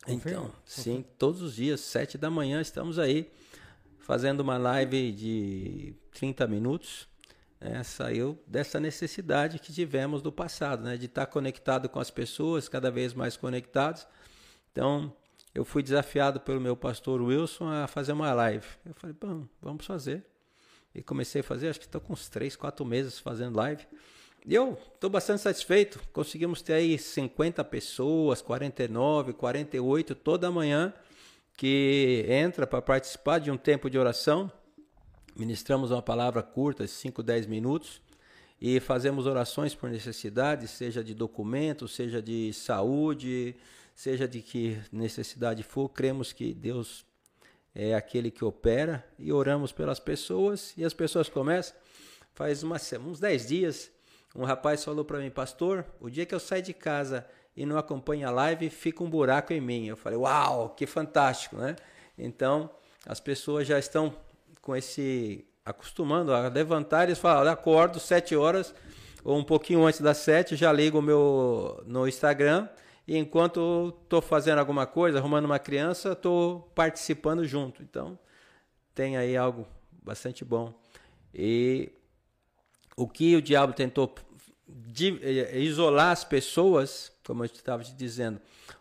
Confirma? 0.05 0.43
Então, 0.43 0.53
sim, 0.65 1.05
todos 1.17 1.41
os 1.41 1.55
dias, 1.55 1.81
sete 1.81 2.19
da 2.19 2.29
manhã, 2.29 2.61
estamos 2.61 2.99
aí 2.99 3.31
fazendo 4.01 4.41
uma 4.41 4.59
live 4.59 5.13
de 5.13 5.95
30 6.13 6.47
minutos 6.47 7.09
é, 7.65 7.83
saiu 7.83 8.39
dessa 8.47 8.79
necessidade 8.79 9.59
que 9.59 9.73
tivemos 9.73 10.21
do 10.21 10.31
passado, 10.31 10.85
né, 10.85 10.99
de 10.99 11.07
estar 11.07 11.25
conectado 11.25 11.89
com 11.89 11.99
as 11.99 12.11
pessoas, 12.11 12.69
cada 12.69 12.91
vez 12.91 13.15
mais 13.15 13.39
conectados. 13.39 14.07
Então, 14.71 15.11
eu 15.55 15.65
fui 15.65 15.83
desafiado 15.83 16.41
pelo 16.41 16.61
meu 16.61 16.77
pastor 16.77 17.23
Wilson 17.23 17.67
a 17.69 17.87
fazer 17.87 18.13
uma 18.13 18.35
live. 18.35 18.67
Eu 18.85 18.93
falei, 18.93 19.17
bom, 19.19 19.47
vamos 19.63 19.87
fazer. 19.87 20.27
E 20.95 21.03
comecei 21.03 21.41
a 21.41 21.45
fazer, 21.45 21.69
acho 21.69 21.81
que 21.81 21.87
estou 21.87 22.01
com 22.01 22.13
uns 22.13 22.29
3, 22.29 22.55
4 22.55 22.85
meses 22.85 23.19
fazendo 23.19 23.57
live. 23.57 23.85
E 24.47 24.55
eu 24.55 24.79
estou 24.95 25.11
bastante 25.11 25.41
satisfeito. 25.41 26.01
Conseguimos 26.13 26.63
ter 26.63 26.75
aí 26.75 26.99
50 26.99 27.65
pessoas, 27.65 28.41
49, 28.41 29.33
48 29.33 30.15
toda 30.15 30.51
manhã 30.51 30.93
que 31.57 32.25
entra 32.29 32.67
para 32.67 32.83
participar 32.83 33.39
de 33.39 33.51
um 33.51 33.57
tempo 33.57 33.89
de 33.89 33.99
oração. 33.99 34.51
Ministramos 35.37 35.91
uma 35.91 36.03
palavra 36.03 36.43
curta, 36.43 36.87
5, 36.87 37.23
10 37.23 37.47
minutos, 37.47 38.01
e 38.61 38.79
fazemos 38.79 39.27
orações 39.27 39.75
por 39.75 39.91
necessidades, 39.91 40.71
seja 40.71 41.03
de 41.03 41.13
documentos, 41.15 41.95
seja 41.95 42.23
de 42.23 42.53
saúde, 42.53 43.57
seja 43.95 44.29
de 44.29 44.41
que 44.41 44.79
necessidade 44.93 45.63
for. 45.63 45.89
Cremos 45.89 46.33
que 46.33 46.55
Deus 46.55 47.05
é 47.75 47.95
aquele 47.95 48.31
que 48.31 48.45
opera 48.45 49.05
e 49.19 49.33
oramos 49.33 49.73
pelas 49.73 49.99
pessoas 49.99 50.73
e 50.77 50.85
as 50.85 50.95
pessoas 50.95 51.29
começam. 51.29 51.75
Faz 52.33 52.63
uma, 52.63 52.77
uns 53.05 53.19
10 53.19 53.47
dias, 53.47 53.91
um 54.35 54.45
rapaz 54.45 54.85
falou 54.85 55.05
para 55.05 55.19
mim, 55.19 55.31
pastor, 55.31 55.85
o 56.01 56.09
dia 56.09 56.25
que 56.25 56.35
eu 56.35 56.41
sair 56.41 56.63
de 56.63 56.73
casa 56.73 57.27
e 57.57 57.65
não 57.67 57.77
acompanho 57.79 58.27
a 58.29 58.31
live, 58.31 58.69
fica 58.71 59.03
um 59.03 59.11
buraco 59.11 59.53
em 59.53 59.61
mim. 59.61 59.87
Eu 59.87 59.97
falei, 59.97 60.19
uau, 60.19 60.71
que 60.71 60.87
fantástico, 60.87 61.57
né? 61.57 61.77
Então, 62.19 62.71
as 63.07 63.21
pessoas 63.21 63.67
já 63.67 63.79
estão 63.79 64.15
com 64.61 64.75
esse 64.75 65.45
acostumando 65.65 66.33
a 66.33 66.49
levantar, 66.49 67.05
eles 67.05 67.19
falam, 67.19 67.51
acordo 67.51 67.99
sete 67.99 68.37
horas 68.37 68.75
ou 69.25 69.39
um 69.39 69.45
pouquinho 69.45 69.85
antes 69.87 70.01
das 70.01 70.19
sete, 70.19 70.57
já 70.57 70.71
ligo 70.73 70.99
o 70.99 71.03
meu 71.03 71.83
no 71.87 72.07
Instagram 72.07 72.69
e 73.07 73.17
enquanto 73.19 73.95
estou 74.03 74.23
fazendo 74.23 74.59
alguma 74.59 74.87
coisa, 74.87 75.19
arrumando 75.19 75.45
uma 75.45 75.59
criança, 75.59 76.13
estou 76.13 76.61
participando 76.75 77.45
junto. 77.45 77.83
Então 77.83 78.19
tem 78.95 79.17
aí 79.17 79.37
algo 79.37 79.67
bastante 80.03 80.45
bom. 80.45 80.73
E 81.35 81.93
o 82.97 83.07
que 83.07 83.37
o 83.37 83.43
diabo 83.43 83.73
tentou 83.73 84.15
eh, 85.23 85.59
isolar 85.59 86.13
as 86.13 86.25
pessoas, 86.25 87.13
como 87.27 87.43
eu 87.43 87.47
estava 87.47 87.83
te 87.83 87.93
dizendo, 87.95 88.41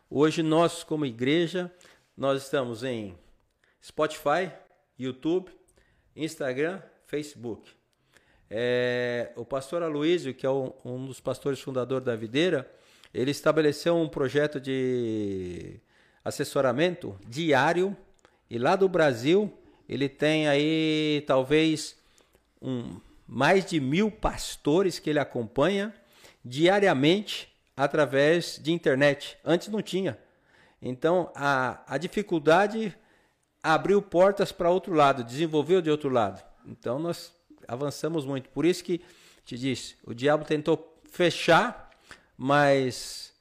hoje 0.10 0.42
nós 0.42 0.84
como 0.84 1.06
igreja 1.06 1.72
nós 2.16 2.44
estamos 2.44 2.84
em 2.84 3.18
Spotify, 3.84 4.52
YouTube, 4.98 5.52
Instagram, 6.16 6.82
Facebook. 7.08 7.72
É, 8.50 9.32
o 9.36 9.44
pastor 9.44 9.82
Aloysio, 9.82 10.34
que 10.34 10.46
é 10.46 10.50
um, 10.50 10.72
um 10.86 11.06
dos 11.08 11.20
pastores 11.20 11.60
fundadores 11.60 12.06
da 12.06 12.16
Videira, 12.16 12.72
ele 13.14 13.32
estabeleceu 13.32 13.96
um 13.96 14.10
projeto 14.10 14.60
de 14.60 15.80
assessoramento 16.24 17.18
diário 17.28 17.96
e 18.50 18.58
lá 18.58 18.76
do 18.76 18.90
Brasil 18.90 19.54
ele 19.88 20.10
tem 20.10 20.48
aí 20.48 21.24
talvez 21.28 21.96
um, 22.62 23.00
mais 23.28 23.66
de 23.66 23.80
mil 23.80 24.10
pastores 24.10 25.00
que 25.00 25.10
ele 25.10 25.20
acompanha 25.20 25.94
diariamente 26.44 27.54
através 27.76 28.60
de 28.62 28.72
internet. 28.72 29.38
Antes 29.44 29.68
não 29.68 29.82
tinha. 29.82 30.18
Então 30.82 31.32
a, 31.36 31.82
a 31.88 31.98
dificuldade 31.98 32.96
abriu 33.62 34.02
portas 34.02 34.52
para 34.52 34.70
outro 34.70 34.94
lado, 34.94 35.24
desenvolveu 35.24 35.82
de 35.82 35.90
outro 35.90 36.10
lado. 36.10 36.44
Então 36.66 37.00
nós 37.00 37.34
avançamos 37.68 38.26
muito. 38.26 38.50
Por 38.50 38.66
isso 38.66 38.84
que 38.84 39.02
te 39.46 39.58
disse, 39.58 39.96
o 40.04 40.14
diabo 40.14 40.46
tentou 40.46 41.00
fechar, 41.10 41.83
mas 42.44 43.34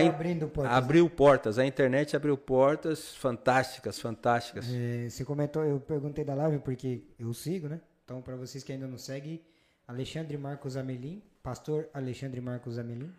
in... 0.00 0.08
abrindo 0.08 0.46
portas. 0.46 0.72
Abriu 0.72 1.10
portas. 1.10 1.58
A 1.58 1.66
internet 1.66 2.14
abriu 2.14 2.38
portas 2.38 3.12
fantásticas, 3.16 3.98
fantásticas. 3.98 4.66
É, 4.70 5.08
você 5.10 5.24
comentou, 5.24 5.64
eu 5.64 5.80
perguntei 5.80 6.24
da 6.24 6.34
live 6.34 6.60
porque 6.60 7.02
eu 7.18 7.34
sigo, 7.34 7.66
né? 7.66 7.80
Então 8.04 8.22
para 8.22 8.36
vocês 8.36 8.62
que 8.62 8.72
ainda 8.72 8.86
não 8.86 8.96
seguem, 8.96 9.42
Alexandre 9.88 10.38
Marcos 10.38 10.76
Amelim, 10.76 11.20
pastor 11.42 11.88
Alexandre 11.92 12.40
Marcos 12.40 12.78
Amelim, 12.78 13.12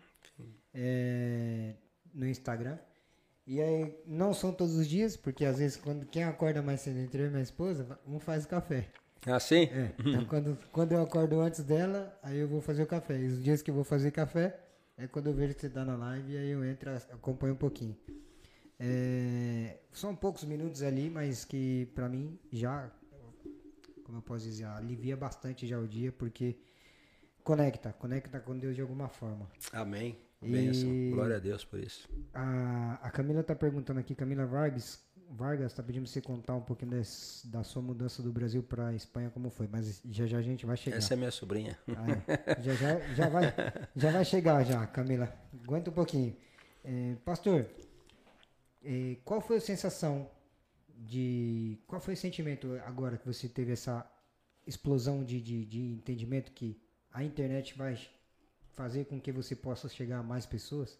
é, 0.72 1.74
no 2.14 2.26
Instagram. 2.26 2.78
E 3.46 3.60
aí, 3.60 3.94
não 4.06 4.32
são 4.32 4.52
todos 4.52 4.74
os 4.74 4.88
dias, 4.88 5.18
porque 5.18 5.44
às 5.44 5.58
vezes 5.58 5.76
quando 5.76 6.06
quem 6.06 6.24
acorda 6.24 6.62
mais 6.62 6.80
cedo 6.80 6.98
entre 6.98 7.22
eu 7.22 7.26
e 7.26 7.30
minha 7.30 7.42
esposa, 7.42 7.86
um 8.06 8.18
faz 8.18 8.46
o 8.46 8.48
café. 8.48 8.88
Ah, 9.26 9.38
sim? 9.38 9.64
É. 9.64 9.92
Então 9.98 10.24
quando, 10.26 10.58
quando 10.72 10.92
eu 10.92 11.02
acordo 11.02 11.40
antes 11.40 11.62
dela, 11.62 12.18
aí 12.22 12.38
eu 12.38 12.48
vou 12.48 12.62
fazer 12.62 12.84
o 12.84 12.86
café. 12.86 13.18
E 13.18 13.26
os 13.26 13.44
dias 13.44 13.60
que 13.60 13.70
eu 13.70 13.74
vou 13.74 13.84
fazer 13.84 14.10
café, 14.12 14.58
é 14.96 15.06
quando 15.06 15.26
eu 15.28 15.34
vejo 15.34 15.54
que 15.54 15.60
você 15.60 15.70
tá 15.70 15.84
na 15.84 15.96
live 15.96 16.32
e 16.32 16.38
aí 16.38 16.50
eu 16.50 16.64
entro, 16.64 16.90
acompanho 16.90 17.54
um 17.54 17.58
pouquinho. 17.58 17.96
É, 18.78 19.78
são 19.92 20.14
poucos 20.14 20.44
minutos 20.44 20.82
ali, 20.82 21.08
mas 21.08 21.44
que 21.44 21.86
pra 21.94 22.08
mim 22.08 22.38
já, 22.52 22.90
como 24.04 24.18
eu 24.18 24.22
posso 24.22 24.44
dizer, 24.44 24.64
alivia 24.64 25.16
bastante 25.16 25.66
já 25.66 25.78
o 25.78 25.86
dia, 25.86 26.12
porque 26.12 26.56
conecta, 27.42 27.92
conecta 27.92 28.40
com 28.40 28.58
Deus 28.58 28.74
de 28.74 28.82
alguma 28.82 29.08
forma. 29.08 29.50
Amém. 29.72 30.18
Bênção. 30.40 30.88
E... 30.88 31.10
Glória 31.10 31.36
a 31.36 31.38
Deus 31.38 31.64
por 31.64 31.80
isso. 31.80 32.08
A, 32.34 32.98
a 33.02 33.10
Camila 33.10 33.40
está 33.40 33.54
perguntando 33.54 34.00
aqui, 34.00 34.14
Camila 34.14 34.46
Vibes, 34.46 35.05
Vargas 35.30 35.72
está 35.72 35.82
pedindo 35.82 36.06
você 36.06 36.20
contar 36.20 36.54
um 36.54 36.60
pouquinho 36.60 36.92
da 37.44 37.64
sua 37.64 37.82
mudança 37.82 38.22
do 38.22 38.32
Brasil 38.32 38.62
para 38.62 38.94
Espanha, 38.94 39.30
como 39.30 39.50
foi. 39.50 39.66
Mas 39.66 40.00
já 40.04 40.26
já 40.26 40.38
a 40.38 40.42
gente 40.42 40.64
vai 40.64 40.76
chegar. 40.76 40.96
Essa 40.96 41.14
é 41.14 41.16
minha 41.16 41.30
sobrinha. 41.30 41.78
Ah, 41.88 42.06
é. 42.28 42.62
já, 42.62 42.74
já, 42.74 43.14
já, 43.14 43.28
vai, 43.28 43.54
já 43.94 44.10
vai 44.10 44.24
chegar 44.24 44.64
já, 44.64 44.86
Camila. 44.86 45.32
Aguenta 45.64 45.90
um 45.90 45.94
pouquinho. 45.94 46.36
É, 46.84 47.16
pastor, 47.24 47.66
é, 48.84 49.16
qual 49.24 49.40
foi 49.40 49.56
a 49.56 49.60
sensação 49.60 50.30
de... 50.88 51.78
Qual 51.86 52.00
foi 52.00 52.14
o 52.14 52.16
sentimento 52.16 52.80
agora 52.86 53.18
que 53.18 53.26
você 53.26 53.48
teve 53.48 53.72
essa 53.72 54.08
explosão 54.66 55.24
de, 55.24 55.40
de, 55.40 55.64
de 55.64 55.80
entendimento 55.92 56.52
que 56.52 56.80
a 57.12 57.24
internet 57.24 57.76
vai 57.76 57.98
fazer 58.72 59.06
com 59.06 59.20
que 59.20 59.32
você 59.32 59.56
possa 59.56 59.88
chegar 59.88 60.18
a 60.18 60.22
mais 60.22 60.46
pessoas? 60.46 60.98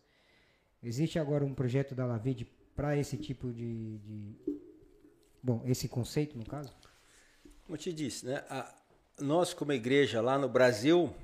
Existe 0.82 1.18
agora 1.18 1.44
um 1.44 1.54
projeto 1.54 1.94
da 1.94 2.04
Lavide 2.04 2.44
para 2.76 2.96
esse 2.96 3.16
tipo 3.16 3.50
de, 3.52 3.98
de, 3.98 4.36
Bom, 5.42 5.62
esse 5.64 5.88
conceito, 5.88 6.36
no 6.36 6.44
caso? 6.44 6.72
Como 7.64 7.76
eu 7.76 7.78
te 7.78 7.92
disse, 7.92 8.26
né? 8.26 8.44
A, 8.50 8.74
nós, 9.20 9.54
como 9.54 9.72
igreja 9.72 10.20
lá 10.20 10.38
no 10.38 10.48
Brasil, 10.48 11.14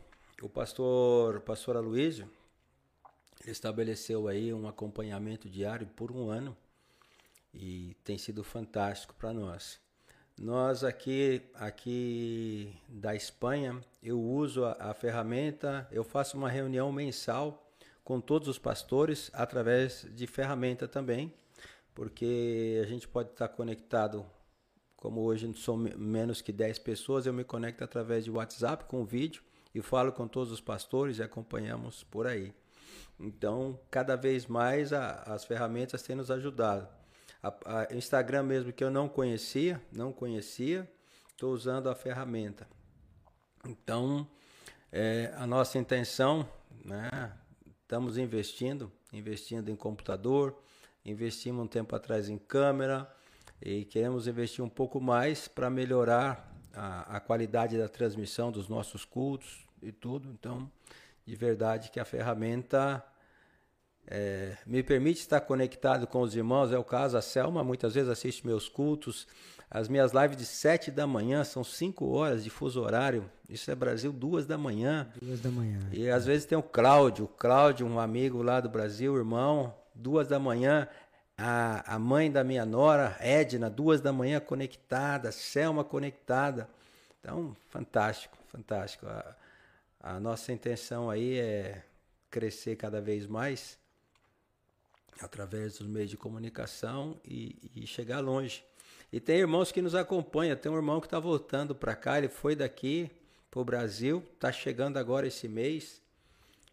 o 0.41 0.49
pastor, 0.49 1.41
pastor 1.41 1.77
Aloysio, 1.77 2.29
ele 3.43 3.51
estabeleceu 3.51 4.29
aí 4.29 4.53
um 4.55 4.67
acompanhamento 4.67 5.49
diário 5.49 5.87
por 5.89 6.11
um 6.11 6.31
ano 6.31 6.57
e 7.53 7.97
tem 8.03 8.17
sido 8.17 8.43
fantástico 8.43 9.15
para 9.15 9.33
nós. 9.33 9.79
Nós 10.39 10.83
aqui, 10.83 11.43
aqui 11.55 12.75
da 12.89 13.15
Espanha, 13.15 13.81
eu 14.03 14.21
uso 14.21 14.65
a, 14.65 14.91
a, 14.91 14.95
ferramenta, 14.95 15.87
eu 15.93 16.03
faço 16.03 16.37
uma 16.37 16.49
reunião 16.49 16.91
mensal 16.91 17.71
com 18.03 18.21
todos 18.21 18.49
os 18.49 18.59
pastores 18.59 19.31
através 19.35 20.07
de 20.15 20.27
ferramenta 20.27 20.89
também, 20.89 21.33
porque 21.95 22.81
a 22.83 22.87
gente 22.87 23.07
pode 23.07 23.31
estar 23.31 23.49
conectado, 23.49 24.25
como 24.97 25.21
hoje 25.23 25.53
são 25.57 25.77
menos 25.77 26.41
que 26.41 26.53
10 26.53 26.79
pessoas, 26.79 27.27
eu 27.27 27.33
me 27.33 27.45
conecto 27.45 27.85
através 27.85 28.25
de 28.25 28.31
WhatsApp 28.31 28.85
com 28.85 29.05
vídeo 29.05 29.43
e 29.75 29.81
falo 29.81 30.13
com 30.13 30.29
todos 30.29 30.53
os 30.53 30.61
pastores 30.61 31.19
e 31.19 31.23
acompanhamos 31.23 32.05
por 32.05 32.27
aí. 32.27 32.53
Então, 33.19 33.79
cada 33.91 34.17
vez 34.17 34.47
mais 34.47 34.93
a, 34.93 35.23
as 35.23 35.45
ferramentas 35.45 36.03
têm 36.03 36.17
nos 36.17 36.31
ajudado. 36.31 36.89
A, 37.43 37.83
a 37.83 37.95
Instagram 37.95 38.45
mesmo 38.45 38.73
que 38.73 38.85
eu 38.85 38.91
não 38.91 39.09
conhecia, 39.09 39.81
não 39.93 40.13
conhecia, 40.13 40.91
estou 41.29 41.53
usando 41.53 41.89
a 41.89 41.95
ferramenta. 41.95 42.69
Então, 43.67 44.29
é, 44.91 45.33
a 45.37 45.47
nossa 45.47 45.79
intenção, 45.79 46.49
né, 46.85 47.33
estamos 47.83 48.19
investindo, 48.19 48.91
investindo 49.13 49.71
em 49.71 49.77
computador, 49.77 50.57
investimos 51.05 51.65
um 51.65 51.69
tempo 51.69 51.95
atrás 51.95 52.29
em 52.29 52.39
câmera 52.39 53.11
e 53.61 53.85
queremos 53.85 54.27
investir 54.27 54.65
um 54.65 54.69
pouco 54.69 55.01
mais 55.01 55.49
para 55.49 55.71
melhorar 55.71 56.53
a, 56.75 57.17
a 57.17 57.21
qualidade 57.21 57.79
da 57.79 57.89
transmissão 57.89 58.51
dos 58.51 58.69
nossos 58.69 59.05
cultos 59.05 59.67
e 59.83 59.93
tudo. 59.93 60.29
Então, 60.31 60.71
de 61.25 61.37
verdade 61.37 61.91
que 61.91 62.01
a 62.01 62.05
ferramenta 62.05 63.05
é, 64.07 64.57
me 64.67 64.83
permite 64.83 65.21
estar 65.21 65.41
conectado 65.41 66.07
com 66.07 66.21
os 66.21 66.35
irmãos. 66.35 66.73
É 66.73 66.79
o 66.79 66.85
caso, 66.85 67.17
a 67.17 67.23
Selma 67.23 67.63
muitas 67.63 67.95
vezes 67.95 68.11
assiste 68.11 68.47
meus 68.47 68.69
cultos. 68.69 69.27
As 69.71 69.89
minhas 69.89 70.13
lives 70.13 70.37
de 70.37 70.45
7 70.45 70.91
da 70.91 71.07
manhã 71.07 71.45
são 71.45 71.65
5 71.65 72.07
horas 72.07 72.45
de 72.45 72.51
fuso 72.51 72.83
horário. 72.83 73.31
Isso 73.49 73.71
é 73.71 73.75
Brasil, 73.75 74.13
2 74.13 74.47
da 74.47 74.59
manhã. 74.59 75.11
2 75.21 75.41
da 75.41 75.51
manhã. 75.51 75.79
E 75.93 76.11
às 76.11 76.27
vezes 76.27 76.45
tem 76.45 76.59
o 76.59 76.63
Cláudio, 76.63 77.25
o 77.25 77.29
Cláudio, 77.29 77.87
um 77.87 77.99
amigo 77.99 78.43
lá 78.43 78.61
do 78.61 78.69
Brasil, 78.69 79.17
irmão, 79.17 79.75
2 79.95 80.29
da 80.29 80.39
manhã. 80.39 80.89
A, 81.37 81.95
a 81.95 81.99
mãe 81.99 82.31
da 82.31 82.45
minha 82.45 82.65
nora, 82.65 83.17
Edna, 83.21 83.69
2 83.71 84.01
da 84.01 84.13
manhã 84.13 84.39
conectada, 84.39 85.33
Selma 85.33 85.83
conectada. 85.83 86.69
Então, 87.21 87.57
fantástico, 87.71 88.37
fantástico. 88.49 89.07
A, 89.07 89.37
a 90.01 90.21
nossa 90.21 90.53
intenção 90.53 91.09
aí 91.09 91.39
é 91.39 91.83
crescer 92.31 92.77
cada 92.77 93.01
vez 93.01 93.27
mais 93.27 93.79
através 95.21 95.79
dos 95.79 95.87
meios 95.87 96.11
de 96.11 96.17
comunicação 96.17 97.21
e, 97.25 97.57
e 97.77 97.87
chegar 97.87 98.21
longe. 98.21 98.65
E 99.13 99.21
tem 99.21 99.39
irmãos 99.39 99.71
que 99.71 99.81
nos 99.81 99.95
acompanham. 99.95 100.57
Tem 100.57 100.71
um 100.71 100.77
irmão 100.77 101.01
que 101.01 101.07
está 101.07 101.19
voltando 101.19 101.75
para 101.75 101.95
cá, 101.95 102.19
ele 102.19 102.29
foi 102.29 102.57
daqui 102.57 103.11
para 103.51 103.61
o 103.61 103.65
Brasil, 103.65 104.25
está 104.35 104.51
chegando 104.51 104.97
agora 104.97 105.27
esse 105.27 105.47
mês. 105.47 106.02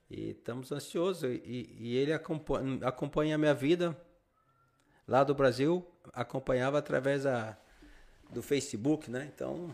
E 0.10 0.32
estamos 0.32 0.72
ansiosos. 0.72 1.24
E, 1.24 1.76
e 1.80 1.98
ele 1.98 2.14
acompanha, 2.14 2.80
acompanha, 2.88 3.36
a 3.36 3.38
minha 3.38 3.54
vida 3.54 3.96
lá 5.08 5.24
do 5.24 5.34
Brasil, 5.34 5.86
acompanhava 6.14 6.78
através 6.78 7.24
do 8.32 8.42
Facebook, 8.42 9.10
né? 9.10 9.30
Então, 9.34 9.74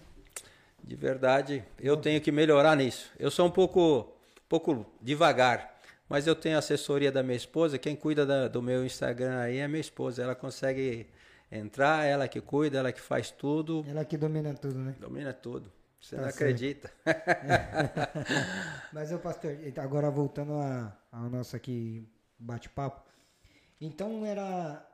de 0.84 0.96
verdade, 0.96 1.64
eu 1.80 1.98
tenho 1.98 2.22
que 2.22 2.32
melhorar 2.32 2.76
nisso. 2.76 3.12
Eu 3.20 3.30
sou 3.32 3.48
um 3.48 3.52
pouco, 3.52 4.14
pouco 4.48 4.86
devagar. 5.02 5.76
Mas 6.08 6.28
eu 6.28 6.36
tenho 6.36 6.56
a 6.56 6.60
assessoria 6.60 7.12
da 7.12 7.24
minha 7.24 7.36
esposa, 7.36 7.80
quem 7.80 7.96
cuida 7.96 8.26
da, 8.26 8.48
do 8.48 8.62
meu 8.62 8.86
Instagram 8.86 9.40
aí 9.40 9.58
é 9.58 9.68
minha 9.68 9.82
esposa. 9.82 10.22
Ela 10.22 10.36
consegue 10.36 11.08
entrar, 11.52 12.06
ela 12.06 12.28
que 12.28 12.40
cuida, 12.40 12.78
ela 12.78 12.92
que 12.92 13.02
faz 13.02 13.32
tudo. 13.32 13.84
Ela 13.88 14.06
que 14.06 14.16
domina 14.16 14.54
tudo, 14.54 14.78
né? 14.78 14.96
Domina 15.00 15.34
tudo. 15.34 15.72
Você 16.00 16.16
tá 16.16 16.22
não 16.22 16.30
certo. 16.30 16.44
acredita. 16.44 16.92
Mas 18.94 19.12
o 19.12 19.20
pastor, 19.20 19.58
agora 19.78 20.12
voltando 20.12 20.54
ao 21.12 21.30
nosso 21.30 21.56
aqui 21.56 22.08
bate-papo. 22.38 23.04
Então 23.80 24.26
era 24.26 24.86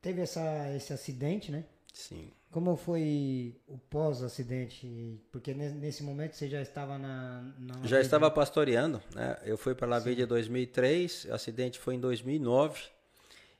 teve 0.00 0.22
essa 0.22 0.70
esse 0.74 0.92
acidente, 0.92 1.52
né? 1.52 1.64
Sim. 1.92 2.30
Como 2.50 2.76
foi 2.76 3.56
o 3.66 3.78
pós-acidente? 3.78 5.18
Porque 5.30 5.54
nesse 5.54 6.02
momento 6.02 6.34
você 6.34 6.48
já 6.48 6.60
estava 6.60 6.98
na. 6.98 7.54
na 7.58 7.86
já 7.86 8.00
estava 8.00 8.30
pastoreando, 8.30 9.00
né? 9.14 9.38
Eu 9.42 9.56
fui 9.56 9.74
para 9.74 9.86
a 9.86 9.90
Lavide 9.90 10.22
em 10.22 10.26
2003, 10.26 11.26
o 11.30 11.34
acidente 11.34 11.78
foi 11.78 11.94
em 11.94 12.00
2009. 12.00 12.82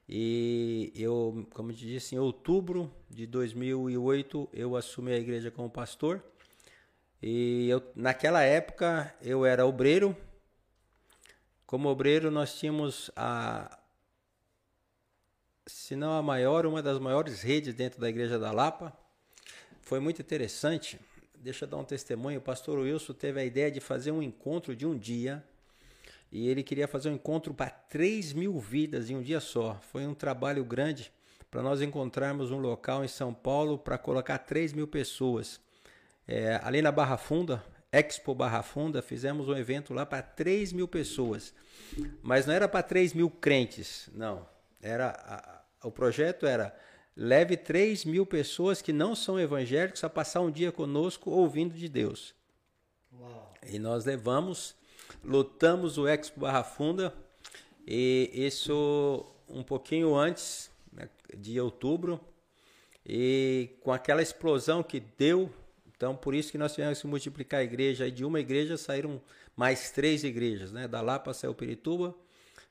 E 0.06 0.92
eu, 0.94 1.46
como 1.54 1.70
eu 1.70 1.74
disse, 1.74 2.14
em 2.14 2.18
outubro 2.18 2.92
de 3.08 3.26
2008 3.26 4.50
eu 4.52 4.76
assumi 4.76 5.12
a 5.12 5.18
igreja 5.18 5.50
como 5.50 5.70
pastor. 5.70 6.22
E 7.22 7.68
eu, 7.68 7.80
naquela 7.94 8.42
época 8.42 9.14
eu 9.22 9.46
era 9.46 9.64
obreiro. 9.64 10.16
Como 11.64 11.88
obreiro 11.88 12.32
nós 12.32 12.58
tínhamos 12.58 13.12
a, 13.14 13.78
se 15.66 15.94
não 15.94 16.12
a 16.12 16.22
maior, 16.22 16.66
uma 16.66 16.82
das 16.82 16.98
maiores 16.98 17.40
redes 17.40 17.74
dentro 17.74 18.00
da 18.00 18.08
Igreja 18.08 18.38
da 18.40 18.50
Lapa. 18.50 18.92
Foi 19.82 20.00
muito 20.00 20.20
interessante. 20.20 20.98
Deixa 21.36 21.64
eu 21.64 21.68
dar 21.68 21.76
um 21.76 21.84
testemunho. 21.84 22.40
O 22.40 22.42
pastor 22.42 22.78
Wilson 22.80 23.12
teve 23.14 23.40
a 23.40 23.44
ideia 23.44 23.70
de 23.70 23.80
fazer 23.80 24.10
um 24.10 24.22
encontro 24.22 24.74
de 24.74 24.84
um 24.84 24.98
dia. 24.98 25.44
E 26.30 26.48
ele 26.48 26.62
queria 26.64 26.88
fazer 26.88 27.08
um 27.08 27.14
encontro 27.14 27.54
para 27.54 27.70
3 27.70 28.32
mil 28.32 28.58
vidas 28.58 29.10
em 29.10 29.16
um 29.16 29.22
dia 29.22 29.38
só. 29.38 29.78
Foi 29.92 30.04
um 30.06 30.14
trabalho 30.14 30.64
grande 30.64 31.12
para 31.50 31.62
nós 31.62 31.80
encontrarmos 31.82 32.50
um 32.50 32.58
local 32.58 33.04
em 33.04 33.08
São 33.08 33.32
Paulo 33.32 33.78
para 33.78 33.96
colocar 33.96 34.38
3 34.38 34.72
mil 34.72 34.88
pessoas. 34.88 35.60
É, 36.26 36.60
ali 36.62 36.80
na 36.80 36.92
Barra 36.92 37.16
Funda, 37.16 37.64
Expo 37.90 38.34
Barra 38.34 38.62
Funda, 38.62 39.02
fizemos 39.02 39.48
um 39.48 39.56
evento 39.56 39.92
lá 39.92 40.06
para 40.06 40.22
3 40.22 40.72
mil 40.72 40.88
pessoas. 40.88 41.54
Mas 42.22 42.46
não 42.46 42.54
era 42.54 42.68
para 42.68 42.82
3 42.82 43.12
mil 43.12 43.28
crentes, 43.28 44.08
não. 44.14 44.46
Era 44.80 45.10
a, 45.10 45.86
o 45.86 45.90
projeto 45.90 46.46
era 46.46 46.74
leve 47.16 47.56
3 47.56 48.04
mil 48.04 48.24
pessoas 48.24 48.80
que 48.80 48.92
não 48.92 49.14
são 49.14 49.38
evangélicos 49.38 50.02
a 50.02 50.08
passar 50.08 50.40
um 50.40 50.50
dia 50.50 50.72
conosco 50.72 51.30
ouvindo 51.30 51.74
de 51.74 51.88
Deus. 51.88 52.34
Uau. 53.12 53.54
E 53.66 53.78
nós 53.78 54.04
levamos, 54.04 54.74
lutamos 55.22 55.98
o 55.98 56.08
Expo 56.08 56.40
Barra 56.40 56.64
Funda, 56.64 57.14
e 57.86 58.30
isso 58.32 59.26
um 59.48 59.62
pouquinho 59.62 60.16
antes 60.16 60.70
né, 60.92 61.08
de 61.36 61.60
outubro, 61.60 62.20
e 63.04 63.70
com 63.82 63.92
aquela 63.92 64.22
explosão 64.22 64.82
que 64.82 65.00
deu, 65.00 65.50
então 66.02 66.16
por 66.16 66.34
isso 66.34 66.50
que 66.50 66.58
nós 66.58 66.74
tivemos 66.74 67.00
que 67.00 67.06
multiplicar 67.06 67.60
a 67.60 67.62
igreja, 67.62 68.08
e 68.08 68.10
de 68.10 68.24
uma 68.24 68.40
igreja 68.40 68.76
saíram 68.76 69.22
mais 69.54 69.92
três 69.92 70.24
igrejas, 70.24 70.72
né? 70.72 70.88
Da 70.88 71.00
Lapa 71.00 71.32
saiu 71.32 71.54
Pirituba, 71.54 72.12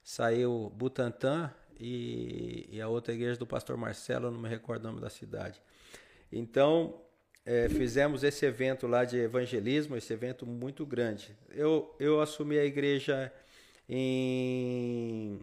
saiu 0.03 0.69
Butantã 0.75 1.49
e, 1.79 2.67
e 2.69 2.81
a 2.81 2.89
outra 2.89 3.13
igreja 3.13 3.39
do 3.39 3.47
pastor 3.47 3.77
Marcelo, 3.77 4.29
não 4.29 4.41
me 4.41 4.49
recordo 4.49 4.83
o 4.83 4.87
nome 4.89 4.99
da 4.99 5.09
cidade. 5.09 5.61
Então, 6.29 7.01
é, 7.45 7.69
fizemos 7.69 8.21
esse 8.21 8.45
evento 8.45 8.85
lá 8.85 9.05
de 9.05 9.17
evangelismo, 9.19 9.95
esse 9.95 10.11
evento 10.11 10.45
muito 10.45 10.85
grande. 10.85 11.33
Eu, 11.51 11.95
eu 12.01 12.19
assumi 12.19 12.59
a 12.59 12.65
igreja 12.65 13.31
em 13.87 15.39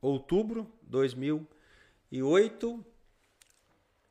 outubro 0.00 0.62
de 0.82 0.88
2008. 0.88 2.86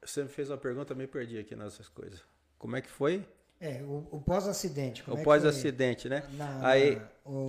Você 0.03 0.21
me 0.21 0.29
fez 0.29 0.51
uma 0.51 0.59
pergunta, 0.59 0.93
me 0.93 1.07
perdi 1.07 1.39
aqui 1.39 1.55
nessas 1.55 1.89
coisas. 1.89 2.34
Como 2.65 2.75
é 2.75 2.81
que 2.81 2.89
foi? 2.89 3.23
É, 3.61 3.83
o, 3.83 4.07
o 4.09 4.19
pós-acidente. 4.19 5.03
O 5.07 5.19
é 5.19 5.23
pós-acidente, 5.23 6.09
né? 6.09 6.27
Na, 6.31 6.67
Aí, 6.67 6.95
na, 6.95 7.07
o. 7.23 7.45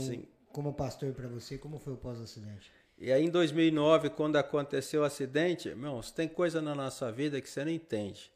Como 0.53 0.75
pastor 0.75 1.15
para 1.15 1.27
você, 1.27 1.57
como 1.57 1.79
foi 1.79 1.95
o 1.95 1.97
pós-acidente? 1.97 2.71
E 2.99 3.11
aí 3.11 3.25
em 3.25 3.31
2009, 3.31 4.11
quando 4.11 4.37
aconteceu 4.37 5.01
o 5.01 5.05
acidente, 5.05 5.71
irmãos, 5.71 6.11
tem 6.11 6.29
coisa 6.29 6.61
na 6.61 6.75
nossa 6.75 7.11
vida 7.11 7.41
que 7.41 7.49
você 7.49 7.65
não 7.65 7.73
entende. 7.73 8.31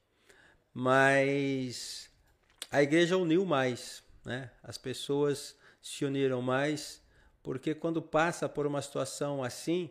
Mas 0.73 2.09
a 2.71 2.83
igreja 2.83 3.19
uniu 3.19 3.45
mais, 3.45 4.03
né? 4.25 4.51
As 4.63 4.79
pessoas 4.79 5.55
se 5.83 6.07
uniram 6.07 6.41
mais, 6.41 7.03
porque 7.43 7.75
quando 7.75 8.01
passa 8.01 8.49
por 8.49 8.67
uma 8.67 8.81
situação 8.81 9.45
assim, 9.45 9.91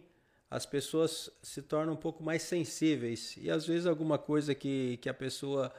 as 0.49 0.65
pessoas 0.65 1.29
se 1.43 1.61
tornam 1.61 1.93
um 1.93 1.97
pouco 1.97 2.23
mais 2.23 2.41
sensíveis. 2.41 3.35
E 3.37 3.51
às 3.51 3.67
vezes 3.67 3.85
alguma 3.85 4.17
coisa 4.17 4.55
que, 4.55 4.97
que 4.97 5.07
a 5.07 5.13
pessoa 5.13 5.71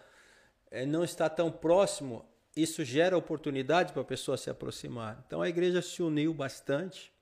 não 0.87 1.03
está 1.03 1.29
tão 1.29 1.51
próximo, 1.51 2.25
isso 2.57 2.85
gera 2.85 3.17
oportunidade 3.17 3.93
para 3.93 4.03
a 4.03 4.05
pessoa 4.05 4.37
se 4.37 4.51
aproximar. 4.51 5.23
Então 5.27 5.43
a 5.43 5.49
igreja 5.49 5.83
se 5.83 6.03
uniu 6.03 6.33
bastante 6.35 7.13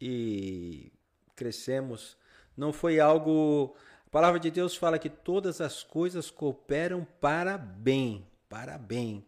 e 0.00 0.92
crescemos. 1.34 2.16
Não 2.56 2.72
foi 2.72 3.00
algo. 3.00 3.74
A 4.06 4.10
palavra 4.10 4.40
de 4.40 4.50
Deus 4.50 4.76
fala 4.76 4.98
que 4.98 5.08
todas 5.08 5.60
as 5.60 5.82
coisas 5.82 6.30
cooperam 6.30 7.06
para 7.20 7.56
bem, 7.56 8.26
para 8.48 8.76
bem. 8.76 9.24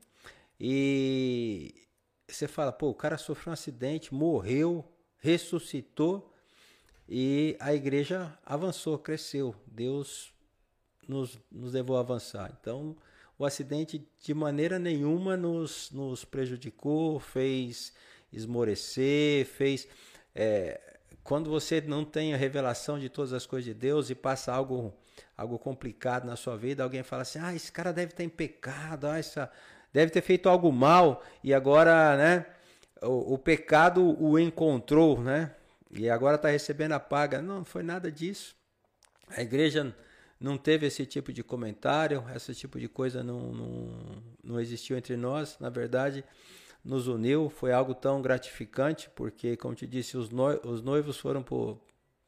E 0.59 1.74
você 2.29 2.49
fala, 2.49 2.73
pô, 2.73 2.89
o 2.89 2.95
cara 2.95 3.19
sofreu 3.19 3.51
um 3.51 3.55
acidente, 3.55 4.15
morreu, 4.15 4.85
ressuscitou 5.19 6.33
e 7.09 7.57
a 7.61 7.74
igreja 7.74 8.37
avançou, 8.45 8.99
cresceu. 8.99 9.55
Deus 9.66 10.33
nos, 11.07 11.39
nos 11.51 11.73
levou 11.73 11.97
a 11.97 12.01
avançar. 12.01 12.57
Então, 12.61 12.97
o 13.43 13.44
acidente 13.44 14.06
de 14.20 14.32
maneira 14.32 14.78
nenhuma 14.78 15.36
nos, 15.36 15.90
nos 15.90 16.24
prejudicou, 16.24 17.19
fez 17.19 17.93
esmorecer, 18.32 19.47
fez. 19.47 19.89
É, 20.32 20.81
quando 21.24 21.51
você 21.51 21.81
não 21.81 22.05
tem 22.05 22.32
a 22.32 22.36
revelação 22.36 23.01
de 23.01 23.09
todas 23.09 23.32
as 23.32 23.44
coisas 23.44 23.64
de 23.64 23.74
Deus 23.74 24.10
e 24.10 24.14
passa 24.14 24.52
algo, 24.52 24.94
algo 25.36 25.59
complicado 25.59 26.24
na 26.24 26.36
sua 26.36 26.56
vida, 26.56 26.85
alguém 26.85 27.02
fala 27.02 27.23
assim: 27.23 27.40
ah, 27.40 27.52
esse 27.52 27.73
cara 27.73 27.93
deve 27.93 28.12
estar 28.12 28.23
em 28.23 28.28
pecado, 28.28 29.09
ah, 29.09 29.19
essa, 29.19 29.51
deve 29.93 30.12
ter 30.12 30.23
feito 30.23 30.48
algo 30.48 30.70
mal 30.70 31.20
e 31.43 31.52
agora, 31.52 32.16
né? 32.16 32.47
O, 33.02 33.35
o 33.35 33.39
pecado 33.39 34.16
o 34.23 34.39
encontrou, 34.39 35.20
né? 35.20 35.52
E 35.90 36.09
agora 36.09 36.36
está 36.36 36.48
recebendo 36.48 36.93
a 36.93 37.01
paga. 37.01 37.43
Não, 37.43 37.56
não 37.56 37.64
foi 37.64 37.82
nada 37.82 38.10
disso. 38.10 38.55
A 39.28 39.43
igreja 39.43 39.93
não 40.43 40.59
teve 40.59 40.86
esse 40.86 41.06
tipo 41.06 41.32
de 41.32 41.43
comentário, 41.43 42.24
esse 42.35 42.55
tipo 42.55 42.78
de 42.81 42.89
coisa 42.89 43.23
não, 43.23 43.52
não, 43.52 43.89
não 44.43 44.60
existiu 44.60 44.97
entre 44.97 45.16
nós. 45.16 45.56
Na 45.60 45.70
verdade, 45.70 46.24
nos 46.85 47.06
uniu, 47.06 47.48
foi 47.48 47.73
algo 47.73 47.94
tão 47.94 48.20
gratificante, 48.20 49.09
porque, 49.14 49.56
como 49.56 49.74
te 49.74 49.86
disse, 49.86 50.16
os, 50.16 50.31
os 50.64 50.82
noivos 50.82 51.16
foram 51.16 51.43
para 51.43 51.55
o 51.55 51.78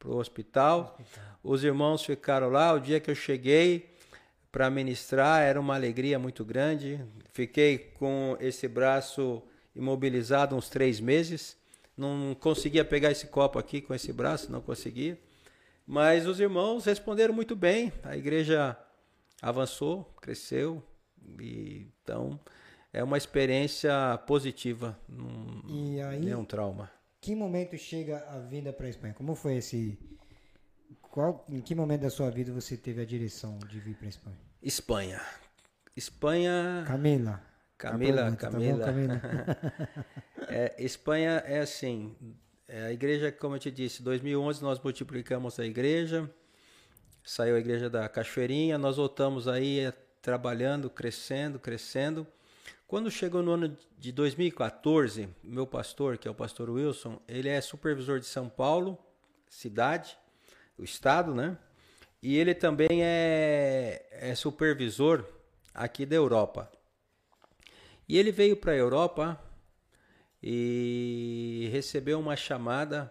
hospital, 0.05 0.97
hospital, 0.97 0.99
os 1.43 1.65
irmãos 1.65 2.05
ficaram 2.05 2.51
lá. 2.51 2.73
O 2.73 2.79
dia 2.79 3.01
que 3.01 3.11
eu 3.11 3.15
cheguei 3.15 3.95
para 4.53 4.71
ministrar, 4.71 5.43
era 5.43 5.59
uma 5.59 5.75
alegria 5.75 6.17
muito 6.17 6.45
grande. 6.45 7.05
Fiquei 7.33 7.79
com 7.99 8.37
esse 8.39 8.69
braço 8.69 9.43
imobilizado 9.75 10.55
uns 10.55 10.69
três 10.69 11.01
meses, 11.01 11.57
não 11.97 12.37
conseguia 12.39 12.85
pegar 12.85 13.11
esse 13.11 13.27
copo 13.27 13.59
aqui 13.59 13.81
com 13.81 13.93
esse 13.93 14.13
braço, 14.13 14.53
não 14.53 14.61
conseguia. 14.61 15.19
Mas 15.87 16.27
os 16.27 16.41
irmãos 16.41 16.85
responderam 16.85 17.35
muito 17.35 17.55
bem, 17.55 17.93
a 18.03 18.17
igreja 18.17 18.77
avançou, 19.43 20.05
cresceu, 20.21 20.83
e 21.39 21.87
então 22.03 22.41
é 22.93 23.05
uma 23.05 23.19
experiência 23.19 23.93
positiva, 24.27 24.99
não, 25.09 25.63
e 25.69 26.01
aí, 26.01 26.31
é 26.31 26.37
um 26.37 26.45
trauma. 26.45 26.91
Que 27.21 27.35
momento 27.35 27.77
chega 27.77 28.25
a 28.31 28.39
vinda 28.39 28.73
para 28.73 28.87
a 28.87 28.91
Espanha? 28.91 29.15
Como 29.15 29.35
foi 29.35 29.57
esse? 29.57 29.99
Qual, 31.03 31.45
em 31.49 31.61
que 31.61 31.75
momento 31.75 32.03
da 32.03 32.11
sua 32.11 32.31
vida 32.31 32.53
você 32.53 32.77
teve 32.77 33.01
a 33.01 33.05
direção 33.05 33.59
de 33.59 33.79
vir 33.79 33.95
para 33.95 34.07
a 34.07 34.09
Espanha? 34.09 34.39
Espanha. 34.63 35.21
Espanha. 35.97 36.85
Camila. 36.87 37.43
Camila, 37.77 38.35
Camila. 38.37 38.85
Tá 38.85 38.93
bom, 38.93 39.09
Camila. 39.09 39.23
é, 40.49 40.75
Espanha 40.79 41.43
é 41.47 41.61
assim. 41.61 42.17
É, 42.67 42.87
a 42.87 42.93
igreja, 42.93 43.31
como 43.31 43.57
eu 43.57 43.59
te 43.59 43.71
disse, 43.71 44.03
2011 44.03 44.63
nós 44.63 44.81
multiplicamos 44.81 45.59
a 45.59 45.67
igreja. 45.67 46.31
Saiu 47.23 47.57
a 47.57 47.59
igreja 47.59 47.91
da 47.91 48.09
Cachoeirinha, 48.09 48.79
nós 48.79 48.97
voltamos 48.97 49.47
aí 49.47 49.81
é, 49.81 49.93
trabalhando, 50.23 50.89
crescendo, 50.89 51.59
crescendo. 51.59 52.27
Quando 52.87 53.11
chegou 53.11 53.43
no 53.43 53.53
ano 53.53 53.77
de 53.99 54.13
2014, 54.13 55.29
meu 55.43 55.67
pastor, 55.67 56.17
que 56.17 56.27
é 56.27 56.31
o 56.31 56.35
pastor 56.35 56.71
Wilson, 56.71 57.21
ele 57.29 57.49
é 57.51 57.61
supervisor 57.61 58.19
de 58.19 58.27
São 58.27 58.49
Paulo, 58.49 58.99
cidade, 59.49 60.17
o 60.79 60.85
estado, 60.85 61.35
né? 61.35 61.59
E 62.23 62.39
ele 62.39 62.55
também 62.55 63.03
é, 63.03 64.07
é 64.11 64.35
supervisor 64.35 65.27
aqui 65.75 66.07
da 66.07 66.17
Europa. 66.17 66.71
E 68.09 68.17
ele 68.17 68.33
veio 68.33 68.57
para 68.57 68.73
a 68.73 68.77
Europa 68.77 69.39
e 70.47 71.71
recebeu 71.73 72.21
uma 72.21 72.37
chamada 72.37 73.11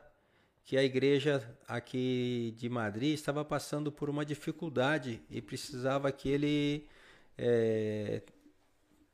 que 0.64 0.78
a 0.78 0.84
igreja 0.84 1.44
aqui 1.68 2.54
de 2.56 2.70
Madrid 2.70 3.16
estava 3.16 3.44
passando 3.44 3.92
por 3.92 4.08
uma 4.08 4.24
dificuldade 4.24 5.20
e 5.32 5.42
precisava 5.42 6.12
que 6.12 6.30
ele 6.30 6.88
é, 7.36 8.22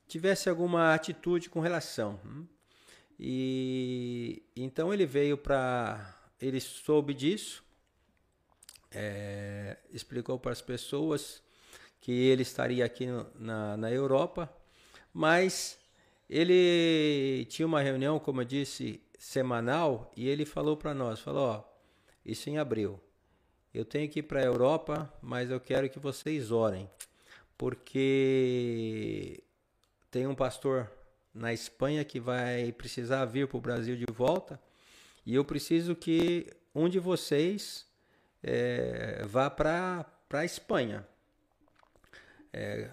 tivesse 0.06 0.50
alguma 0.50 0.94
atitude 0.94 1.50
com 1.50 1.62
relação. 1.62 2.20
Hum? 2.26 2.46
E 3.18 4.44
então 4.54 4.94
ele 4.94 5.06
veio 5.06 5.38
para. 5.38 6.14
Ele 6.41 6.60
soube 6.60 7.14
disso, 7.14 7.64
é, 8.91 9.78
explicou 9.94 10.38
para 10.38 10.52
as 10.52 10.62
pessoas 10.62 11.41
que 12.02 12.12
ele 12.12 12.41
estaria 12.41 12.84
aqui 12.84 13.08
na, 13.36 13.78
na 13.78 13.90
Europa, 13.90 14.54
mas 15.14 15.78
ele 16.30 17.45
tinha 17.45 17.65
uma 17.65 17.81
reunião, 17.81 18.19
como 18.19 18.41
eu 18.41 18.45
disse, 18.45 19.01
semanal, 19.18 20.11
e 20.15 20.27
ele 20.27 20.45
falou 20.45 20.77
para 20.77 20.93
nós, 20.93 21.19
falou, 21.19 21.47
ó, 21.47 21.64
isso 22.26 22.49
em 22.49 22.57
abril. 22.57 22.99
Eu 23.73 23.84
tenho 23.84 24.10
que 24.10 24.19
ir 24.19 24.23
para 24.23 24.41
a 24.41 24.45
Europa, 24.45 25.11
mas 25.22 25.49
eu 25.49 25.60
quero 25.60 25.89
que 25.89 25.99
vocês 25.99 26.51
orem, 26.51 26.89
porque 27.57 29.43
tem 30.11 30.27
um 30.27 30.35
pastor 30.35 30.91
na 31.34 31.53
Espanha 31.53 32.03
que 32.03 32.19
vai 32.19 32.72
precisar 32.72 33.26
vir 33.26 33.47
para 33.47 33.57
o 33.57 33.61
Brasil 33.61 33.95
de 33.95 34.06
volta 34.11 34.60
e 35.26 35.35
eu 35.35 35.45
preciso 35.45 35.95
que 35.95 36.47
um 36.73 36.89
de 36.89 36.99
vocês 36.99 37.85
é, 38.41 39.23
vá 39.26 39.49
para 39.49 40.06
a 40.31 40.45
Espanha. 40.45 41.07
É, 42.51 42.89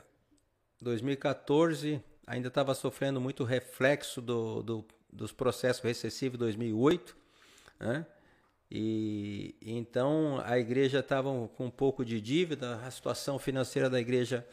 2014 0.80 2.02
ainda 2.26 2.48
estava 2.48 2.74
sofrendo 2.74 3.20
muito 3.20 3.44
reflexo 3.44 4.20
do, 4.20 4.62
do, 4.62 4.84
dos 5.12 5.32
processos 5.32 5.82
recessivos 5.82 6.38
2008, 6.38 7.16
né? 7.78 8.06
E 8.68 9.54
então 9.62 10.42
a 10.44 10.58
igreja 10.58 10.98
estava 10.98 11.30
com 11.56 11.66
um 11.66 11.70
pouco 11.70 12.04
de 12.04 12.20
dívida, 12.20 12.80
a 12.84 12.90
situação 12.90 13.38
financeira 13.38 13.88
da 13.88 14.00
igreja 14.00 14.44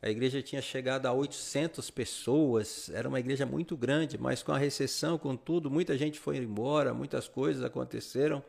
a 0.00 0.10
igreja 0.10 0.42
tinha 0.42 0.60
chegado 0.60 1.06
a 1.06 1.12
800 1.12 1.90
pessoas, 1.90 2.90
era 2.90 3.08
uma 3.08 3.18
igreja 3.18 3.46
muito 3.46 3.76
grande, 3.76 4.18
mas 4.18 4.42
com 4.42 4.52
a 4.52 4.58
recessão, 4.58 5.16
com 5.18 5.34
tudo, 5.34 5.70
muita 5.70 5.96
gente 5.96 6.20
foi 6.20 6.36
embora, 6.36 6.92
muitas 6.92 7.26
coisas 7.26 7.64
aconteceram 7.64 8.42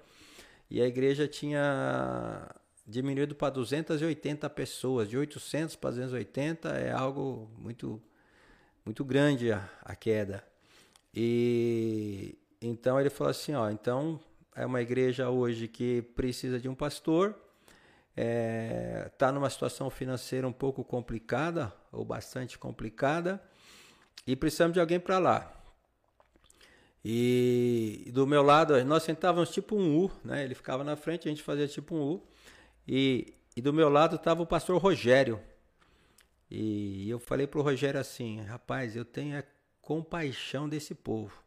e 0.69 0.81
a 0.81 0.85
igreja 0.85 1.27
tinha 1.27 2.47
diminuído 2.85 3.33
para 3.33 3.49
280 3.49 4.49
pessoas, 4.49 5.09
de 5.09 5.17
800 5.17 5.75
para 5.77 5.91
280 5.91 6.69
é 6.69 6.91
algo 6.91 7.49
muito 7.57 8.01
muito 8.87 9.03
grande 9.03 9.51
a, 9.51 9.69
a 9.83 9.95
queda. 9.97 10.41
E 11.13 12.37
então 12.61 12.97
ele 12.97 13.09
falou 13.09 13.29
assim, 13.29 13.53
ó, 13.53 13.69
então 13.69 14.17
é 14.55 14.65
uma 14.65 14.81
igreja 14.81 15.29
hoje 15.29 15.67
que 15.67 16.01
precisa 16.15 16.57
de 16.57 16.69
um 16.69 16.73
pastor, 16.73 17.35
está 18.15 19.27
é, 19.27 19.31
numa 19.33 19.49
situação 19.49 19.89
financeira 19.89 20.47
um 20.47 20.53
pouco 20.53 20.85
complicada, 20.85 21.73
ou 21.91 22.05
bastante 22.05 22.57
complicada, 22.57 23.43
e 24.25 24.37
precisamos 24.37 24.73
de 24.73 24.79
alguém 24.79 25.01
para 25.01 25.19
lá. 25.19 25.53
E 27.03 28.09
do 28.13 28.25
meu 28.25 28.41
lado, 28.41 28.83
nós 28.85 29.03
sentávamos 29.03 29.49
tipo 29.49 29.75
um 29.75 29.97
U, 29.97 30.11
né? 30.23 30.45
Ele 30.45 30.55
ficava 30.55 30.83
na 30.85 30.95
frente, 30.95 31.27
a 31.27 31.31
gente 31.31 31.43
fazia 31.43 31.67
tipo 31.67 31.93
um 31.93 32.01
U. 32.01 32.27
E, 32.87 33.33
e 33.55 33.61
do 33.61 33.73
meu 33.73 33.89
lado 33.89 34.15
estava 34.15 34.41
o 34.41 34.47
pastor 34.47 34.81
Rogério. 34.81 35.39
E 36.49 37.09
eu 37.09 37.19
falei 37.19 37.47
para 37.47 37.59
o 37.59 37.63
Rogério 37.63 37.99
assim: 37.99 38.41
rapaz, 38.41 38.95
eu 38.95 39.05
tenho 39.05 39.37
a 39.37 39.43
compaixão 39.81 40.67
desse 40.67 40.95
povo. 40.95 41.43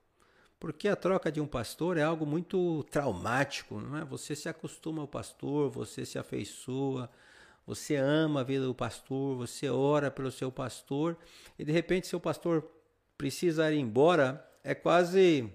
Porque 0.59 0.89
a 0.89 0.97
troca 0.97 1.33
de 1.33 1.41
um 1.41 1.47
pastor 1.47 1.97
é 1.97 2.03
algo 2.03 2.27
muito 2.27 2.85
traumático, 2.91 3.81
não 3.81 3.97
é? 3.97 4.05
Você 4.05 4.37
se 4.37 4.49
acostuma 4.49 5.01
ao 5.01 5.09
pastor, 5.09 5.71
você 5.71 6.05
se 6.05 6.19
afeiçoa, 6.19 7.11
você 7.67 7.97
ama 7.97 8.41
a 8.41 8.45
vida 8.45 8.67
do 8.67 8.75
pastor, 8.75 9.37
você 9.37 9.71
ora 9.71 10.11
pelo 10.11 10.31
seu 10.31 10.53
pastor, 10.53 11.17
e 11.59 11.65
de 11.65 11.73
repente 11.73 12.07
seu 12.07 12.21
pastor 12.21 12.71
precisa 13.17 13.73
ir 13.73 13.79
embora, 13.79 14.47
é 14.63 14.75
quase 14.75 15.51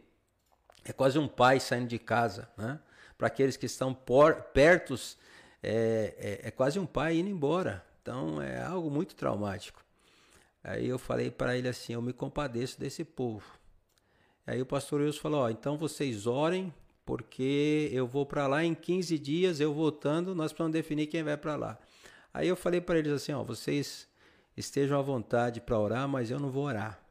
é 0.84 0.94
quase 0.94 1.18
um 1.20 1.28
pai 1.28 1.60
saindo 1.60 1.88
de 1.88 2.00
casa, 2.00 2.50
né? 2.58 2.80
para 3.18 3.28
aqueles 3.28 3.58
que 3.58 3.66
estão 3.66 3.94
por, 3.94 4.36
pertos, 4.54 5.18
é, 5.62 6.42
é, 6.44 6.48
é 6.48 6.52
quase 6.52 6.80
um 6.80 6.86
pai 6.86 7.18
indo 7.18 7.30
embora. 7.30 7.84
Então 8.06 8.40
é 8.40 8.62
algo 8.62 8.92
muito 8.92 9.16
traumático. 9.16 9.84
Aí 10.64 10.88
eu 10.88 11.00
falei 11.00 11.32
para 11.32 11.58
ele 11.58 11.68
assim: 11.68 11.94
eu 11.94 12.02
me 12.04 12.14
compadeço 12.14 12.80
desse 12.80 13.04
povo. 13.04 13.44
Aí 14.46 14.62
o 14.62 14.66
pastor 14.66 15.02
Wilson 15.02 15.20
falou: 15.20 15.50
então 15.50 15.76
vocês 15.76 16.28
orem, 16.28 16.72
porque 17.04 17.90
eu 17.92 18.06
vou 18.06 18.24
para 18.24 18.46
lá 18.46 18.64
em 18.64 18.76
15 18.76 19.18
dias, 19.18 19.60
eu 19.60 19.74
voltando, 19.74 20.36
nós 20.36 20.52
precisamos 20.52 20.74
definir 20.74 21.08
quem 21.08 21.24
vai 21.24 21.36
para 21.36 21.56
lá. 21.56 21.80
Aí 22.32 22.48
eu 22.48 22.56
falei 22.56 22.80
para 22.80 23.00
eles 23.00 23.12
assim: 23.12 23.32
ó, 23.32 23.42
vocês 23.42 24.08
estejam 24.56 25.00
à 25.00 25.02
vontade 25.02 25.60
para 25.60 25.80
orar, 25.80 26.08
mas 26.08 26.30
eu 26.30 26.40
não 26.40 26.52
vou 26.52 26.66
orar. 26.66 27.04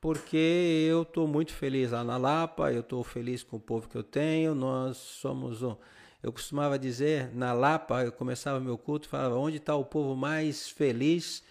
Porque 0.00 0.86
eu 0.88 1.02
estou 1.02 1.26
muito 1.26 1.52
feliz 1.52 1.90
lá 1.90 2.04
na 2.04 2.16
Lapa, 2.16 2.72
eu 2.72 2.82
estou 2.82 3.02
feliz 3.02 3.42
com 3.42 3.56
o 3.56 3.60
povo 3.60 3.88
que 3.88 3.96
eu 3.96 4.04
tenho, 4.04 4.54
nós 4.54 4.96
somos 4.96 5.60
um. 5.60 5.76
Eu 6.22 6.32
costumava 6.32 6.78
dizer, 6.78 7.34
na 7.34 7.52
Lapa, 7.52 8.04
eu 8.04 8.12
começava 8.12 8.60
meu 8.60 8.76
culto 8.76 9.06
e 9.06 9.10
falava, 9.10 9.36
onde 9.36 9.56
está 9.56 9.74
o 9.74 9.84
povo 9.84 10.14
mais 10.14 10.68
feliz? 10.68 11.42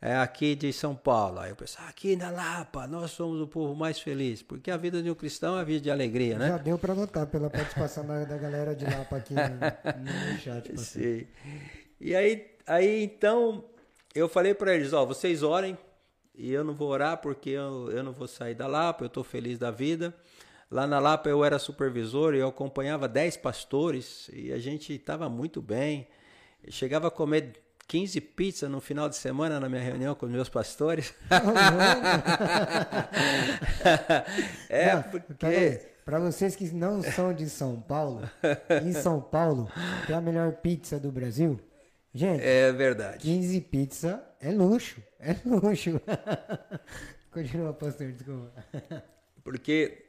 É 0.00 0.16
aqui 0.16 0.54
de 0.54 0.72
São 0.72 0.94
Paulo. 0.94 1.40
Aí 1.40 1.50
eu 1.50 1.56
pensava, 1.56 1.88
aqui 1.88 2.16
na 2.16 2.30
Lapa, 2.30 2.86
nós 2.86 3.12
somos 3.12 3.40
o 3.40 3.46
povo 3.46 3.74
mais 3.74 4.00
feliz, 4.00 4.42
porque 4.42 4.70
a 4.70 4.76
vida 4.76 5.02
de 5.02 5.10
um 5.10 5.14
cristão 5.14 5.54
é 5.54 5.58
uma 5.58 5.64
vida 5.64 5.80
de 5.80 5.90
alegria, 5.90 6.38
né? 6.38 6.48
Já 6.48 6.58
deu 6.58 6.78
para 6.78 6.94
notar 6.94 7.26
pela 7.26 7.48
participação 7.48 8.06
da, 8.06 8.24
da, 8.24 8.36
galera 8.36 8.74
de 8.74 8.84
Lapa 8.84 9.16
aqui 9.16 9.34
no, 9.34 10.32
no 10.32 10.38
chat. 10.38 10.78
Sim. 10.78 11.26
E 12.00 12.14
aí, 12.14 12.46
aí 12.66 13.02
então, 13.04 13.64
eu 14.14 14.28
falei 14.28 14.54
para 14.54 14.74
eles, 14.74 14.92
ó, 14.92 15.04
vocês 15.04 15.42
orem, 15.42 15.76
e 16.34 16.52
eu 16.52 16.62
não 16.62 16.74
vou 16.74 16.88
orar 16.88 17.18
porque 17.18 17.50
eu, 17.50 17.90
eu 17.90 18.02
não 18.02 18.12
vou 18.12 18.28
sair 18.28 18.54
da 18.54 18.68
Lapa, 18.68 19.04
eu 19.04 19.08
estou 19.08 19.24
feliz 19.24 19.58
da 19.58 19.72
vida. 19.72 20.14
Lá 20.70 20.86
na 20.86 20.98
Lapa 20.98 21.30
eu 21.30 21.42
era 21.44 21.58
supervisor 21.58 22.34
e 22.34 22.38
eu 22.38 22.48
acompanhava 22.48 23.08
10 23.08 23.38
pastores 23.38 24.28
e 24.32 24.52
a 24.52 24.58
gente 24.58 24.92
estava 24.92 25.26
muito 25.28 25.62
bem. 25.62 26.06
Eu 26.62 26.70
chegava 26.70 27.08
a 27.08 27.10
comer 27.10 27.54
15 27.86 28.20
pizzas 28.20 28.70
no 28.70 28.78
final 28.80 29.08
de 29.08 29.16
semana 29.16 29.58
na 29.58 29.66
minha 29.66 29.80
reunião 29.80 30.14
com 30.14 30.26
os 30.26 30.32
meus 30.32 30.50
pastores. 30.50 31.14
é, 34.68 34.96
porque. 34.96 35.88
Para 36.04 36.18
vocês 36.20 36.54
que 36.56 36.70
não 36.70 37.02
são 37.02 37.32
de 37.34 37.50
São 37.50 37.80
Paulo, 37.80 38.22
em 38.82 38.92
São 38.94 39.20
Paulo 39.20 39.70
tem 40.06 40.16
a 40.16 40.20
melhor 40.22 40.52
pizza 40.52 40.98
do 40.98 41.12
Brasil. 41.12 41.60
Gente, 42.14 42.42
é 42.42 42.72
verdade. 42.72 43.18
15 43.18 43.60
pizza 43.62 44.22
é 44.40 44.50
luxo. 44.50 45.02
É 45.20 45.36
luxo. 45.44 46.00
Continua, 47.30 47.74
pastor, 47.74 48.10
desculpa. 48.12 48.50
Porque 49.44 50.07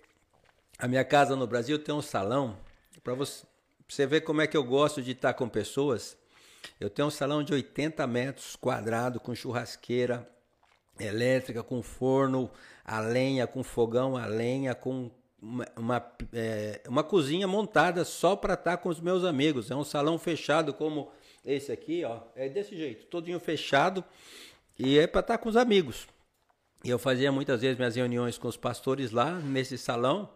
a 0.79 0.87
minha 0.87 1.03
casa 1.03 1.35
no 1.35 1.45
Brasil 1.45 1.77
tem 1.77 1.93
um 1.93 2.01
salão. 2.01 2.57
Para 3.03 3.13
você, 3.13 3.45
você 3.85 4.07
ver 4.07 4.21
como 4.21 4.41
é 4.41 4.47
que 4.47 4.55
eu 4.55 4.63
gosto 4.63 5.01
de 5.01 5.11
estar 5.11 5.33
com 5.33 5.49
pessoas. 5.49 6.17
Eu 6.79 6.89
tenho 6.89 7.09
um 7.09 7.11
salão 7.11 7.43
de 7.43 7.53
80 7.53 8.07
metros 8.07 8.55
quadrados, 8.55 9.21
com 9.21 9.35
churrasqueira 9.35 10.27
elétrica, 10.97 11.61
com 11.61 11.83
forno 11.83 12.49
a 12.85 13.01
lenha, 13.01 13.45
com 13.45 13.61
fogão 13.61 14.15
a 14.15 14.25
lenha, 14.25 14.73
com 14.73 15.11
uma, 15.41 15.65
uma, 15.75 16.11
é, 16.33 16.81
uma 16.87 17.03
cozinha 17.03 17.47
montada 17.47 18.05
só 18.05 18.35
para 18.35 18.53
estar 18.53 18.77
com 18.77 18.87
os 18.87 19.01
meus 19.01 19.25
amigos. 19.25 19.69
É 19.69 19.75
um 19.75 19.83
salão 19.83 20.17
fechado 20.17 20.73
como 20.73 21.11
esse 21.43 21.71
aqui, 21.71 22.03
ó, 22.05 22.21
é 22.35 22.47
desse 22.47 22.75
jeito, 22.75 23.05
todinho 23.05 23.39
fechado 23.39 24.03
e 24.77 24.97
é 24.97 25.07
para 25.07 25.21
estar 25.21 25.37
com 25.37 25.49
os 25.49 25.57
amigos. 25.57 26.07
E 26.83 26.89
eu 26.89 26.99
fazia 26.99 27.31
muitas 27.31 27.61
vezes 27.61 27.77
minhas 27.77 27.95
reuniões 27.95 28.37
com 28.37 28.47
os 28.47 28.55
pastores 28.55 29.11
lá 29.11 29.31
nesse 29.39 29.77
salão. 29.77 30.29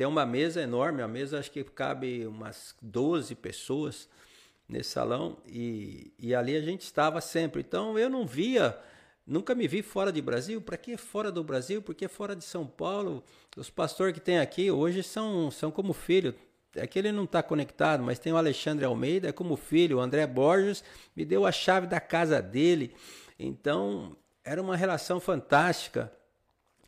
Tem 0.00 0.06
uma 0.06 0.24
mesa 0.24 0.62
enorme, 0.62 1.02
a 1.02 1.06
mesa 1.06 1.38
acho 1.38 1.50
que 1.50 1.62
cabe 1.62 2.26
umas 2.26 2.74
12 2.80 3.34
pessoas 3.34 4.08
nesse 4.66 4.92
salão 4.92 5.36
e, 5.46 6.10
e 6.18 6.34
ali 6.34 6.56
a 6.56 6.62
gente 6.62 6.80
estava 6.80 7.20
sempre. 7.20 7.60
Então 7.60 7.98
eu 7.98 8.08
não 8.08 8.26
via, 8.26 8.78
nunca 9.26 9.54
me 9.54 9.68
vi 9.68 9.82
fora 9.82 10.10
de 10.10 10.22
Brasil. 10.22 10.58
Para 10.62 10.78
que 10.78 10.96
fora 10.96 11.30
do 11.30 11.44
Brasil? 11.44 11.82
Porque 11.82 12.08
fora 12.08 12.34
de 12.34 12.42
São 12.44 12.66
Paulo, 12.66 13.22
os 13.54 13.68
pastores 13.68 14.14
que 14.14 14.20
tem 14.20 14.38
aqui 14.38 14.70
hoje 14.70 15.02
são, 15.02 15.50
são 15.50 15.70
como 15.70 15.92
filho 15.92 16.34
é 16.74 16.86
que 16.86 16.98
ele 16.98 17.12
não 17.12 17.24
está 17.24 17.42
conectado, 17.42 18.02
mas 18.02 18.18
tem 18.18 18.32
o 18.32 18.38
Alexandre 18.38 18.86
Almeida, 18.86 19.28
é 19.28 19.32
como 19.32 19.54
filho, 19.54 19.98
o 19.98 20.00
André 20.00 20.26
Borges 20.26 20.82
me 21.14 21.26
deu 21.26 21.44
a 21.44 21.52
chave 21.52 21.86
da 21.86 22.00
casa 22.00 22.40
dele. 22.40 22.96
Então, 23.38 24.16
era 24.42 24.62
uma 24.62 24.78
relação 24.78 25.20
fantástica 25.20 26.10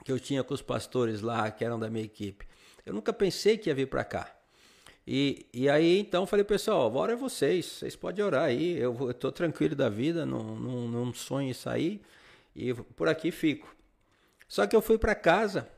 que 0.02 0.10
eu 0.10 0.18
tinha 0.18 0.43
com 0.43 0.55
os 0.55 0.62
pastores 0.62 1.20
lá, 1.20 1.51
que 1.51 1.62
eram 1.62 1.78
da 1.78 1.90
minha 1.90 2.06
equipe. 2.06 2.51
Eu 2.84 2.92
nunca 2.92 3.12
pensei 3.12 3.56
que 3.56 3.70
ia 3.70 3.74
vir 3.74 3.86
para 3.86 4.04
cá. 4.04 4.34
E, 5.06 5.46
e 5.52 5.68
aí, 5.68 5.98
então, 5.98 6.26
falei, 6.26 6.44
pessoal, 6.44 6.94
ora 6.94 7.12
é 7.12 7.16
vocês, 7.16 7.66
vocês 7.66 7.96
podem 7.96 8.24
orar 8.24 8.44
aí, 8.44 8.78
eu 8.78 9.10
estou 9.10 9.32
tranquilo 9.32 9.74
da 9.74 9.88
vida, 9.88 10.24
não, 10.24 10.56
não, 10.56 10.88
não 10.88 11.14
sonho 11.14 11.50
em 11.50 11.54
sair, 11.54 12.00
e 12.54 12.72
por 12.72 13.09
aqui 13.09 13.32
fico. 13.32 13.74
Só 14.48 14.66
que 14.66 14.76
eu 14.76 14.82
fui 14.82 14.98
para 14.98 15.14
casa, 15.14 15.68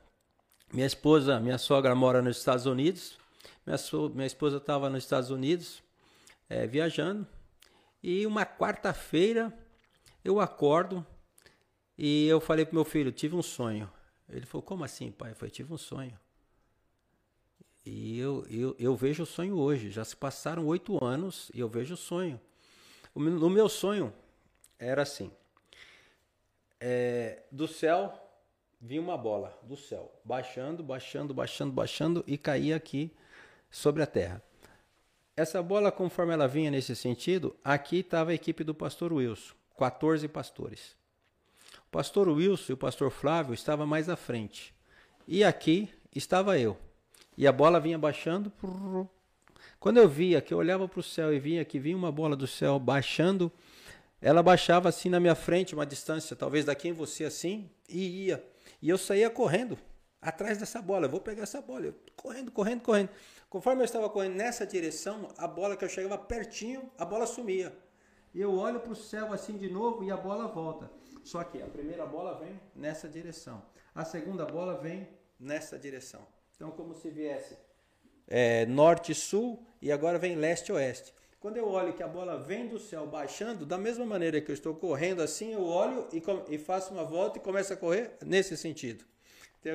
minha 0.72 0.86
esposa, 0.86 1.40
minha 1.40 1.56
sogra 1.56 1.94
mora 1.94 2.20
nos 2.20 2.36
Estados 2.36 2.66
Unidos, 2.66 3.18
minha, 3.66 3.78
so, 3.78 4.10
minha 4.10 4.26
esposa 4.26 4.58
estava 4.58 4.90
nos 4.90 5.04
Estados 5.04 5.30
Unidos 5.30 5.82
é, 6.48 6.66
viajando 6.66 7.26
e 8.02 8.26
uma 8.26 8.44
quarta-feira 8.44 9.52
eu 10.22 10.40
acordo 10.40 11.06
e 11.96 12.26
eu 12.26 12.40
falei 12.40 12.66
pro 12.66 12.74
meu 12.74 12.84
filho, 12.84 13.12
tive 13.12 13.36
um 13.36 13.42
sonho. 13.42 13.90
Ele 14.28 14.44
falou, 14.44 14.62
como 14.62 14.84
assim, 14.84 15.10
pai? 15.12 15.30
Eu 15.30 15.36
falei, 15.36 15.50
tive 15.50 15.72
um 15.72 15.78
sonho. 15.78 16.18
E 17.84 18.18
eu, 18.18 18.46
eu, 18.48 18.76
eu 18.78 18.96
vejo 18.96 19.24
o 19.24 19.26
sonho 19.26 19.58
hoje. 19.58 19.90
Já 19.90 20.04
se 20.04 20.16
passaram 20.16 20.66
oito 20.66 21.04
anos 21.04 21.50
e 21.54 21.60
eu 21.60 21.68
vejo 21.68 21.94
o 21.94 21.98
sonho. 21.98 22.40
O, 23.14 23.20
no 23.20 23.50
meu 23.50 23.68
sonho 23.68 24.12
era 24.78 25.02
assim: 25.02 25.30
é, 26.80 27.42
do 27.50 27.68
céu 27.68 28.20
vinha 28.80 29.00
uma 29.00 29.16
bola, 29.16 29.58
do 29.62 29.76
céu, 29.76 30.12
baixando, 30.24 30.82
baixando, 30.82 31.32
baixando, 31.32 31.72
baixando 31.72 32.24
e 32.26 32.36
caía 32.36 32.76
aqui 32.76 33.10
sobre 33.70 34.02
a 34.02 34.06
terra. 34.06 34.42
Essa 35.36 35.62
bola, 35.62 35.90
conforme 35.90 36.32
ela 36.32 36.46
vinha 36.46 36.70
nesse 36.70 36.94
sentido, 36.94 37.56
aqui 37.64 38.00
estava 38.00 38.30
a 38.30 38.34
equipe 38.34 38.62
do 38.62 38.74
pastor 38.74 39.12
Wilson, 39.12 39.54
14 39.78 40.28
pastores. 40.28 40.94
O 41.78 41.90
pastor 41.90 42.28
Wilson 42.28 42.72
e 42.72 42.74
o 42.74 42.76
pastor 42.76 43.10
Flávio 43.10 43.54
estavam 43.54 43.86
mais 43.86 44.08
à 44.08 44.16
frente. 44.16 44.74
E 45.26 45.42
aqui 45.42 45.88
estava 46.14 46.58
eu. 46.58 46.78
E 47.36 47.46
a 47.46 47.52
bola 47.52 47.80
vinha 47.80 47.98
baixando. 47.98 48.52
Quando 49.80 49.98
eu 49.98 50.08
via 50.08 50.40
que 50.40 50.54
eu 50.54 50.58
olhava 50.58 50.88
para 50.88 51.00
o 51.00 51.02
céu 51.02 51.32
e 51.32 51.38
via 51.38 51.64
que 51.64 51.78
vinha 51.78 51.96
uma 51.96 52.10
bola 52.10 52.34
do 52.34 52.46
céu 52.46 52.78
baixando, 52.78 53.50
ela 54.20 54.42
baixava 54.42 54.88
assim 54.88 55.08
na 55.08 55.20
minha 55.20 55.34
frente, 55.34 55.74
uma 55.74 55.84
distância, 55.84 56.34
talvez 56.34 56.64
daqui 56.64 56.88
em 56.88 56.92
você 56.92 57.24
assim, 57.24 57.68
e 57.88 58.26
ia. 58.26 58.44
E 58.80 58.88
eu 58.88 58.96
saía 58.96 59.28
correndo 59.28 59.78
atrás 60.20 60.58
dessa 60.58 60.80
bola. 60.80 61.06
Eu 61.06 61.10
vou 61.10 61.20
pegar 61.20 61.42
essa 61.42 61.60
bola. 61.60 61.86
Eu, 61.86 61.94
correndo, 62.16 62.50
correndo, 62.50 62.80
correndo. 62.80 63.10
Conforme 63.50 63.82
eu 63.82 63.84
estava 63.84 64.08
correndo 64.08 64.34
nessa 64.34 64.66
direção, 64.66 65.28
a 65.36 65.46
bola 65.46 65.76
que 65.76 65.84
eu 65.84 65.88
chegava 65.88 66.18
pertinho, 66.18 66.90
a 66.98 67.04
bola 67.04 67.26
sumia. 67.26 67.76
E 68.32 68.40
eu 68.40 68.52
olho 68.54 68.80
para 68.80 68.92
o 68.92 68.96
céu 68.96 69.32
assim 69.32 69.56
de 69.56 69.70
novo 69.70 70.02
e 70.02 70.10
a 70.10 70.16
bola 70.16 70.48
volta. 70.48 70.90
Só 71.22 71.44
que 71.44 71.62
a 71.62 71.66
primeira 71.66 72.04
bola 72.04 72.38
vem 72.38 72.60
nessa 72.74 73.08
direção. 73.08 73.62
A 73.94 74.04
segunda 74.04 74.44
bola 74.44 74.78
vem 74.78 75.08
nessa 75.38 75.78
direção. 75.78 76.26
Então, 76.54 76.70
como 76.70 76.94
se 76.94 77.10
viesse 77.10 77.56
é, 78.26 78.64
norte-sul 78.66 79.64
e 79.80 79.90
agora 79.92 80.18
vem 80.18 80.36
leste-oeste. 80.36 81.12
Quando 81.40 81.58
eu 81.58 81.68
olho 81.68 81.92
que 81.92 82.02
a 82.02 82.08
bola 82.08 82.42
vem 82.42 82.66
do 82.66 82.78
céu 82.78 83.06
baixando, 83.06 83.66
da 83.66 83.76
mesma 83.76 84.06
maneira 84.06 84.40
que 84.40 84.50
eu 84.50 84.54
estou 84.54 84.74
correndo 84.74 85.20
assim, 85.20 85.52
eu 85.52 85.62
olho 85.62 86.08
e, 86.10 86.22
e 86.54 86.58
faço 86.58 86.94
uma 86.94 87.04
volta 87.04 87.38
e 87.38 87.40
começo 87.40 87.72
a 87.72 87.76
correr 87.76 88.12
nesse 88.24 88.56
sentido. 88.56 89.04
Então, 89.60 89.72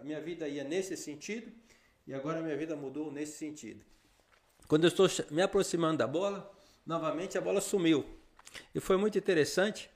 a 0.00 0.04
minha 0.04 0.20
vida 0.20 0.48
ia 0.48 0.64
nesse 0.64 0.96
sentido 0.96 1.52
e 2.06 2.14
agora 2.14 2.40
minha 2.40 2.56
vida 2.56 2.74
mudou 2.74 3.12
nesse 3.12 3.36
sentido. 3.36 3.84
Quando 4.66 4.84
eu 4.84 4.88
estou 4.88 5.08
me 5.30 5.42
aproximando 5.42 5.98
da 5.98 6.06
bola, 6.06 6.50
novamente 6.86 7.36
a 7.36 7.40
bola 7.40 7.60
sumiu. 7.60 8.04
E 8.74 8.80
foi 8.80 8.96
muito 8.96 9.18
interessante. 9.18 9.90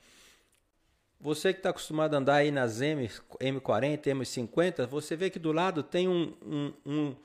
Você 1.24 1.54
que 1.54 1.60
está 1.60 1.70
acostumado 1.70 2.12
a 2.12 2.18
andar 2.18 2.34
aí 2.34 2.50
nas 2.50 2.82
M, 2.82 3.08
M40, 3.40 4.02
M50, 4.08 4.86
você 4.86 5.16
vê 5.16 5.30
que 5.30 5.38
do 5.38 5.52
lado 5.52 5.82
tem 5.82 6.06
um, 6.06 6.34
um, 6.42 6.72
um, 6.84 7.16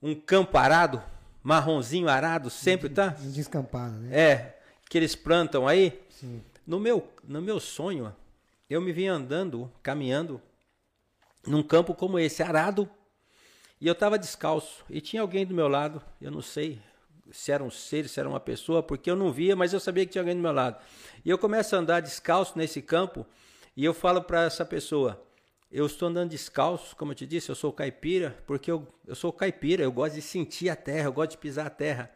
um 0.00 0.14
campo 0.14 0.56
arado, 0.56 1.02
marronzinho 1.42 2.08
arado, 2.08 2.48
sempre, 2.48 2.88
tá? 2.88 3.08
Descampado, 3.08 3.96
né? 3.96 4.18
É, 4.18 4.58
que 4.88 4.96
eles 4.96 5.14
plantam 5.14 5.68
aí. 5.68 6.00
Sim. 6.08 6.42
No 6.66 6.80
meu, 6.80 7.06
no 7.22 7.42
meu 7.42 7.60
sonho, 7.60 8.16
eu 8.70 8.80
me 8.80 8.92
vinha 8.92 9.12
andando, 9.12 9.70
caminhando, 9.82 10.40
num 11.46 11.62
campo 11.62 11.94
como 11.94 12.18
esse, 12.18 12.42
arado, 12.42 12.88
e 13.78 13.86
eu 13.86 13.92
estava 13.92 14.18
descalço 14.18 14.82
e 14.88 15.02
tinha 15.02 15.20
alguém 15.20 15.44
do 15.44 15.52
meu 15.52 15.68
lado, 15.68 16.00
eu 16.18 16.30
não 16.30 16.40
sei 16.40 16.80
se 17.30 17.52
era 17.52 17.62
um 17.62 17.70
ser, 17.70 18.08
se 18.08 18.18
era 18.18 18.28
uma 18.28 18.40
pessoa, 18.40 18.82
porque 18.82 19.10
eu 19.10 19.16
não 19.16 19.32
via, 19.32 19.54
mas 19.54 19.72
eu 19.72 19.80
sabia 19.80 20.04
que 20.06 20.12
tinha 20.12 20.22
alguém 20.22 20.34
do 20.34 20.42
meu 20.42 20.52
lado. 20.52 20.76
E 21.24 21.30
eu 21.30 21.38
começo 21.38 21.74
a 21.74 21.78
andar 21.78 22.00
descalço 22.00 22.56
nesse 22.56 22.80
campo 22.80 23.26
e 23.76 23.84
eu 23.84 23.94
falo 23.94 24.22
para 24.22 24.44
essa 24.44 24.64
pessoa: 24.64 25.22
eu 25.70 25.86
estou 25.86 26.08
andando 26.08 26.30
descalço, 26.30 26.96
como 26.96 27.12
eu 27.12 27.16
te 27.16 27.26
disse, 27.26 27.50
eu 27.50 27.54
sou 27.54 27.72
caipira, 27.72 28.36
porque 28.46 28.70
eu, 28.70 28.86
eu 29.06 29.14
sou 29.14 29.32
caipira, 29.32 29.82
eu 29.82 29.92
gosto 29.92 30.14
de 30.14 30.22
sentir 30.22 30.70
a 30.70 30.76
terra, 30.76 31.08
eu 31.08 31.12
gosto 31.12 31.32
de 31.32 31.38
pisar 31.38 31.66
a 31.66 31.70
terra. 31.70 32.10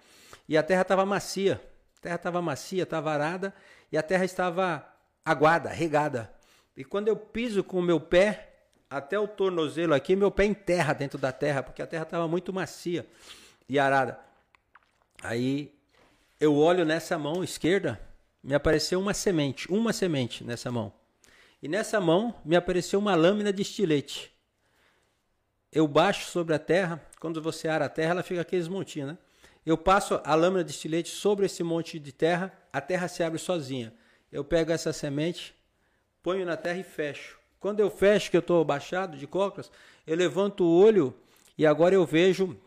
E 0.48 0.56
a 0.56 0.62
terra 0.62 0.82
estava 0.82 1.04
macia, 1.04 1.60
a 1.98 2.00
terra 2.00 2.16
estava 2.16 2.42
macia, 2.42 2.82
estava 2.82 3.12
arada, 3.12 3.54
e 3.90 3.98
a 3.98 4.02
terra 4.02 4.24
estava 4.24 4.86
aguada, 5.24 5.68
regada. 5.68 6.32
E 6.76 6.84
quando 6.84 7.08
eu 7.08 7.16
piso 7.16 7.62
com 7.62 7.78
o 7.78 7.82
meu 7.82 8.00
pé, 8.00 8.48
até 8.88 9.18
o 9.18 9.28
tornozelo 9.28 9.94
aqui, 9.94 10.16
meu 10.16 10.30
pé 10.30 10.44
enterra 10.44 10.92
dentro 10.92 11.18
da 11.18 11.32
terra, 11.32 11.62
porque 11.62 11.82
a 11.82 11.86
terra 11.86 12.02
estava 12.02 12.26
muito 12.26 12.52
macia 12.52 13.06
e 13.68 13.78
arada. 13.78 14.31
Aí 15.22 15.72
eu 16.40 16.56
olho 16.56 16.84
nessa 16.84 17.16
mão 17.16 17.44
esquerda, 17.44 18.00
me 18.42 18.54
apareceu 18.54 18.98
uma 18.98 19.14
semente, 19.14 19.70
uma 19.70 19.92
semente 19.92 20.42
nessa 20.42 20.70
mão. 20.70 20.92
E 21.62 21.68
nessa 21.68 22.00
mão 22.00 22.34
me 22.44 22.56
apareceu 22.56 22.98
uma 22.98 23.14
lâmina 23.14 23.52
de 23.52 23.62
estilete. 23.62 24.32
Eu 25.70 25.86
baixo 25.86 26.28
sobre 26.28 26.54
a 26.54 26.58
terra, 26.58 27.00
quando 27.20 27.40
você 27.40 27.68
ara 27.68 27.84
a 27.84 27.88
terra, 27.88 28.10
ela 28.10 28.22
fica 28.24 28.40
aqueles 28.40 28.66
montinhos, 28.66 29.10
né? 29.10 29.18
Eu 29.64 29.78
passo 29.78 30.20
a 30.24 30.34
lâmina 30.34 30.64
de 30.64 30.72
estilete 30.72 31.10
sobre 31.10 31.46
esse 31.46 31.62
monte 31.62 32.00
de 32.00 32.10
terra, 32.10 32.52
a 32.72 32.80
terra 32.80 33.06
se 33.06 33.22
abre 33.22 33.38
sozinha. 33.38 33.94
Eu 34.30 34.44
pego 34.44 34.72
essa 34.72 34.92
semente, 34.92 35.54
ponho 36.20 36.44
na 36.44 36.56
terra 36.56 36.78
e 36.78 36.82
fecho. 36.82 37.38
Quando 37.60 37.78
eu 37.78 37.88
fecho, 37.88 38.28
que 38.28 38.36
eu 38.36 38.40
estou 38.40 38.64
baixado 38.64 39.16
de 39.16 39.26
cócoras, 39.28 39.70
eu 40.04 40.16
levanto 40.16 40.64
o 40.64 40.76
olho 40.76 41.14
e 41.56 41.64
agora 41.64 41.94
eu 41.94 42.04
vejo. 42.04 42.58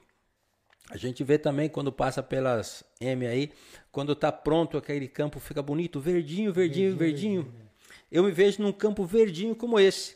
A 0.90 0.98
gente 0.98 1.24
vê 1.24 1.38
também 1.38 1.68
quando 1.68 1.92
passa 1.92 2.22
pelas 2.22 2.84
M 3.02 3.26
aí, 3.26 3.52
quando 3.92 4.14
está 4.14 4.32
pronto 4.32 4.78
aquele 4.78 5.08
campo 5.08 5.40
fica 5.40 5.62
bonito, 5.62 6.00
verdinho, 6.00 6.54
verdinho, 6.54 6.96
verdinho. 6.96 6.98
verdinho. 6.98 7.42
verdinho. 7.44 7.66
Eu 8.12 8.24
me 8.24 8.32
vejo 8.32 8.62
num 8.62 8.72
campo 8.72 9.04
verdinho 9.04 9.56
como 9.56 9.80
esse. 9.80 10.16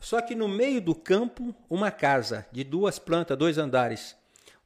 Só 0.00 0.20
que 0.20 0.34
no 0.34 0.48
meio 0.48 0.80
do 0.80 0.94
campo, 0.94 1.54
uma 1.68 1.90
casa 1.90 2.46
de 2.50 2.64
duas 2.64 2.98
plantas, 2.98 3.36
dois 3.36 3.58
andares. 3.58 4.16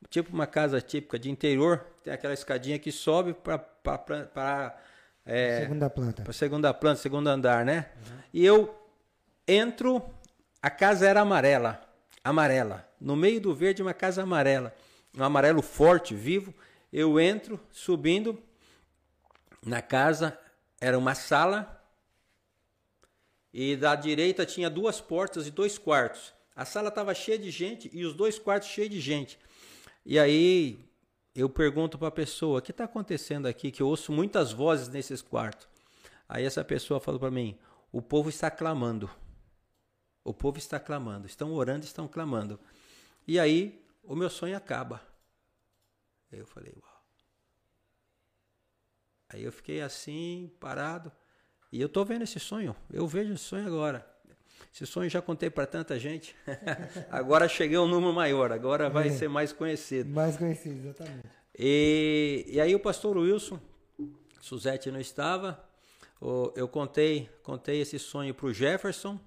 Tipo 0.09 0.32
uma 0.32 0.47
casa 0.47 0.81
típica 0.81 1.19
de 1.19 1.31
interior, 1.31 1.85
tem 2.03 2.12
aquela 2.12 2.32
escadinha 2.32 2.78
que 2.78 2.90
sobe 2.90 3.35
para 3.35 4.78
é, 5.28 5.61
segunda 5.61 5.90
planta. 5.90 6.23
Para 6.23 6.32
segunda 6.32 6.73
planta, 6.73 7.01
segundo 7.03 7.28
andar, 7.28 7.62
né? 7.62 7.90
Uhum. 7.97 8.19
E 8.32 8.47
eu 8.47 8.74
entro, 9.47 10.03
a 10.62 10.70
casa 10.70 11.07
era 11.07 11.20
amarela, 11.20 11.81
amarela. 12.24 12.89
No 12.99 13.15
meio 13.15 13.39
do 13.39 13.55
verde, 13.55 13.82
uma 13.82 13.93
casa 13.93 14.23
amarela, 14.23 14.74
um 15.16 15.24
amarelo 15.24 15.62
forte, 15.62 16.14
vivo. 16.14 16.55
Eu 16.93 17.20
entro, 17.20 17.60
subindo 17.70 18.43
na 19.64 19.82
casa, 19.82 20.39
era 20.80 20.98
uma 20.98 21.14
sala 21.14 21.78
e 23.52 23.76
da 23.76 23.94
direita 23.94 24.44
tinha 24.44 24.68
duas 24.68 25.01
portas 25.01 25.47
e 25.47 25.51
dois 25.51 25.78
quartos. 25.78 26.32
A 26.55 26.64
sala 26.64 26.89
estava 26.89 27.14
cheia 27.14 27.39
de 27.39 27.51
gente 27.51 27.90
e 27.93 28.05
os 28.05 28.14
dois 28.14 28.39
quartos 28.39 28.68
cheios 28.68 28.90
de 28.90 29.01
gente. 29.01 29.39
E 30.05 30.18
aí 30.18 30.78
eu 31.35 31.48
pergunto 31.48 31.98
para 31.98 32.09
a 32.09 32.12
pessoa: 32.12 32.59
o 32.59 32.62
que 32.62 32.70
está 32.70 32.85
acontecendo 32.85 33.47
aqui? 33.47 33.70
Que 33.70 33.82
eu 33.82 33.89
ouço 33.89 34.12
muitas 34.12 34.52
vozes 34.52 34.89
nesses 34.89 35.22
quartos. 35.22 35.66
Aí 36.28 36.44
essa 36.44 36.62
pessoa 36.64 37.01
falou 37.01 37.18
para 37.18 37.30
mim: 37.30 37.56
o 37.90 38.02
povo 38.02 38.28
está 38.28 38.51
clamando. 38.51 39.10
O 40.24 40.35
povo 40.35 40.59
está 40.59 40.78
clamando. 40.78 41.26
Estão 41.26 41.52
orando, 41.52 41.85
estão 41.85 42.06
clamando. 42.06 42.60
E 43.26 43.39
aí 43.39 43.82
o 44.03 44.15
meu 44.15 44.31
sonho 44.31 44.57
acaba. 44.57 45.03
Eu 46.31 46.47
falei: 46.47 46.73
uau. 46.75 47.05
Aí 49.29 49.45
eu 49.45 49.53
fiquei 49.53 49.81
assim, 49.81 50.51
parado. 50.59 51.12
E 51.70 51.81
eu 51.81 51.87
estou 51.87 52.05
vendo 52.05 52.23
esse 52.23 52.41
sonho, 52.41 52.75
eu 52.91 53.07
vejo 53.07 53.35
esse 53.35 53.45
sonho 53.45 53.66
agora. 53.66 54.07
Esse 54.73 54.87
sonho 54.87 55.09
já 55.09 55.20
contei 55.20 55.51
para 55.51 55.66
tanta 55.66 55.99
gente. 55.99 56.35
agora 57.11 57.49
cheguei 57.49 57.77
a 57.77 57.83
um 57.83 57.87
número 57.87 58.12
maior, 58.12 58.53
agora 58.53 58.89
vai 58.89 59.09
é. 59.09 59.11
ser 59.11 59.29
mais 59.29 59.53
conhecido. 59.53 60.11
Mais 60.11 60.37
conhecido, 60.37 60.89
exatamente. 60.89 61.29
E, 61.59 62.45
e 62.49 62.61
aí 62.61 62.75
o 62.75 62.81
pastor 62.81 63.16
Wilson, 63.16 63.61
Suzete 64.41 64.91
não 64.91 65.01
estava, 65.01 65.62
eu 66.55 66.69
contei, 66.69 67.29
contei 67.43 67.81
esse 67.81 67.99
sonho 67.99 68.35
para 68.35 68.47
o 68.47 68.53
Jefferson. 68.53 69.20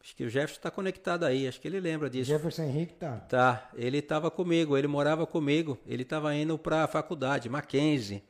Acho 0.00 0.16
que 0.16 0.24
o 0.24 0.30
Jefferson 0.30 0.58
está 0.58 0.70
conectado 0.70 1.24
aí, 1.24 1.46
acho 1.48 1.60
que 1.60 1.68
ele 1.68 1.80
lembra 1.80 2.08
disso. 2.08 2.30
Jefferson 2.30 2.62
Henrique 2.62 2.94
tá. 2.94 3.16
Tá, 3.28 3.70
ele 3.74 3.98
estava 3.98 4.30
comigo, 4.30 4.76
ele 4.76 4.86
morava 4.86 5.26
comigo, 5.26 5.78
ele 5.86 6.02
estava 6.02 6.34
indo 6.34 6.56
para 6.56 6.84
a 6.84 6.86
faculdade, 6.86 7.48
Mackenzie. 7.48 8.22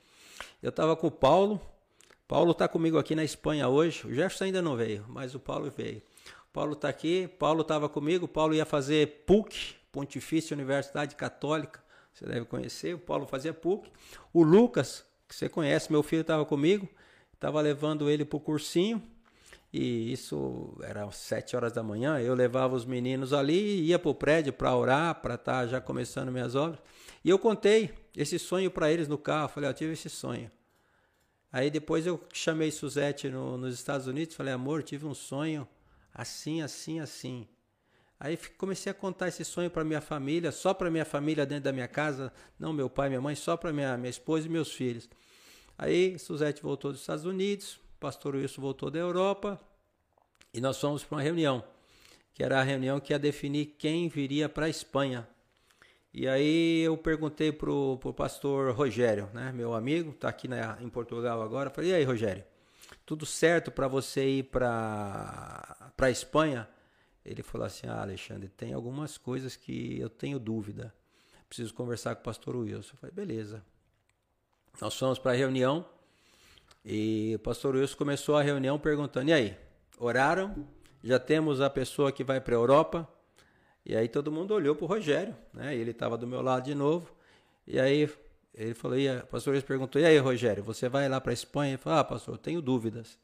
Eu 0.63 0.71
estava 0.71 0.97
com 0.97 1.07
o 1.07 1.11
Paulo, 1.11 1.61
Paulo 2.29 2.53
está 2.53 2.69
comigo 2.69 2.99
aqui 2.99 3.15
na 3.15 3.25
Espanha 3.25 3.69
hoje. 3.69 4.07
O 4.07 4.13
Jefferson 4.13 4.45
ainda 4.45 4.61
não 4.61 4.77
veio, 4.77 5.03
mas 5.09 5.35
o 5.35 5.41
Paulo 5.41 5.71
veio. 5.71 6.03
Paulo 6.53 6.75
está 6.75 6.87
aqui. 6.87 7.27
Paulo 7.27 7.63
estava 7.63 7.89
comigo. 7.89 8.29
Paulo 8.29 8.55
ia 8.55 8.67
fazer 8.67 9.25
PUC, 9.25 9.75
Pontifícia 9.91 10.55
Universidade 10.55 11.17
Católica. 11.17 11.83
Você 12.13 12.27
deve 12.27 12.45
conhecer. 12.45 12.95
O 12.95 12.99
Paulo 12.99 13.27
fazia 13.27 13.55
PUC. 13.55 13.91
O 14.31 14.43
Lucas, 14.43 15.07
que 15.27 15.35
você 15.35 15.49
conhece, 15.49 15.91
meu 15.91 16.03
filho 16.03 16.21
estava 16.21 16.45
comigo. 16.45 16.87
Estava 17.33 17.63
levando 17.63 18.11
ele 18.11 18.27
para 18.27 18.37
o 18.37 18.41
cursinho. 18.41 19.03
E 19.73 20.13
isso 20.13 20.77
era 20.83 21.11
sete 21.11 21.55
horas 21.55 21.73
da 21.73 21.83
manhã. 21.83 22.19
Eu 22.19 22.35
levava 22.35 22.75
os 22.75 22.85
meninos 22.85 23.33
ali 23.33 23.83
ia 23.83 23.99
para 23.99 24.11
o 24.11 24.15
prédio 24.15 24.53
para 24.53 24.75
orar, 24.75 25.15
para 25.21 25.35
estar 25.35 25.61
tá 25.63 25.67
já 25.67 25.81
começando 25.81 26.33
minhas 26.33 26.55
obras. 26.55 26.81
E 27.25 27.29
eu 27.29 27.39
contei 27.39 27.91
esse 28.17 28.39
sonho 28.39 28.71
para 28.71 28.91
eles 28.91 29.09
no 29.09 29.19
carro. 29.19 29.49
Falei, 29.49 29.69
eu 29.69 29.75
tive 29.75 29.93
esse 29.93 30.09
sonho. 30.09 30.51
Aí 31.53 31.71
depois 31.71 32.07
eu 32.07 32.23
chamei 32.33 32.71
Suzette 32.71 33.29
no, 33.29 33.57
nos 33.57 33.75
Estados 33.75 34.07
Unidos, 34.07 34.35
falei, 34.35 34.53
amor, 34.53 34.83
tive 34.83 35.07
um 35.07 35.15
sonho 35.15 35.67
assim, 36.15 36.61
assim, 36.61 37.01
assim. 37.01 37.49
Aí 38.21 38.37
comecei 38.59 38.91
a 38.91 38.95
contar 38.95 39.29
esse 39.29 39.45
sonho 39.45 39.71
para 39.71 39.85
minha 39.85 40.01
família, 40.01 40.51
só 40.51 40.75
para 40.75 40.91
minha 40.91 41.05
família 41.05 41.47
dentro 41.47 41.65
da 41.65 41.73
minha 41.73 41.89
casa, 41.89 42.33
não 42.59 42.73
meu 42.73 42.91
pai, 42.91 43.09
minha 43.09 43.21
mãe, 43.21 43.35
só 43.35 43.57
para 43.57 43.73
minha, 43.73 43.97
minha 43.97 44.11
esposa 44.11 44.47
e 44.47 44.51
meus 44.51 44.73
filhos. 44.73 45.09
Aí 45.79 46.19
Suzette 46.19 46.61
voltou 46.61 46.91
dos 46.91 47.01
Estados 47.01 47.25
Unidos, 47.25 47.81
pastor 47.99 48.35
Wilson 48.35 48.61
voltou 48.61 48.91
da 48.91 48.99
Europa 48.99 49.61
e 50.53 50.61
nós 50.61 50.81
fomos 50.81 51.05
para 51.05 51.17
uma 51.17 51.23
reunião, 51.23 51.63
que 52.33 52.43
era 52.43 52.61
a 52.61 52.63
reunião 52.63 53.01
que 53.01 53.13
ia 53.13 53.19
definir 53.19 53.77
quem 53.79 54.09
viria 54.09 54.49
para 54.49 54.67
a 54.67 54.69
Espanha 54.69 55.29
e 56.13 56.27
aí 56.27 56.81
eu 56.81 56.97
perguntei 56.97 57.53
pro, 57.53 57.99
pro 57.99 58.15
pastor 58.15 58.75
Rogério, 58.75 59.29
né, 59.35 59.53
meu 59.53 59.75
amigo, 59.75 60.13
tá 60.13 60.29
aqui 60.29 60.49
na, 60.49 60.77
em 60.81 60.89
Portugal 60.89 61.43
agora. 61.43 61.71
Falei, 61.71 61.91
e 61.91 61.95
aí, 61.95 62.05
Rogério, 62.05 62.45
tudo 63.05 63.27
certo 63.27 63.71
para 63.71 63.87
você 63.87 64.27
ir 64.27 64.45
para 64.45 65.93
para 65.97 66.11
Espanha? 66.11 66.69
Ele 67.25 67.43
falou 67.43 67.67
assim: 67.67 67.87
"Ah, 67.87 68.01
Alexandre, 68.01 68.49
tem 68.49 68.73
algumas 68.73 69.19
coisas 69.19 69.55
que 69.55 70.01
eu 70.01 70.09
tenho 70.09 70.39
dúvida. 70.39 70.95
Preciso 71.47 71.75
conversar 71.75 72.15
com 72.15 72.23
o 72.23 72.25
pastor 72.25 72.57
Wilson". 72.57 72.95
Eu 72.95 72.99
falei: 72.99 73.15
"Beleza". 73.15 73.65
Nós 74.81 74.99
fomos 74.99 75.19
para 75.19 75.33
a 75.33 75.37
reunião 75.37 75.87
e 76.85 77.35
o 77.37 77.39
pastor 77.41 77.75
Wilson 77.75 77.97
começou 77.97 78.37
a 78.37 78.43
reunião 78.43 78.79
perguntando: 78.79 79.31
"E 79.31 79.33
aí, 79.33 79.57
oraram? 79.99 80.67
Já 81.03 81.19
temos 81.19 81.61
a 81.61 81.71
pessoa 81.71 82.13
que 82.13 82.25
vai 82.25 82.41
para 82.41 82.55
a 82.55 82.59
Europa?" 82.59 83.09
E 83.85 83.97
aí 83.97 84.07
todo 84.07 84.31
mundo 84.31 84.53
olhou 84.53 84.75
para 84.75 84.85
o 84.85 84.89
Rogério, 84.89 85.35
né? 85.53 85.75
Ele 85.75 85.93
estava 85.93 86.19
do 86.19 86.27
meu 86.27 86.43
lado 86.43 86.65
de 86.65 86.75
novo. 86.75 87.11
E 87.67 87.81
aí 87.81 88.09
ele 88.55 88.75
falou, 88.75 88.99
e 88.99 89.09
a 89.09 89.25
pastor 89.25 89.61
perguntou, 89.63 90.01
e 90.01 90.05
aí 90.05 90.19
Rogério, 90.19 90.63
você 90.63 90.89
vai 90.89 91.09
lá 91.09 91.21
para 91.21 91.33
a 91.33 91.35
Espanha? 91.35 91.71
Ele 91.71 91.79
falou, 91.79 91.99
ah 92.01 92.05
pastor, 92.05 92.35
eu 92.35 92.39
tenho 92.39 92.61
dúvidas. 92.61 93.19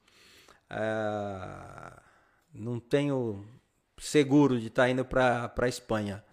Ah, 0.70 2.00
não 2.52 2.80
tenho 2.80 3.44
seguro 3.98 4.58
de 4.58 4.68
estar 4.68 4.84
tá 4.84 4.88
indo 4.88 5.04
para 5.04 5.52
a 5.54 5.68
Espanha. 5.68 6.24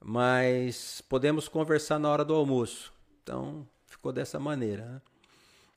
Mas 0.00 1.00
podemos 1.02 1.46
conversar 1.46 1.98
na 1.98 2.08
hora 2.08 2.24
do 2.24 2.34
almoço. 2.34 2.92
Então 3.22 3.66
ficou 3.86 4.12
dessa 4.12 4.40
maneira. 4.40 4.84
Né? 4.86 5.02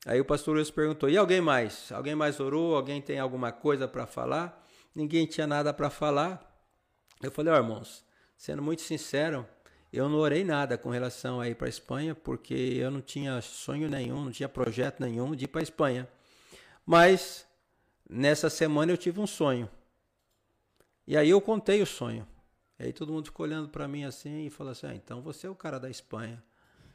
Aí 0.06 0.20
o 0.20 0.24
pastor 0.24 0.56
Wilson 0.56 0.72
perguntou, 0.72 1.08
e 1.08 1.16
alguém 1.16 1.40
mais? 1.40 1.92
Alguém 1.92 2.14
mais 2.14 2.40
orou? 2.40 2.74
Alguém 2.74 3.02
tem 3.02 3.18
alguma 3.18 3.52
coisa 3.52 3.86
para 3.86 4.06
falar? 4.06 4.66
Ninguém 4.94 5.26
tinha 5.26 5.46
nada 5.46 5.74
para 5.74 5.90
falar. 5.90 6.46
Eu 7.22 7.30
falei, 7.30 7.52
ó 7.52 7.56
oh, 7.56 7.58
irmãos, 7.58 8.04
sendo 8.36 8.62
muito 8.62 8.80
sincero, 8.80 9.46
eu 9.92 10.08
não 10.08 10.18
orei 10.18 10.42
nada 10.42 10.78
com 10.78 10.88
relação 10.88 11.40
a 11.40 11.48
ir 11.48 11.54
para 11.54 11.66
a 11.66 11.68
Espanha, 11.68 12.14
porque 12.14 12.54
eu 12.54 12.90
não 12.90 13.02
tinha 13.02 13.40
sonho 13.42 13.88
nenhum, 13.90 14.24
não 14.24 14.32
tinha 14.32 14.48
projeto 14.48 15.00
nenhum 15.00 15.34
de 15.34 15.44
ir 15.44 15.48
para 15.48 15.60
a 15.60 15.62
Espanha. 15.62 16.08
Mas 16.86 17.46
nessa 18.08 18.48
semana 18.48 18.92
eu 18.92 18.96
tive 18.96 19.20
um 19.20 19.26
sonho. 19.26 19.68
E 21.06 21.16
aí 21.16 21.28
eu 21.28 21.40
contei 21.40 21.82
o 21.82 21.86
sonho. 21.86 22.26
E 22.78 22.84
aí 22.84 22.92
todo 22.92 23.12
mundo 23.12 23.26
ficou 23.26 23.44
olhando 23.44 23.68
para 23.68 23.86
mim 23.86 24.04
assim 24.04 24.46
e 24.46 24.50
falou 24.50 24.70
assim: 24.70 24.86
ah, 24.86 24.94
então 24.94 25.20
você 25.20 25.46
é 25.46 25.50
o 25.50 25.54
cara 25.54 25.78
da 25.78 25.90
Espanha. 25.90 26.42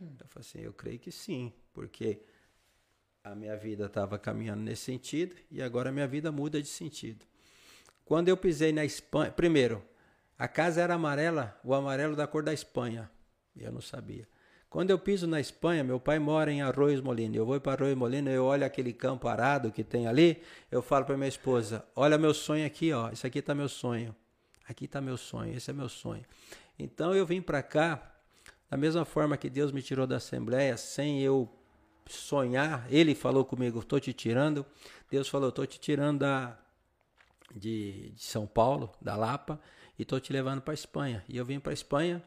Eu 0.02 0.27
falei 0.27 0.48
assim: 0.48 0.60
eu 0.61 0.73
creio 0.73 0.98
que 0.98 1.11
sim, 1.11 1.53
porque 1.73 2.22
a 3.26 3.34
minha 3.34 3.57
vida 3.57 3.88
estava 3.88 4.19
caminhando 4.19 4.61
nesse 4.61 4.84
sentido 4.84 5.35
e 5.49 5.60
agora 5.60 5.89
a 5.89 5.91
minha 5.91 6.07
vida 6.07 6.31
muda 6.31 6.61
de 6.61 6.68
sentido. 6.68 7.26
Quando 8.06 8.30
eu 8.30 8.38
pisei 8.38 8.72
na 8.72 8.85
Espanha, 8.85 9.31
primeiro, 9.31 9.84
a 10.38 10.47
casa 10.47 10.80
era 10.80 10.93
amarela, 10.93 11.60
o 11.64 11.73
amarelo 11.73 12.15
da 12.15 12.27
cor 12.27 12.43
da 12.43 12.53
Espanha. 12.53 13.10
Eu 13.57 13.72
não 13.72 13.81
sabia. 13.81 14.27
Quando 14.69 14.91
eu 14.91 14.99
piso 14.99 15.26
na 15.26 15.39
Espanha, 15.39 15.84
meu 15.84 15.99
pai 15.99 16.19
mora 16.19 16.52
em 16.52 16.61
Arroios 16.61 17.02
Molina. 17.02 17.35
Eu 17.35 17.47
vou 17.47 17.60
para 17.60 17.81
Arroios 17.81 17.97
Molina, 17.97 18.30
eu 18.30 18.45
olho 18.45 18.64
aquele 18.64 18.93
campo 18.93 19.27
arado 19.27 19.72
que 19.72 19.84
tem 19.84 20.06
ali, 20.06 20.43
eu 20.69 20.84
falo 20.84 21.03
para 21.03 21.18
minha 21.18 21.27
esposa: 21.27 21.84
"Olha 21.95 22.19
meu 22.19 22.34
sonho 22.34 22.65
aqui, 22.65 22.93
ó. 22.93 23.10
Isso 23.10 23.26
aqui 23.26 23.39
está 23.39 23.56
meu 23.56 23.68
sonho. 23.68 24.15
Aqui 24.68 24.85
está 24.85 25.02
meu 25.02 25.18
sonho. 25.18 25.56
Esse 25.57 25.72
é 25.72 25.73
meu 25.73 25.89
sonho." 25.89 26.23
Então 26.77 27.15
eu 27.15 27.26
vim 27.26 27.41
para 27.41 27.64
cá 27.64 28.18
da 28.69 28.77
mesma 28.77 29.03
forma 29.03 29.35
que 29.35 29.49
Deus 29.49 29.72
me 29.72 29.81
tirou 29.81 30.06
da 30.06 30.18
Assembleia 30.18 30.77
sem 30.77 31.23
eu 31.23 31.49
sonhar. 32.10 32.86
Ele 32.90 33.15
falou 33.15 33.45
comigo: 33.45 33.80
"Estou 33.80 33.99
te 33.99 34.14
tirando." 34.14 34.65
Deus 35.10 35.27
falou: 35.27 35.49
"Estou 35.49 35.65
te 35.65 35.80
tirando 35.80 36.19
da 36.19 36.57
de, 37.53 38.11
de 38.11 38.23
São 38.23 38.45
Paulo, 38.45 38.91
da 39.02 39.15
Lapa, 39.15 39.60
e 39.98 40.02
estou 40.02 40.19
te 40.19 40.32
levando 40.34 40.61
para 40.61 40.73
Espanha." 40.73 41.23
E 41.27 41.38
eu 41.38 41.45
vim 41.45 41.60
para 41.60 41.73
Espanha 41.73 42.23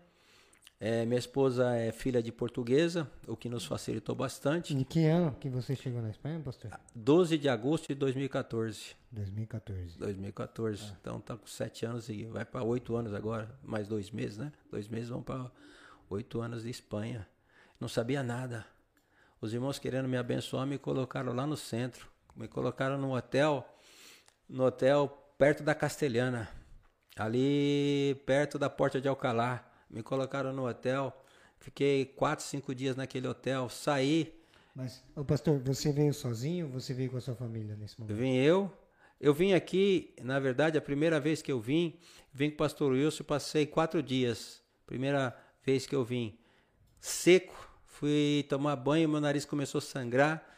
é, 0.80 1.04
minha 1.04 1.18
esposa 1.18 1.74
é 1.74 1.90
filha 1.90 2.22
de 2.22 2.30
portuguesa, 2.30 3.10
o 3.26 3.36
que 3.36 3.48
nos 3.48 3.64
facilitou 3.64 4.14
bastante. 4.14 4.72
De 4.72 4.84
que 4.84 5.06
ano 5.06 5.34
que 5.40 5.48
você 5.48 5.74
chegou 5.74 6.00
na 6.00 6.10
Espanha, 6.10 6.38
pastor? 6.38 6.70
12 6.94 7.36
de 7.36 7.48
agosto 7.48 7.88
de 7.88 7.96
2014. 7.96 8.94
2014. 9.10 9.98
2014. 9.98 10.84
Ah. 10.84 10.96
Então 11.00 11.20
tá 11.20 11.36
com 11.36 11.48
sete 11.48 11.84
anos 11.84 12.08
e 12.08 12.26
vai 12.26 12.44
para 12.44 12.62
oito 12.62 12.94
anos 12.94 13.12
agora, 13.12 13.50
mais 13.60 13.88
dois 13.88 14.12
meses, 14.12 14.38
né? 14.38 14.52
Dois 14.70 14.86
meses 14.86 15.08
vão 15.08 15.20
para 15.20 15.50
oito 16.08 16.40
anos 16.40 16.62
de 16.62 16.70
Espanha. 16.70 17.26
Não 17.80 17.88
sabia 17.88 18.22
nada. 18.22 18.64
Os 19.40 19.52
irmãos 19.54 19.78
querendo 19.78 20.08
me 20.08 20.16
abençoar 20.16 20.66
me 20.66 20.78
colocaram 20.78 21.32
lá 21.32 21.46
no 21.46 21.56
centro. 21.56 22.08
Me 22.34 22.48
colocaram 22.48 22.98
no 22.98 23.16
hotel, 23.16 23.66
no 24.48 24.64
hotel 24.64 25.08
perto 25.36 25.62
da 25.62 25.74
Castelhana, 25.74 26.48
ali 27.16 28.20
perto 28.26 28.58
da 28.58 28.68
Porta 28.68 29.00
de 29.00 29.08
Alcalá 29.08 29.64
me 29.90 30.02
colocaram 30.02 30.52
no 30.52 30.68
hotel, 30.68 31.12
fiquei 31.58 32.04
quatro, 32.04 32.44
cinco 32.44 32.74
dias 32.74 32.96
naquele 32.96 33.26
hotel, 33.26 33.68
saí. 33.68 34.34
Mas, 34.74 35.02
o 35.16 35.24
pastor, 35.24 35.58
você 35.60 35.92
veio 35.92 36.12
sozinho 36.12 36.66
ou 36.66 36.72
você 36.72 36.92
veio 36.92 37.10
com 37.10 37.16
a 37.16 37.20
sua 37.20 37.34
família 37.34 37.74
nesse 37.76 37.98
momento? 37.98 38.16
Vim 38.16 38.36
eu. 38.36 38.70
Eu 39.20 39.34
vim 39.34 39.52
aqui, 39.52 40.14
na 40.22 40.38
verdade, 40.38 40.78
a 40.78 40.80
primeira 40.80 41.18
vez 41.18 41.42
que 41.42 41.50
eu 41.50 41.58
vim, 41.58 41.98
vim 42.32 42.50
com 42.50 42.54
o 42.54 42.58
pastor 42.58 42.92
Wilson, 42.92 43.24
passei 43.24 43.66
quatro 43.66 44.00
dias. 44.00 44.62
Primeira 44.86 45.36
vez 45.64 45.86
que 45.86 45.94
eu 45.94 46.04
vim. 46.04 46.38
Seco, 47.00 47.67
fui 47.98 48.46
tomar 48.48 48.76
banho, 48.76 49.08
meu 49.08 49.20
nariz 49.20 49.44
começou 49.44 49.78
a 49.78 49.82
sangrar 49.82 50.48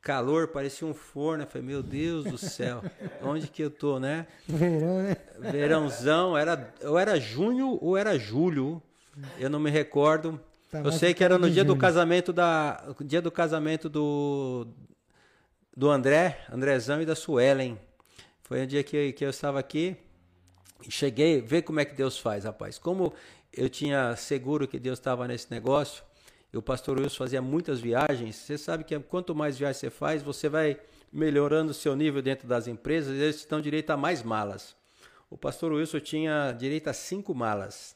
calor, 0.00 0.48
parecia 0.48 0.86
um 0.86 0.94
forno. 0.94 1.44
Eu 1.44 1.46
falei, 1.46 1.66
meu 1.66 1.82
Deus 1.82 2.24
do 2.24 2.38
céu, 2.38 2.82
onde 3.22 3.48
que 3.48 3.62
eu 3.62 3.70
tô, 3.70 3.98
né? 3.98 4.26
Verão, 4.46 5.02
né? 5.02 5.16
Verãozão, 5.38 6.36
era, 6.36 6.72
ou 6.84 6.98
era 6.98 7.18
junho 7.18 7.78
ou 7.80 7.96
era 7.96 8.18
julho, 8.18 8.82
eu 9.38 9.50
não 9.50 9.60
me 9.60 9.70
recordo. 9.70 10.40
Tá 10.70 10.80
eu 10.80 10.92
sei 10.92 11.14
que 11.14 11.24
era 11.24 11.38
no 11.38 11.50
dia 11.50 11.62
julho. 11.62 11.74
do 11.74 11.76
casamento 11.76 12.32
da, 12.32 12.82
dia 13.04 13.22
do 13.22 13.30
casamento 13.30 13.88
do 13.88 14.66
do 15.76 15.88
André, 15.88 16.44
Andrezão 16.50 17.00
e 17.00 17.06
da 17.06 17.14
Suelen. 17.14 17.78
Foi 18.42 18.62
um 18.62 18.66
dia 18.66 18.82
que, 18.82 19.12
que 19.12 19.24
eu 19.24 19.30
estava 19.30 19.60
aqui 19.60 19.96
e 20.86 20.90
cheguei, 20.90 21.40
ver 21.40 21.62
como 21.62 21.78
é 21.80 21.84
que 21.84 21.94
Deus 21.94 22.18
faz, 22.18 22.44
rapaz. 22.44 22.78
Como 22.78 23.12
eu 23.52 23.68
tinha 23.68 24.16
seguro 24.16 24.66
que 24.66 24.78
Deus 24.78 24.98
estava 24.98 25.28
nesse 25.28 25.50
negócio, 25.50 26.02
o 26.56 26.62
pastor 26.62 26.98
Wilson 26.98 27.16
fazia 27.16 27.42
muitas 27.42 27.80
viagens. 27.80 28.36
Você 28.36 28.56
sabe 28.56 28.84
que 28.84 28.98
quanto 29.00 29.34
mais 29.34 29.58
viagens 29.58 29.76
você 29.78 29.90
faz, 29.90 30.22
você 30.22 30.48
vai 30.48 30.80
melhorando 31.12 31.72
o 31.72 31.74
seu 31.74 31.94
nível 31.94 32.22
dentro 32.22 32.48
das 32.48 32.66
empresas 32.66 33.14
e 33.14 33.20
eles 33.20 33.44
dão 33.44 33.60
direito 33.60 33.90
a 33.90 33.96
mais 33.96 34.22
malas. 34.22 34.76
O 35.30 35.36
pastor 35.36 35.72
Wilson 35.72 36.00
tinha 36.00 36.52
direito 36.52 36.88
a 36.88 36.92
cinco 36.92 37.34
malas, 37.34 37.94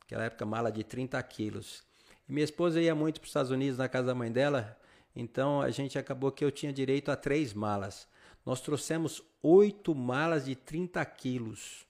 naquela 0.00 0.24
época 0.24 0.44
mala 0.44 0.70
de 0.70 0.82
30 0.82 1.22
quilos. 1.22 1.84
E 2.28 2.32
minha 2.32 2.44
esposa 2.44 2.80
ia 2.80 2.94
muito 2.94 3.20
para 3.20 3.26
os 3.26 3.30
Estados 3.30 3.50
Unidos 3.52 3.78
na 3.78 3.88
casa 3.88 4.08
da 4.08 4.14
mãe 4.14 4.32
dela, 4.32 4.76
então 5.14 5.60
a 5.60 5.70
gente 5.70 5.96
acabou 5.96 6.32
que 6.32 6.44
eu 6.44 6.50
tinha 6.50 6.72
direito 6.72 7.10
a 7.10 7.16
três 7.16 7.54
malas. 7.54 8.08
Nós 8.44 8.60
trouxemos 8.60 9.22
oito 9.42 9.94
malas 9.94 10.46
de 10.46 10.56
30 10.56 11.04
quilos. 11.04 11.86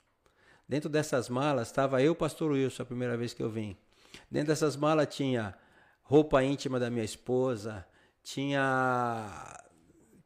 Dentro 0.69 0.91
dessas 0.91 1.29
malas 1.31 1.69
estava 1.69 2.03
eu, 2.03 2.15
pastor 2.15 2.51
Wilson, 2.53 2.83
a 2.83 2.87
primeira 2.87 3.17
vez 3.17 3.33
que 3.33 3.43
eu 3.43 3.49
vim. 3.49 3.77
Dentro 4.31 4.49
dessas 4.49 4.77
malas 4.77 5.15
tinha 5.15 5.55
roupa 6.13 6.45
íntima 6.45 6.79
da 6.79 6.91
minha 6.91 7.07
esposa, 7.07 7.87
tinha 8.23 9.59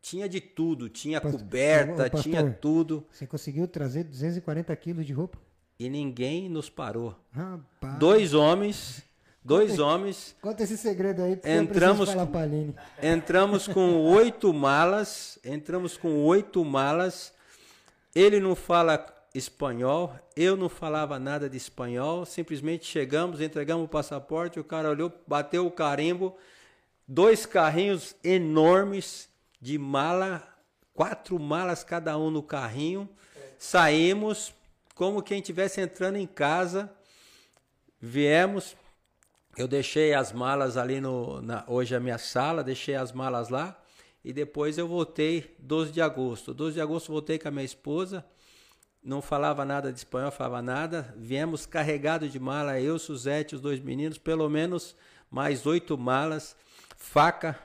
tinha 0.02 0.28
de 0.28 0.40
tudo, 0.40 0.88
tinha 0.88 1.20
pastor, 1.20 1.40
coberta, 1.40 2.10
pastor, 2.10 2.22
tinha 2.22 2.50
tudo. 2.50 3.06
Você 3.12 3.24
conseguiu 3.24 3.68
trazer 3.68 4.02
240 4.02 4.74
quilos 4.74 5.06
de 5.06 5.12
roupa? 5.12 5.38
E 5.78 5.88
ninguém 5.88 6.48
nos 6.48 6.68
parou. 6.68 7.14
Rapaz. 7.30 8.00
Dois 8.00 8.34
homens, 8.34 9.00
dois 9.44 9.72
conta, 9.72 9.84
homens. 9.84 10.36
Conta 10.42 10.64
esse 10.64 10.76
segredo 10.76 11.22
aí, 11.22 11.36
porque 11.36 11.52
entramos, 11.52 12.10
falar 12.10 12.26
pra 12.26 12.40
Aline. 12.40 12.74
Entramos 13.00 13.68
com 13.68 13.94
oito 14.06 14.52
malas, 14.52 15.38
entramos 15.44 15.96
com 15.96 16.24
oito 16.24 16.64
malas. 16.64 17.32
Ele 18.12 18.40
não 18.40 18.56
fala 18.56 18.98
espanhol. 19.38 20.14
Eu 20.34 20.56
não 20.56 20.68
falava 20.68 21.18
nada 21.18 21.48
de 21.48 21.56
espanhol, 21.56 22.24
simplesmente 22.24 22.86
chegamos, 22.86 23.40
entregamos 23.40 23.84
o 23.84 23.88
passaporte, 23.88 24.60
o 24.60 24.64
cara 24.64 24.90
olhou, 24.90 25.12
bateu 25.26 25.66
o 25.66 25.70
carimbo, 25.70 26.36
dois 27.06 27.46
carrinhos 27.46 28.14
enormes 28.22 29.28
de 29.60 29.78
mala, 29.78 30.46
quatro 30.94 31.38
malas 31.38 31.84
cada 31.84 32.16
um 32.18 32.30
no 32.30 32.42
carrinho. 32.42 33.08
Saímos 33.58 34.54
como 34.94 35.22
quem 35.22 35.40
estivesse 35.40 35.80
entrando 35.80 36.16
em 36.16 36.26
casa. 36.26 36.90
Viemos, 38.00 38.76
eu 39.56 39.66
deixei 39.66 40.14
as 40.14 40.32
malas 40.32 40.76
ali 40.76 41.00
no 41.00 41.40
na, 41.40 41.64
hoje 41.66 41.94
a 41.94 42.00
minha 42.00 42.18
sala, 42.18 42.62
deixei 42.62 42.94
as 42.94 43.12
malas 43.12 43.48
lá 43.48 43.82
e 44.24 44.32
depois 44.32 44.76
eu 44.76 44.88
voltei 44.88 45.54
12 45.58 45.92
de 45.92 46.02
agosto. 46.02 46.52
12 46.52 46.74
de 46.74 46.80
agosto 46.80 47.12
voltei 47.12 47.38
com 47.38 47.48
a 47.48 47.50
minha 47.50 47.64
esposa 47.64 48.24
não 49.06 49.22
falava 49.22 49.64
nada 49.64 49.92
de 49.92 49.98
espanhol, 49.98 50.32
falava 50.32 50.60
nada. 50.60 51.14
Viemos 51.16 51.64
carregado 51.64 52.28
de 52.28 52.40
mala, 52.40 52.80
eu, 52.80 52.98
Suzete, 52.98 53.54
os 53.54 53.60
dois 53.60 53.78
meninos, 53.78 54.18
pelo 54.18 54.50
menos 54.50 54.96
mais 55.30 55.64
oito 55.64 55.96
malas, 55.96 56.56
faca, 56.96 57.56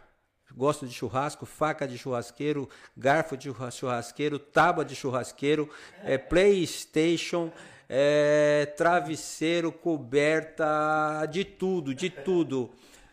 gosto 0.56 0.86
de 0.86 0.94
churrasco, 0.94 1.48
faca 1.48 1.88
de 1.88 1.98
churrasqueiro, 1.98 2.70
garfo 2.96 3.36
de 3.36 3.52
churrasqueiro, 3.72 4.38
tábua 4.38 4.86
de 4.86 4.96
churrasqueiro, 4.96 5.68
é, 6.04 6.16
PlayStation, 6.16 7.52
é, 7.90 8.68
travesseiro, 8.78 9.72
coberta, 9.72 11.26
de 11.26 11.44
tudo, 11.44 11.96
de 11.96 12.12
tudo. 12.12 12.70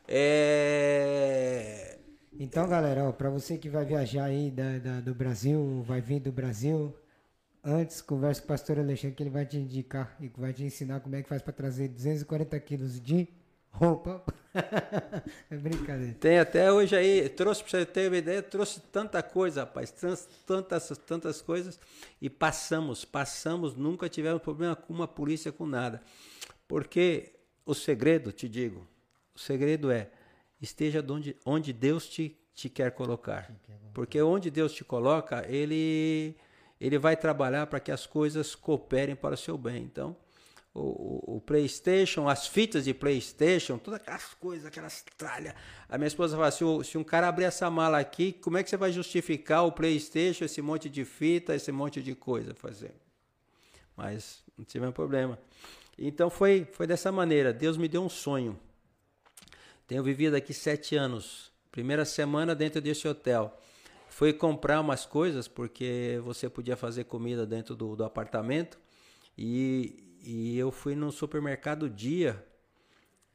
É... 0.06 1.96
Então, 2.38 2.68
galera, 2.68 3.10
para 3.12 3.30
você 3.30 3.56
que 3.56 3.68
vai 3.70 3.84
viajar 3.84 4.24
aí 4.24 4.50
da, 4.50 4.78
da, 4.78 5.00
do 5.00 5.14
Brasil, 5.14 5.82
vai 5.86 6.00
vir 6.00 6.20
do 6.20 6.30
Brasil, 6.30 6.94
Antes, 7.70 8.00
converse 8.00 8.40
com 8.40 8.46
o 8.46 8.48
pastor 8.48 8.78
Alexandre 8.78 9.14
que 9.14 9.22
ele 9.22 9.28
vai 9.28 9.44
te 9.44 9.58
indicar 9.58 10.16
e 10.18 10.28
vai 10.28 10.54
te 10.54 10.64
ensinar 10.64 11.00
como 11.00 11.14
é 11.14 11.22
que 11.22 11.28
faz 11.28 11.42
para 11.42 11.52
trazer 11.52 11.88
240 11.88 12.58
quilos 12.60 12.98
de 12.98 13.28
roupa. 13.70 14.24
é 15.50 15.54
brincadeira. 15.54 16.14
Tem 16.14 16.38
até 16.38 16.72
hoje 16.72 16.96
aí, 16.96 17.28
trouxe 17.28 17.62
para 17.62 17.70
você 17.80 17.84
ter 17.84 18.08
uma 18.08 18.16
ideia, 18.16 18.42
trouxe 18.42 18.80
tanta 18.90 19.22
coisa, 19.22 19.64
rapaz, 19.64 19.90
tantas, 20.46 20.88
tantas 21.06 21.42
coisas 21.42 21.78
e 22.22 22.30
passamos, 22.30 23.04
passamos, 23.04 23.76
nunca 23.76 24.08
tivemos 24.08 24.40
problema 24.40 24.74
com 24.74 24.94
uma 24.94 25.06
polícia, 25.06 25.52
com 25.52 25.66
nada. 25.66 26.00
Porque 26.66 27.34
o 27.66 27.74
segredo, 27.74 28.32
te 28.32 28.48
digo, 28.48 28.88
o 29.34 29.38
segredo 29.38 29.90
é, 29.90 30.08
esteja 30.58 31.04
onde, 31.06 31.36
onde 31.44 31.74
Deus 31.74 32.08
te, 32.08 32.34
te 32.54 32.70
quer 32.70 32.92
colocar. 32.92 33.54
Porque 33.92 34.22
onde 34.22 34.50
Deus 34.50 34.72
te 34.72 34.86
coloca, 34.86 35.44
Ele 35.46 36.34
ele 36.80 36.98
vai 36.98 37.16
trabalhar 37.16 37.66
para 37.66 37.80
que 37.80 37.90
as 37.90 38.06
coisas 38.06 38.54
cooperem 38.54 39.16
para 39.16 39.34
o 39.34 39.38
seu 39.38 39.58
bem. 39.58 39.82
Então, 39.82 40.16
o, 40.74 41.36
o, 41.36 41.40
PlayStation, 41.40 42.28
as 42.28 42.46
fitas 42.46 42.84
de 42.84 42.94
PlayStation, 42.94 43.78
todas 43.78 44.00
aquelas 44.00 44.34
coisas, 44.34 44.66
aquelas 44.66 45.04
tralhas. 45.16 45.54
A 45.88 45.98
minha 45.98 46.08
esposa 46.08 46.36
fala: 46.36 46.50
se, 46.50 46.64
se 46.84 46.96
um 46.96 47.04
cara 47.04 47.28
abrir 47.28 47.44
essa 47.44 47.68
mala 47.70 47.98
aqui, 47.98 48.32
como 48.32 48.58
é 48.58 48.62
que 48.62 48.70
você 48.70 48.76
vai 48.76 48.92
justificar 48.92 49.64
o 49.66 49.72
PlayStation, 49.72 50.44
esse 50.44 50.62
monte 50.62 50.88
de 50.88 51.04
fita, 51.04 51.54
esse 51.54 51.72
monte 51.72 52.02
de 52.02 52.14
coisa 52.14 52.54
fazer? 52.54 52.94
Mas 53.96 54.42
não 54.56 54.64
tive 54.64 54.90
problema. 54.92 55.38
Então 55.98 56.30
foi, 56.30 56.64
foi 56.70 56.86
dessa 56.86 57.10
maneira. 57.10 57.52
Deus 57.52 57.76
me 57.76 57.88
deu 57.88 58.02
um 58.02 58.08
sonho. 58.08 58.58
Tenho 59.86 60.02
vivido 60.02 60.36
aqui 60.36 60.54
sete 60.54 60.94
anos. 60.94 61.50
Primeira 61.72 62.04
semana 62.04 62.54
dentro 62.54 62.80
desse 62.80 63.08
hotel. 63.08 63.58
Fui 64.18 64.32
comprar 64.32 64.80
umas 64.80 65.06
coisas 65.06 65.46
porque 65.46 66.20
você 66.24 66.50
podia 66.50 66.76
fazer 66.76 67.04
comida 67.04 67.46
dentro 67.46 67.76
do, 67.76 67.94
do 67.94 68.02
apartamento 68.02 68.76
e, 69.38 70.18
e 70.24 70.58
eu 70.58 70.72
fui 70.72 70.96
num 70.96 71.12
supermercado 71.12 71.88
dia 71.88 72.44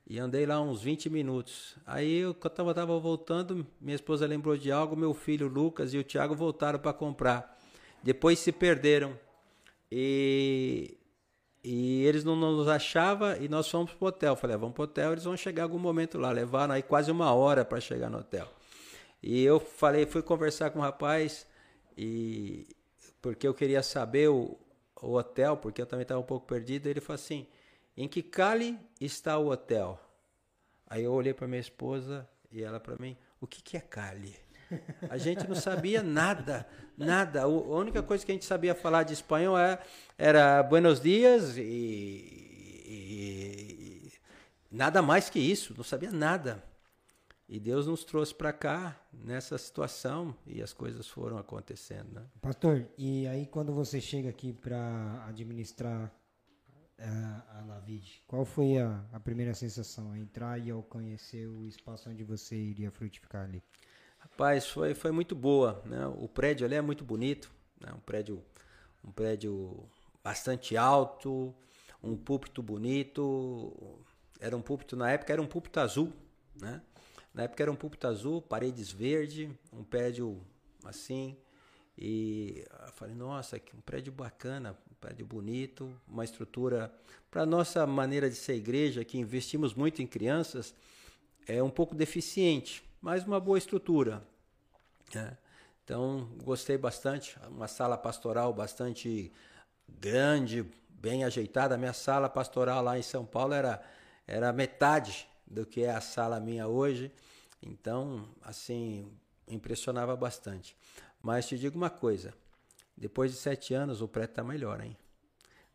e 0.05 0.19
andei 0.19 0.45
lá 0.45 0.59
uns 0.59 0.81
20 0.81 1.09
minutos. 1.09 1.77
Aí 1.85 2.17
eu 2.17 2.33
tava, 2.33 2.73
tava 2.73 2.99
voltando, 2.99 3.65
minha 3.79 3.95
esposa 3.95 4.27
lembrou 4.27 4.57
de 4.57 4.73
algo, 4.73 4.93
meu 4.93 5.13
filho 5.13 5.47
Lucas 5.47 5.93
e 5.93 5.97
o 5.97 6.03
Thiago 6.03 6.35
voltaram 6.35 6.77
para 6.77 6.91
comprar. 6.91 7.57
Depois 8.03 8.39
se 8.39 8.51
perderam. 8.51 9.17
E 9.89 10.97
E 11.63 12.03
eles 12.03 12.25
não 12.25 12.35
nos 12.35 12.67
achavam 12.67 13.37
e 13.41 13.47
nós 13.47 13.69
fomos 13.69 13.93
pro 13.93 14.07
hotel. 14.07 14.35
Falei, 14.35 14.55
ah, 14.55 14.59
vamos 14.59 14.75
pro 14.75 14.83
hotel, 14.83 15.13
eles 15.13 15.23
vão 15.23 15.37
chegar 15.37 15.63
algum 15.63 15.79
momento 15.79 16.17
lá. 16.17 16.29
Levaram 16.29 16.73
aí 16.73 16.83
quase 16.83 17.09
uma 17.09 17.33
hora 17.33 17.63
para 17.63 17.79
chegar 17.79 18.09
no 18.09 18.17
hotel. 18.17 18.51
E 19.23 19.41
eu 19.41 19.57
falei, 19.57 20.05
fui 20.05 20.21
conversar 20.21 20.71
com 20.71 20.79
o 20.79 20.81
rapaz 20.81 21.47
e 21.97 22.67
porque 23.21 23.47
eu 23.47 23.53
queria 23.53 23.81
saber 23.81 24.27
o, 24.27 24.59
o 25.01 25.13
hotel, 25.13 25.55
porque 25.55 25.81
eu 25.81 25.85
também 25.85 26.03
estava 26.03 26.19
um 26.19 26.25
pouco 26.25 26.45
perdido. 26.45 26.87
Ele 26.87 26.99
falou 26.99 27.15
assim: 27.15 27.47
em 27.95 28.05
que 28.05 28.21
Cali 28.21 28.77
está 28.99 29.37
o 29.37 29.49
hotel? 29.49 29.97
Aí 30.85 31.05
eu 31.05 31.13
olhei 31.13 31.33
para 31.33 31.47
minha 31.47 31.61
esposa 31.61 32.27
e 32.51 32.61
ela 32.61 32.81
para 32.81 32.97
mim: 32.97 33.15
o 33.39 33.47
que, 33.47 33.61
que 33.61 33.77
é 33.77 33.79
Cali? 33.79 34.35
A 35.09 35.17
gente 35.17 35.47
não 35.47 35.55
sabia 35.55 36.03
nada, 36.03 36.67
nada. 36.97 37.43
A 37.43 37.47
única 37.47 38.03
coisa 38.03 38.25
que 38.25 38.31
a 38.31 38.35
gente 38.35 38.45
sabia 38.45 38.75
falar 38.75 39.03
de 39.03 39.13
espanhol 39.13 39.57
é, 39.57 39.79
era 40.17 40.61
Buenos 40.63 40.99
Dias 40.99 41.55
e, 41.55 41.61
e, 41.61 44.09
e 44.09 44.11
nada 44.69 45.01
mais 45.01 45.29
que 45.29 45.39
isso, 45.39 45.73
não 45.77 45.83
sabia 45.83 46.11
nada. 46.11 46.72
E 47.47 47.59
Deus 47.59 47.85
nos 47.85 48.03
trouxe 48.03 48.33
para 48.33 48.53
cá 48.53 48.99
nessa 49.11 49.57
situação 49.57 50.35
e 50.47 50.61
as 50.61 50.71
coisas 50.71 51.07
foram 51.07 51.37
acontecendo. 51.37 52.11
Né? 52.13 52.25
Pastor, 52.41 52.87
e 52.97 53.27
aí 53.27 53.45
quando 53.45 53.73
você 53.73 53.99
chega 53.99 54.29
aqui 54.29 54.53
para 54.53 55.25
administrar 55.27 56.11
a, 56.97 57.03
eh, 57.03 57.59
a 57.59 57.65
Lavid, 57.67 58.23
qual 58.27 58.45
foi 58.45 58.77
a, 58.77 59.03
a 59.11 59.19
primeira 59.19 59.53
sensação? 59.53 60.15
Entrar 60.15 60.57
e 60.57 60.71
ao 60.71 60.81
conhecer 60.81 61.47
o 61.47 61.65
espaço 61.65 62.09
onde 62.09 62.23
você 62.23 62.55
iria 62.55 62.89
frutificar 62.89 63.43
ali? 63.43 63.61
Rapaz, 64.17 64.65
foi, 64.67 64.93
foi 64.93 65.11
muito 65.11 65.35
boa. 65.35 65.81
Né? 65.85 66.07
O 66.07 66.29
prédio 66.29 66.65
ali 66.65 66.75
é 66.75 66.81
muito 66.81 67.03
bonito, 67.03 67.51
né? 67.79 67.91
um, 67.93 67.99
prédio, 67.99 68.41
um 69.03 69.11
prédio 69.11 69.85
bastante 70.23 70.77
alto, 70.77 71.53
um 72.01 72.15
púlpito 72.15 72.63
bonito. 72.63 74.01
Era 74.39 74.55
um 74.55 74.61
púlpito, 74.61 74.95
na 74.95 75.11
época 75.11 75.33
era 75.33 75.41
um 75.41 75.45
púlpito 75.45 75.79
azul, 75.79 76.11
né? 76.59 76.81
Na 77.33 77.43
época 77.43 77.63
era 77.63 77.71
um 77.71 77.75
púlpito 77.75 78.07
azul, 78.07 78.41
paredes 78.41 78.91
verde, 78.91 79.49
um 79.71 79.83
prédio 79.83 80.39
assim. 80.85 81.35
E 81.97 82.63
eu 82.85 82.93
falei, 82.93 83.15
nossa, 83.15 83.59
que 83.59 83.75
um 83.75 83.81
prédio 83.81 84.11
bacana, 84.11 84.77
um 84.91 84.95
prédio 84.95 85.25
bonito, 85.25 85.91
uma 86.07 86.23
estrutura. 86.23 86.93
Para 87.31 87.45
nossa 87.45 87.87
maneira 87.87 88.29
de 88.29 88.35
ser 88.35 88.53
igreja, 88.53 89.03
que 89.03 89.17
investimos 89.17 89.73
muito 89.73 90.01
em 90.01 90.07
crianças, 90.07 90.75
é 91.47 91.61
um 91.63 91.69
pouco 91.69 91.95
deficiente, 91.95 92.83
mas 93.01 93.25
uma 93.25 93.39
boa 93.39 93.57
estrutura. 93.57 94.23
Né? 95.13 95.35
Então, 95.83 96.29
gostei 96.43 96.77
bastante. 96.77 97.35
Uma 97.49 97.67
sala 97.67 97.97
pastoral 97.97 98.53
bastante 98.53 99.31
grande, 99.87 100.65
bem 100.89 101.23
ajeitada. 101.23 101.73
A 101.73 101.77
minha 101.77 101.93
sala 101.93 102.29
pastoral 102.29 102.83
lá 102.83 102.97
em 102.97 103.01
São 103.01 103.25
Paulo 103.25 103.53
era, 103.53 103.81
era 104.27 104.53
metade 104.53 105.27
do 105.53 105.65
que 105.65 105.83
é 105.83 105.91
a 105.91 106.01
sala 106.01 106.39
minha 106.39 106.67
hoje. 106.67 107.11
Então, 107.61 108.27
assim, 108.41 109.09
impressionava 109.47 110.15
bastante. 110.15 110.75
Mas 111.21 111.47
te 111.47 111.57
digo 111.57 111.77
uma 111.77 111.89
coisa: 111.89 112.33
depois 112.97 113.31
de 113.31 113.37
sete 113.37 113.73
anos, 113.73 114.01
o 114.01 114.07
prédio 114.07 114.31
está 114.31 114.43
melhor, 114.43 114.81
hein? 114.81 114.97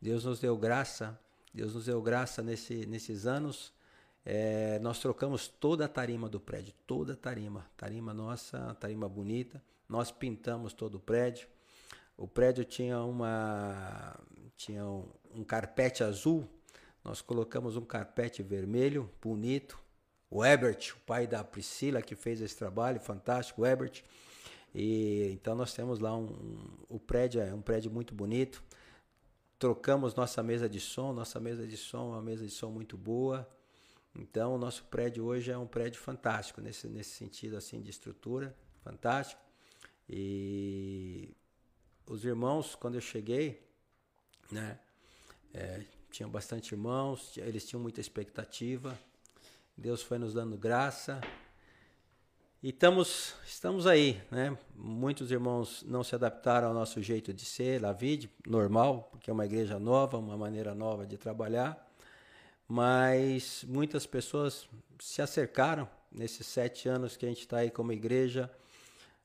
Deus 0.00 0.24
nos 0.24 0.38
deu 0.40 0.56
graça, 0.56 1.18
Deus 1.52 1.74
nos 1.74 1.86
deu 1.86 2.02
graça 2.02 2.42
nesse, 2.42 2.86
nesses 2.86 3.26
anos. 3.26 3.72
É, 4.24 4.78
nós 4.80 4.98
trocamos 4.98 5.48
toda 5.48 5.86
a 5.86 5.88
tarima 5.88 6.28
do 6.28 6.38
prédio, 6.38 6.74
toda 6.86 7.14
a 7.14 7.16
tarima, 7.16 7.66
tarima 7.76 8.12
nossa, 8.12 8.76
tarima 8.78 9.08
bonita. 9.08 9.62
Nós 9.88 10.10
pintamos 10.10 10.74
todo 10.74 10.96
o 10.96 11.00
prédio. 11.00 11.48
O 12.16 12.28
prédio 12.28 12.64
tinha 12.64 13.00
uma 13.00 14.18
tinha 14.56 14.84
um, 14.84 15.08
um 15.34 15.44
carpete 15.44 16.02
azul 16.02 16.46
nós 17.04 17.20
colocamos 17.20 17.76
um 17.76 17.84
carpete 17.84 18.42
vermelho, 18.42 19.10
bonito. 19.20 19.78
O 20.30 20.44
Ebert, 20.44 20.92
o 20.94 21.00
pai 21.00 21.26
da 21.26 21.42
Priscila, 21.42 22.02
que 22.02 22.14
fez 22.14 22.40
esse 22.40 22.56
trabalho, 22.56 23.00
fantástico, 23.00 23.62
o 23.62 23.66
Ebert. 23.66 24.02
E, 24.74 25.30
então 25.32 25.54
nós 25.54 25.72
temos 25.72 25.98
lá 25.98 26.14
um, 26.14 26.26
um, 26.26 26.68
o 26.88 27.00
prédio 27.00 27.40
é 27.40 27.54
um 27.54 27.62
prédio 27.62 27.90
muito 27.90 28.14
bonito. 28.14 28.62
Trocamos 29.58 30.14
nossa 30.14 30.42
mesa 30.42 30.68
de 30.68 30.78
som, 30.78 31.12
nossa 31.12 31.40
mesa 31.40 31.66
de 31.66 31.76
som 31.76 32.10
é 32.10 32.16
uma 32.16 32.22
mesa 32.22 32.44
de 32.44 32.52
som 32.52 32.70
muito 32.70 32.96
boa. 32.96 33.48
Então 34.14 34.54
o 34.54 34.58
nosso 34.58 34.84
prédio 34.84 35.24
hoje 35.24 35.50
é 35.50 35.58
um 35.58 35.66
prédio 35.66 36.00
fantástico 36.00 36.60
nesse, 36.60 36.88
nesse 36.88 37.10
sentido 37.10 37.56
assim 37.56 37.80
de 37.80 37.90
estrutura, 37.90 38.54
fantástico. 38.82 39.40
E 40.08 41.34
os 42.06 42.24
irmãos, 42.24 42.74
quando 42.74 42.94
eu 42.94 43.00
cheguei, 43.00 43.66
né, 44.50 44.78
é, 45.52 45.84
tinha 46.10 46.28
bastante 46.28 46.72
irmãos, 46.72 47.36
eles 47.36 47.66
tinham 47.66 47.80
muita 47.80 48.00
expectativa. 48.00 48.98
Deus 49.76 50.02
foi 50.02 50.18
nos 50.18 50.34
dando 50.34 50.56
graça. 50.56 51.20
E 52.60 52.70
estamos, 52.70 53.34
estamos 53.46 53.86
aí, 53.86 54.20
né? 54.30 54.58
Muitos 54.74 55.30
irmãos 55.30 55.84
não 55.86 56.02
se 56.02 56.16
adaptaram 56.16 56.68
ao 56.68 56.74
nosso 56.74 57.00
jeito 57.00 57.32
de 57.32 57.44
ser, 57.44 57.80
la 57.80 57.92
vida, 57.92 58.28
normal, 58.44 59.08
porque 59.12 59.30
é 59.30 59.32
uma 59.32 59.46
igreja 59.46 59.78
nova, 59.78 60.18
uma 60.18 60.36
maneira 60.36 60.74
nova 60.74 61.06
de 61.06 61.16
trabalhar. 61.16 61.88
Mas 62.66 63.64
muitas 63.68 64.06
pessoas 64.06 64.68
se 64.98 65.22
acercaram 65.22 65.88
nesses 66.10 66.46
sete 66.46 66.88
anos 66.88 67.16
que 67.16 67.24
a 67.24 67.28
gente 67.28 67.42
está 67.42 67.58
aí 67.58 67.70
como 67.70 67.92
igreja. 67.92 68.50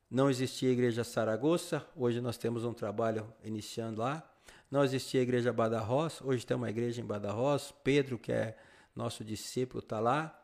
Não 0.08 0.30
existia 0.30 0.70
igreja 0.70 1.02
Saragossa, 1.02 1.84
hoje 1.96 2.20
nós 2.20 2.38
temos 2.38 2.64
um 2.64 2.72
trabalho 2.72 3.26
iniciando 3.42 4.00
lá. 4.00 4.22
Não 4.70 4.82
existia 4.82 5.20
a 5.20 5.22
igreja 5.22 5.52
Badarros, 5.52 6.20
hoje 6.20 6.44
tem 6.44 6.56
uma 6.56 6.70
igreja 6.70 7.00
em 7.00 7.04
Badarros. 7.04 7.72
Pedro, 7.84 8.18
que 8.18 8.32
é 8.32 8.56
nosso 8.94 9.24
discípulo, 9.24 9.80
está 9.80 10.00
lá. 10.00 10.40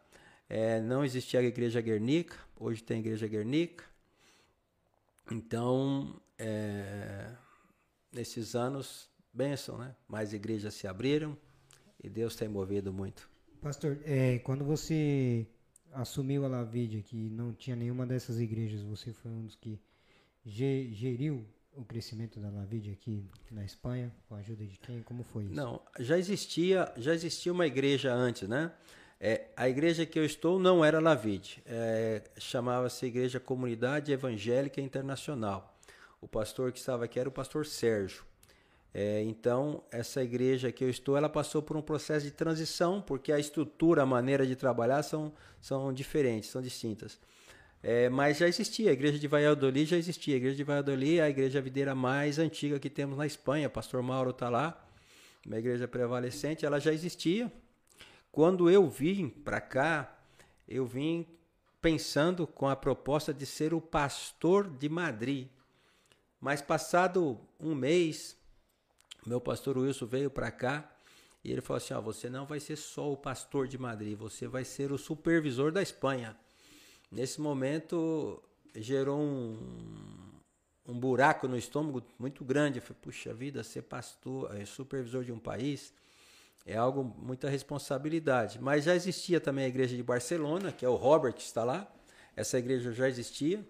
É, 0.49 0.81
não 0.81 1.05
existia 1.05 1.41
a 1.41 1.43
igreja 1.43 1.81
Guernica, 1.81 2.37
hoje 2.57 2.83
tem 2.83 2.99
a 2.99 3.01
igreja 3.01 3.27
Guernica. 3.27 3.85
Então, 5.31 6.21
é, 6.39 7.33
nesses 8.13 8.55
anos, 8.55 9.09
bênção, 9.33 9.79
né? 9.79 9.95
Mais 10.09 10.33
igrejas 10.33 10.75
se 10.75 10.87
abriram 10.87 11.37
e 12.03 12.09
Deus 12.09 12.35
tem 12.35 12.49
movido 12.49 12.93
muito. 12.93 13.29
Pastor, 13.61 13.99
é, 14.05 14.39
quando 14.41 14.65
você 14.65 15.47
assumiu 15.93 16.45
a 16.45 16.49
Lavide, 16.49 17.03
que 17.03 17.29
não 17.31 17.53
tinha 17.53 17.77
nenhuma 17.77 18.07
dessas 18.07 18.41
igrejas, 18.41 18.83
você 18.83 19.13
foi 19.13 19.31
um 19.31 19.45
dos 19.45 19.57
que 19.57 19.79
geriu 20.45 21.47
o 21.75 21.85
crescimento 21.85 22.41
da 22.41 22.51
Lavid 22.51 22.91
aqui 22.91 23.25
na 23.51 23.65
Espanha, 23.65 24.13
com 24.29 24.35
a 24.35 24.39
ajuda 24.39 24.65
de 24.65 24.79
quem? 24.79 25.03
Como 25.03 25.23
foi 25.23 25.45
isso? 25.45 25.55
Não, 25.55 25.81
já 25.99 26.19
existia, 26.19 26.93
já 26.97 27.15
existia 27.15 27.53
uma 27.53 27.67
igreja 27.67 28.13
antes, 28.13 28.49
né? 28.49 28.73
É, 29.23 29.49
a 29.55 29.69
igreja 29.69 30.07
que 30.07 30.19
eu 30.19 30.25
estou 30.25 30.59
não 30.59 30.83
era 30.83 30.99
Lavid, 30.99 31.63
é, 31.67 32.23
chamava-se 32.39 33.05
Igreja 33.05 33.39
Comunidade 33.39 34.11
Evangélica 34.11 34.81
Internacional. 34.81 35.79
O 36.23 36.27
pastor 36.27 36.73
que 36.73 36.79
estava 36.79 37.05
aqui 37.05 37.21
era 37.21 37.29
o 37.29 37.33
pastor 37.33 37.67
Sérgio. 37.67 38.25
É, 38.93 39.23
então, 39.23 39.85
essa 39.91 40.23
igreja 40.23 40.73
que 40.73 40.83
eu 40.83 40.91
estou, 40.91 41.17
ela 41.17 41.29
passou 41.29 41.63
por 41.63 41.77
um 41.77 41.83
processo 41.83 42.25
de 42.25 42.33
transição, 42.33 43.01
porque 43.01 43.31
a 43.31 43.39
estrutura, 43.39 44.03
a 44.03 44.07
maneira 44.07 44.47
de 44.47 44.57
trabalhar 44.57 45.03
são, 45.03 45.33
são 45.61 45.93
diferentes, 45.93 46.51
são 46.51 46.61
distintas. 46.61 47.21
É, 47.83 48.11
mas 48.11 48.37
já 48.37 48.47
existia, 48.47 48.91
a 48.91 48.93
igreja 48.93 49.19
de 49.19 49.27
Valladolid 49.27 49.87
já 49.87 49.97
existia. 49.97 50.35
A 50.35 50.37
igreja 50.37 50.57
de 50.57 50.65
Valladolid 50.65 51.19
é 51.19 51.23
a 51.23 51.31
igreja 51.31 51.61
videira 51.63 51.95
mais 51.95 52.39
antiga 52.39 52.79
que 52.79 52.91
temos 52.91 53.17
na 53.17 53.27
Espanha. 53.27 53.71
Pastor 53.71 54.03
Mauro 54.03 54.31
está 54.31 54.51
lá, 54.51 54.87
uma 55.47 55.59
igreja 55.59 55.89
prevalecente, 55.89 56.67
ela 56.67 56.79
já 56.79 56.93
existia. 56.93 57.51
Quando 58.31 58.71
eu 58.71 58.89
vim 58.89 59.29
para 59.29 59.61
cá, 59.61 60.19
eu 60.69 60.85
vim 60.85 61.27
pensando 61.81 62.47
com 62.47 62.69
a 62.69 62.77
proposta 62.77 63.33
de 63.33 63.47
ser 63.47 63.73
o 63.73 63.81
pastor 63.81 64.69
de 64.69 64.89
Madrid. 64.89 65.49
Mas 66.39 66.61
passado 66.61 67.41
um 67.59 67.75
mês, 67.75 68.37
meu 69.27 69.41
pastor 69.41 69.79
Wilson 69.79 70.07
veio 70.07 70.31
para 70.31 70.51
cá 70.51 70.91
e 71.43 71.51
ele 71.51 71.61
falou 71.61 71.79
assim: 71.79 71.95
você 71.95 72.29
não 72.29 72.45
vai 72.45 72.61
ser 72.61 72.77
só 72.77 73.11
o 73.11 73.17
pastor 73.17 73.67
de 73.67 73.79
Madrid, 73.79 74.17
você 74.17 74.47
vai 74.47 74.65
ser 74.65 74.93
o 74.93 74.99
supervisor 74.99 75.73
da 75.73 75.83
Espanha. 75.83 76.37
Nesse 77.11 77.41
momento 77.41 78.43
gerou 78.75 79.19
um, 79.19 79.59
um 80.87 80.99
buraco 80.99 81.49
no 81.49 81.57
estômago 81.57 82.03
muito 82.19 82.45
grande. 82.45 82.79
Eu 82.79 82.83
falei, 82.83 82.99
puxa 83.03 83.35
vida, 83.35 83.65
ser 83.65 83.83
pastor, 83.83 84.55
é, 84.57 84.65
supervisor 84.65 85.25
de 85.25 85.33
um 85.33 85.39
país 85.39 85.93
é 86.67 86.77
algo 86.77 87.03
muita 87.19 87.49
responsabilidade. 87.49 88.61
Mas 88.61 88.85
já 88.85 88.95
existia 88.95 89.41
também 89.41 89.65
a 89.65 89.69
igreja 89.69 89.97
de 89.97 90.03
Barcelona, 90.03 90.73
que 90.73 90.85
é 90.85 90.89
o 90.89 90.95
Robert 90.95 91.35
que 91.35 91.43
está 91.43 91.65
lá. 91.65 91.91
Essa 92.37 92.59
igreja 92.59 92.93
já 92.93 93.09
existia, 93.09 93.67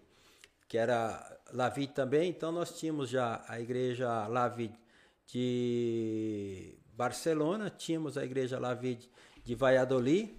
que 0.68 0.76
era 0.76 1.38
Lavid 1.52 1.92
também. 1.92 2.30
Então 2.30 2.52
nós 2.52 2.78
tínhamos 2.78 3.08
já 3.08 3.44
a 3.48 3.60
igreja 3.60 4.26
Lavid 4.26 4.74
de 5.26 6.74
Barcelona, 6.92 7.70
tínhamos 7.70 8.18
a 8.18 8.24
igreja 8.24 8.58
Lavid 8.58 9.08
de 9.44 9.54
Valladolid, 9.54 10.34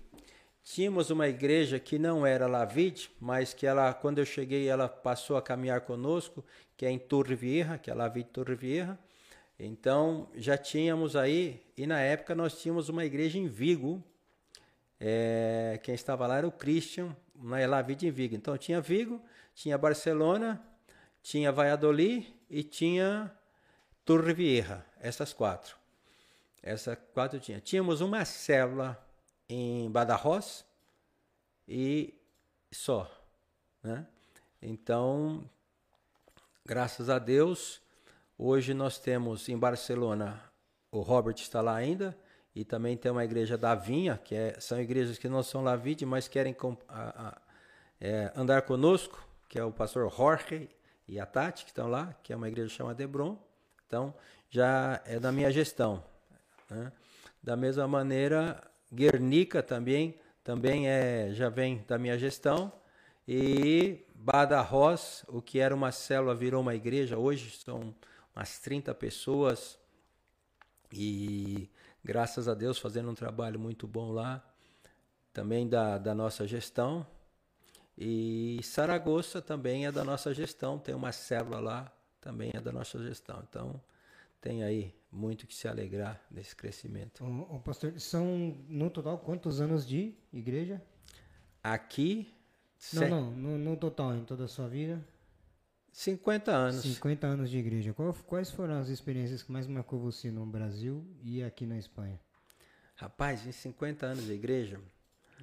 Tínhamos 0.64 1.10
uma 1.10 1.28
igreja 1.28 1.80
que 1.80 1.98
não 1.98 2.26
era 2.26 2.48
Lavide, 2.48 3.10
mas 3.20 3.54
que 3.54 3.66
ela, 3.66 3.94
quando 3.94 4.20
eu 4.20 4.26
cheguei, 4.26 4.68
ela 4.68 4.88
passou 4.88 5.36
a 5.36 5.42
caminhar 5.42 5.82
conosco, 5.82 6.46
que 6.78 6.86
é 6.86 6.92
em 6.92 7.00
Torre 7.00 7.36
Vieja, 7.36 7.78
que 7.78 7.90
é 7.90 7.94
Lavide 7.94 8.30
Torre 8.30 8.56
Vieja. 8.56 8.98
Então 9.60 10.30
já 10.36 10.58
tínhamos 10.58 11.16
aí, 11.16 11.62
e 11.76 11.86
na 11.88 12.00
época 12.00 12.36
nós 12.36 12.60
tínhamos 12.62 12.90
uma 12.90 13.04
igreja 13.06 13.38
em 13.38 13.48
Vigo. 13.48 14.04
É, 15.00 15.80
quem 15.84 15.96
estava 15.96 16.28
lá 16.28 16.38
era 16.38 16.48
o 16.48 16.52
Christian, 16.52 17.16
na 17.36 17.60
Elavide 17.60 18.08
em 18.08 18.12
Vigo. 18.12 18.36
Então 18.36 18.58
tinha 18.58 18.80
Vigo, 18.80 19.20
tinha 19.56 19.78
Barcelona, 19.78 20.62
tinha 21.24 21.52
Valladolid 21.52 22.34
e 22.50 22.64
tinha 22.64 23.32
Torrevieja, 24.06 24.86
essas 25.00 25.34
quatro. 25.34 25.76
Essas 26.62 26.98
quatro 27.14 27.40
tinha. 27.40 27.60
Tínhamos 27.60 28.02
uma 28.02 28.24
célula 28.26 29.04
em 29.54 29.92
Badajoz 29.92 30.64
e 31.68 32.14
só, 32.72 33.12
né? 33.84 34.08
Então, 34.62 35.44
graças 36.66 37.10
a 37.10 37.20
Deus, 37.20 37.82
hoje 38.38 38.74
nós 38.74 38.98
temos 38.98 39.50
em 39.50 39.58
Barcelona, 39.58 40.42
o 40.90 41.02
Robert 41.02 41.36
está 41.36 41.60
lá 41.60 41.76
ainda, 41.76 42.18
e 42.56 42.64
também 42.64 42.96
tem 42.96 43.12
uma 43.12 43.26
igreja 43.26 43.58
da 43.58 43.76
Vinha, 43.76 44.18
que 44.18 44.36
é, 44.36 44.58
são 44.58 44.80
igrejas 44.80 45.18
que 45.18 45.28
não 45.28 45.44
são 45.44 45.62
Lavide, 45.62 46.06
mas 46.06 46.30
querem 46.30 46.56
a, 46.88 47.28
a, 47.28 47.42
é, 48.00 48.32
andar 48.34 48.62
conosco, 48.62 49.22
que 49.50 49.60
é 49.60 49.64
o 49.66 49.72
pastor 49.72 50.10
Jorge 50.16 50.70
e 51.10 51.20
a 51.20 51.26
Tati, 51.26 51.66
que 51.66 51.72
estão 51.72 51.90
lá, 51.90 52.16
que 52.24 52.32
é 52.32 52.36
uma 52.38 52.48
igreja 52.48 52.70
chamada 52.70 52.96
Debron. 52.96 53.38
Então, 53.86 54.14
já 54.50 55.02
é 55.06 55.20
da 55.20 55.32
minha 55.32 55.52
gestão. 55.52 56.02
Né? 56.70 56.92
Da 57.44 57.58
mesma 57.58 57.88
maneira, 57.88 58.71
Guernica 58.92 59.64
também, 59.64 60.20
também 60.44 60.90
é, 60.90 61.30
já 61.32 61.50
vem 61.50 61.84
da 61.88 61.98
minha 61.98 62.18
gestão. 62.18 62.72
E 63.28 64.06
Badajoz, 64.14 65.24
o 65.28 65.42
que 65.42 65.60
era 65.60 65.74
uma 65.74 65.92
célula, 65.92 66.36
virou 66.36 66.62
uma 66.62 66.76
igreja. 66.76 67.18
Hoje 67.18 67.58
são 67.58 67.96
umas 68.36 68.60
30 68.60 68.94
pessoas. 68.94 69.80
E 70.92 71.70
graças 72.04 72.48
a 72.48 72.54
Deus 72.54 72.78
fazendo 72.78 73.10
um 73.10 73.16
trabalho 73.16 73.60
muito 73.60 73.88
bom 73.88 74.12
lá. 74.12 74.44
Também 75.34 75.68
da, 75.68 75.98
da 75.98 76.14
nossa 76.14 76.46
gestão. 76.46 77.08
E 77.98 78.60
Saragoça 78.64 79.42
também 79.42 79.86
é 79.86 79.92
da 79.92 80.04
nossa 80.04 80.34
gestão. 80.34 80.78
Tem 80.78 80.94
uma 80.94 81.12
célula 81.12 81.60
lá, 81.60 81.92
também 82.20 82.52
é 82.54 82.60
da 82.60 82.72
nossa 82.72 83.02
gestão. 83.02 83.42
Então, 83.48 83.80
tem 84.42 84.64
aí 84.64 84.94
muito 85.12 85.46
que 85.46 85.56
se 85.56 85.68
alegrar 85.68 86.20
nesse 86.32 86.56
crescimento. 86.56 87.24
O, 87.24 87.58
o 87.58 87.60
pastor, 87.60 87.98
são 88.00 88.58
no 88.68 88.90
total 88.90 89.20
quantos 89.20 89.62
anos 89.62 89.88
de 89.88 90.16
igreja? 90.34 90.82
Aqui. 91.64 92.34
Não, 92.94 93.08
não, 93.08 93.32
no, 93.32 93.58
no, 93.60 93.78
total, 93.78 94.16
em 94.16 94.26
toda 94.26 94.46
a 94.46 94.48
sua 94.48 94.68
vida? 94.68 95.06
50 95.92 96.52
anos. 96.52 96.82
50 96.82 97.28
anos 97.28 97.50
de 97.50 97.58
igreja. 97.60 97.94
Qual, 97.94 98.14
quais 98.26 98.50
foram 98.50 98.80
as 98.80 98.90
experiências 98.90 99.44
que 99.44 99.52
mais 99.52 99.68
marcou 99.68 100.00
você 100.00 100.32
no 100.32 100.46
Brasil 100.46 101.06
e 101.22 101.44
aqui 101.44 101.68
na 101.68 101.78
Espanha? 101.78 102.20
Rapaz, 102.96 103.46
em 103.46 103.52
50 103.52 104.06
anos 104.06 104.26
de 104.26 104.34
igreja. 104.34 104.80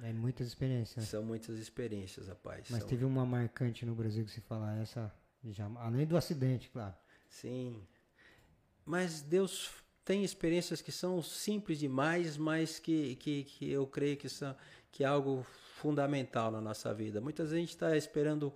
É 0.01 0.11
muitas 0.11 0.47
experiências. 0.47 1.05
São 1.07 1.23
muitas 1.23 1.57
experiências, 1.57 2.27
rapaz. 2.27 2.67
Mas 2.69 2.79
São... 2.79 2.89
teve 2.89 3.05
uma 3.05 3.25
marcante 3.25 3.85
no 3.85 3.95
Brasil 3.95 4.25
que 4.25 4.31
se 4.31 4.41
fala 4.41 4.77
essa, 4.77 5.13
já, 5.45 5.65
além 5.77 6.05
do 6.05 6.17
acidente, 6.17 6.69
claro. 6.69 6.95
Sim. 7.29 7.81
Mas 8.89 9.21
Deus 9.21 9.69
tem 10.03 10.23
experiências 10.23 10.81
que 10.81 10.91
são 10.91 11.21
simples 11.21 11.77
demais, 11.77 12.37
mas 12.37 12.79
que, 12.79 13.15
que, 13.17 13.43
que 13.43 13.71
eu 13.71 13.85
creio 13.85 14.17
que, 14.17 14.27
são, 14.27 14.55
que 14.91 15.03
é 15.03 15.07
algo 15.07 15.45
fundamental 15.75 16.49
na 16.49 16.59
nossa 16.59 16.91
vida. 16.91 17.21
Muitas 17.21 17.51
vezes 17.51 17.55
a 17.55 17.59
gente 17.59 17.69
está 17.69 17.95
esperando 17.95 18.51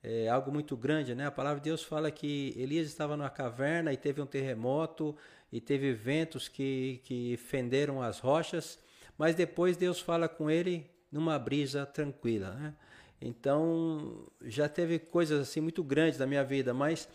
é, 0.00 0.28
algo 0.28 0.52
muito 0.52 0.76
grande, 0.76 1.12
né? 1.12 1.26
A 1.26 1.30
palavra 1.32 1.58
de 1.58 1.64
Deus 1.64 1.82
fala 1.82 2.08
que 2.12 2.54
Elias 2.56 2.86
estava 2.86 3.16
numa 3.16 3.28
caverna 3.28 3.92
e 3.92 3.96
teve 3.96 4.22
um 4.22 4.26
terremoto 4.26 5.16
e 5.50 5.60
teve 5.60 5.92
ventos 5.92 6.46
que, 6.46 7.00
que 7.02 7.36
fenderam 7.36 8.00
as 8.00 8.20
rochas, 8.20 8.78
mas 9.18 9.34
depois 9.34 9.76
Deus 9.76 9.98
fala 9.98 10.28
com 10.28 10.48
ele 10.48 10.88
numa 11.10 11.36
brisa 11.36 11.84
tranquila, 11.84 12.52
né? 12.52 12.74
Então, 13.20 14.24
já 14.42 14.68
teve 14.68 14.98
coisas 14.98 15.40
assim 15.40 15.60
muito 15.60 15.82
grandes 15.82 16.18
na 16.18 16.26
minha 16.26 16.44
vida, 16.44 16.72
mas 16.72 17.08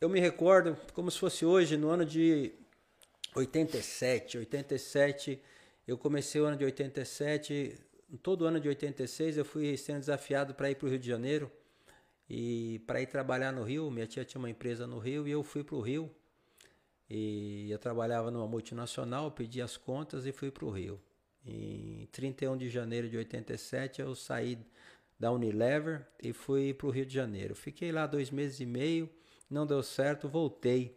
eu 0.00 0.08
me 0.08 0.20
recordo 0.20 0.76
como 0.92 1.10
se 1.10 1.18
fosse 1.18 1.44
hoje, 1.44 1.76
no 1.76 1.88
ano 1.88 2.04
de 2.04 2.52
87. 3.34 4.38
87, 4.38 5.40
eu 5.86 5.96
comecei 5.96 6.40
o 6.40 6.44
ano 6.44 6.56
de 6.56 6.64
87. 6.64 7.78
Todo 8.22 8.44
ano 8.44 8.60
de 8.60 8.68
86 8.68 9.38
eu 9.38 9.44
fui 9.44 9.76
sendo 9.76 10.00
desafiado 10.00 10.54
para 10.54 10.70
ir 10.70 10.76
para 10.76 10.86
o 10.86 10.90
Rio 10.90 10.98
de 10.98 11.08
Janeiro 11.08 11.50
e 12.28 12.80
para 12.86 13.00
ir 13.00 13.06
trabalhar 13.06 13.52
no 13.52 13.62
Rio. 13.62 13.90
Minha 13.90 14.06
tia 14.06 14.24
tinha 14.24 14.38
uma 14.38 14.50
empresa 14.50 14.86
no 14.86 14.98
Rio 14.98 15.26
e 15.26 15.30
eu 15.30 15.42
fui 15.42 15.64
para 15.64 15.76
o 15.76 15.80
Rio. 15.80 16.10
E 17.08 17.70
eu 17.70 17.78
trabalhava 17.78 18.30
numa 18.30 18.46
multinacional, 18.46 19.30
pedi 19.30 19.62
as 19.62 19.76
contas 19.76 20.26
e 20.26 20.32
fui 20.32 20.50
para 20.50 20.64
o 20.64 20.70
Rio. 20.70 21.00
Em 21.44 22.08
31 22.10 22.56
de 22.56 22.68
janeiro 22.68 23.08
de 23.08 23.16
87 23.16 24.02
eu 24.02 24.14
saí 24.14 24.58
da 25.18 25.30
Unilever 25.30 26.06
e 26.22 26.32
fui 26.32 26.74
para 26.74 26.88
o 26.88 26.90
Rio 26.90 27.06
de 27.06 27.14
Janeiro. 27.14 27.54
Fiquei 27.54 27.92
lá 27.92 28.06
dois 28.06 28.30
meses 28.30 28.60
e 28.60 28.66
meio 28.66 29.08
não 29.48 29.66
deu 29.66 29.82
certo, 29.82 30.28
voltei. 30.28 30.96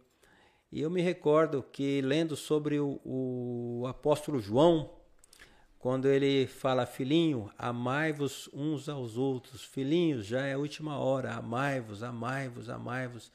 E 0.72 0.82
eu 0.82 0.90
me 0.90 1.02
recordo 1.02 1.64
que 1.64 2.02
lendo 2.02 2.36
sobre 2.36 2.80
o, 2.80 3.00
o 3.04 3.88
apóstolo 3.88 4.40
João, 4.40 4.92
quando 5.80 6.08
ele 6.08 6.46
fala, 6.46 6.86
filhinho, 6.86 7.50
amai-vos 7.58 8.50
uns 8.54 8.90
aos 8.90 9.18
outros, 9.18 9.64
filhinhos, 9.64 10.26
já 10.26 10.46
é 10.46 10.54
a 10.54 10.58
última 10.58 10.98
hora, 10.98 11.34
amai-vos, 11.34 12.04
amai-vos, 12.04 12.70
amai-vos. 12.70 13.32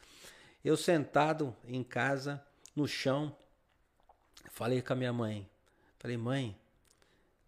Eu 0.65 0.77
sentado 0.77 1.57
em 1.67 1.83
casa, 1.83 2.45
no 2.77 2.87
chão, 2.87 3.35
falei 4.51 4.83
com 4.83 4.93
a 4.93 4.97
minha 4.97 5.13
mãe, 5.13 5.49
falei, 5.99 6.17
mãe, 6.17 6.57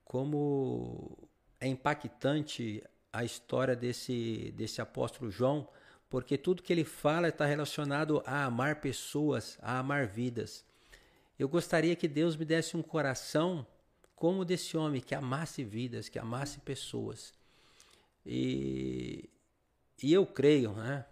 como 0.04 1.16
é 1.60 1.66
impactante 1.66 2.82
a 3.12 3.24
história 3.24 3.76
desse, 3.76 4.52
desse 4.56 4.80
apóstolo 4.80 5.30
João, 5.30 5.68
porque 6.08 6.38
tudo 6.38 6.62
que 6.62 6.72
ele 6.72 6.84
fala 6.84 7.28
está 7.28 7.44
relacionado 7.44 8.22
a 8.24 8.44
amar 8.44 8.80
pessoas, 8.80 9.58
a 9.60 9.78
amar 9.78 10.06
vidas. 10.06 10.64
Eu 11.38 11.48
gostaria 11.48 11.96
que 11.96 12.08
Deus 12.08 12.36
me 12.36 12.44
desse 12.44 12.76
um 12.76 12.82
coração 12.82 13.66
como 14.14 14.44
desse 14.44 14.76
homem, 14.76 15.00
que 15.00 15.14
amasse 15.14 15.62
vidas, 15.62 16.08
que 16.08 16.18
amasse 16.18 16.58
pessoas. 16.60 17.34
E, 18.24 19.28
e 20.02 20.12
eu 20.12 20.24
creio, 20.26 20.72
né? 20.72 21.04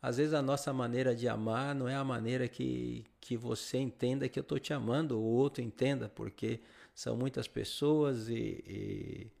Às 0.00 0.16
vezes 0.16 0.32
a 0.32 0.40
nossa 0.40 0.72
maneira 0.72 1.14
de 1.14 1.28
amar 1.28 1.74
não 1.74 1.88
é 1.88 1.94
a 1.94 2.04
maneira 2.04 2.48
que, 2.48 3.04
que 3.20 3.36
você 3.36 3.78
entenda 3.78 4.28
que 4.28 4.38
eu 4.38 4.42
estou 4.42 4.58
te 4.58 4.72
amando, 4.72 5.18
ou 5.18 5.24
outro 5.24 5.62
entenda, 5.62 6.08
porque 6.08 6.60
são 6.94 7.16
muitas 7.16 7.46
pessoas 7.46 8.28
e, 8.28 8.64
e 8.66 9.32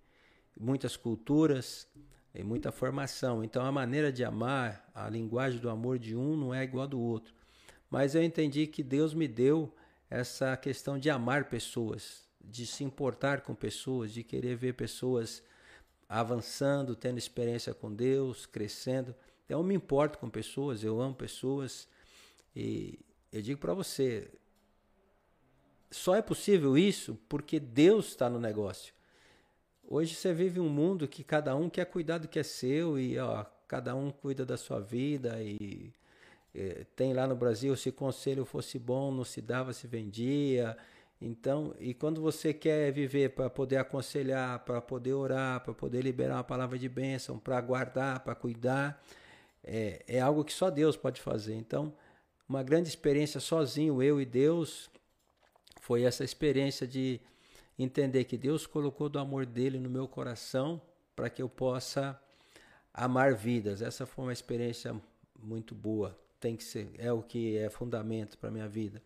muitas 0.58 0.96
culturas 0.96 1.88
tem 2.36 2.44
muita 2.44 2.70
formação. 2.70 3.42
Então 3.42 3.64
a 3.64 3.72
maneira 3.72 4.12
de 4.12 4.22
amar, 4.22 4.86
a 4.94 5.08
linguagem 5.08 5.58
do 5.58 5.70
amor 5.70 5.98
de 5.98 6.14
um 6.14 6.36
não 6.36 6.52
é 6.52 6.62
igual 6.64 6.84
a 6.84 6.86
do 6.86 7.00
outro. 7.00 7.32
Mas 7.88 8.14
eu 8.14 8.22
entendi 8.22 8.66
que 8.66 8.82
Deus 8.82 9.14
me 9.14 9.26
deu 9.26 9.74
essa 10.10 10.54
questão 10.54 10.98
de 10.98 11.08
amar 11.08 11.48
pessoas, 11.48 12.28
de 12.44 12.66
se 12.66 12.84
importar 12.84 13.40
com 13.40 13.54
pessoas, 13.54 14.12
de 14.12 14.22
querer 14.22 14.54
ver 14.54 14.74
pessoas 14.74 15.42
avançando, 16.06 16.94
tendo 16.94 17.16
experiência 17.16 17.72
com 17.72 17.90
Deus, 17.90 18.44
crescendo. 18.44 19.14
Então 19.46 19.60
eu 19.60 19.64
me 19.64 19.74
importo 19.74 20.18
com 20.18 20.28
pessoas, 20.28 20.84
eu 20.84 21.00
amo 21.00 21.14
pessoas 21.14 21.88
e 22.54 22.98
eu 23.32 23.40
digo 23.40 23.58
para 23.58 23.72
você, 23.72 24.30
só 25.90 26.14
é 26.14 26.20
possível 26.20 26.76
isso 26.76 27.18
porque 27.30 27.58
Deus 27.58 28.08
está 28.08 28.28
no 28.28 28.38
negócio. 28.38 28.92
Hoje 29.88 30.16
você 30.16 30.32
vive 30.32 30.58
um 30.58 30.68
mundo 30.68 31.06
que 31.06 31.22
cada 31.22 31.54
um 31.54 31.70
quer 31.70 31.84
cuidar 31.84 32.18
do 32.18 32.26
que 32.26 32.40
é 32.40 32.42
seu 32.42 32.98
e 32.98 33.16
ó, 33.18 33.44
cada 33.68 33.94
um 33.94 34.10
cuida 34.10 34.44
da 34.44 34.56
sua 34.56 34.80
vida 34.80 35.40
e 35.40 35.92
é, 36.52 36.84
tem 36.96 37.14
lá 37.14 37.24
no 37.24 37.36
Brasil 37.36 37.76
se 37.76 37.92
conselho 37.92 38.44
fosse 38.44 38.80
bom 38.80 39.12
não 39.12 39.22
se 39.22 39.40
dava 39.40 39.72
se 39.72 39.86
vendia. 39.86 40.76
Então 41.20 41.72
e 41.78 41.94
quando 41.94 42.20
você 42.20 42.52
quer 42.52 42.90
viver 42.90 43.30
para 43.30 43.48
poder 43.48 43.76
aconselhar 43.76 44.58
para 44.64 44.80
poder 44.80 45.12
orar 45.12 45.60
para 45.60 45.72
poder 45.72 46.02
liberar 46.02 46.34
uma 46.34 46.44
palavra 46.44 46.76
de 46.76 46.88
bênção 46.88 47.38
para 47.38 47.60
guardar 47.60 48.20
para 48.24 48.34
cuidar 48.34 49.00
é, 49.62 50.02
é 50.08 50.20
algo 50.20 50.44
que 50.44 50.52
só 50.52 50.68
Deus 50.68 50.96
pode 50.96 51.20
fazer. 51.20 51.54
Então 51.54 51.94
uma 52.48 52.64
grande 52.64 52.88
experiência 52.88 53.38
sozinho 53.38 54.02
eu 54.02 54.20
e 54.20 54.24
Deus 54.24 54.90
foi 55.80 56.02
essa 56.02 56.24
experiência 56.24 56.88
de 56.88 57.20
entender 57.78 58.24
que 58.24 58.36
Deus 58.36 58.66
colocou 58.66 59.08
do 59.08 59.18
amor 59.18 59.44
dele 59.44 59.78
no 59.78 59.90
meu 59.90 60.08
coração 60.08 60.80
para 61.14 61.28
que 61.28 61.42
eu 61.42 61.48
possa 61.48 62.20
amar 62.92 63.34
vidas. 63.34 63.82
Essa 63.82 64.06
foi 64.06 64.24
uma 64.24 64.32
experiência 64.32 64.94
muito 65.38 65.74
boa. 65.74 66.18
Tem 66.40 66.56
que 66.56 66.64
ser, 66.64 66.90
é 66.98 67.12
o 67.12 67.22
que 67.22 67.56
é 67.56 67.68
fundamento 67.68 68.38
para 68.38 68.50
minha 68.50 68.68
vida. 68.68 69.02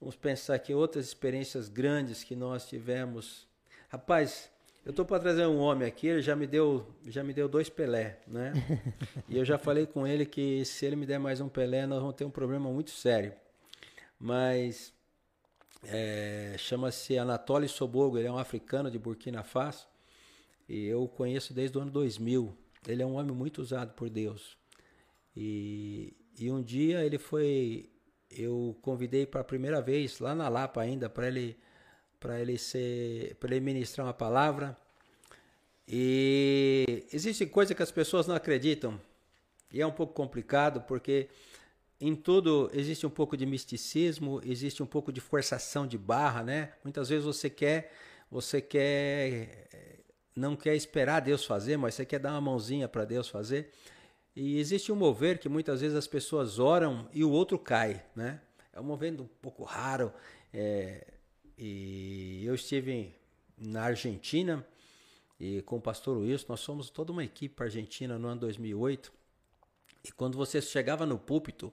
Vamos 0.00 0.16
pensar 0.16 0.58
que 0.58 0.74
outras 0.74 1.06
experiências 1.06 1.68
grandes 1.68 2.22
que 2.22 2.36
nós 2.36 2.68
tivemos. 2.68 3.46
Rapaz, 3.88 4.50
eu 4.84 4.90
estou 4.90 5.04
para 5.04 5.18
trazer 5.20 5.46
um 5.46 5.58
homem 5.58 5.88
aqui, 5.88 6.06
ele 6.06 6.22
já 6.22 6.36
me 6.36 6.46
deu, 6.46 6.86
já 7.06 7.24
me 7.24 7.34
deu 7.34 7.48
dois 7.48 7.68
Pelé, 7.68 8.20
né? 8.26 8.52
e 9.28 9.36
eu 9.36 9.44
já 9.44 9.58
falei 9.58 9.86
com 9.86 10.06
ele 10.06 10.24
que 10.24 10.64
se 10.64 10.86
ele 10.86 10.96
me 10.96 11.04
der 11.04 11.18
mais 11.18 11.40
um 11.40 11.48
Pelé, 11.48 11.86
nós 11.86 12.00
vamos 12.00 12.14
ter 12.14 12.24
um 12.24 12.30
problema 12.30 12.70
muito 12.70 12.90
sério. 12.90 13.32
mas 14.18 14.92
é, 15.84 16.56
chama-se 16.58 17.16
Anatoly 17.16 17.68
Sobogo, 17.68 18.18
ele 18.18 18.28
é 18.28 18.32
um 18.32 18.38
africano 18.38 18.90
de 18.90 18.98
Burkina 18.98 19.42
Faso 19.42 19.86
e 20.68 20.86
eu 20.86 21.04
o 21.04 21.08
conheço 21.08 21.54
desde 21.54 21.78
o 21.78 21.80
ano 21.80 21.90
2000. 21.90 22.56
Ele 22.86 23.02
é 23.02 23.06
um 23.06 23.14
homem 23.14 23.34
muito 23.34 23.60
usado 23.60 23.92
por 23.94 24.10
Deus. 24.10 24.56
E, 25.36 26.14
e 26.38 26.50
um 26.50 26.62
dia 26.62 27.04
ele 27.04 27.18
foi, 27.18 27.90
eu 28.30 28.76
convidei 28.82 29.26
para 29.26 29.40
a 29.40 29.44
primeira 29.44 29.80
vez 29.80 30.18
lá 30.18 30.34
na 30.34 30.48
Lapa 30.48 30.80
ainda 30.80 31.08
para 31.08 31.28
ele 31.28 31.56
para 32.20 32.40
ele 32.40 32.58
ser, 32.58 33.36
para 33.36 33.54
ele 33.54 33.64
ministrar 33.64 34.06
uma 34.06 34.12
palavra. 34.12 34.76
E 35.86 37.06
existe 37.12 37.46
coisa 37.46 37.74
que 37.74 37.82
as 37.82 37.90
pessoas 37.90 38.26
não 38.26 38.34
acreditam. 38.34 39.00
E 39.72 39.80
é 39.80 39.86
um 39.86 39.92
pouco 39.92 40.12
complicado 40.12 40.80
porque 40.82 41.28
em 42.00 42.14
tudo 42.14 42.70
existe 42.72 43.06
um 43.06 43.10
pouco 43.10 43.36
de 43.36 43.44
misticismo, 43.44 44.40
existe 44.44 44.82
um 44.82 44.86
pouco 44.86 45.12
de 45.12 45.20
forçação 45.20 45.86
de 45.86 45.98
barra, 45.98 46.42
né? 46.42 46.72
Muitas 46.84 47.08
vezes 47.08 47.24
você 47.24 47.50
quer, 47.50 47.92
você 48.30 48.60
quer, 48.60 50.04
não 50.36 50.54
quer 50.54 50.76
esperar 50.76 51.20
Deus 51.20 51.44
fazer, 51.44 51.76
mas 51.76 51.94
você 51.94 52.04
quer 52.04 52.20
dar 52.20 52.32
uma 52.32 52.40
mãozinha 52.40 52.88
para 52.88 53.04
Deus 53.04 53.28
fazer. 53.28 53.72
E 54.36 54.58
existe 54.60 54.92
um 54.92 54.96
mover 54.96 55.38
que 55.38 55.48
muitas 55.48 55.80
vezes 55.80 55.96
as 55.96 56.06
pessoas 56.06 56.60
oram 56.60 57.08
e 57.12 57.24
o 57.24 57.30
outro 57.30 57.58
cai, 57.58 58.04
né? 58.14 58.40
É 58.72 58.80
um 58.80 58.84
mover 58.84 59.12
um 59.20 59.26
pouco 59.42 59.64
raro. 59.64 60.12
É, 60.54 61.04
e 61.58 62.44
eu 62.46 62.54
estive 62.54 63.12
na 63.56 63.82
Argentina 63.82 64.64
e 65.40 65.62
com 65.62 65.76
o 65.76 65.80
pastor 65.80 66.18
Wilson, 66.18 66.46
nós 66.48 66.60
somos 66.60 66.90
toda 66.90 67.10
uma 67.10 67.24
equipe 67.24 67.60
Argentina 67.60 68.16
no 68.16 68.28
ano 68.28 68.40
2008. 68.42 69.12
E 70.04 70.12
quando 70.12 70.36
você 70.36 70.62
chegava 70.62 71.04
no 71.04 71.18
púlpito, 71.18 71.72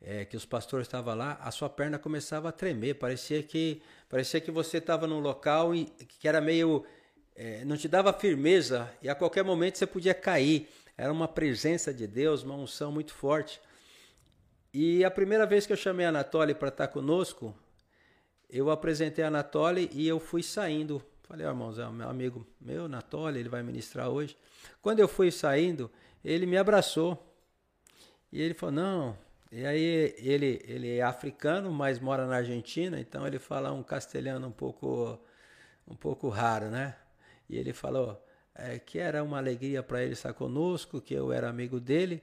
é, 0.00 0.24
que 0.24 0.36
os 0.36 0.44
pastores 0.44 0.86
estavam 0.86 1.14
lá, 1.14 1.38
a 1.40 1.50
sua 1.50 1.68
perna 1.68 1.98
começava 1.98 2.48
a 2.48 2.52
tremer. 2.52 2.94
Parecia 2.94 3.42
que 3.42 3.82
parecia 4.08 4.40
que 4.40 4.50
você 4.50 4.78
estava 4.78 5.06
num 5.06 5.20
local 5.20 5.74
e, 5.74 5.86
que 5.86 6.28
era 6.28 6.40
meio 6.40 6.84
é, 7.34 7.64
não 7.64 7.76
te 7.76 7.88
dava 7.88 8.12
firmeza 8.12 8.90
e 9.02 9.08
a 9.08 9.14
qualquer 9.14 9.44
momento 9.44 9.78
você 9.78 9.86
podia 9.86 10.14
cair. 10.14 10.68
Era 10.96 11.12
uma 11.12 11.28
presença 11.28 11.92
de 11.92 12.06
Deus, 12.06 12.42
uma 12.42 12.54
unção 12.54 12.90
muito 12.90 13.12
forte. 13.12 13.60
E 14.72 15.04
a 15.04 15.10
primeira 15.10 15.44
vez 15.46 15.66
que 15.66 15.72
eu 15.72 15.76
chamei 15.76 16.06
a 16.06 16.08
Anatoly 16.08 16.54
para 16.54 16.68
estar 16.68 16.88
conosco, 16.88 17.54
eu 18.48 18.70
apresentei 18.70 19.24
a 19.24 19.28
Anatoly 19.28 19.90
e 19.92 20.06
eu 20.08 20.18
fui 20.18 20.42
saindo. 20.42 21.02
Falei, 21.24 21.46
oh, 21.46 21.90
meu 21.92 22.08
amigo 22.08 22.46
meu, 22.60 22.84
Anatoly, 22.84 23.40
ele 23.40 23.48
vai 23.48 23.62
ministrar 23.62 24.08
hoje. 24.08 24.36
Quando 24.80 25.00
eu 25.00 25.08
fui 25.08 25.30
saindo, 25.30 25.90
ele 26.24 26.46
me 26.46 26.56
abraçou. 26.56 27.22
E 28.32 28.40
ele 28.40 28.54
falou, 28.54 28.74
não, 28.74 29.18
e 29.50 29.64
aí 29.64 30.14
ele, 30.18 30.60
ele 30.64 30.96
é 30.96 31.02
africano, 31.02 31.70
mas 31.70 32.00
mora 32.00 32.26
na 32.26 32.36
Argentina, 32.36 33.00
então 33.00 33.26
ele 33.26 33.38
fala 33.38 33.72
um 33.72 33.82
castelhano 33.82 34.48
um 34.48 34.52
pouco, 34.52 35.18
um 35.86 35.94
pouco 35.94 36.28
raro, 36.28 36.68
né? 36.68 36.96
E 37.48 37.56
ele 37.56 37.72
falou 37.72 38.20
é, 38.54 38.78
que 38.78 38.98
era 38.98 39.22
uma 39.22 39.38
alegria 39.38 39.82
para 39.82 40.02
ele 40.02 40.14
estar 40.14 40.32
conosco, 40.32 41.00
que 41.00 41.14
eu 41.14 41.32
era 41.32 41.48
amigo 41.48 41.78
dele. 41.78 42.22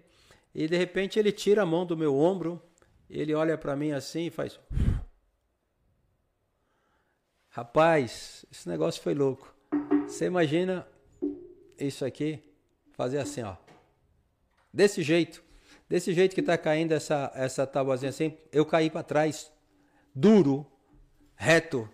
E 0.54 0.68
de 0.68 0.78
repente 0.78 1.18
ele 1.18 1.32
tira 1.32 1.64
a 1.64 1.66
mão 1.66 1.86
do 1.86 1.96
meu 1.96 2.16
ombro, 2.16 2.62
ele 3.10 3.34
olha 3.34 3.58
para 3.58 3.76
mim 3.76 3.92
assim 3.92 4.28
e 4.28 4.30
faz. 4.30 4.60
Rapaz, 7.50 8.46
esse 8.52 8.68
negócio 8.68 9.02
foi 9.02 9.14
louco. 9.14 9.56
Você 10.08 10.26
imagina 10.26 10.86
isso 11.80 12.04
aqui 12.04 12.44
fazer 12.92 13.20
assim, 13.20 13.44
ó. 13.44 13.56
Desse 14.74 15.02
jeito. 15.02 15.44
Desse 15.94 16.12
jeito 16.12 16.34
que 16.34 16.42
está 16.42 16.58
caindo 16.58 16.92
essa, 16.92 17.32
essa 17.36 17.68
tabuazinha 17.68 18.10
assim, 18.10 18.36
eu 18.52 18.66
caí 18.66 18.90
para 18.90 19.04
trás, 19.04 19.52
duro, 20.16 20.66
reto. 21.36 21.88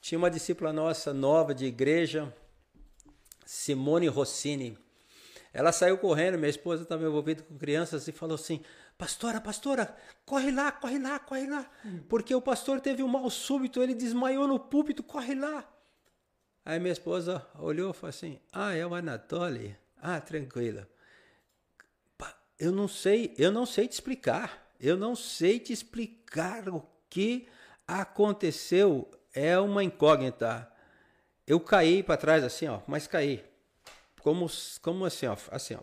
Tinha 0.00 0.18
uma 0.18 0.28
discípula 0.28 0.72
nossa, 0.72 1.14
nova, 1.14 1.54
de 1.54 1.66
igreja, 1.66 2.34
Simone 3.46 4.08
Rossini. 4.08 4.76
Ela 5.52 5.70
saiu 5.70 5.96
correndo, 5.96 6.38
minha 6.38 6.50
esposa 6.50 6.82
estava 6.82 7.04
envolvida 7.04 7.40
com 7.44 7.56
crianças 7.56 8.08
e 8.08 8.10
falou 8.10 8.34
assim: 8.34 8.64
Pastora, 8.98 9.40
pastora, 9.40 9.96
corre 10.26 10.50
lá, 10.50 10.72
corre 10.72 10.98
lá, 10.98 11.20
corre 11.20 11.46
lá. 11.46 11.70
Porque 12.08 12.34
o 12.34 12.42
pastor 12.42 12.80
teve 12.80 13.00
um 13.00 13.06
mal 13.06 13.30
súbito, 13.30 13.80
ele 13.80 13.94
desmaiou 13.94 14.48
no 14.48 14.58
púlpito, 14.58 15.04
corre 15.04 15.36
lá. 15.36 15.72
Aí 16.64 16.80
minha 16.80 16.90
esposa 16.90 17.46
olhou 17.60 17.92
e 17.92 17.94
falou 17.94 18.10
assim: 18.10 18.40
Ah, 18.52 18.74
é 18.74 18.84
o 18.84 18.92
Anatoly? 18.92 19.76
Ah, 20.02 20.20
tranquila. 20.20 20.88
Eu 22.60 22.70
não 22.70 22.86
sei, 22.86 23.34
eu 23.38 23.50
não 23.50 23.64
sei 23.64 23.88
te 23.88 23.92
explicar. 23.92 24.70
Eu 24.78 24.94
não 24.94 25.16
sei 25.16 25.58
te 25.58 25.72
explicar 25.72 26.68
o 26.68 26.86
que 27.08 27.48
aconteceu. 27.88 29.10
É 29.32 29.58
uma 29.58 29.82
incógnita. 29.82 30.70
Eu 31.46 31.58
caí 31.58 32.02
para 32.02 32.18
trás 32.18 32.44
assim, 32.44 32.66
ó, 32.66 32.82
mas 32.86 33.06
caí. 33.06 33.42
Como, 34.20 34.46
como 34.82 35.06
assim, 35.06 35.26
ó, 35.26 35.36
assim, 35.50 35.74
ó. 35.74 35.80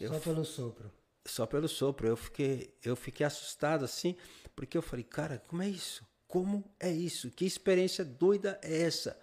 Eu, 0.00 0.12
só 0.12 0.18
pelo 0.18 0.44
sopro. 0.44 0.92
Só 1.24 1.46
pelo 1.46 1.68
sopro. 1.68 2.08
Eu 2.08 2.16
fiquei, 2.16 2.74
eu 2.82 2.96
fiquei 2.96 3.24
assustado 3.24 3.84
assim, 3.84 4.16
porque 4.56 4.76
eu 4.76 4.82
falei, 4.82 5.04
cara, 5.04 5.40
como 5.46 5.62
é 5.62 5.68
isso? 5.68 6.04
Como 6.26 6.64
é 6.80 6.90
isso? 6.90 7.30
Que 7.30 7.44
experiência 7.44 8.04
doida 8.04 8.58
é 8.60 8.82
essa? 8.82 9.16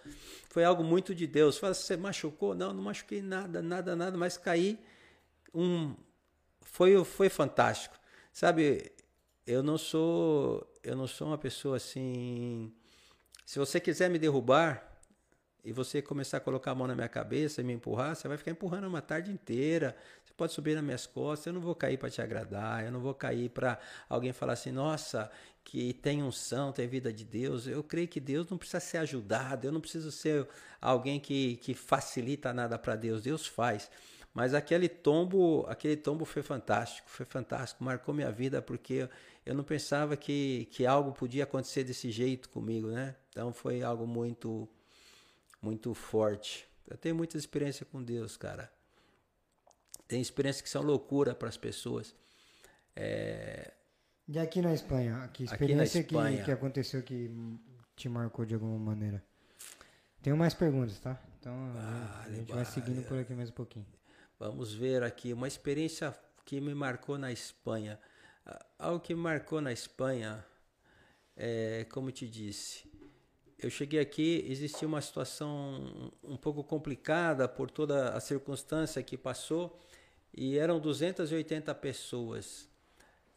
Foi 0.50 0.64
algo 0.64 0.84
muito 0.84 1.14
de 1.14 1.28
Deus. 1.28 1.58
Fala, 1.58 1.74
você 1.74 1.98
machucou? 1.98 2.56
Não, 2.56 2.72
não 2.72 2.84
machuquei 2.84 3.22
nada, 3.22 3.62
nada, 3.62 3.98
nada, 3.98 4.18
mas 4.18 4.38
caí 4.38 4.80
um 5.58 5.96
foi 6.62 7.04
foi 7.04 7.30
fantástico. 7.30 7.98
Sabe, 8.32 8.92
eu 9.46 9.64
não 9.64 9.78
sou 9.78 10.72
eu 10.84 10.96
não 10.96 11.08
sou 11.08 11.28
uma 11.28 11.38
pessoa 11.38 11.78
assim. 11.78 12.74
Se 13.46 13.60
você 13.60 13.80
quiser 13.80 14.10
me 14.10 14.20
derrubar 14.20 14.84
e 15.64 15.72
você 15.74 16.02
começar 16.02 16.38
a 16.38 16.40
colocar 16.40 16.72
a 16.72 16.76
mão 16.76 16.88
na 16.88 16.96
minha 16.96 17.10
cabeça 17.10 17.62
e 17.62 17.64
me 17.64 17.74
empurrar, 17.74 18.16
você 18.16 18.28
vai 18.28 18.38
ficar 18.38 18.52
empurrando 18.52 18.88
uma 18.88 19.02
tarde 19.02 19.32
inteira. 19.32 19.96
Você 20.24 20.34
pode 20.36 20.54
subir 20.54 20.76
nas 20.76 20.84
minhas 20.84 21.08
costas, 21.08 21.48
eu 21.48 21.54
não 21.54 21.62
vou 21.62 21.76
cair 21.76 21.98
para 21.98 22.10
te 22.10 22.22
agradar, 22.22 22.86
eu 22.86 22.92
não 22.92 23.00
vou 23.00 23.14
cair 23.14 23.50
para 23.50 23.80
alguém 24.08 24.34
falar 24.34 24.54
assim: 24.54 24.72
"Nossa, 24.72 25.32
que 25.64 25.94
tem 25.94 26.22
unção, 26.24 26.72
tem 26.72 26.88
vida 26.88 27.12
de 27.12 27.26
Deus". 27.26 27.68
Eu 27.68 27.84
creio 27.84 28.08
que 28.08 28.20
Deus 28.20 28.48
não 28.50 28.58
precisa 28.58 28.80
ser 28.80 28.98
ajudado, 29.00 29.66
eu 29.68 29.72
não 29.72 29.82
preciso 29.82 30.12
ser 30.12 30.48
alguém 30.82 31.20
que 31.20 31.58
que 31.58 31.74
facilita 31.74 32.54
nada 32.54 32.78
para 32.78 32.96
Deus. 32.96 33.24
Deus 33.24 33.48
faz. 33.48 33.90
Mas 34.38 34.54
aquele 34.54 34.88
tombo, 34.88 35.66
aquele 35.68 35.98
tombo 35.98 36.24
foi 36.24 36.44
fantástico, 36.44 37.10
foi 37.10 37.26
fantástico, 37.26 37.84
marcou 37.84 38.14
minha 38.14 38.32
vida 38.32 38.62
porque 38.62 39.10
eu 39.44 39.56
não 39.56 39.64
pensava 39.64 40.16
que, 40.16 40.68
que 40.70 40.86
algo 40.86 41.12
podia 41.12 41.44
acontecer 41.44 41.84
desse 41.84 42.12
jeito 42.12 42.48
comigo, 42.50 42.92
né? 42.92 43.16
Então 43.32 43.52
foi 43.52 43.82
algo 43.82 44.06
muito, 44.06 44.70
muito 45.60 45.92
forte. 45.96 46.70
Eu 46.88 46.96
tenho 46.96 47.16
muita 47.16 47.36
experiência 47.36 47.84
com 47.84 48.04
Deus, 48.04 48.38
cara. 48.38 48.72
Tem 50.08 50.22
experiências 50.22 50.62
que 50.62 50.70
são 50.70 50.84
loucura 50.84 51.34
para 51.34 51.50
as 51.50 51.58
pessoas. 51.58 52.14
É... 52.96 53.74
E 54.28 54.38
aqui 54.38 54.62
na 54.62 54.72
Espanha, 54.72 55.28
que 55.34 55.46
experiência 55.46 56.02
aqui 56.02 56.14
Espanha. 56.14 56.38
Que, 56.38 56.44
que 56.44 56.52
aconteceu 56.52 57.02
que 57.02 57.32
te 57.96 58.08
marcou 58.08 58.46
de 58.46 58.54
alguma 58.54 58.78
maneira? 58.78 59.24
Tenho 60.22 60.38
mais 60.38 60.54
perguntas, 60.54 61.00
tá? 61.00 61.20
Então 61.40 61.56
ah, 61.76 62.24
a 62.24 62.30
gente 62.30 62.54
vai 62.54 62.66
seguindo 62.66 63.02
por 63.08 63.18
aqui 63.18 63.34
mais 63.34 63.50
um 63.50 63.54
pouquinho. 63.54 63.97
Vamos 64.40 64.72
ver 64.72 65.02
aqui 65.02 65.34
uma 65.34 65.48
experiência 65.48 66.16
que 66.46 66.62
me 66.62 66.76
marcou 66.76 67.18
na 67.18 67.32
Espanha. 67.32 68.00
Algo 68.78 69.00
que 69.00 69.16
me 69.16 69.20
marcou 69.20 69.60
na 69.60 69.74
Espanha, 69.74 70.46
é, 71.36 71.88
como 71.90 72.12
te 72.12 72.28
disse, 72.28 72.88
eu 73.58 73.72
cheguei 73.72 74.00
aqui, 74.00 74.46
existia 74.48 74.88
uma 74.88 75.02
situação 75.02 76.14
um 76.24 76.38
pouco 76.38 76.64
complicada 76.64 77.48
por 77.48 77.72
toda 77.72 78.10
a 78.10 78.20
circunstância 78.20 79.02
que 79.02 79.18
passou 79.18 79.80
e 80.32 80.60
eram 80.60 80.80
280 80.80 81.74
pessoas. 81.74 82.70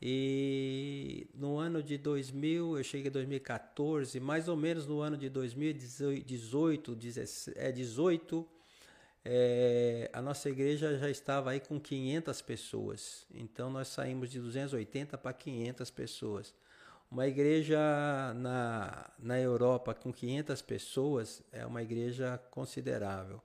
E 0.02 1.28
no 1.34 1.56
ano 1.56 1.82
de 1.82 1.96
2000, 1.96 2.76
eu 2.76 2.84
cheguei 2.84 3.08
em 3.08 3.12
2014, 3.12 4.20
mais 4.20 4.48
ou 4.48 4.56
menos 4.56 4.86
no 4.86 5.00
ano 5.00 5.16
de 5.16 5.30
2018, 5.30 6.94
18, 6.94 8.48
é, 9.24 10.08
18 10.08 10.10
a 10.12 10.22
nossa 10.22 10.48
igreja 10.48 10.98
já 10.98 11.10
estava 11.10 11.50
aí 11.50 11.60
com 11.60 11.78
500 11.78 12.42
pessoas. 12.42 13.26
Então 13.32 13.70
nós 13.70 13.88
saímos 13.88 14.30
de 14.30 14.40
280 14.40 15.18
para 15.18 15.32
500 15.32 15.90
pessoas. 15.90 16.54
Uma 17.10 17.26
igreja 17.26 17.78
na, 18.34 19.10
na 19.18 19.38
Europa 19.40 19.94
com 19.94 20.12
500 20.12 20.62
pessoas 20.62 21.42
é 21.50 21.66
uma 21.66 21.82
igreja 21.82 22.38
considerável. 22.50 23.42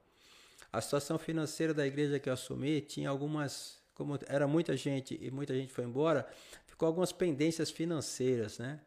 A 0.72 0.82
situação 0.82 1.18
financeira 1.18 1.74
da 1.74 1.88
igreja 1.88 2.20
que 2.20 2.30
eu 2.30 2.34
assumi 2.34 2.82
tinha 2.82 3.10
algumas, 3.10 3.80
como 3.96 4.20
era 4.28 4.48
muita 4.48 4.78
gente 4.78 5.18
e 5.20 5.32
muita 5.32 5.54
gente 5.56 5.74
foi 5.74 5.86
embora, 5.86 6.28
ficou 6.68 6.86
algumas 6.86 7.12
pendências 7.12 7.72
financeiras, 7.72 8.60
né? 8.60 8.80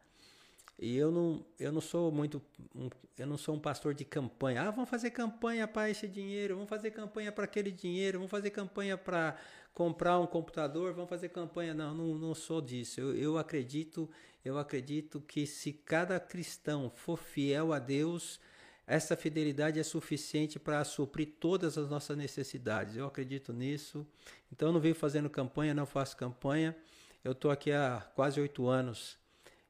E 0.81 0.95
eu 0.95 1.11
não, 1.11 1.45
eu 1.59 1.73
não 1.73 1.81
sou 1.81 2.09
muito, 2.09 2.41
um, 2.73 2.89
eu 3.17 3.27
não 3.27 3.37
sou 3.37 3.53
um 3.53 3.59
pastor 3.59 3.93
de 3.93 4.05
campanha. 4.05 4.61
Ah, 4.61 4.71
vamos 4.71 4.89
fazer 4.89 5.11
campanha 5.11 5.67
para 5.67 5.89
esse 5.89 6.07
dinheiro, 6.07 6.55
vamos 6.55 6.69
fazer 6.69 6.91
campanha 6.91 7.33
para 7.33 7.43
aquele 7.43 7.69
dinheiro, 7.69 8.19
vamos 8.19 8.31
fazer 8.31 8.49
campanha 8.49 8.97
para 8.97 9.35
comprar 9.73 10.17
um 10.19 10.25
computador, 10.25 10.93
vamos 10.93 11.09
fazer 11.09 11.29
campanha. 11.29 11.73
Não, 11.73 11.93
não, 11.93 12.15
não 12.15 12.33
sou 12.33 12.61
disso. 12.61 13.01
Eu, 13.01 13.13
eu 13.13 13.37
acredito, 13.37 14.09
eu 14.43 14.57
acredito 14.57 15.19
que 15.19 15.45
se 15.45 15.73
cada 15.73 16.17
cristão 16.17 16.89
for 16.89 17.17
fiel 17.17 17.73
a 17.73 17.79
Deus, 17.79 18.39
essa 18.87 19.17
fidelidade 19.17 19.81
é 19.81 19.83
suficiente 19.83 20.57
para 20.57 20.81
suprir 20.85 21.33
todas 21.41 21.77
as 21.77 21.89
nossas 21.89 22.15
necessidades. 22.15 22.95
Eu 22.95 23.05
acredito 23.05 23.51
nisso. 23.51 24.07
Então, 24.49 24.69
eu 24.69 24.73
não 24.73 24.79
venho 24.79 24.95
fazendo 24.95 25.29
campanha, 25.29 25.73
não 25.73 25.85
faço 25.85 26.15
campanha. 26.15 26.73
Eu 27.21 27.33
estou 27.33 27.51
aqui 27.51 27.69
há 27.73 28.09
quase 28.15 28.39
oito 28.39 28.65
anos 28.65 29.18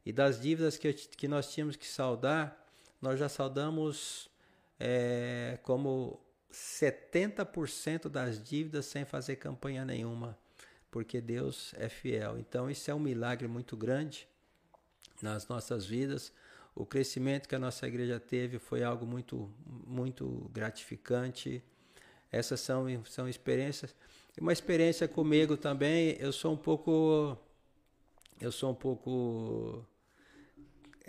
e 0.10 0.12
das 0.12 0.42
dívidas 0.42 0.76
que, 0.76 0.92
que 0.92 1.28
nós 1.28 1.54
tínhamos 1.54 1.76
que 1.76 1.86
saldar, 1.86 2.60
nós 3.00 3.20
já 3.20 3.30
saldamos 3.30 4.28
é, 4.80 5.60
como 5.62 6.20
70% 6.52 8.10
das 8.10 8.44
dívidas 8.44 8.88
sem 8.88 9.06
fazer 9.06 9.36
campanha 9.36 9.86
nenhuma, 9.86 10.36
porque 10.90 11.22
Deus 11.22 11.76
é 11.78 11.88
fiel. 11.88 12.40
Então, 12.40 12.72
isso 12.72 12.90
é 12.90 12.96
um 12.96 13.00
milagre 13.00 13.48
muito 13.48 13.78
grande 13.78 14.28
nas 15.22 15.48
nossas 15.48 15.86
vidas. 15.86 16.34
O 16.74 16.88
crescimento 16.88 17.48
que 17.48 17.54
a 17.54 17.60
nossa 17.60 17.88
igreja 17.88 18.20
teve 18.20 18.58
foi 18.58 18.82
algo 18.82 19.06
muito, 19.06 19.48
muito 19.86 20.50
gratificante. 20.52 21.64
Essas 22.32 22.62
são, 22.62 23.06
são 23.06 23.30
experiências. 23.30 23.96
Uma 24.42 24.54
experiência 24.54 25.08
comigo 25.08 25.56
também, 25.56 26.18
eu 26.20 26.34
sou 26.34 26.54
um 26.54 26.58
pouco. 26.58 27.38
Eu 28.42 28.52
sou 28.52 28.72
um 28.72 28.76
pouco 28.76 29.86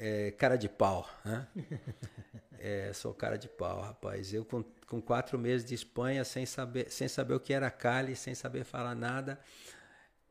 é, 0.02 0.31
cara 0.31 0.56
de 0.56 0.66
pau, 0.66 1.06
né? 1.22 1.47
é, 2.59 2.90
sou 2.94 3.12
cara 3.12 3.36
de 3.36 3.48
pau, 3.48 3.82
rapaz. 3.82 4.32
Eu 4.32 4.47
com, 4.47 4.64
com 4.86 4.98
quatro 4.98 5.39
meses 5.39 5.68
de 5.68 5.74
Espanha, 5.74 6.24
sem 6.24 6.47
saber, 6.47 6.90
sem 6.90 7.06
saber 7.06 7.35
o 7.35 7.40
que 7.40 7.52
era 7.52 7.70
Cali, 7.70 8.16
sem 8.16 8.35
saber 8.35 8.64
falar 8.64 8.94
nada, 8.94 9.39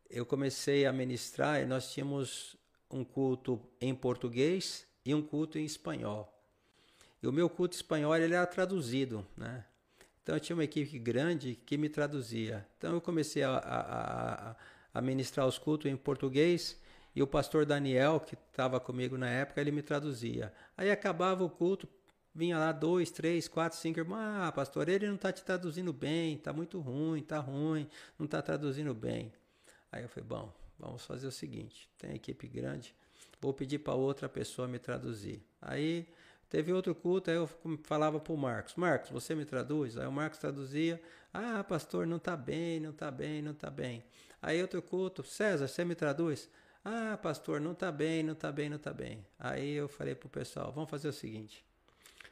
eu 0.10 0.26
comecei 0.26 0.88
a 0.88 0.92
ministrar 0.92 1.62
e 1.62 1.66
nós 1.68 1.94
tínhamos 1.94 2.58
um 2.90 3.04
culto 3.04 3.62
em 3.80 3.94
português 3.94 4.88
e 5.06 5.14
um 5.14 5.22
culto 5.22 5.60
em 5.60 5.66
espanhol. 5.66 6.36
E 7.22 7.28
o 7.28 7.32
meu 7.32 7.48
culto 7.48 7.76
espanhol 7.76 8.18
ele 8.18 8.34
era 8.34 8.48
traduzido, 8.48 9.24
né? 9.38 9.64
Então 10.24 10.36
eu 10.36 10.40
tinha 10.40 10.56
uma 10.56 10.64
equipe 10.64 10.98
grande 10.98 11.56
que 11.64 11.78
me 11.78 11.90
traduzia. 11.90 12.68
Então 12.80 12.94
eu 12.94 13.02
comecei 13.02 13.44
a, 13.44 13.52
a, 13.52 14.50
a, 14.50 14.56
a 14.96 15.02
ministrar 15.02 15.46
os 15.46 15.60
cultos 15.60 15.92
em 15.92 15.96
português 15.96 16.76
e 17.20 17.22
o 17.22 17.28
pastor 17.28 17.66
Daniel, 17.66 18.22
que 18.22 18.34
estava 18.34 18.80
comigo 18.80 19.18
na 19.18 19.30
época, 19.30 19.60
ele 19.60 19.72
me 19.72 19.82
traduzia. 19.82 20.54
Aí 20.78 20.90
acabava 20.90 21.44
o 21.44 21.50
culto, 21.50 21.86
vinha 22.34 22.58
lá 22.58 22.72
dois, 22.72 23.12
três, 23.12 23.46
quatro, 23.46 23.78
cinco 23.78 24.00
irmãos. 24.00 24.22
Ah, 24.22 24.50
pastor, 24.54 24.88
ele 24.88 25.06
não 25.06 25.16
está 25.16 25.30
te 25.30 25.44
traduzindo 25.44 25.92
bem, 25.92 26.36
está 26.36 26.54
muito 26.54 26.80
ruim, 26.80 27.20
está 27.20 27.38
ruim, 27.40 27.90
não 28.18 28.24
está 28.24 28.42
traduzindo 28.42 28.94
bem. 28.94 29.34
Aí 29.92 30.02
eu 30.02 30.08
falei, 30.08 30.30
bom, 30.30 30.54
vamos 30.80 31.06
fazer 31.06 31.28
o 31.28 31.32
seguinte: 31.32 31.90
tem 31.98 32.16
equipe 32.16 32.48
grande, 32.48 32.96
vou 33.42 33.54
pedir 33.54 33.80
para 33.80 33.96
outra 33.96 34.30
pessoa 34.30 34.66
me 34.66 34.80
traduzir. 34.80 35.44
Aí 35.62 36.08
teve 36.50 36.72
outro 36.72 36.96
culto, 36.96 37.30
aí 37.30 37.36
eu 37.36 37.50
falava 37.84 38.18
para 38.18 38.32
o 38.32 38.38
Marcos: 38.38 38.76
Marcos, 38.76 39.10
você 39.10 39.36
me 39.36 39.44
traduz? 39.44 39.98
Aí 39.98 40.08
o 40.08 40.12
Marcos 40.12 40.40
traduzia: 40.40 41.02
Ah, 41.34 41.66
pastor, 41.66 42.08
não 42.08 42.16
está 42.16 42.38
bem, 42.38 42.80
não 42.80 42.92
está 42.92 43.12
bem, 43.12 43.42
não 43.42 43.52
está 43.52 43.70
bem. 43.70 44.06
Aí 44.42 44.62
outro 44.62 44.82
culto: 44.82 45.22
César, 45.22 45.68
você 45.68 45.84
me 45.84 45.96
traduz? 45.96 46.48
Ah, 46.92 47.20
pastor, 47.22 47.62
não 47.62 47.74
está 47.74 47.92
bem, 47.92 48.24
não 48.24 48.34
está 48.34 48.52
bem, 48.52 48.68
não 48.68 48.78
está 48.78 48.92
bem. 48.92 49.24
Aí 49.38 49.74
eu 49.74 49.88
falei 49.88 50.16
para 50.16 50.26
o 50.26 50.30
pessoal: 50.30 50.72
vamos 50.72 50.90
fazer 50.90 51.08
o 51.08 51.14
seguinte. 51.14 51.64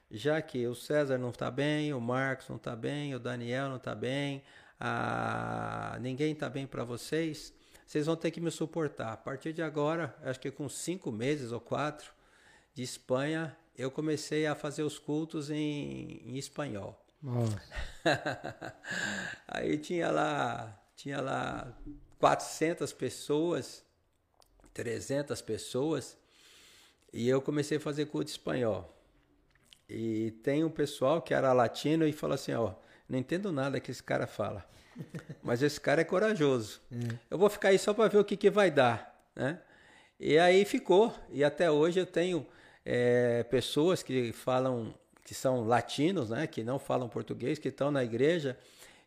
Já 0.09 0.41
que 0.41 0.65
o 0.65 0.73
César 0.73 1.19
não 1.19 1.29
está 1.29 1.51
bem, 1.51 1.93
o 1.93 2.01
Marcos 2.01 2.49
não 2.49 2.55
está 2.55 2.75
bem, 2.75 3.13
o 3.13 3.19
Daniel 3.19 3.69
não 3.69 3.75
está 3.75 3.93
bem, 3.93 4.41
a... 4.79 5.99
ninguém 6.01 6.31
está 6.31 6.49
bem 6.49 6.65
para 6.65 6.83
vocês, 6.83 7.53
vocês 7.85 8.07
vão 8.07 8.15
ter 8.15 8.31
que 8.31 8.41
me 8.41 8.49
suportar. 8.49 9.13
A 9.13 9.17
partir 9.17 9.53
de 9.53 9.61
agora, 9.61 10.15
acho 10.23 10.39
que 10.39 10.49
com 10.49 10.67
cinco 10.67 11.11
meses 11.11 11.51
ou 11.51 11.61
quatro 11.61 12.11
de 12.73 12.81
Espanha, 12.81 13.55
eu 13.77 13.91
comecei 13.91 14.47
a 14.47 14.55
fazer 14.55 14.81
os 14.81 14.97
cultos 14.97 15.51
em, 15.51 16.19
em 16.25 16.35
espanhol. 16.35 16.99
Aí 19.47 19.77
tinha 19.77 20.09
lá, 20.09 20.81
tinha 20.95 21.21
lá 21.21 21.77
400 22.17 22.91
pessoas 22.93 23.85
300 24.77 25.41
pessoas 25.41 26.15
e 27.11 27.27
eu 27.27 27.41
comecei 27.41 27.77
a 27.77 27.81
fazer 27.81 28.05
culto 28.05 28.29
espanhol. 28.29 28.95
E 29.89 30.31
tem 30.43 30.63
um 30.63 30.69
pessoal 30.69 31.19
que 31.19 31.33
era 31.33 31.51
latino 31.51 32.07
e 32.07 32.13
falou 32.13 32.35
assim, 32.35 32.53
ó, 32.53 32.75
não 33.09 33.17
entendo 33.17 33.51
nada 33.51 33.79
que 33.79 33.89
esse 33.89 34.03
cara 34.03 34.27
fala, 34.27 34.63
mas 35.41 35.63
esse 35.63 35.81
cara 35.81 36.01
é 36.01 36.03
corajoso. 36.03 36.79
É. 36.91 37.17
Eu 37.31 37.39
vou 37.39 37.49
ficar 37.49 37.69
aí 37.69 37.79
só 37.79 37.91
para 37.91 38.07
ver 38.07 38.19
o 38.19 38.23
que, 38.23 38.37
que 38.37 38.51
vai 38.51 38.69
dar, 38.69 39.19
né? 39.35 39.59
E 40.19 40.37
aí 40.37 40.63
ficou. 40.63 41.11
E 41.31 41.43
até 41.43 41.71
hoje 41.71 41.99
eu 41.99 42.05
tenho 42.05 42.45
é, 42.85 43.43
pessoas 43.45 44.03
que 44.03 44.31
falam, 44.31 44.93
que 45.23 45.33
são 45.33 45.65
latinos, 45.65 46.29
né? 46.29 46.45
Que 46.45 46.63
não 46.63 46.77
falam 46.77 47.09
português, 47.09 47.57
que 47.57 47.69
estão 47.69 47.89
na 47.89 48.03
igreja 48.03 48.55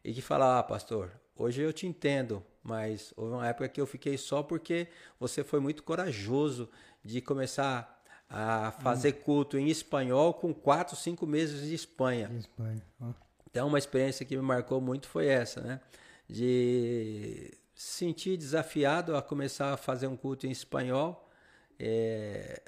e 0.04 0.12
que 0.12 0.20
falam, 0.20 0.58
ah, 0.58 0.62
pastor, 0.64 1.12
hoje 1.36 1.62
eu 1.62 1.72
te 1.72 1.86
entendo, 1.86 2.44
mas 2.62 3.12
houve 3.16 3.34
uma 3.34 3.46
época 3.46 3.68
que 3.68 3.80
eu 3.80 3.86
fiquei 3.86 4.16
só 4.18 4.42
porque 4.42 4.88
você 5.18 5.42
foi 5.42 5.60
muito 5.60 5.82
corajoso 5.82 6.68
de 7.02 7.20
começar 7.20 8.00
a 8.28 8.70
fazer 8.70 9.14
hum. 9.14 9.22
culto 9.24 9.58
em 9.58 9.68
espanhol 9.68 10.34
com 10.34 10.54
quatro, 10.54 10.94
cinco 10.96 11.26
meses 11.26 11.66
de 11.66 11.74
Espanha. 11.74 12.30
Espanha. 12.38 12.82
Oh. 13.00 13.12
Então, 13.50 13.66
uma 13.66 13.78
experiência 13.78 14.24
que 14.24 14.36
me 14.36 14.42
marcou 14.42 14.80
muito 14.80 15.08
foi 15.08 15.26
essa, 15.26 15.60
né? 15.60 15.80
De 16.28 17.52
sentir 17.74 18.36
desafiado 18.36 19.16
a 19.16 19.22
começar 19.22 19.72
a 19.72 19.76
fazer 19.76 20.06
um 20.06 20.16
culto 20.16 20.46
em 20.46 20.50
espanhol 20.50 21.28
é, 21.76 22.62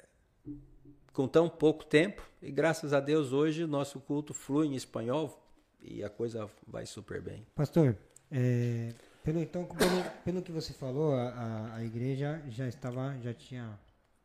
com 1.13 1.27
tão 1.27 1.47
pouco 1.47 1.85
tempo. 1.85 2.27
E 2.41 2.51
graças 2.51 2.91
a 2.91 2.99
Deus, 2.99 3.31
hoje 3.31 3.63
o 3.63 3.67
nosso 3.67 3.99
culto 4.01 4.33
flui 4.33 4.67
em 4.67 4.75
espanhol 4.75 5.41
e 5.79 6.03
a 6.03 6.09
coisa 6.09 6.49
vai 6.67 6.85
super 6.85 7.21
bem. 7.21 7.45
Pastor, 7.55 7.95
é, 8.31 8.93
pelo, 9.23 9.41
então, 9.41 9.65
pelo, 9.65 10.03
pelo 10.23 10.41
que 10.41 10.51
você 10.51 10.73
falou, 10.73 11.15
a, 11.15 11.75
a, 11.75 11.83
igreja 11.83 12.43
já 12.49 12.67
estava, 12.67 13.17
já 13.21 13.33
tinha, 13.33 13.79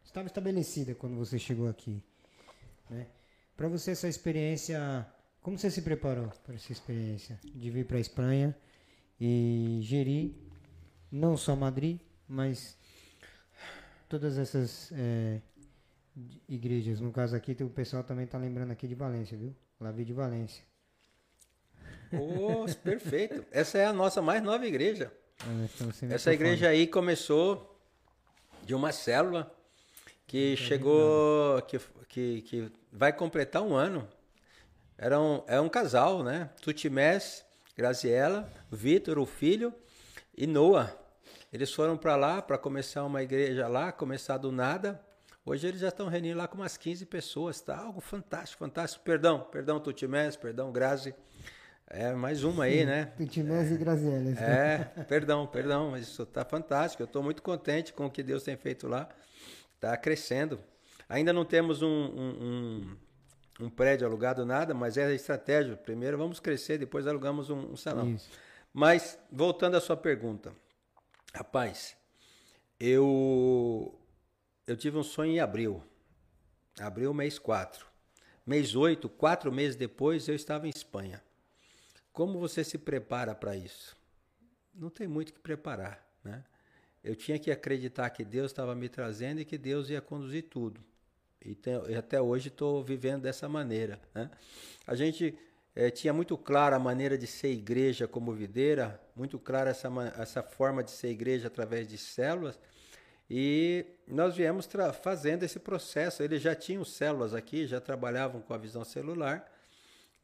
estava 0.04 0.26
estabelecida 0.26 0.94
quando 0.94 1.16
você 1.16 1.38
chegou 1.38 1.68
aqui, 1.68 2.02
né? 2.90 3.06
Para 3.56 3.68
você 3.68 3.92
essa 3.92 4.08
experiência, 4.08 5.06
como 5.42 5.58
você 5.58 5.70
se 5.70 5.82
preparou 5.82 6.28
para 6.44 6.54
essa 6.54 6.72
experiência 6.72 7.38
de 7.42 7.70
vir 7.70 7.86
para 7.86 7.96
a 7.96 8.00
Espanha 8.00 8.56
e 9.20 9.80
gerir 9.82 10.32
não 11.10 11.36
só 11.36 11.56
Madrid, 11.56 11.98
mas 12.28 12.76
todas 14.08 14.38
essas 14.38 14.92
é, 14.92 15.40
igrejas. 16.48 17.00
No 17.00 17.12
caso 17.12 17.34
aqui, 17.36 17.56
o 17.62 17.70
pessoal 17.70 18.04
também 18.04 18.24
está 18.24 18.38
lembrando 18.38 18.70
aqui 18.70 18.86
de 18.86 18.94
Valência, 18.94 19.36
viu? 19.36 19.54
Lavi 19.80 20.04
de 20.04 20.12
Valência. 20.12 20.67
Oh, 22.12 22.64
perfeito. 22.82 23.44
Essa 23.50 23.78
é 23.78 23.86
a 23.86 23.92
nossa 23.92 24.22
mais 24.22 24.42
nova 24.42 24.66
igreja. 24.66 25.12
É, 26.10 26.14
Essa 26.14 26.32
igreja 26.32 26.68
aí 26.68 26.86
começou 26.86 27.78
de 28.64 28.74
uma 28.74 28.92
célula 28.92 29.54
que 30.26 30.56
chegou, 30.56 31.60
que, 31.62 31.78
que, 32.08 32.42
que 32.42 32.72
vai 32.92 33.12
completar 33.12 33.62
um 33.62 33.74
ano. 33.74 34.08
Era 34.96 35.20
um, 35.20 35.42
é 35.46 35.60
um 35.60 35.68
casal, 35.68 36.22
né? 36.22 36.50
Tutimés, 36.60 37.44
Graziella, 37.76 38.52
Vitor, 38.70 39.18
o 39.18 39.26
filho, 39.26 39.72
e 40.36 40.46
Noah. 40.46 40.92
Eles 41.52 41.72
foram 41.72 41.96
para 41.96 42.16
lá 42.16 42.42
para 42.42 42.58
começar 42.58 43.04
uma 43.04 43.22
igreja 43.22 43.68
lá, 43.68 43.90
começar 43.92 44.36
do 44.36 44.52
nada. 44.52 45.00
Hoje 45.46 45.66
eles 45.66 45.80
já 45.80 45.88
estão 45.88 46.08
reunindo 46.08 46.36
lá 46.36 46.46
com 46.46 46.58
umas 46.58 46.76
15 46.76 47.06
pessoas, 47.06 47.60
tá? 47.60 47.78
Algo 47.78 48.00
fantástico, 48.00 48.58
fantástico. 48.62 49.02
Perdão, 49.02 49.40
perdão, 49.50 49.80
Tutimés, 49.80 50.36
perdão, 50.36 50.70
Grazi. 50.70 51.14
É, 51.90 52.12
mais 52.12 52.44
uma 52.44 52.64
aí, 52.64 52.84
né? 52.84 53.06
Tutinés 53.16 53.70
e 53.70 53.76
Graziella. 53.78 54.30
É, 54.38 54.84
perdão, 55.08 55.46
perdão, 55.46 55.92
mas 55.92 56.02
isso 56.02 56.26
tá 56.26 56.44
fantástico. 56.44 57.02
Eu 57.02 57.06
estou 57.06 57.22
muito 57.22 57.42
contente 57.42 57.92
com 57.92 58.06
o 58.06 58.10
que 58.10 58.22
Deus 58.22 58.42
tem 58.42 58.56
feito 58.56 58.86
lá. 58.86 59.08
Está 59.74 59.96
crescendo. 59.96 60.60
Ainda 61.08 61.32
não 61.32 61.46
temos 61.46 61.80
um, 61.80 61.88
um, 61.88 62.96
um, 63.60 63.64
um, 63.64 63.70
prédio 63.70 64.06
alugado, 64.06 64.44
nada, 64.44 64.74
mas 64.74 64.98
é 64.98 65.06
a 65.06 65.14
estratégia. 65.14 65.76
Primeiro 65.76 66.18
vamos 66.18 66.38
crescer, 66.40 66.76
depois 66.76 67.06
alugamos 67.06 67.48
um, 67.48 67.72
um 67.72 67.76
salão. 67.76 68.10
Isso. 68.10 68.28
Mas, 68.72 69.18
voltando 69.32 69.76
à 69.76 69.80
sua 69.80 69.96
pergunta. 69.96 70.52
Rapaz, 71.34 71.96
eu, 72.78 73.98
eu 74.66 74.76
tive 74.76 74.98
um 74.98 75.02
sonho 75.02 75.32
em 75.32 75.40
abril. 75.40 75.82
Abril, 76.78 77.14
mês 77.14 77.38
4. 77.38 77.86
Mês 78.46 78.76
8, 78.76 79.08
quatro 79.08 79.50
meses 79.50 79.76
depois, 79.76 80.28
eu 80.28 80.34
estava 80.34 80.66
em 80.66 80.70
Espanha. 80.70 81.22
Como 82.18 82.36
você 82.36 82.64
se 82.64 82.76
prepara 82.76 83.32
para 83.32 83.54
isso? 83.54 83.96
Não 84.74 84.90
tem 84.90 85.06
muito 85.06 85.32
que 85.32 85.38
preparar, 85.38 86.04
né? 86.24 86.42
Eu 87.04 87.14
tinha 87.14 87.38
que 87.38 87.48
acreditar 87.48 88.10
que 88.10 88.24
Deus 88.24 88.50
estava 88.50 88.74
me 88.74 88.88
trazendo 88.88 89.40
e 89.40 89.44
que 89.44 89.56
Deus 89.56 89.88
ia 89.88 90.00
conduzir 90.00 90.46
tudo. 90.50 90.80
e, 91.40 91.54
tem, 91.54 91.74
e 91.88 91.94
até 91.94 92.20
hoje 92.20 92.48
estou 92.48 92.82
vivendo 92.82 93.22
dessa 93.22 93.48
maneira. 93.48 94.00
Né? 94.12 94.28
A 94.84 94.96
gente 94.96 95.38
é, 95.76 95.92
tinha 95.92 96.12
muito 96.12 96.36
clara 96.36 96.74
a 96.74 96.78
maneira 96.80 97.16
de 97.16 97.28
ser 97.28 97.52
igreja 97.52 98.08
como 98.08 98.32
videira, 98.32 99.00
muito 99.14 99.38
clara 99.38 99.70
essa, 99.70 99.88
essa 100.18 100.42
forma 100.42 100.82
de 100.82 100.90
ser 100.90 101.10
igreja 101.10 101.46
através 101.46 101.86
de 101.86 101.96
células, 101.96 102.58
e 103.30 103.86
nós 104.08 104.34
viemos 104.34 104.68
fazendo 105.00 105.44
esse 105.44 105.60
processo. 105.60 106.20
Eles 106.20 106.42
já 106.42 106.56
tinham 106.56 106.84
células 106.84 107.32
aqui, 107.32 107.64
já 107.64 107.80
trabalhavam 107.80 108.40
com 108.40 108.52
a 108.52 108.58
visão 108.58 108.82
celular. 108.82 109.48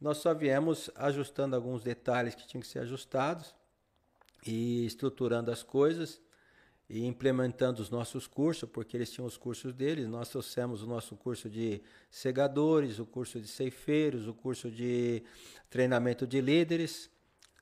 Nós 0.05 0.19
só 0.19 0.35
viemos 0.35 0.91
ajustando 0.93 1.55
alguns 1.55 1.81
detalhes 1.81 2.35
que 2.35 2.45
tinham 2.45 2.61
que 2.61 2.67
ser 2.67 2.77
ajustados 2.77 3.55
e 4.45 4.85
estruturando 4.85 5.49
as 5.49 5.63
coisas 5.63 6.21
e 6.87 7.07
implementando 7.07 7.81
os 7.81 7.89
nossos 7.89 8.27
cursos, 8.27 8.69
porque 8.69 8.95
eles 8.95 9.09
tinham 9.09 9.25
os 9.25 9.35
cursos 9.35 9.73
deles. 9.73 10.07
Nós 10.07 10.29
trouxemos 10.29 10.83
o 10.83 10.85
nosso 10.85 11.15
curso 11.15 11.49
de 11.49 11.81
segadores, 12.07 12.99
o 12.99 13.05
curso 13.07 13.41
de 13.41 13.47
ceifeiros, 13.47 14.27
o 14.27 14.33
curso 14.35 14.69
de 14.69 15.23
treinamento 15.71 16.27
de 16.27 16.39
líderes 16.39 17.09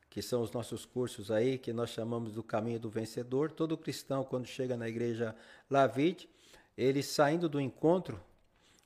que 0.09 0.21
são 0.21 0.41
os 0.41 0.51
nossos 0.51 0.85
cursos 0.85 1.31
aí, 1.31 1.57
que 1.57 1.71
nós 1.71 1.91
chamamos 1.91 2.33
do 2.33 2.43
caminho 2.43 2.77
do 2.77 2.89
vencedor. 2.89 3.51
Todo 3.51 3.77
cristão, 3.77 4.21
quando 4.21 4.47
chega 4.47 4.75
na 4.75 4.89
igreja 4.89 5.33
Lavide, 5.69 6.29
ele 6.77 7.01
saindo 7.01 7.47
do 7.47 7.61
encontro, 7.61 8.21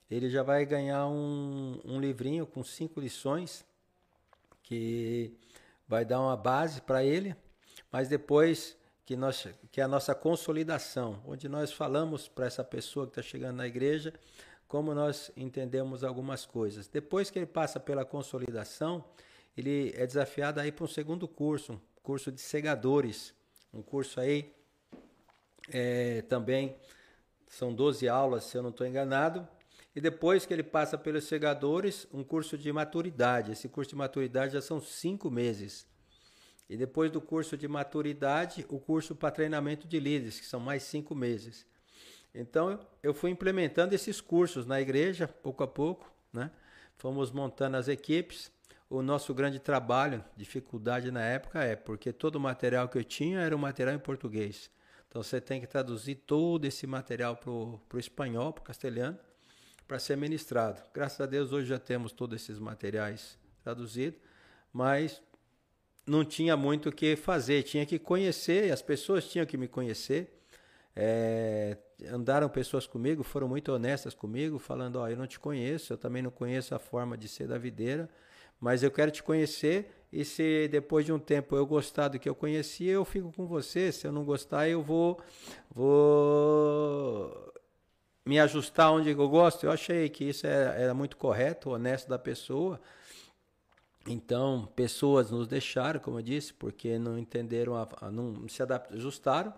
ele 0.09 0.29
já 0.29 0.43
vai 0.43 0.65
ganhar 0.65 1.07
um, 1.07 1.79
um 1.83 1.99
livrinho 1.99 2.45
com 2.45 2.63
cinco 2.63 2.99
lições, 2.99 3.65
que 4.63 5.33
vai 5.87 6.03
dar 6.03 6.19
uma 6.19 6.35
base 6.35 6.81
para 6.81 7.03
ele, 7.03 7.35
mas 7.91 8.07
depois 8.07 8.77
que, 9.05 9.15
nós, 9.15 9.47
que 9.71 9.79
é 9.79 9.83
a 9.83 9.87
nossa 9.87 10.13
consolidação, 10.13 11.21
onde 11.25 11.47
nós 11.47 11.71
falamos 11.71 12.27
para 12.27 12.45
essa 12.45 12.63
pessoa 12.63 13.05
que 13.05 13.11
está 13.11 13.21
chegando 13.21 13.57
na 13.57 13.67
igreja 13.67 14.13
como 14.67 14.93
nós 14.93 15.31
entendemos 15.37 16.03
algumas 16.03 16.45
coisas. 16.45 16.87
Depois 16.87 17.29
que 17.29 17.39
ele 17.39 17.45
passa 17.45 17.79
pela 17.79 18.03
consolidação, 18.03 19.03
ele 19.55 19.93
é 19.95 20.05
desafiado 20.05 20.59
a 20.59 20.67
ir 20.67 20.73
para 20.73 20.83
um 20.83 20.89
segundo 20.89 21.27
curso, 21.27 21.73
um 21.73 21.79
curso 22.03 22.31
de 22.31 22.41
segadores, 22.41 23.33
um 23.73 23.81
curso 23.81 24.19
aí 24.19 24.53
é, 25.69 26.21
também 26.23 26.75
são 27.47 27.73
12 27.73 28.07
aulas, 28.09 28.43
se 28.43 28.57
eu 28.57 28.61
não 28.61 28.69
estou 28.69 28.85
enganado. 28.85 29.47
E 29.97 29.99
depois 29.99 30.45
que 30.45 30.53
ele 30.53 30.61
passa 30.61 30.95
pelos 30.95 31.23
segadores, 31.23 32.05
um 32.13 32.23
curso 32.23 32.55
de 32.55 32.71
maturidade. 32.71 33.53
Esse 33.53 33.67
curso 33.67 33.89
de 33.89 33.95
maturidade 33.95 34.53
já 34.53 34.61
são 34.61 34.79
cinco 34.79 35.31
meses. 35.31 35.87
E 36.69 36.77
depois 36.77 37.09
do 37.09 37.19
curso 37.19 37.57
de 37.57 37.67
maturidade, 37.67 38.63
o 38.69 38.77
curso 38.79 39.15
para 39.15 39.31
treinamento 39.31 39.87
de 39.87 39.99
líderes, 39.99 40.39
que 40.39 40.45
são 40.45 40.59
mais 40.59 40.83
cinco 40.83 41.15
meses. 41.15 41.65
Então, 42.31 42.79
eu 43.01 43.11
fui 43.11 43.31
implementando 43.31 43.95
esses 43.95 44.21
cursos 44.21 44.67
na 44.67 44.79
igreja, 44.79 45.27
pouco 45.27 45.63
a 45.63 45.67
pouco, 45.67 46.13
né? 46.31 46.51
Fomos 46.95 47.31
montando 47.31 47.77
as 47.77 47.87
equipes 47.87 48.51
o 48.87 49.01
nosso 49.01 49.33
grande 49.33 49.59
trabalho, 49.59 50.23
dificuldade 50.35 51.11
na 51.11 51.21
época 51.21 51.61
é 51.63 51.75
porque 51.75 52.13
todo 52.13 52.35
o 52.35 52.39
material 52.39 52.87
que 52.87 52.99
eu 52.99 53.03
tinha 53.03 53.39
era 53.39 53.55
um 53.55 53.59
material 53.59 53.95
em 53.95 53.99
português. 53.99 54.69
Então 55.09 55.23
você 55.23 55.41
tem 55.41 55.59
que 55.59 55.67
traduzir 55.67 56.15
todo 56.15 56.65
esse 56.65 56.85
material 56.87 57.35
para 57.35 57.51
o 57.51 57.81
espanhol, 57.95 58.53
para 58.53 58.61
o 58.61 58.65
castelhano, 58.65 59.17
para 59.87 59.99
ser 59.99 60.17
ministrado. 60.17 60.81
Graças 60.93 61.19
a 61.21 61.25
Deus 61.25 61.51
hoje 61.51 61.67
já 61.67 61.79
temos 61.79 62.11
todos 62.11 62.41
esses 62.41 62.59
materiais 62.59 63.37
traduzidos, 63.63 64.19
mas 64.73 65.21
não 66.05 66.25
tinha 66.25 66.57
muito 66.57 66.89
o 66.89 66.91
que 66.91 67.15
fazer, 67.15 67.63
tinha 67.63 67.85
que 67.85 67.97
conhecer, 67.97 68.71
as 68.71 68.81
pessoas 68.81 69.27
tinham 69.27 69.45
que 69.45 69.57
me 69.57 69.67
conhecer. 69.67 70.33
É, 70.95 71.77
andaram 72.11 72.49
pessoas 72.49 72.87
comigo, 72.87 73.23
foram 73.23 73.47
muito 73.47 73.71
honestas 73.71 74.13
comigo, 74.13 74.57
falando: 74.57 74.97
Ó, 74.97 75.03
oh, 75.03 75.07
eu 75.07 75.15
não 75.15 75.27
te 75.27 75.39
conheço, 75.39 75.93
eu 75.93 75.97
também 75.97 76.21
não 76.21 76.31
conheço 76.31 76.73
a 76.73 76.79
forma 76.79 77.17
de 77.17 77.27
ser 77.27 77.47
da 77.47 77.57
videira 77.57 78.09
mas 78.59 78.83
eu 78.83 78.91
quero 78.91 79.11
te 79.11 79.21
conhecer 79.21 79.91
e 80.11 80.25
se 80.25 80.67
depois 80.67 81.05
de 81.05 81.13
um 81.13 81.19
tempo 81.19 81.55
eu 81.55 81.65
gostar 81.65 82.07
do 82.07 82.19
que 82.19 82.27
eu 82.27 82.35
conhecia, 82.35 82.93
eu 82.93 83.05
fico 83.05 83.31
com 83.33 83.45
você. 83.45 83.91
Se 83.91 84.07
eu 84.07 84.11
não 84.11 84.23
gostar, 84.23 84.67
eu 84.67 84.81
vou 84.81 85.19
vou 85.69 87.53
me 88.27 88.39
ajustar 88.39 88.91
onde 88.91 89.09
eu 89.09 89.29
gosto. 89.29 89.65
Eu 89.65 89.71
achei 89.71 90.09
que 90.09 90.25
isso 90.25 90.45
era, 90.45 90.73
era 90.73 90.93
muito 90.93 91.15
correto, 91.17 91.69
honesto 91.71 92.09
da 92.09 92.19
pessoa. 92.19 92.79
Então, 94.05 94.69
pessoas 94.75 95.31
nos 95.31 95.47
deixaram, 95.47 95.99
como 95.99 96.19
eu 96.19 96.23
disse, 96.23 96.53
porque 96.53 96.99
não 96.99 97.17
entenderam, 97.17 97.75
a, 97.75 97.87
a, 98.01 98.11
não 98.11 98.47
se 98.47 98.61
adaptaram, 98.61 98.97
ajustaram. 98.97 99.53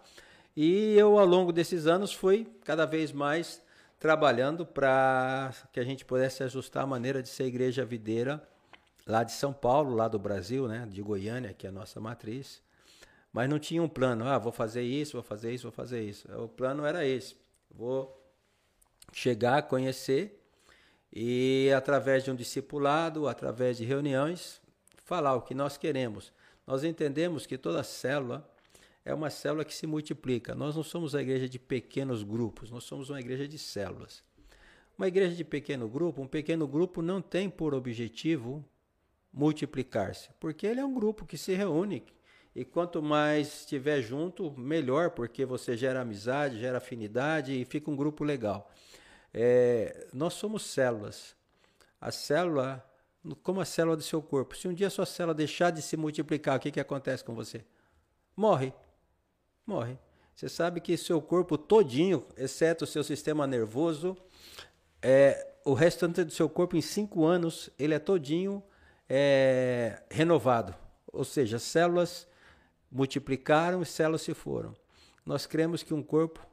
E 0.55 0.95
eu, 0.95 1.17
ao 1.17 1.25
longo 1.25 1.51
desses 1.51 1.87
anos, 1.87 2.13
fui 2.13 2.47
cada 2.63 2.85
vez 2.85 3.11
mais 3.11 3.61
trabalhando 3.99 4.65
para 4.65 5.53
que 5.73 5.79
a 5.79 5.83
gente 5.83 6.05
pudesse 6.05 6.43
ajustar 6.43 6.83
a 6.83 6.87
maneira 6.87 7.21
de 7.21 7.29
ser 7.29 7.45
igreja 7.45 7.83
videira 7.83 8.41
lá 9.05 9.23
de 9.23 9.31
São 9.31 9.51
Paulo, 9.51 9.95
lá 9.95 10.07
do 10.07 10.19
Brasil, 10.19 10.67
né, 10.67 10.87
de 10.89 11.01
Goiânia, 11.01 11.53
que 11.53 11.65
é 11.65 11.69
a 11.69 11.73
nossa 11.73 11.99
matriz. 11.99 12.61
Mas 13.33 13.49
não 13.49 13.59
tinha 13.59 13.81
um 13.81 13.89
plano, 13.89 14.27
ah, 14.27 14.37
vou 14.37 14.51
fazer 14.51 14.83
isso, 14.83 15.13
vou 15.13 15.23
fazer 15.23 15.53
isso, 15.53 15.63
vou 15.63 15.71
fazer 15.71 16.03
isso. 16.03 16.27
O 16.37 16.47
plano 16.47 16.85
era 16.85 17.05
esse. 17.05 17.35
Vou 17.71 18.18
chegar, 19.11 19.63
conhecer 19.63 20.39
e 21.11 21.71
através 21.75 22.23
de 22.23 22.31
um 22.31 22.35
discipulado, 22.35 23.27
através 23.27 23.77
de 23.77 23.85
reuniões, 23.85 24.61
falar 25.05 25.35
o 25.35 25.41
que 25.41 25.55
nós 25.55 25.77
queremos. 25.77 26.31
Nós 26.67 26.83
entendemos 26.83 27.45
que 27.45 27.57
toda 27.57 27.83
célula 27.83 28.47
é 29.03 29.13
uma 29.13 29.29
célula 29.29 29.65
que 29.65 29.73
se 29.73 29.87
multiplica. 29.87 30.53
Nós 30.53 30.75
não 30.75 30.83
somos 30.83 31.15
a 31.15 31.21
igreja 31.21 31.49
de 31.49 31.57
pequenos 31.57 32.21
grupos, 32.21 32.69
nós 32.69 32.83
somos 32.83 33.09
uma 33.09 33.19
igreja 33.19 33.47
de 33.47 33.57
células. 33.57 34.23
Uma 34.97 35.07
igreja 35.07 35.35
de 35.35 35.43
pequeno 35.43 35.87
grupo, 35.87 36.21
um 36.21 36.27
pequeno 36.27 36.67
grupo 36.67 37.01
não 37.01 37.21
tem 37.21 37.49
por 37.49 37.73
objetivo 37.73 38.63
multiplicar-se, 39.31 40.29
porque 40.39 40.67
ele 40.67 40.79
é 40.79 40.85
um 40.85 40.93
grupo 40.93 41.25
que 41.25 41.37
se 41.37 41.53
reúne 41.53 42.03
e 42.55 42.65
quanto 42.65 43.01
mais 43.01 43.61
estiver 43.61 44.01
junto, 44.01 44.51
melhor, 44.59 45.11
porque 45.11 45.45
você 45.45 45.77
gera 45.77 46.01
amizade, 46.01 46.59
gera 46.59 46.79
afinidade 46.79 47.53
e 47.53 47.63
fica 47.63 47.89
um 47.89 47.95
grupo 47.95 48.23
legal. 48.23 48.69
É, 49.33 50.07
nós 50.13 50.33
somos 50.33 50.63
células. 50.63 51.35
A 51.99 52.11
célula, 52.11 52.85
como 53.43 53.61
a 53.61 53.65
célula 53.65 53.97
do 53.97 54.03
seu 54.03 54.21
corpo. 54.21 54.55
Se 54.55 54.67
um 54.67 54.73
dia 54.73 54.87
a 54.87 54.91
sua 54.91 55.05
célula 55.05 55.33
deixar 55.33 55.71
de 55.71 55.81
se 55.81 55.97
multiplicar, 55.97 56.57
o 56.57 56.59
que, 56.59 56.71
que 56.71 56.79
acontece 56.79 57.23
com 57.23 57.35
você? 57.35 57.63
Morre. 58.35 58.73
Morre. 59.65 59.97
Você 60.35 60.47
sabe 60.47 60.79
que 60.79 60.95
seu 60.95 61.21
corpo 61.21 61.57
todinho, 61.57 62.25
exceto 62.37 62.85
o 62.85 62.87
seu 62.87 63.03
sistema 63.03 63.45
nervoso, 63.45 64.15
é, 65.01 65.45
o 65.65 65.73
restante 65.73 66.23
do 66.23 66.31
seu 66.31 66.49
corpo 66.49 66.77
em 66.77 66.81
cinco 66.81 67.25
anos, 67.25 67.69
ele 67.77 67.93
é 67.93 67.99
todinho 67.99 68.63
é, 69.09 70.01
renovado. 70.09 70.73
Ou 71.11 71.25
seja, 71.25 71.59
células 71.59 72.27
multiplicaram 72.91 73.81
e 73.81 73.85
células 73.85 74.21
se 74.21 74.33
foram. 74.33 74.75
Nós 75.25 75.45
cremos 75.45 75.83
que 75.83 75.93
um 75.93 76.01
corpo 76.01 76.45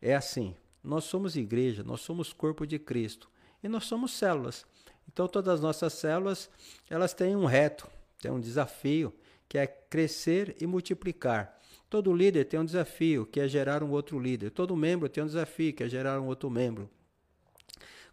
é 0.00 0.14
assim. 0.14 0.56
Nós 0.84 1.04
somos 1.04 1.34
igreja, 1.34 1.82
nós 1.82 2.02
somos 2.02 2.32
corpo 2.32 2.66
de 2.66 2.78
Cristo 2.78 3.30
e 3.62 3.68
nós 3.68 3.86
somos 3.86 4.12
células. 4.12 4.66
Então 5.10 5.26
todas 5.26 5.54
as 5.54 5.60
nossas 5.60 5.94
células, 5.94 6.50
elas 6.90 7.14
têm 7.14 7.34
um 7.34 7.46
reto, 7.46 7.88
têm 8.20 8.30
um 8.30 8.40
desafio, 8.40 9.12
que 9.48 9.56
é 9.56 9.66
crescer 9.66 10.56
e 10.60 10.66
multiplicar. 10.66 11.58
Todo 11.88 12.12
líder 12.12 12.44
tem 12.44 12.58
um 12.58 12.64
desafio, 12.64 13.24
que 13.24 13.40
é 13.40 13.48
gerar 13.48 13.82
um 13.82 13.90
outro 13.90 14.18
líder. 14.18 14.50
Todo 14.50 14.76
membro 14.76 15.08
tem 15.08 15.22
um 15.22 15.26
desafio, 15.26 15.72
que 15.72 15.84
é 15.84 15.88
gerar 15.88 16.20
um 16.20 16.26
outro 16.26 16.50
membro. 16.50 16.90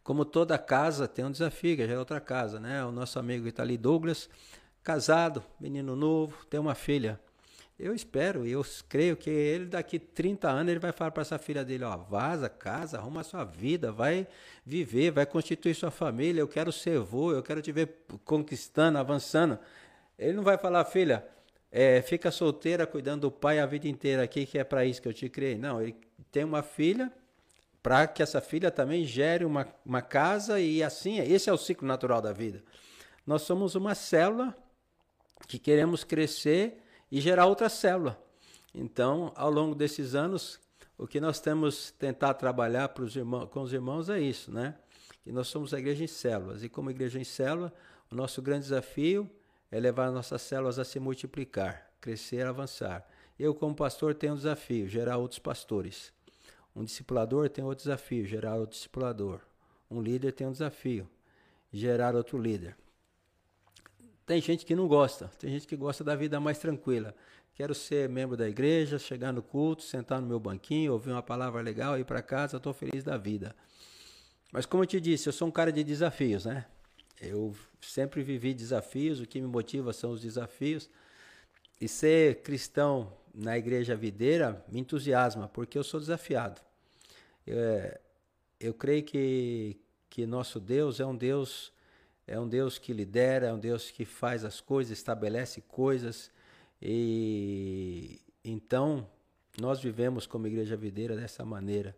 Como 0.04 0.24
toda 0.24 0.58
casa 0.58 1.08
tem 1.08 1.26
um 1.26 1.32
desafio, 1.32 1.76
que 1.76 1.84
é 1.84 1.98
outra 1.98 2.20
casa, 2.20 2.60
né? 2.60 2.84
O 2.86 2.92
nosso 2.92 3.18
amigo 3.20 3.48
Itali 3.48 3.78
Douglas, 3.78 4.30
casado, 4.84 5.44
menino 5.60 5.96
novo, 5.96 6.46
tem 6.46 6.60
uma 6.60 6.76
filha. 6.76 7.20
Eu 7.84 7.96
espero, 7.96 8.46
eu 8.46 8.64
creio 8.88 9.18
que 9.18 9.28
ele 9.28 9.66
daqui 9.66 9.98
30 9.98 10.48
anos 10.48 10.70
ele 10.70 10.80
vai 10.80 10.92
falar 10.92 11.10
para 11.10 11.22
essa 11.22 11.40
filha 11.40 11.66
dele, 11.66 11.84
ó, 11.84 11.98
vaza, 11.98 12.48
casa, 12.48 13.00
arruma 13.00 13.24
sua 13.24 13.44
vida, 13.44 13.92
vai 13.92 14.28
viver, 14.64 15.10
vai 15.10 15.26
constituir 15.26 15.74
sua 15.74 15.90
família, 15.90 16.42
eu 16.42 16.48
quero 16.48 16.72
ser 16.72 17.00
vô, 17.00 17.32
eu 17.32 17.42
quero 17.42 17.60
te 17.60 17.72
ver 17.72 18.06
conquistando, 18.24 19.00
avançando. 19.00 19.58
Ele 20.16 20.34
não 20.34 20.44
vai 20.44 20.60
falar, 20.60 20.86
filha, 20.86 21.26
é, 21.72 22.04
fica 22.04 22.30
solteira 22.30 22.86
cuidando 22.86 23.22
do 23.22 23.32
pai 23.32 23.60
a 23.60 23.66
vida 23.66 23.88
inteira 23.88 24.22
aqui, 24.22 24.46
que 24.46 24.60
é 24.60 24.64
para 24.64 24.86
isso 24.86 25.02
que 25.02 25.08
eu 25.08 25.14
te 25.14 25.28
criei. 25.28 25.58
Não, 25.58 25.82
ele 25.82 25.96
tem 26.32 26.44
uma 26.44 26.62
filha 26.62 27.12
para 27.82 28.06
que 28.06 28.22
essa 28.22 28.40
filha 28.40 28.70
também 28.70 29.06
gere 29.06 29.44
uma, 29.44 29.68
uma 29.84 30.04
casa 30.04 30.60
e 30.60 30.84
assim, 30.84 31.18
esse 31.18 31.50
é 31.50 31.54
o 31.54 31.58
ciclo 31.58 31.88
natural 31.88 32.22
da 32.22 32.32
vida. 32.32 32.64
Nós 33.26 33.42
somos 33.42 33.74
uma 33.74 33.96
célula 33.96 34.56
que 35.48 35.58
queremos 35.58 36.04
crescer 36.04 36.78
e 37.12 37.20
gerar 37.20 37.46
outra 37.46 37.68
célula. 37.68 38.18
Então, 38.74 39.34
ao 39.36 39.52
longo 39.52 39.76
desses 39.76 40.16
anos, 40.16 40.60
o 40.98 41.06
que 41.06 41.20
nós 41.20 41.40
temos 41.40 41.92
tentado 41.92 42.38
trabalhar 42.38 42.94
os 43.00 43.16
irmãos, 43.16 43.50
com 43.50 43.62
os 43.62 43.74
irmãos 43.74 44.10
é 44.10 44.20
isso, 44.20 44.52
né? 44.52 44.76
Que 45.24 45.32
nós 45.32 45.48
somos 45.48 45.74
a 45.74 45.80
igreja 45.80 46.04
em 46.04 46.08
células. 46.08 46.64
E 46.64 46.70
como 46.70 46.90
igreja 46.90 47.20
em 47.20 47.24
célula, 47.24 47.74
o 48.10 48.16
nosso 48.16 48.42
grande 48.42 48.64
desafio 48.64 49.30
é 49.70 49.80
levar 49.80 50.12
nossas 50.12 50.42
células 50.42 50.80
a 50.80 50.86
se 50.86 51.00
multiplicar, 51.00 51.92
crescer, 52.00 52.46
avançar. 52.46 53.08
Eu, 53.38 53.54
como 53.54 53.76
pastor, 53.76 54.16
tenho 54.16 54.34
um 54.34 54.38
desafio: 54.38 54.88
gerar 54.88 55.18
outros 55.18 55.40
pastores. 55.40 56.14
Um 56.76 56.84
discipulador 56.84 57.50
tem 57.50 57.64
outro 57.64 57.84
desafio, 57.84 58.26
gerar 58.26 58.56
outro 58.56 58.76
discipulador. 58.76 59.42
um 59.90 60.02
líder 60.02 60.32
tem 60.32 60.48
um 60.48 60.52
desafio: 60.52 61.10
gerar 61.72 62.16
outro 62.16 62.38
líder. 62.38 62.78
Tem 64.32 64.40
gente 64.40 64.66
que 64.66 64.74
não 64.74 64.88
gosta, 64.88 65.30
tem 65.38 65.52
gente 65.52 65.68
que 65.68 65.76
gosta 65.76 66.06
da 66.06 66.16
vida 66.16 66.40
mais 66.40 66.58
tranquila. 66.58 67.14
Quero 67.54 67.76
ser 67.76 68.08
membro 68.08 68.38
da 68.38 68.48
igreja, 68.48 68.98
chegar 68.98 69.34
no 69.34 69.44
culto, 69.44 69.84
sentar 69.84 70.22
no 70.22 70.28
meu 70.28 70.40
banquinho, 70.40 70.94
ouvir 70.94 71.12
uma 71.12 71.22
palavra 71.22 71.62
legal, 71.62 72.00
ir 72.00 72.06
para 72.06 72.22
casa, 72.22 72.56
estou 72.56 72.72
feliz 72.72 73.04
da 73.04 73.18
vida. 73.18 73.54
Mas 74.50 74.66
como 74.66 74.84
eu 74.84 74.88
te 74.88 75.02
disse, 75.02 75.28
eu 75.28 75.34
sou 75.34 75.50
um 75.50 75.52
cara 75.52 75.70
de 75.70 75.84
desafios, 75.84 76.46
né? 76.46 76.66
Eu 77.20 77.54
sempre 77.82 78.24
vivi 78.24 78.54
desafios, 78.54 79.20
o 79.20 79.28
que 79.28 79.42
me 79.42 79.48
motiva 79.48 79.92
são 79.92 80.12
os 80.12 80.22
desafios. 80.22 80.90
E 81.82 81.86
ser 81.90 82.42
cristão 82.42 83.12
na 83.36 83.58
igreja 83.58 83.98
videira 83.98 84.64
me 84.72 84.80
entusiasma, 84.80 85.50
porque 85.50 85.78
eu 85.78 85.84
sou 85.84 86.00
desafiado. 86.00 86.62
Eu, 87.46 87.60
é, 87.60 88.00
eu 88.62 88.74
creio 88.74 89.04
que, 89.04 89.76
que 90.10 90.26
nosso 90.26 90.58
Deus 90.58 91.02
é 91.02 91.06
um 91.06 91.18
Deus 91.18 91.74
é 92.32 92.40
um 92.40 92.48
Deus 92.48 92.78
que 92.78 92.94
lidera, 92.94 93.48
é 93.48 93.54
um 93.54 93.60
Deus 93.60 93.92
que 93.92 94.06
faz 94.06 94.46
as 94.46 94.62
coisas, 94.62 94.98
estabelece 94.98 95.60
coisas. 95.60 96.32
E 96.82 98.22
então 98.42 99.06
nós 99.60 99.82
vivemos 99.82 100.26
como 100.26 100.48
igreja 100.48 100.78
videira 100.78 101.14
dessa 101.14 101.44
maneira. 101.44 101.94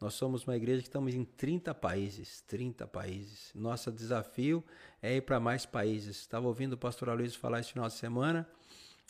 Nós 0.00 0.14
somos 0.14 0.44
uma 0.44 0.56
igreja 0.56 0.82
que 0.82 0.86
estamos 0.86 1.12
em 1.12 1.24
30 1.24 1.74
países, 1.74 2.42
30 2.42 2.86
países. 2.86 3.50
Nosso 3.56 3.90
desafio 3.90 4.62
é 5.02 5.16
ir 5.16 5.22
para 5.22 5.40
mais 5.40 5.66
países. 5.66 6.18
Estava 6.18 6.46
ouvindo 6.46 6.74
o 6.74 6.78
pastor 6.78 7.08
Luiz 7.16 7.34
falar 7.34 7.58
esse 7.58 7.72
final 7.72 7.88
de 7.88 7.94
semana. 7.94 8.48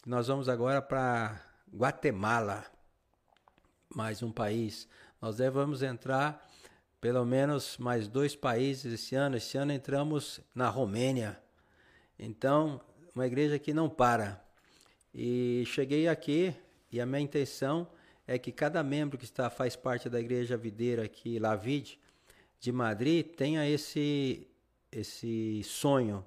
Nós 0.07 0.29
vamos 0.29 0.49
agora 0.49 0.81
para 0.81 1.39
Guatemala, 1.71 2.65
mais 3.95 4.23
um 4.23 4.33
país. 4.33 4.89
Nós 5.21 5.37
devemos 5.37 5.83
entrar 5.83 6.51
pelo 7.03 7.25
menos 7.27 7.77
mais 7.79 8.07
dois 8.07 8.37
países 8.37 8.93
esse 8.93 9.17
ano. 9.17 9.37
Esse 9.37 9.59
ano 9.59 9.73
entramos 9.73 10.41
na 10.55 10.69
Romênia. 10.69 11.37
Então, 12.17 12.81
uma 13.13 13.27
igreja 13.27 13.59
que 13.59 13.75
não 13.75 13.91
para. 13.91 14.41
E 15.13 15.65
cheguei 15.67 16.07
aqui 16.07 16.55
e 16.93 17.01
a 17.01 17.05
minha 17.05 17.21
intenção 17.21 17.89
é 18.25 18.39
que 18.39 18.53
cada 18.53 18.85
membro 18.85 19.19
que 19.19 19.25
está 19.25 19.51
faz 19.51 19.75
parte 19.75 20.09
da 20.09 20.21
igreja 20.21 20.57
videira 20.57 21.03
aqui, 21.05 21.41
Lavide, 21.41 21.99
de 22.61 22.71
Madrid, 22.71 23.27
tenha 23.35 23.69
esse 23.69 24.47
esse 24.93 25.63
sonho 25.65 26.25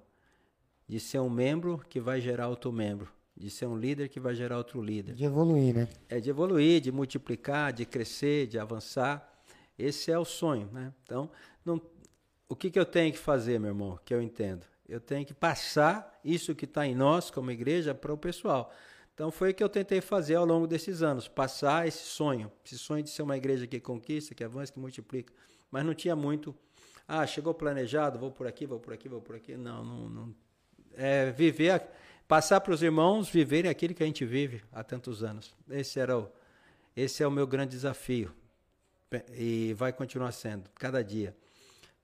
de 0.86 1.00
ser 1.00 1.20
um 1.20 1.30
membro 1.30 1.82
que 1.88 2.02
vai 2.02 2.20
gerar 2.20 2.50
outro 2.50 2.74
membro, 2.74 3.10
de 3.38 3.50
ser 3.50 3.68
um 3.68 3.78
líder 3.78 4.10
que 4.10 4.20
vai 4.20 4.36
gerar 4.36 4.58
outro 4.58 4.82
líder. 4.82 5.14
De 5.16 5.24
evoluir, 5.24 5.74
né? 5.74 5.88
É 6.10 6.20
de 6.20 6.30
evoluir, 6.30 6.82
de 6.82 6.92
multiplicar, 6.92 7.72
de 7.72 7.86
crescer, 7.86 8.48
de 8.48 8.60
avançar. 8.60 9.35
Esse 9.78 10.12
é 10.12 10.18
o 10.18 10.26
sonho, 10.26 10.70
né? 10.72 10.94
Então, 11.04 11.30
não, 11.64 11.82
o 12.48 12.56
que, 12.56 12.70
que 12.70 12.80
eu 12.80 12.86
tenho 12.86 13.12
que 13.12 13.20
fazer, 13.20 13.60
meu 13.60 13.70
irmão, 13.70 14.00
que 14.06 14.14
eu 14.14 14.22
entendo? 14.22 14.66
Eu 14.88 15.00
tenho 15.00 15.26
que 15.26 15.34
passar 15.34 16.20
isso 16.24 16.54
que 16.54 16.66
está 16.66 16.86
em 16.86 16.96
nós, 16.96 17.32
como 17.32 17.52
igreja, 17.52 17.94
para 17.94 18.14
o 18.14 18.18
pessoal. 18.18 18.72
Então, 19.14 19.32
foi 19.32 19.52
o 19.52 19.54
que 19.54 19.64
eu 19.64 19.70
tentei 19.70 20.02
fazer 20.02 20.36
ao 20.36 20.46
longo 20.46 20.68
desses 20.68 21.02
anos, 21.02 21.28
passar 21.28 21.88
esse 21.88 22.04
sonho, 22.04 22.52
esse 22.64 22.78
sonho 22.78 23.02
de 23.02 23.10
ser 23.10 23.24
uma 23.24 23.36
igreja 23.36 23.66
que 23.66 23.80
conquista, 23.80 24.36
que 24.36 24.44
avança, 24.44 24.72
que 24.72 24.80
multiplica. 24.80 25.34
Mas 25.72 25.86
não 25.86 25.94
tinha 25.94 26.16
muito, 26.16 26.56
ah, 27.08 27.26
chegou 27.26 27.54
planejado, 27.54 28.20
vou 28.20 28.32
por 28.32 28.46
aqui, 28.46 28.66
vou 28.66 28.80
por 28.80 28.94
aqui, 28.94 29.10
vou 29.10 29.22
por 29.22 29.36
aqui. 29.36 29.56
Não, 29.56 29.84
não, 29.84 30.10
não. 30.10 30.36
É 30.94 31.32
viver, 31.32 31.82
passar 32.28 32.62
para 32.62 32.74
os 32.74 32.84
irmãos 32.84 33.30
viverem 33.30 33.72
aquilo 33.72 33.94
que 33.94 34.04
a 34.04 34.06
gente 34.06 34.26
vive 34.26 34.62
há 34.72 34.84
tantos 34.84 35.24
anos. 35.24 35.56
Esse 35.70 36.00
era 36.00 36.18
o, 36.18 36.30
esse 36.96 37.24
é 37.24 37.28
o 37.28 37.32
meu 37.32 37.48
grande 37.48 37.72
desafio, 37.72 38.32
e 39.34 39.74
vai 39.74 39.94
continuar 39.94 40.32
sendo, 40.32 40.70
cada 40.76 41.04
dia, 41.04 41.36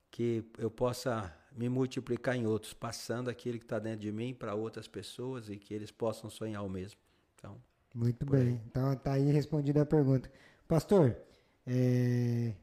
que 0.09 0.43
eu 0.57 0.69
possa 0.69 1.33
me 1.51 1.67
multiplicar 1.67 2.35
em 2.35 2.45
outros, 2.45 2.73
passando 2.73 3.29
aquilo 3.29 3.57
que 3.57 3.65
está 3.65 3.79
dentro 3.79 4.01
de 4.01 4.11
mim 4.11 4.33
para 4.33 4.55
outras 4.55 4.87
pessoas 4.87 5.49
e 5.49 5.57
que 5.57 5.73
eles 5.73 5.91
possam 5.91 6.29
sonhar 6.29 6.63
o 6.63 6.69
mesmo. 6.69 6.99
Então, 7.35 7.61
Muito 7.93 8.25
bem. 8.25 8.61
Então 8.67 8.95
tá 8.95 9.13
aí 9.13 9.31
respondida 9.31 9.81
a 9.81 9.85
pergunta. 9.85 10.31
Pastor, 10.67 11.17
é, 11.65 12.53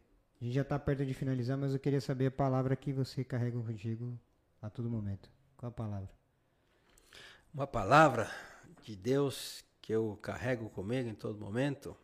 a 0.40 0.44
gente 0.44 0.54
já 0.54 0.62
está 0.62 0.78
perto 0.78 1.04
de 1.04 1.12
finalizar, 1.12 1.58
mas 1.58 1.72
eu 1.72 1.78
queria 1.78 2.00
saber 2.00 2.26
a 2.26 2.30
palavra 2.30 2.74
que 2.76 2.92
você 2.92 3.24
carrega 3.24 3.60
contigo 3.60 4.18
a 4.62 4.70
todo 4.70 4.88
momento. 4.88 5.30
Qual 5.56 5.68
a 5.68 5.72
palavra? 5.72 6.10
Uma 7.52 7.66
palavra 7.66 8.30
de 8.82 8.94
Deus 8.96 9.64
que 9.82 9.92
eu 9.92 10.18
carrego 10.22 10.68
comigo 10.70 11.08
em 11.08 11.14
todo 11.14 11.38
momento 11.38 11.96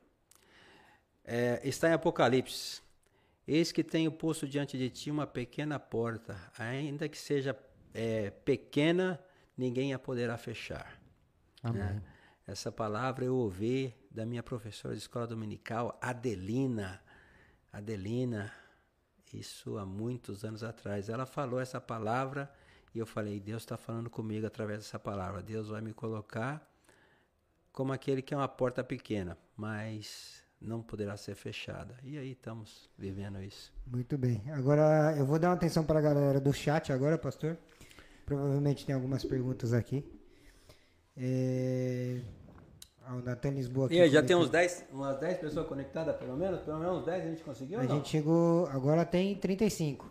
é, 1.24 1.60
está 1.64 1.88
em 1.88 1.92
Apocalipse. 1.92 2.82
Eis 3.46 3.72
que 3.72 3.84
tenho 3.84 4.10
posto 4.10 4.48
diante 4.48 4.78
de 4.78 4.88
ti 4.88 5.10
uma 5.10 5.26
pequena 5.26 5.78
porta, 5.78 6.38
ainda 6.58 7.08
que 7.08 7.18
seja 7.18 7.56
é, 7.92 8.30
pequena, 8.30 9.20
ninguém 9.56 9.92
a 9.92 9.98
poderá 9.98 10.36
fechar. 10.38 11.00
Amém. 11.62 11.82
É, 11.82 12.02
essa 12.46 12.70
palavra 12.70 13.24
eu 13.24 13.34
ouvi 13.36 13.94
da 14.10 14.26
minha 14.26 14.42
professora 14.42 14.94
de 14.94 15.00
escola 15.00 15.26
dominical, 15.26 15.98
Adelina. 16.00 17.02
Adelina, 17.72 18.52
isso 19.32 19.78
há 19.78 19.84
muitos 19.84 20.44
anos 20.44 20.62
atrás. 20.62 21.08
Ela 21.08 21.26
falou 21.26 21.58
essa 21.58 21.80
palavra 21.80 22.52
e 22.94 22.98
eu 22.98 23.06
falei: 23.06 23.40
Deus 23.40 23.62
está 23.62 23.76
falando 23.76 24.08
comigo 24.08 24.46
através 24.46 24.80
dessa 24.80 24.98
palavra. 24.98 25.42
Deus 25.42 25.68
vai 25.68 25.80
me 25.80 25.92
colocar 25.92 26.70
como 27.72 27.92
aquele 27.92 28.22
que 28.22 28.32
é 28.32 28.36
uma 28.36 28.46
porta 28.46 28.84
pequena, 28.84 29.36
mas 29.56 30.43
não 30.64 30.82
poderá 30.82 31.16
ser 31.16 31.34
fechada. 31.34 31.94
E 32.02 32.18
aí 32.18 32.32
estamos 32.32 32.88
vivendo 32.98 33.42
isso. 33.42 33.72
Muito 33.86 34.16
bem. 34.16 34.42
Agora 34.52 35.14
eu 35.16 35.26
vou 35.26 35.38
dar 35.38 35.48
uma 35.48 35.54
atenção 35.54 35.84
para 35.84 35.98
a 35.98 36.02
galera 36.02 36.40
do 36.40 36.52
chat 36.52 36.92
agora, 36.92 37.18
pastor. 37.18 37.56
Provavelmente 38.24 38.86
tem 38.86 38.94
algumas 38.94 39.24
perguntas 39.24 39.72
aqui. 39.72 40.04
É... 41.16 42.20
Ah, 43.06 43.16
o 43.16 43.22
Natan 43.22 43.50
Lisboa 43.50 43.86
aqui. 43.86 43.96
E 43.96 44.00
aí, 44.00 44.08
já 44.08 44.22
tem 44.22 44.34
uns 44.34 44.48
10, 44.48 44.86
umas 44.90 45.20
10 45.20 45.38
pessoas 45.38 45.66
conectadas, 45.66 46.16
pelo 46.16 46.36
menos? 46.36 46.62
Pelo 46.62 46.78
menos 46.78 47.00
uns 47.00 47.04
10 47.04 47.22
a 47.22 47.28
gente 47.28 47.42
conseguiu? 47.42 47.80
A 47.80 47.86
gente 47.86 48.08
chegou. 48.08 48.66
Agora 48.68 49.04
tem 49.04 49.34
35. 49.36 50.10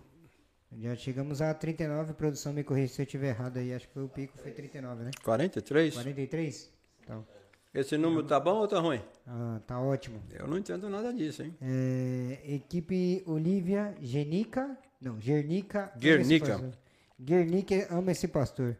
Já 0.78 0.96
chegamos 0.96 1.42
a 1.42 1.54
39, 1.54 2.14
produção 2.14 2.54
me 2.54 2.64
corrija 2.64 2.94
se 2.94 3.02
eu 3.02 3.04
estiver 3.04 3.30
errado 3.30 3.58
aí, 3.58 3.74
acho 3.74 3.88
que 3.88 3.94
foi 3.94 4.04
o 4.04 4.10
pico, 4.10 4.38
foi 4.38 4.52
39, 4.52 5.04
né? 5.04 5.12
43? 5.24 5.94
43? 5.94 6.72
Então. 7.02 7.26
Esse 7.74 7.98
número 7.98 8.24
tá 8.24 8.40
bom 8.40 8.58
ou 8.58 8.68
tá 8.68 8.80
ruim? 8.80 9.02
Ah, 9.26 9.60
tá 9.66 9.80
ótimo. 9.80 10.22
Eu 10.32 10.48
não 10.48 10.60
entendo 10.60 10.88
nada 10.92 11.12
disso, 11.12 11.42
hein? 11.42 11.58
É, 11.60 12.40
equipe 12.46 13.24
Olivia 13.26 13.96
Genica. 14.00 14.78
Não, 15.02 15.20
Gernica. 15.20 15.92
Gernica. 15.98 16.72
Gernica 17.20 17.88
ama 17.90 18.12
esse 18.12 18.28
pastor. 18.28 18.78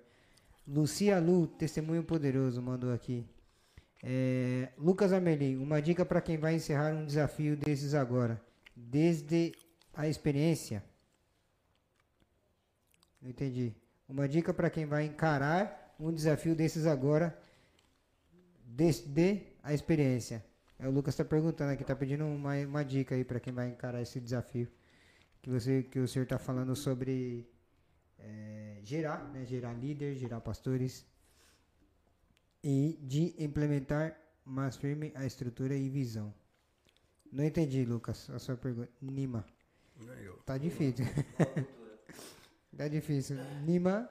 Lucia 0.68 1.20
Lu, 1.20 1.48
testemunho 1.48 2.04
poderoso, 2.04 2.62
mandou 2.62 2.94
aqui. 2.94 3.26
É, 4.04 4.70
Lucas 4.78 5.12
Amelim, 5.12 5.58
uma 5.58 5.82
dica 5.82 6.06
para 6.06 6.22
quem 6.22 6.38
vai 6.38 6.54
encerrar 6.54 6.94
um 6.94 7.04
desafio 7.04 7.58
desses 7.58 7.96
agora. 7.96 8.40
Desde 8.76 9.54
a 9.96 10.08
experiência. 10.08 10.84
Entendi. 13.24 13.74
Uma 14.08 14.28
dica 14.28 14.54
para 14.54 14.70
quem 14.70 14.86
vai 14.86 15.06
encarar 15.06 15.96
um 16.00 16.14
desafio 16.14 16.54
desses 16.54 16.86
agora 16.86 17.36
desde 18.76 19.44
a 19.62 19.74
experiência. 19.74 20.44
É, 20.80 20.88
o 20.88 20.92
Lucas 20.92 21.14
está 21.14 21.24
perguntando 21.24 21.72
aqui, 21.72 21.84
está 21.84 21.96
pedindo 21.96 22.26
uma, 22.26 22.56
uma 22.58 22.84
dica 22.84 23.16
aí 23.16 23.24
para 23.24 23.40
quem 23.40 23.54
vai 23.54 23.70
encarar 23.70 24.02
esse 24.02 24.20
desafio. 24.20 24.68
Que, 25.42 25.50
você, 25.50 25.84
que 25.84 26.00
o 26.00 26.08
senhor 26.08 26.24
está 26.24 26.40
falando 26.40 26.76
sobre 26.76 27.48
é, 28.18 28.80
gerar, 28.84 29.30
né, 29.32 29.46
gerar 29.46 29.74
líderes, 29.74 30.20
gerar 30.20 30.42
pastores 30.42 31.06
e 32.64 32.98
de 33.02 33.36
implementar 33.38 34.18
mais 34.46 34.76
firme 34.76 35.12
a 35.16 35.26
estrutura 35.26 35.76
e 35.76 35.90
visão. 35.90 36.34
Não 37.32 37.44
entendi, 37.44 37.84
Lucas, 37.86 38.30
a 38.30 38.40
sua 38.40 38.56
pergunta. 38.56 38.90
Nima. 39.02 39.46
Tá 40.46 40.58
difícil. 40.58 41.06
tá 42.78 42.88
difícil. 42.88 43.38
Nima, 43.66 44.10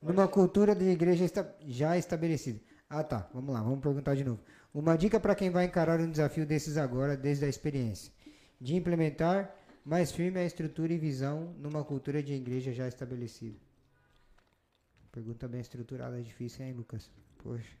numa 0.00 0.28
cultura 0.28 0.74
de 0.74 0.84
igreja 0.84 1.26
já 1.66 1.96
estabelecida. 1.96 2.60
Ah, 2.94 3.02
tá. 3.02 3.26
Vamos 3.32 3.54
lá, 3.54 3.62
vamos 3.62 3.80
perguntar 3.80 4.14
de 4.14 4.22
novo. 4.22 4.38
Uma 4.74 4.96
dica 4.96 5.18
para 5.18 5.34
quem 5.34 5.48
vai 5.48 5.64
encarar 5.64 5.98
um 5.98 6.10
desafio 6.10 6.44
desses 6.44 6.76
agora, 6.76 7.16
desde 7.16 7.42
a 7.46 7.48
experiência: 7.48 8.12
de 8.60 8.76
implementar 8.76 9.56
mais 9.82 10.12
firme 10.12 10.38
a 10.38 10.44
estrutura 10.44 10.92
e 10.92 10.98
visão 10.98 11.54
numa 11.58 11.82
cultura 11.82 12.22
de 12.22 12.34
igreja 12.34 12.70
já 12.70 12.86
estabelecida. 12.86 13.58
Pergunta 15.10 15.48
bem 15.48 15.62
estruturada, 15.62 16.20
é 16.20 16.22
difícil, 16.22 16.66
hein, 16.66 16.74
Lucas? 16.74 17.10
Poxa. 17.38 17.74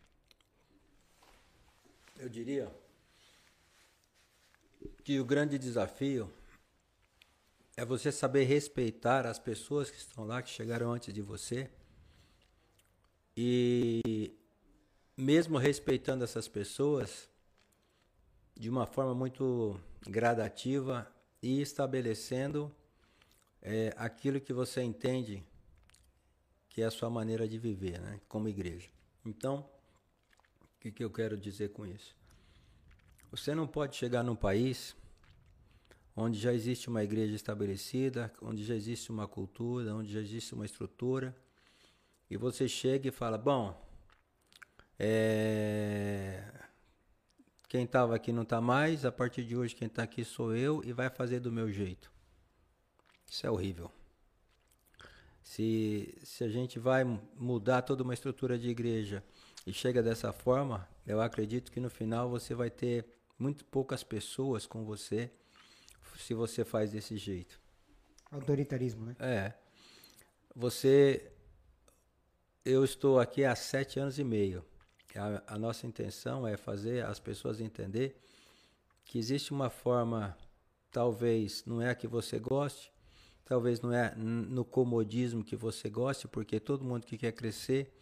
Eu 2.18 2.30
diria 2.30 2.72
que 5.04 5.20
o 5.20 5.26
grande 5.26 5.58
desafio 5.58 6.32
é 7.76 7.84
você 7.84 8.10
saber 8.10 8.44
respeitar 8.44 9.26
as 9.26 9.38
pessoas 9.38 9.90
que 9.90 9.98
estão 9.98 10.24
lá, 10.24 10.40
que 10.40 10.48
chegaram 10.48 10.90
antes 10.90 11.12
de 11.12 11.20
você, 11.20 11.70
e 13.36 14.38
mesmo 15.16 15.58
respeitando 15.58 16.24
essas 16.24 16.48
pessoas 16.48 17.28
de 18.54 18.68
uma 18.70 18.86
forma 18.86 19.14
muito 19.14 19.78
gradativa 20.06 21.10
e 21.42 21.60
estabelecendo 21.60 22.74
é 23.60 23.94
aquilo 23.96 24.40
que 24.40 24.52
você 24.52 24.82
entende 24.82 25.44
que 26.68 26.80
é 26.80 26.86
a 26.86 26.90
sua 26.90 27.10
maneira 27.10 27.46
de 27.46 27.58
viver, 27.58 28.00
né? 28.00 28.20
Como 28.28 28.48
igreja. 28.48 28.88
Então, 29.24 29.68
o 30.62 30.80
que, 30.80 30.90
que 30.90 31.04
eu 31.04 31.10
quero 31.10 31.36
dizer 31.36 31.68
com 31.70 31.86
isso? 31.86 32.16
Você 33.30 33.54
não 33.54 33.66
pode 33.66 33.96
chegar 33.96 34.22
num 34.22 34.34
país 34.34 34.96
onde 36.16 36.38
já 36.38 36.52
existe 36.52 36.88
uma 36.88 37.04
igreja 37.04 37.34
estabelecida, 37.34 38.32
onde 38.40 38.64
já 38.64 38.74
existe 38.74 39.10
uma 39.10 39.28
cultura, 39.28 39.94
onde 39.94 40.12
já 40.12 40.20
existe 40.20 40.54
uma 40.54 40.64
estrutura, 40.64 41.36
e 42.30 42.36
você 42.36 42.66
chega 42.66 43.08
e 43.08 43.12
fala: 43.12 43.36
Bom, 43.36 43.78
é... 45.04 46.44
quem 47.68 47.84
estava 47.84 48.14
aqui 48.14 48.32
não 48.32 48.42
está 48.42 48.60
mais, 48.60 49.04
a 49.04 49.10
partir 49.10 49.44
de 49.44 49.56
hoje 49.56 49.74
quem 49.74 49.88
está 49.88 50.04
aqui 50.04 50.24
sou 50.24 50.54
eu 50.54 50.80
e 50.84 50.92
vai 50.92 51.10
fazer 51.10 51.40
do 51.40 51.50
meu 51.50 51.70
jeito. 51.72 52.12
Isso 53.28 53.44
é 53.44 53.50
horrível. 53.50 53.90
Se, 55.42 56.16
se 56.22 56.44
a 56.44 56.48
gente 56.48 56.78
vai 56.78 57.02
mudar 57.36 57.82
toda 57.82 58.04
uma 58.04 58.14
estrutura 58.14 58.56
de 58.56 58.68
igreja 58.68 59.24
e 59.66 59.72
chega 59.72 60.02
dessa 60.02 60.32
forma, 60.32 60.88
eu 61.04 61.20
acredito 61.20 61.72
que 61.72 61.80
no 61.80 61.90
final 61.90 62.30
você 62.30 62.54
vai 62.54 62.70
ter 62.70 63.04
muito 63.36 63.64
poucas 63.64 64.04
pessoas 64.04 64.66
com 64.66 64.84
você 64.84 65.30
se 66.16 66.32
você 66.32 66.64
faz 66.64 66.92
desse 66.92 67.16
jeito. 67.16 67.60
Autoritarismo, 68.30 69.04
né? 69.04 69.16
É. 69.18 69.52
Você. 70.54 71.32
Eu 72.64 72.84
estou 72.84 73.18
aqui 73.18 73.44
há 73.44 73.56
sete 73.56 73.98
anos 73.98 74.18
e 74.18 74.22
meio. 74.22 74.64
A, 75.18 75.54
a 75.54 75.58
nossa 75.58 75.86
intenção 75.86 76.46
é 76.46 76.56
fazer 76.56 77.04
as 77.04 77.18
pessoas 77.18 77.60
entender 77.60 78.20
que 79.04 79.18
existe 79.18 79.52
uma 79.52 79.68
forma, 79.68 80.36
talvez 80.90 81.64
não 81.66 81.82
é 81.82 81.90
a 81.90 81.94
que 81.94 82.06
você 82.06 82.38
goste, 82.38 82.92
talvez 83.44 83.80
não 83.80 83.92
é 83.92 84.14
no 84.16 84.64
comodismo 84.64 85.44
que 85.44 85.56
você 85.56 85.90
goste, 85.90 86.26
porque 86.26 86.58
todo 86.58 86.84
mundo 86.84 87.04
que 87.04 87.18
quer 87.18 87.32
crescer 87.32 87.92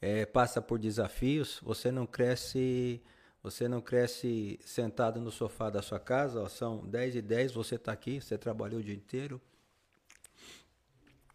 é, 0.00 0.26
passa 0.26 0.60
por 0.60 0.78
desafios. 0.78 1.60
Você 1.62 1.90
não 1.90 2.06
cresce, 2.06 3.00
você 3.42 3.68
não 3.68 3.80
cresce 3.80 4.58
sentado 4.64 5.20
no 5.20 5.30
sofá 5.30 5.70
da 5.70 5.80
sua 5.80 6.00
casa. 6.00 6.42
Ó, 6.42 6.48
são 6.48 6.84
10 6.86 7.16
e 7.16 7.22
10, 7.22 7.52
você 7.52 7.76
está 7.76 7.92
aqui, 7.92 8.20
você 8.20 8.36
trabalhou 8.36 8.80
o 8.80 8.82
dia 8.82 8.94
inteiro. 8.94 9.40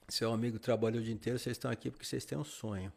Seu 0.09 0.31
amigo 0.31 0.59
trabalhou 0.59 1.01
o 1.01 1.03
dia 1.03 1.13
inteiro, 1.13 1.39
vocês 1.39 1.55
estão 1.55 1.71
aqui 1.71 1.89
porque 1.89 2.05
vocês 2.05 2.23
têm 2.23 2.37
um 2.37 2.43
sonho. 2.43 2.91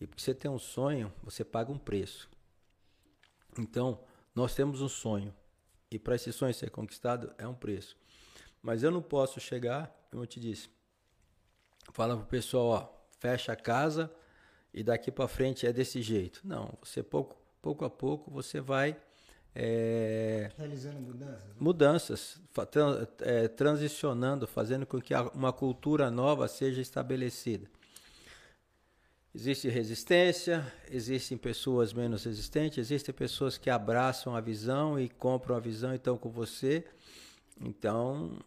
E 0.00 0.06
porque 0.06 0.22
você 0.22 0.34
tem 0.34 0.50
um 0.50 0.58
sonho, 0.58 1.12
você 1.22 1.44
paga 1.44 1.72
um 1.72 1.78
preço. 1.78 2.28
Então, 3.58 4.00
nós 4.34 4.54
temos 4.54 4.80
um 4.80 4.88
sonho. 4.88 5.34
E 5.90 5.98
para 5.98 6.16
esse 6.16 6.32
sonho 6.32 6.52
ser 6.52 6.70
conquistado, 6.70 7.32
é 7.38 7.46
um 7.46 7.54
preço. 7.54 7.96
Mas 8.62 8.82
eu 8.82 8.90
não 8.90 9.00
posso 9.00 9.40
chegar, 9.40 9.94
como 10.10 10.22
eu 10.22 10.26
te 10.26 10.40
disse, 10.40 10.68
fala 11.92 12.16
pro 12.16 12.26
pessoal, 12.26 12.66
ó, 12.66 12.88
fecha 13.18 13.52
a 13.52 13.56
casa 13.56 14.12
e 14.74 14.82
daqui 14.82 15.10
para 15.10 15.28
frente 15.28 15.66
é 15.66 15.72
desse 15.72 16.02
jeito. 16.02 16.40
Não, 16.44 16.76
você 16.82 17.02
pouco, 17.02 17.36
pouco 17.62 17.84
a 17.84 17.90
pouco 17.90 18.30
você 18.30 18.60
vai 18.60 19.00
é, 19.58 20.50
realizando 20.58 21.00
mudanças, 21.00 21.44
né? 21.44 21.54
mudanças, 21.58 22.40
é, 23.20 23.48
transicionando, 23.48 24.46
fazendo 24.46 24.84
com 24.84 25.00
que 25.00 25.14
uma 25.32 25.50
cultura 25.50 26.10
nova 26.10 26.46
seja 26.46 26.82
estabelecida. 26.82 27.66
Existe 29.38 29.68
resistência, 29.68 30.66
existem 30.90 31.36
pessoas 31.36 31.92
menos 31.92 32.24
resistentes, 32.24 32.78
existem 32.78 33.14
pessoas 33.14 33.58
que 33.58 33.68
abraçam 33.68 34.34
a 34.34 34.40
visão 34.40 34.98
e 34.98 35.10
compram 35.10 35.54
a 35.54 35.60
visão 35.60 35.92
e 35.92 35.96
estão 35.96 36.16
com 36.16 36.30
você. 36.30 36.82
Então, 37.60 38.38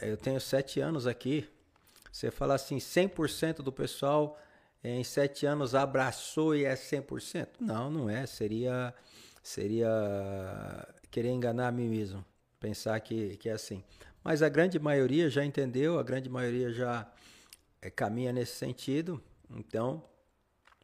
eu 0.00 0.16
tenho 0.16 0.40
sete 0.40 0.80
anos 0.80 1.06
aqui. 1.06 1.48
Você 2.10 2.28
fala 2.32 2.54
assim, 2.54 2.78
100% 2.78 3.58
do 3.58 3.70
pessoal 3.70 4.36
em 4.82 5.04
sete 5.04 5.46
anos 5.46 5.76
abraçou 5.76 6.56
e 6.56 6.64
é 6.64 6.74
100%? 6.74 7.46
Não, 7.60 7.88
não 7.88 8.10
é. 8.10 8.26
Seria, 8.26 8.92
seria 9.44 9.88
querer 11.08 11.30
enganar 11.30 11.68
a 11.68 11.72
mim 11.72 11.88
mesmo, 11.88 12.24
pensar 12.58 12.98
que, 12.98 13.36
que 13.36 13.48
é 13.48 13.52
assim. 13.52 13.84
Mas 14.24 14.42
a 14.42 14.48
grande 14.48 14.76
maioria 14.80 15.30
já 15.30 15.44
entendeu, 15.44 16.00
a 16.00 16.02
grande 16.02 16.28
maioria 16.28 16.72
já 16.72 17.08
é, 17.80 17.88
caminha 17.88 18.32
nesse 18.32 18.56
sentido. 18.56 19.22
Então, 19.48 20.02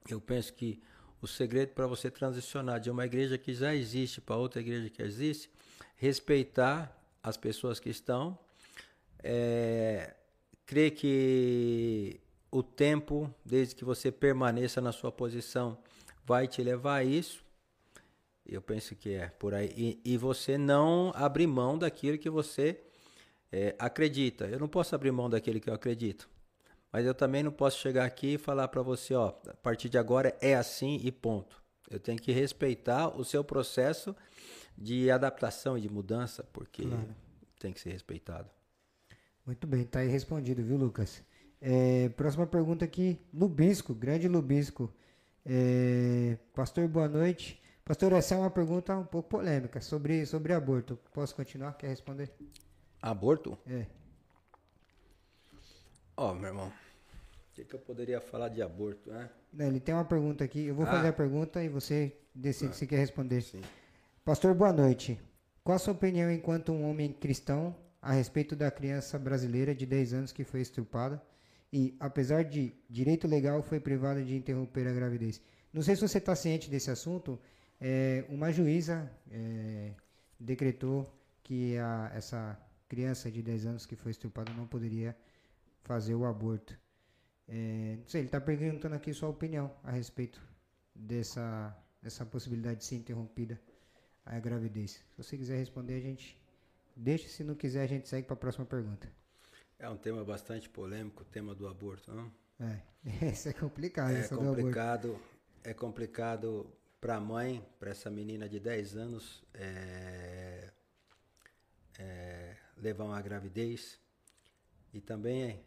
eu 0.09 0.21
penso 0.21 0.53
que 0.53 0.81
o 1.21 1.27
segredo 1.27 1.73
para 1.73 1.87
você 1.87 2.11
transicionar 2.11 2.81
de 2.81 2.91
uma 2.91 3.05
igreja 3.05 3.37
que 3.37 3.53
já 3.53 3.75
existe 3.75 4.21
para 4.21 4.37
outra 4.37 4.61
igreja 4.61 4.89
que 4.89 5.03
existe, 5.03 5.51
respeitar 5.97 6.97
as 7.23 7.37
pessoas 7.37 7.81
que 7.81 7.91
estão, 7.91 8.39
é, 9.23 10.15
crer 10.65 10.93
que 10.93 12.21
o 12.51 12.63
tempo, 12.63 13.33
desde 13.45 13.75
que 13.75 13.85
você 13.85 14.11
permaneça 14.13 14.81
na 14.81 14.93
sua 14.93 15.11
posição, 15.11 15.77
vai 16.25 16.47
te 16.47 16.63
levar 16.63 16.97
a 16.97 17.05
isso. 17.05 17.45
Eu 18.47 18.63
penso 18.63 18.95
que 18.95 19.11
é 19.11 19.29
por 19.29 19.53
aí. 19.53 19.73
E, 19.77 20.01
e 20.13 20.17
você 20.17 20.57
não 20.57 21.13
abrir 21.15 21.47
mão 21.47 21.77
daquilo 21.77 22.17
que 22.17 22.31
você 22.31 22.81
é, 23.53 23.75
acredita. 23.79 24.47
Eu 24.47 24.59
não 24.59 24.69
posso 24.69 24.95
abrir 24.95 25.11
mão 25.11 25.29
daquilo 25.29 25.61
que 25.61 25.69
eu 25.69 25.75
acredito. 25.75 26.29
Mas 26.93 27.05
eu 27.05 27.15
também 27.15 27.43
não 27.43 27.53
posso 27.53 27.79
chegar 27.79 28.05
aqui 28.05 28.35
e 28.35 28.39
falar 28.39 28.69
para 28.69 28.83
você, 28.83 29.15
ó, 29.15 29.35
a 29.47 29.55
partir 29.55 29.89
de 29.89 29.99
agora 29.99 30.37
é 30.41 30.55
assim 30.55 31.01
e 31.03 31.13
ponto. 31.13 31.63
Eu 31.91 31.99
tenho 31.99 32.19
que 32.19 32.33
respeitar 32.33 33.09
o 33.09 33.25
seu 33.25 33.43
processo 33.43 34.15
de 34.77 35.11
adaptação 35.11 35.77
e 35.77 35.81
de 35.81 35.89
mudança, 35.89 36.45
porque 36.53 36.83
claro. 36.83 37.15
tem 37.59 37.73
que 37.73 37.81
ser 37.81 37.91
respeitado. 37.91 38.49
Muito 39.45 39.67
bem, 39.67 39.85
tá 39.85 40.01
aí 40.01 40.09
respondido, 40.09 40.63
viu, 40.63 40.77
Lucas? 40.77 41.23
É, 41.61 42.09
próxima 42.11 42.47
pergunta 42.47 42.85
aqui, 42.85 43.19
Lubisco, 43.33 43.95
grande 43.95 44.29
Lubisco. 44.29 44.93
É, 45.45 46.37
pastor, 46.55 46.87
boa 46.87 47.09
noite. 47.09 47.61
Pastor, 47.85 48.13
essa 48.13 48.35
é 48.35 48.39
uma 48.39 48.51
pergunta 48.51 48.95
um 48.97 49.05
pouco 49.05 49.31
polêmica 49.31 49.81
sobre, 49.81 50.27
sobre 50.27 50.53
aborto. 50.53 50.99
Posso 51.15 51.35
continuar? 51.35 51.73
Quer 51.73 51.89
responder? 51.89 52.31
Aborto? 53.01 53.57
É. 53.67 53.87
Ó, 56.21 56.33
oh, 56.33 56.35
meu 56.35 56.49
irmão, 56.49 56.67
o 56.67 57.55
que, 57.55 57.65
que, 57.65 57.75
eu 57.77 57.79
poderia 57.79 58.21
falar 58.21 58.49
de 58.49 58.61
aborto, 58.61 59.09
né? 59.09 59.31
Não, 59.53 59.67
ele 59.69 59.79
tem 59.79 59.95
uma 59.95 60.05
pergunta 60.05 60.43
aqui. 60.43 60.67
Eu 60.67 60.75
vou 60.75 60.85
ah. 60.85 60.91
fazer 60.91 61.07
a 61.07 61.13
pergunta 61.13 61.63
e 61.63 61.69
você 61.69 62.13
decide 62.35 62.73
ah. 62.73 62.75
se 62.75 62.89
quer 62.89 62.97
responder. 62.97 63.41
Sim. 63.41 63.61
Pastor, 64.25 64.53
boa 64.53 64.73
noite. 64.73 65.17
Qual 65.63 65.77
a 65.77 65.79
sua 65.79 65.93
opinião 65.93 66.29
enquanto 66.29 66.73
um 66.73 66.91
homem 66.91 67.13
cristão 67.13 67.73
a 68.03 68.11
respeito 68.11 68.57
da 68.57 68.69
criança 68.69 69.17
brasileira 69.17 69.73
de 69.73 69.87
10 69.87 70.13
anos 70.13 70.33
que 70.33 70.43
foi 70.43 70.61
estrupada 70.61 71.23
e, 71.73 71.97
apesar 72.01 72.43
de 72.43 72.75
direito 72.91 73.29
legal, 73.29 73.63
foi 73.63 73.79
privada 73.79 74.21
de 74.21 74.35
interromper 74.35 74.89
a 74.89 74.93
gravidez? 74.93 75.41
Não 75.73 75.83
sei 75.83 75.95
se 75.95 76.03
você 76.03 76.19
está 76.19 76.35
ciente 76.35 76.69
desse 76.69 76.91
assunto. 76.91 77.39
É, 77.81 78.25
uma 78.29 78.51
juíza 78.51 79.09
é, 79.31 79.93
decretou 80.41 81.17
que 81.45 81.79
a, 81.79 82.11
essa 82.13 82.61
criança 82.89 83.31
de 83.31 83.41
10 83.41 83.67
anos 83.67 83.87
que 83.87 83.95
foi 83.95 84.11
estrupada 84.11 84.53
não 84.55 84.67
poderia 84.67 85.15
fazer 85.83 86.15
o 86.15 86.25
aborto. 86.25 86.79
É, 87.49 87.97
não 87.99 88.07
sei, 88.07 88.21
ele 88.21 88.29
está 88.29 88.41
perguntando 88.41 88.95
aqui 88.95 89.13
sua 89.15 89.29
opinião 89.29 89.75
a 89.83 89.91
respeito 89.91 90.43
dessa, 90.95 91.77
dessa 92.03 92.27
possibilidade 92.27 92.81
de 92.81 92.85
ser 92.85 92.97
interrompida 92.97 93.61
a 94.25 94.39
gravidez. 94.39 94.93
Se 94.93 95.17
você 95.17 95.37
quiser 95.37 95.57
responder, 95.57 95.95
a 95.95 96.01
gente 96.01 96.39
deixa. 96.95 97.29
Se 97.29 97.43
não 97.43 97.55
quiser, 97.55 97.83
a 97.83 97.87
gente 97.87 98.09
segue 98.09 98.27
para 98.27 98.35
a 98.35 98.39
próxima 98.39 98.67
pergunta. 98.67 99.09
É 99.79 99.89
um 99.89 99.97
tema 99.97 100.25
bastante 100.25 100.69
polêmico, 100.69 101.23
o 101.23 101.27
tema 101.27 101.55
do 101.55 101.67
aborto, 101.67 102.13
não? 102.13 102.31
É, 102.61 102.81
isso 103.33 103.49
é 103.49 103.53
complicado. 103.53 104.13
É 104.13 104.29
complicado, 104.29 105.21
é 105.65 105.73
complicado 105.73 106.71
para 107.01 107.17
a 107.17 107.21
mãe, 107.21 107.65
para 107.79 107.91
essa 107.91 108.11
menina 108.11 108.49
de 108.49 108.59
10 108.59 108.97
anos, 108.97 109.43
é, 109.55 110.71
é, 111.99 112.57
levar 112.77 113.05
uma 113.05 113.23
gravidez. 113.23 114.01
E 114.93 115.01
também 115.01 115.65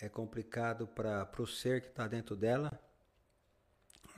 é, 0.00 0.06
é 0.06 0.08
complicado 0.08 0.86
para 0.86 1.30
o 1.38 1.46
ser 1.46 1.80
que 1.82 1.88
está 1.88 2.06
dentro 2.08 2.36
dela, 2.36 2.70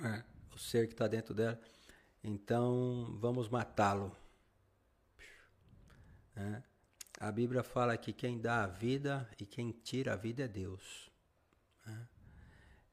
é, 0.03 0.25
o 0.55 0.59
ser 0.59 0.87
que 0.87 0.95
está 0.95 1.07
dentro 1.07 1.35
dela 1.35 1.61
então 2.23 3.17
vamos 3.19 3.49
matá-lo. 3.49 4.17
É. 6.37 6.63
A 7.19 7.33
Bíblia 7.33 7.63
fala 7.63 7.97
que 7.97 8.13
quem 8.13 8.41
dá 8.41 8.65
a 8.65 8.67
vida 8.67 9.29
e 9.39 9.45
quem 9.45 9.73
tira 9.73 10.13
a 10.13 10.17
vida 10.17 10.45
é 10.45 10.49
Deus. 10.49 11.11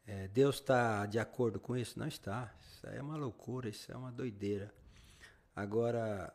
É. 0.07 0.27
Deus 0.29 0.55
está 0.55 1.05
de 1.05 1.19
acordo 1.19 1.59
com 1.59 1.77
isso? 1.77 1.99
Não 1.99 2.07
está. 2.07 2.51
Isso 2.61 2.87
é 2.87 3.01
uma 3.01 3.15
loucura, 3.15 3.69
isso 3.69 3.91
é 3.91 3.95
uma 3.95 4.11
doideira. 4.11 4.73
Agora, 5.55 6.33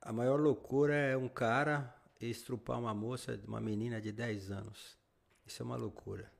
a 0.00 0.12
maior 0.12 0.38
loucura 0.38 0.94
é 0.94 1.16
um 1.16 1.28
cara 1.28 1.92
estrupar 2.20 2.78
uma 2.78 2.94
moça, 2.94 3.40
uma 3.46 3.60
menina 3.60 4.00
de 4.00 4.12
10 4.12 4.50
anos. 4.50 4.96
Isso 5.44 5.62
é 5.62 5.64
uma 5.64 5.76
loucura. 5.76 6.30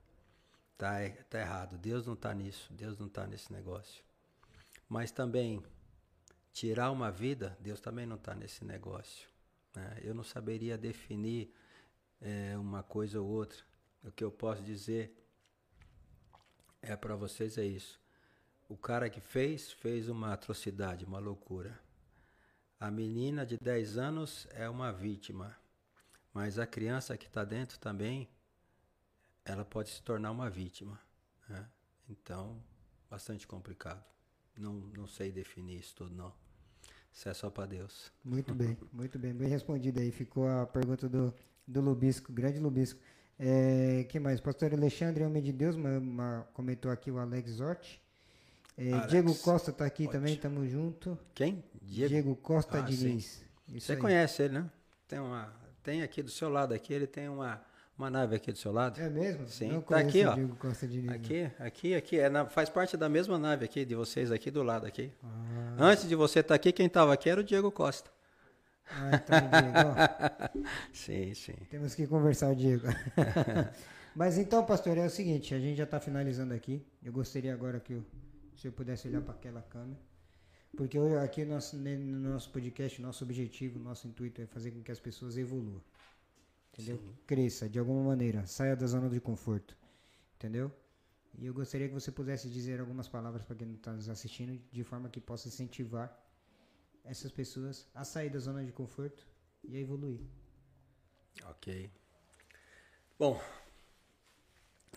Tá, 0.76 1.00
é, 1.00 1.10
tá 1.10 1.40
errado. 1.40 1.78
Deus 1.78 2.06
não 2.06 2.14
está 2.14 2.34
nisso. 2.34 2.72
Deus 2.72 2.98
não 2.98 3.06
está 3.06 3.26
nesse 3.26 3.52
negócio. 3.52 4.04
Mas 4.88 5.10
também 5.10 5.62
tirar 6.52 6.90
uma 6.90 7.10
vida, 7.10 7.56
Deus 7.60 7.80
também 7.80 8.06
não 8.06 8.16
está 8.16 8.34
nesse 8.34 8.64
negócio. 8.64 9.28
Né? 9.74 10.00
Eu 10.02 10.14
não 10.14 10.24
saberia 10.24 10.78
definir 10.78 11.52
é, 12.20 12.56
uma 12.56 12.82
coisa 12.82 13.20
ou 13.20 13.28
outra. 13.28 13.58
O 14.02 14.10
que 14.10 14.24
eu 14.24 14.30
posso 14.30 14.62
dizer 14.62 15.14
é 16.80 16.96
para 16.96 17.16
vocês 17.16 17.58
é 17.58 17.64
isso. 17.64 18.00
O 18.68 18.76
cara 18.76 19.10
que 19.10 19.20
fez, 19.20 19.72
fez 19.72 20.08
uma 20.08 20.32
atrocidade, 20.32 21.04
uma 21.04 21.18
loucura. 21.18 21.78
A 22.78 22.90
menina 22.90 23.44
de 23.46 23.56
10 23.58 23.96
anos 23.96 24.46
é 24.50 24.68
uma 24.68 24.92
vítima, 24.92 25.56
mas 26.36 26.58
a 26.58 26.66
criança 26.66 27.16
que 27.16 27.24
está 27.24 27.42
dentro 27.44 27.78
também, 27.78 28.28
ela 29.42 29.64
pode 29.64 29.88
se 29.88 30.02
tornar 30.02 30.30
uma 30.30 30.50
vítima. 30.50 31.00
Né? 31.48 31.66
Então, 32.10 32.62
bastante 33.10 33.46
complicado. 33.46 34.04
Não, 34.54 34.74
não 34.94 35.06
sei 35.06 35.32
definir 35.32 35.80
isso 35.80 35.94
tudo, 35.94 36.14
não. 36.14 36.30
Isso 37.10 37.26
é 37.26 37.32
só 37.32 37.48
para 37.48 37.64
Deus. 37.64 38.12
Muito 38.22 38.54
bem, 38.54 38.76
muito 38.92 39.18
bem. 39.18 39.32
Bem 39.32 39.48
respondido 39.48 39.98
aí. 39.98 40.10
Ficou 40.10 40.46
a 40.46 40.66
pergunta 40.66 41.08
do, 41.08 41.34
do 41.66 41.80
Lubisco, 41.80 42.30
grande 42.30 42.60
Lubisco. 42.60 43.00
É, 43.38 44.04
que 44.06 44.20
mais? 44.20 44.38
Pastor 44.38 44.74
Alexandre, 44.74 45.24
homem 45.24 45.42
de 45.42 45.52
Deus, 45.52 45.74
uma, 45.74 45.98
uma, 45.98 46.48
comentou 46.52 46.90
aqui 46.90 47.10
o 47.10 47.18
Alex 47.18 47.60
Orti. 47.60 47.98
É, 48.76 48.92
Alex, 48.92 49.08
Diego 49.08 49.34
Costa 49.36 49.70
está 49.70 49.86
aqui 49.86 50.06
também, 50.06 50.36
tamo 50.36 50.68
junto. 50.68 51.18
Quem? 51.34 51.64
Diego, 51.80 52.08
Diego 52.10 52.36
Costa 52.36 52.76
ah, 52.76 52.82
Diniz. 52.82 53.42
Você 53.68 53.92
aí. 53.92 53.98
conhece 53.98 54.42
ele, 54.42 54.58
né? 54.58 54.70
Tem, 55.08 55.18
uma, 55.18 55.50
tem 55.86 56.02
aqui 56.02 56.20
do 56.20 56.30
seu 56.30 56.48
lado 56.48 56.74
aqui, 56.74 56.92
ele 56.92 57.06
tem 57.06 57.28
uma, 57.28 57.62
uma 57.96 58.10
nave 58.10 58.34
aqui 58.34 58.50
do 58.50 58.58
seu 58.58 58.72
lado. 58.72 59.00
É 59.00 59.08
mesmo? 59.08 59.46
Sim, 59.46 59.70
Não 59.70 59.80
tá 59.80 59.98
aqui, 59.98 60.24
ó. 60.24 60.34
Diego 60.34 60.56
Costa 60.56 60.84
Diniz, 60.84 61.12
aqui, 61.12 61.48
aqui, 61.60 61.94
aqui, 61.94 62.18
é 62.18 62.28
na, 62.28 62.44
faz 62.46 62.68
parte 62.68 62.96
da 62.96 63.08
mesma 63.08 63.38
nave 63.38 63.64
aqui 63.64 63.84
de 63.84 63.94
vocês 63.94 64.32
aqui 64.32 64.50
do 64.50 64.64
lado 64.64 64.84
aqui. 64.84 65.12
Ah. 65.22 65.76
Antes 65.78 66.08
de 66.08 66.16
você 66.16 66.40
estar 66.40 66.48
tá 66.48 66.54
aqui, 66.56 66.72
quem 66.72 66.86
estava 66.86 67.14
aqui 67.14 67.30
era 67.30 67.40
o 67.40 67.44
Diego 67.44 67.70
Costa. 67.70 68.10
Ah, 68.90 69.10
então, 69.14 69.38
Diego. 70.50 70.68
sim, 70.92 71.34
sim. 71.34 71.54
Temos 71.70 71.94
que 71.94 72.04
conversar, 72.08 72.52
Diego. 72.56 72.88
Mas 74.12 74.38
então, 74.38 74.64
pastor, 74.64 74.98
é 74.98 75.06
o 75.06 75.10
seguinte, 75.10 75.54
a 75.54 75.60
gente 75.60 75.76
já 75.76 75.84
está 75.84 76.00
finalizando 76.00 76.52
aqui. 76.52 76.84
Eu 77.00 77.12
gostaria 77.12 77.54
agora 77.54 77.78
que 77.78 77.94
o 77.94 78.04
senhor 78.56 78.72
pudesse 78.72 79.06
olhar 79.06 79.20
para 79.20 79.34
aquela 79.34 79.62
câmera. 79.62 80.00
Porque 80.76 80.98
aqui 81.22 81.44
no 81.44 81.54
nosso, 81.54 81.76
no 81.76 82.30
nosso 82.30 82.50
podcast, 82.50 83.00
nosso 83.00 83.24
objetivo, 83.24 83.78
nosso 83.78 84.06
intuito 84.06 84.42
é 84.42 84.46
fazer 84.46 84.70
com 84.70 84.82
que 84.82 84.92
as 84.92 85.00
pessoas 85.00 85.36
evoluam. 85.38 85.82
Entendeu? 86.72 86.98
Sim. 86.98 87.16
Cresça 87.26 87.68
de 87.68 87.78
alguma 87.78 88.02
maneira, 88.02 88.46
saia 88.46 88.76
da 88.76 88.86
zona 88.86 89.08
de 89.08 89.18
conforto. 89.18 89.76
Entendeu? 90.36 90.70
E 91.38 91.46
eu 91.46 91.54
gostaria 91.54 91.88
que 91.88 91.94
você 91.94 92.12
pudesse 92.12 92.48
dizer 92.48 92.80
algumas 92.80 93.08
palavras 93.08 93.42
para 93.42 93.56
quem 93.56 93.72
está 93.72 93.92
nos 93.92 94.08
assistindo, 94.08 94.60
de 94.70 94.84
forma 94.84 95.08
que 95.08 95.20
possa 95.20 95.48
incentivar 95.48 96.14
essas 97.04 97.30
pessoas 97.30 97.86
a 97.94 98.04
sair 98.04 98.30
da 98.30 98.38
zona 98.38 98.64
de 98.64 98.72
conforto 98.72 99.26
e 99.64 99.76
a 99.76 99.80
evoluir. 99.80 100.20
Ok. 101.44 101.90
Bom, 103.18 103.40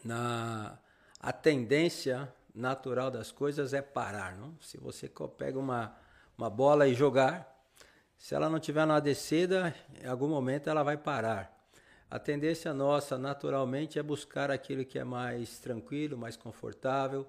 na 0.04 0.78
a 1.20 1.34
tendência 1.34 2.34
natural 2.60 3.10
das 3.10 3.32
coisas 3.32 3.74
é 3.74 3.82
parar, 3.82 4.36
não? 4.36 4.56
Se 4.60 4.78
você 4.78 5.10
pega 5.38 5.58
uma, 5.58 5.96
uma 6.38 6.50
bola 6.50 6.88
e 6.88 6.94
jogar, 6.94 7.58
se 8.18 8.36
ela 8.36 8.50
não 8.50 8.60
tiver 8.60 8.86
numa 8.86 9.00
descida, 9.00 9.74
em 10.04 10.08
algum 10.08 10.28
momento 10.28 10.70
ela 10.70 10.84
vai 10.84 10.98
parar. 10.98 11.58
A 12.12 12.20
tendência 12.20 12.74
nossa, 12.74 13.18
naturalmente, 13.18 13.98
é 13.98 14.04
buscar 14.04 14.52
aquilo 14.52 14.84
que 14.84 15.00
é 15.00 15.04
mais 15.04 15.60
tranquilo, 15.60 16.18
mais 16.18 16.36
confortável, 16.36 17.26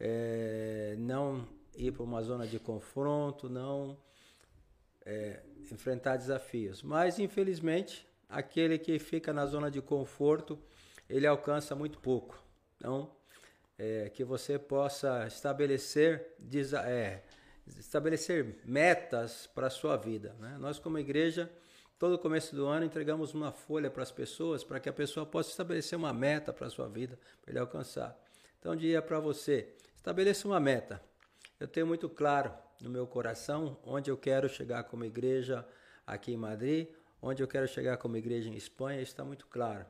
é, 0.00 0.96
não 0.98 1.46
ir 1.76 1.92
para 1.92 2.02
uma 2.02 2.22
zona 2.22 2.46
de 2.46 2.58
confronto, 2.58 3.48
não 3.48 3.96
é, 5.04 5.40
enfrentar 5.70 6.16
desafios. 6.16 6.82
Mas, 6.82 7.18
infelizmente, 7.18 8.08
aquele 8.28 8.78
que 8.78 8.98
fica 8.98 9.32
na 9.32 9.46
zona 9.46 9.70
de 9.70 9.80
conforto, 9.80 10.58
ele 11.08 11.26
alcança 11.26 11.74
muito 11.74 12.00
pouco. 12.00 12.42
Então, 12.76 13.10
é, 13.78 14.08
que 14.10 14.24
você 14.24 14.58
possa 14.58 15.26
estabelecer, 15.26 16.34
é, 16.86 17.22
estabelecer 17.66 18.60
metas 18.64 19.46
para 19.46 19.66
a 19.66 19.70
sua 19.70 19.96
vida. 19.96 20.34
Né? 20.38 20.56
Nós, 20.58 20.78
como 20.78 20.98
igreja, 20.98 21.50
todo 21.98 22.18
começo 22.18 22.54
do 22.54 22.66
ano 22.66 22.86
entregamos 22.86 23.34
uma 23.34 23.52
folha 23.52 23.90
para 23.90 24.02
as 24.02 24.12
pessoas 24.12 24.62
para 24.62 24.80
que 24.80 24.88
a 24.88 24.92
pessoa 24.92 25.26
possa 25.26 25.50
estabelecer 25.50 25.98
uma 25.98 26.12
meta 26.12 26.52
para 26.52 26.66
a 26.66 26.70
sua 26.70 26.88
vida, 26.88 27.18
para 27.42 27.50
ele 27.50 27.58
alcançar. 27.58 28.18
Então, 28.58 28.74
dia 28.74 29.02
para 29.02 29.18
você, 29.20 29.74
estabeleça 29.96 30.46
uma 30.46 30.60
meta. 30.60 31.02
Eu 31.58 31.68
tenho 31.68 31.86
muito 31.86 32.08
claro 32.08 32.52
no 32.80 32.90
meu 32.90 33.06
coração 33.06 33.78
onde 33.84 34.10
eu 34.10 34.16
quero 34.16 34.48
chegar 34.48 34.84
como 34.84 35.04
igreja 35.04 35.66
aqui 36.06 36.32
em 36.32 36.36
Madrid, 36.36 36.88
onde 37.20 37.42
eu 37.42 37.48
quero 37.48 37.66
chegar 37.66 37.96
como 37.96 38.16
igreja 38.16 38.48
em 38.48 38.54
Espanha, 38.54 39.00
está 39.00 39.24
muito 39.24 39.46
claro. 39.46 39.86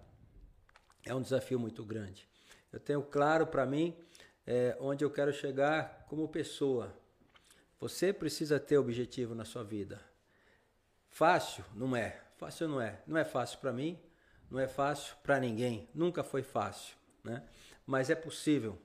É 1.04 1.14
um 1.14 1.20
desafio 1.20 1.58
muito 1.58 1.84
grande. 1.84 2.28
Eu 2.74 2.80
tenho 2.80 3.02
claro 3.02 3.46
para 3.46 3.64
mim 3.64 3.96
é, 4.44 4.76
onde 4.80 5.04
eu 5.04 5.10
quero 5.10 5.32
chegar 5.32 6.04
como 6.08 6.26
pessoa. 6.26 6.92
Você 7.78 8.12
precisa 8.12 8.58
ter 8.58 8.76
objetivo 8.78 9.32
na 9.32 9.44
sua 9.44 9.62
vida. 9.62 10.00
Fácil? 11.08 11.64
Não 11.72 11.94
é. 11.94 12.20
Fácil 12.36 12.66
não 12.66 12.80
é. 12.80 13.00
Não 13.06 13.16
é 13.16 13.24
fácil 13.24 13.60
para 13.60 13.72
mim, 13.72 13.96
não 14.50 14.58
é 14.58 14.66
fácil 14.66 15.14
para 15.22 15.38
ninguém. 15.38 15.88
Nunca 15.94 16.24
foi 16.24 16.42
fácil, 16.42 16.96
né? 17.22 17.44
Mas 17.86 18.10
é 18.10 18.16
possível. 18.16 18.76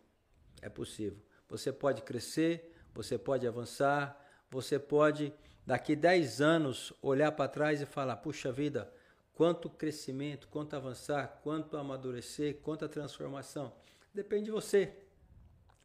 É 0.61 0.69
possível. 0.69 1.17
Você 1.47 1.73
pode 1.73 2.03
crescer, 2.03 2.71
você 2.93 3.17
pode 3.17 3.47
avançar, 3.47 4.23
você 4.51 4.77
pode 4.77 5.33
daqui 5.65 5.95
10 5.95 6.41
anos 6.41 6.93
olhar 7.01 7.31
para 7.31 7.49
trás 7.49 7.81
e 7.81 7.87
falar: 7.87 8.17
"Puxa 8.17 8.51
vida, 8.51 8.93
quanto 9.39 9.69
crescimento, 9.69 10.49
quanto 10.49 10.75
avançar, 10.75 11.39
quanto 11.41 11.77
amadurecer, 11.77 12.57
quanta 12.57 12.89
transformação. 12.89 13.71
Depende 14.13 14.43
de 14.43 14.51
você. 14.51 14.91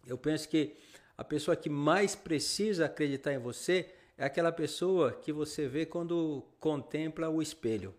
Eu 0.05 0.19
penso 0.19 0.49
que 0.49 0.77
a 1.17 1.23
pessoa 1.23 1.57
que 1.57 1.71
mais 1.71 2.17
precisa 2.17 2.87
acreditar 2.87 3.33
em 3.33 3.39
você 3.39 3.95
é 4.19 4.25
aquela 4.25 4.51
pessoa 4.51 5.13
que 5.13 5.33
você 5.33 5.69
vê 5.69 5.87
quando 5.87 6.45
contempla 6.59 7.29
o 7.29 7.41
espelho. 7.41 7.95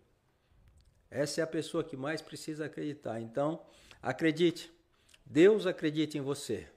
Essa 1.09 1.39
é 1.39 1.43
a 1.45 1.47
pessoa 1.47 1.85
que 1.85 1.95
mais 1.95 2.21
precisa 2.21 2.65
acreditar. 2.65 3.21
Então, 3.21 3.65
acredite. 4.01 4.69
Deus 5.25 5.65
acredita 5.65 6.17
em 6.17 6.21
você. 6.21 6.67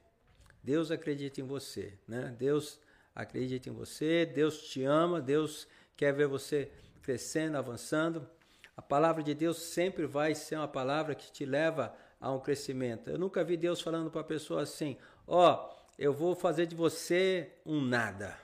Deus 0.63 0.93
acredita 0.93 1.41
em 1.41 1.45
você, 1.45 1.99
né? 2.07 2.33
Deus 2.39 2.79
acredita 3.13 3.69
em 3.69 3.73
você, 3.73 4.25
Deus 4.25 4.69
te 4.69 4.85
ama, 4.85 5.21
Deus 5.21 5.67
quer 5.97 6.15
ver 6.15 6.29
você 6.29 6.71
crescendo, 7.03 7.59
avançando. 7.59 8.38
A 8.79 8.81
palavra 8.81 9.25
de 9.25 9.35
Deus 9.35 9.57
sempre 9.57 10.07
vai 10.07 10.37
ser 10.37 10.55
uma 10.55 10.69
palavra 10.69 11.13
que 11.13 11.33
te 11.33 11.45
leva 11.45 11.93
a 12.21 12.31
um 12.31 12.39
crescimento. 12.39 13.11
Eu 13.11 13.19
nunca 13.19 13.43
vi 13.43 13.57
Deus 13.57 13.81
falando 13.81 14.09
para 14.09 14.21
a 14.21 14.25
pessoa 14.25 14.63
assim: 14.63 14.97
Ó, 15.27 15.53
oh, 15.53 15.75
eu 15.99 16.13
vou 16.13 16.37
fazer 16.37 16.65
de 16.65 16.77
você 16.77 17.55
um 17.67 17.81
nada. 17.81 18.39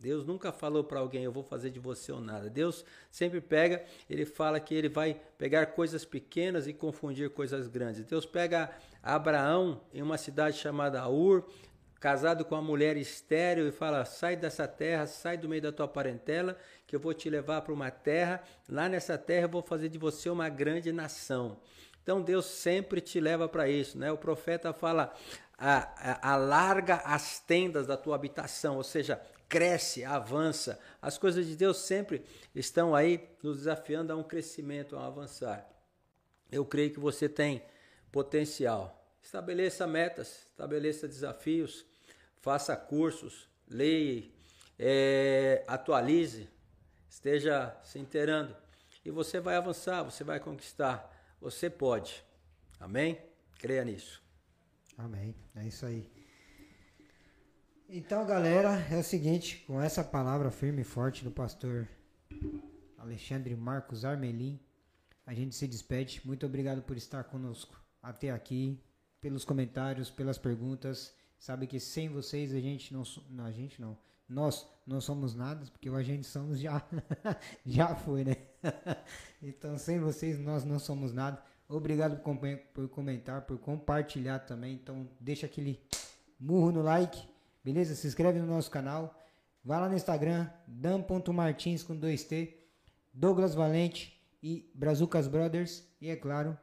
Deus 0.00 0.26
nunca 0.26 0.50
falou 0.50 0.82
para 0.82 0.98
alguém, 0.98 1.22
eu 1.22 1.30
vou 1.30 1.44
fazer 1.44 1.70
de 1.70 1.78
você 1.78 2.10
um 2.10 2.18
nada. 2.18 2.50
Deus 2.50 2.84
sempre 3.08 3.40
pega, 3.40 3.84
ele 4.10 4.26
fala 4.26 4.58
que 4.58 4.74
ele 4.74 4.88
vai 4.88 5.14
pegar 5.38 5.66
coisas 5.66 6.04
pequenas 6.04 6.66
e 6.66 6.72
confundir 6.72 7.30
coisas 7.30 7.68
grandes. 7.68 8.04
Deus 8.04 8.26
pega 8.26 8.68
Abraão 9.00 9.80
em 9.94 10.02
uma 10.02 10.18
cidade 10.18 10.58
chamada 10.58 11.08
Ur, 11.08 11.48
casado 12.02 12.44
com 12.44 12.56
uma 12.56 12.60
mulher 12.60 12.96
estéril 12.96 13.68
e 13.68 13.70
fala: 13.70 14.04
sai 14.04 14.34
dessa 14.34 14.66
terra, 14.66 15.06
sai 15.06 15.38
do 15.38 15.48
meio 15.48 15.62
da 15.62 15.70
tua 15.70 15.86
parentela, 15.86 16.58
que 16.84 16.96
eu 16.96 17.00
vou 17.00 17.14
te 17.14 17.30
levar 17.30 17.62
para 17.62 17.72
uma 17.72 17.92
terra. 17.92 18.42
Lá 18.68 18.88
nessa 18.88 19.16
terra 19.16 19.44
eu 19.44 19.48
vou 19.48 19.62
fazer 19.62 19.88
de 19.88 19.98
você 19.98 20.28
uma 20.28 20.48
grande 20.48 20.92
nação. 20.92 21.60
Então 22.02 22.20
Deus 22.20 22.46
sempre 22.46 23.00
te 23.00 23.20
leva 23.20 23.48
para 23.48 23.68
isso, 23.68 23.96
né? 23.96 24.10
O 24.10 24.18
profeta 24.18 24.72
fala: 24.72 25.14
alarga 26.20 26.96
as 27.04 27.38
tendas 27.38 27.86
da 27.86 27.96
tua 27.96 28.16
habitação, 28.16 28.78
ou 28.78 28.82
seja, 28.82 29.22
cresce, 29.48 30.04
avança. 30.04 30.80
As 31.00 31.16
coisas 31.16 31.46
de 31.46 31.54
Deus 31.54 31.76
sempre 31.76 32.24
estão 32.52 32.96
aí 32.96 33.28
nos 33.44 33.58
desafiando 33.58 34.12
a 34.12 34.16
um 34.16 34.24
crescimento, 34.24 34.96
a 34.96 35.02
um 35.02 35.04
avançar. 35.04 35.70
Eu 36.50 36.64
creio 36.64 36.90
que 36.92 36.98
você 36.98 37.28
tem 37.28 37.62
potencial. 38.10 38.98
Estabeleça 39.22 39.86
metas, 39.86 40.46
estabeleça 40.48 41.06
desafios, 41.06 41.86
faça 42.42 42.76
cursos, 42.76 43.48
leia, 43.68 44.28
é, 44.78 45.64
atualize, 45.66 46.48
esteja 47.08 47.74
se 47.84 47.98
inteirando. 47.98 48.54
E 49.04 49.10
você 49.10 49.40
vai 49.40 49.56
avançar, 49.56 50.02
você 50.02 50.22
vai 50.22 50.38
conquistar. 50.38 51.10
Você 51.40 51.70
pode. 51.70 52.22
Amém? 52.78 53.18
Creia 53.58 53.84
nisso. 53.84 54.22
Amém. 54.98 55.34
É 55.54 55.66
isso 55.66 55.86
aí. 55.86 56.10
Então, 57.88 58.26
galera, 58.26 58.70
é 58.90 58.98
o 58.98 59.02
seguinte, 59.04 59.64
com 59.66 59.80
essa 59.80 60.02
palavra 60.02 60.50
firme 60.50 60.82
e 60.82 60.84
forte 60.84 61.22
do 61.22 61.30
pastor 61.30 61.88
Alexandre 62.98 63.54
Marcos 63.54 64.04
Armelim, 64.04 64.58
a 65.26 65.34
gente 65.34 65.54
se 65.54 65.68
despede. 65.68 66.20
Muito 66.24 66.46
obrigado 66.46 66.82
por 66.82 66.96
estar 66.96 67.24
conosco 67.24 67.80
até 68.02 68.30
aqui, 68.30 68.82
pelos 69.20 69.44
comentários, 69.44 70.10
pelas 70.10 70.38
perguntas. 70.38 71.14
Sabe 71.42 71.66
que 71.66 71.80
sem 71.80 72.08
vocês 72.08 72.54
a 72.54 72.60
gente 72.60 72.94
não, 72.94 73.02
não 73.28 73.44
a 73.44 73.50
gente 73.50 73.80
não, 73.80 73.98
nós 74.28 74.64
não 74.86 75.00
somos 75.00 75.34
nada, 75.34 75.66
porque 75.72 75.90
o 75.90 75.96
agente 75.96 76.24
somos 76.24 76.60
já, 76.60 76.80
já 77.66 77.96
foi, 77.96 78.22
né? 78.22 78.36
então, 79.42 79.76
sem 79.76 79.98
vocês, 79.98 80.38
nós 80.38 80.64
não 80.64 80.78
somos 80.78 81.12
nada. 81.12 81.42
Obrigado 81.68 82.22
por, 82.22 82.38
por 82.72 82.88
comentar, 82.90 83.42
por 83.42 83.58
compartilhar 83.58 84.38
também. 84.38 84.74
Então, 84.74 85.10
deixa 85.18 85.46
aquele 85.46 85.82
murro 86.38 86.70
no 86.70 86.80
like, 86.80 87.28
beleza? 87.64 87.96
Se 87.96 88.06
inscreve 88.06 88.38
no 88.38 88.46
nosso 88.46 88.70
canal. 88.70 89.12
Vai 89.64 89.80
lá 89.80 89.88
no 89.88 89.96
Instagram, 89.96 90.48
dan.martins 90.68 91.82
com 91.82 91.98
2T, 91.98 92.54
Douglas 93.12 93.52
Valente 93.52 94.16
e 94.40 94.70
Brazucas 94.76 95.26
Brothers. 95.26 95.82
E 96.00 96.08
é 96.08 96.14
claro, 96.14 96.56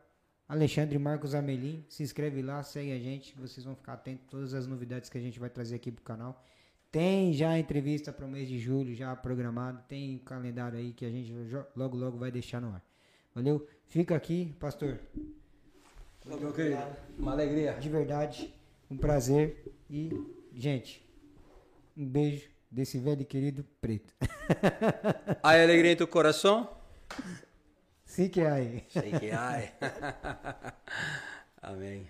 Alexandre 0.49 0.97
Marcos 0.97 1.35
Amelim. 1.35 1.85
Se 1.87 2.01
inscreve 2.01 2.41
lá, 2.41 2.63
segue 2.63 2.91
a 2.91 2.97
gente. 2.97 3.35
Vocês 3.37 3.63
vão 3.63 3.75
ficar 3.75 3.93
atentos 3.93 4.25
a 4.27 4.31
todas 4.31 4.53
as 4.55 4.65
novidades 4.65 5.07
que 5.07 5.17
a 5.17 5.21
gente 5.21 5.39
vai 5.39 5.47
trazer 5.47 5.75
aqui 5.75 5.91
pro 5.91 6.03
canal. 6.03 6.43
Tem 6.91 7.31
já 7.33 7.51
a 7.51 7.59
entrevista 7.59 8.11
para 8.11 8.25
o 8.25 8.27
mês 8.27 8.49
de 8.49 8.57
julho, 8.57 8.95
já 8.95 9.15
programado. 9.15 9.83
Tem 9.87 10.17
calendário 10.25 10.79
aí 10.79 10.91
que 10.91 11.05
a 11.05 11.09
gente 11.11 11.31
logo, 11.75 11.95
logo 11.95 12.17
vai 12.17 12.31
deixar 12.31 12.59
no 12.59 12.69
ar. 12.69 12.83
Valeu? 13.35 13.67
Fica 13.85 14.15
aqui, 14.15 14.55
pastor. 14.59 14.99
Ô, 16.25 16.35
meu 16.35 16.51
querido, 16.51 16.81
uma 17.19 17.33
alegria. 17.33 17.73
De 17.73 17.87
verdade, 17.87 18.51
um 18.89 18.97
prazer. 18.97 19.71
E, 19.87 20.09
gente, 20.55 21.07
um 21.95 22.07
beijo 22.07 22.49
desse 22.71 22.97
velho 22.97 23.21
e 23.21 23.25
querido 23.25 23.63
preto. 23.79 24.11
Hay 25.43 25.61
alegria 25.61 25.91
em 25.91 25.95
teu 25.95 26.07
coração? 26.07 26.67
Sim 28.09 28.27
que 28.27 28.41
aí. 28.41 28.83
Sei 28.89 29.11
que. 29.11 29.29
Amém. 31.61 32.09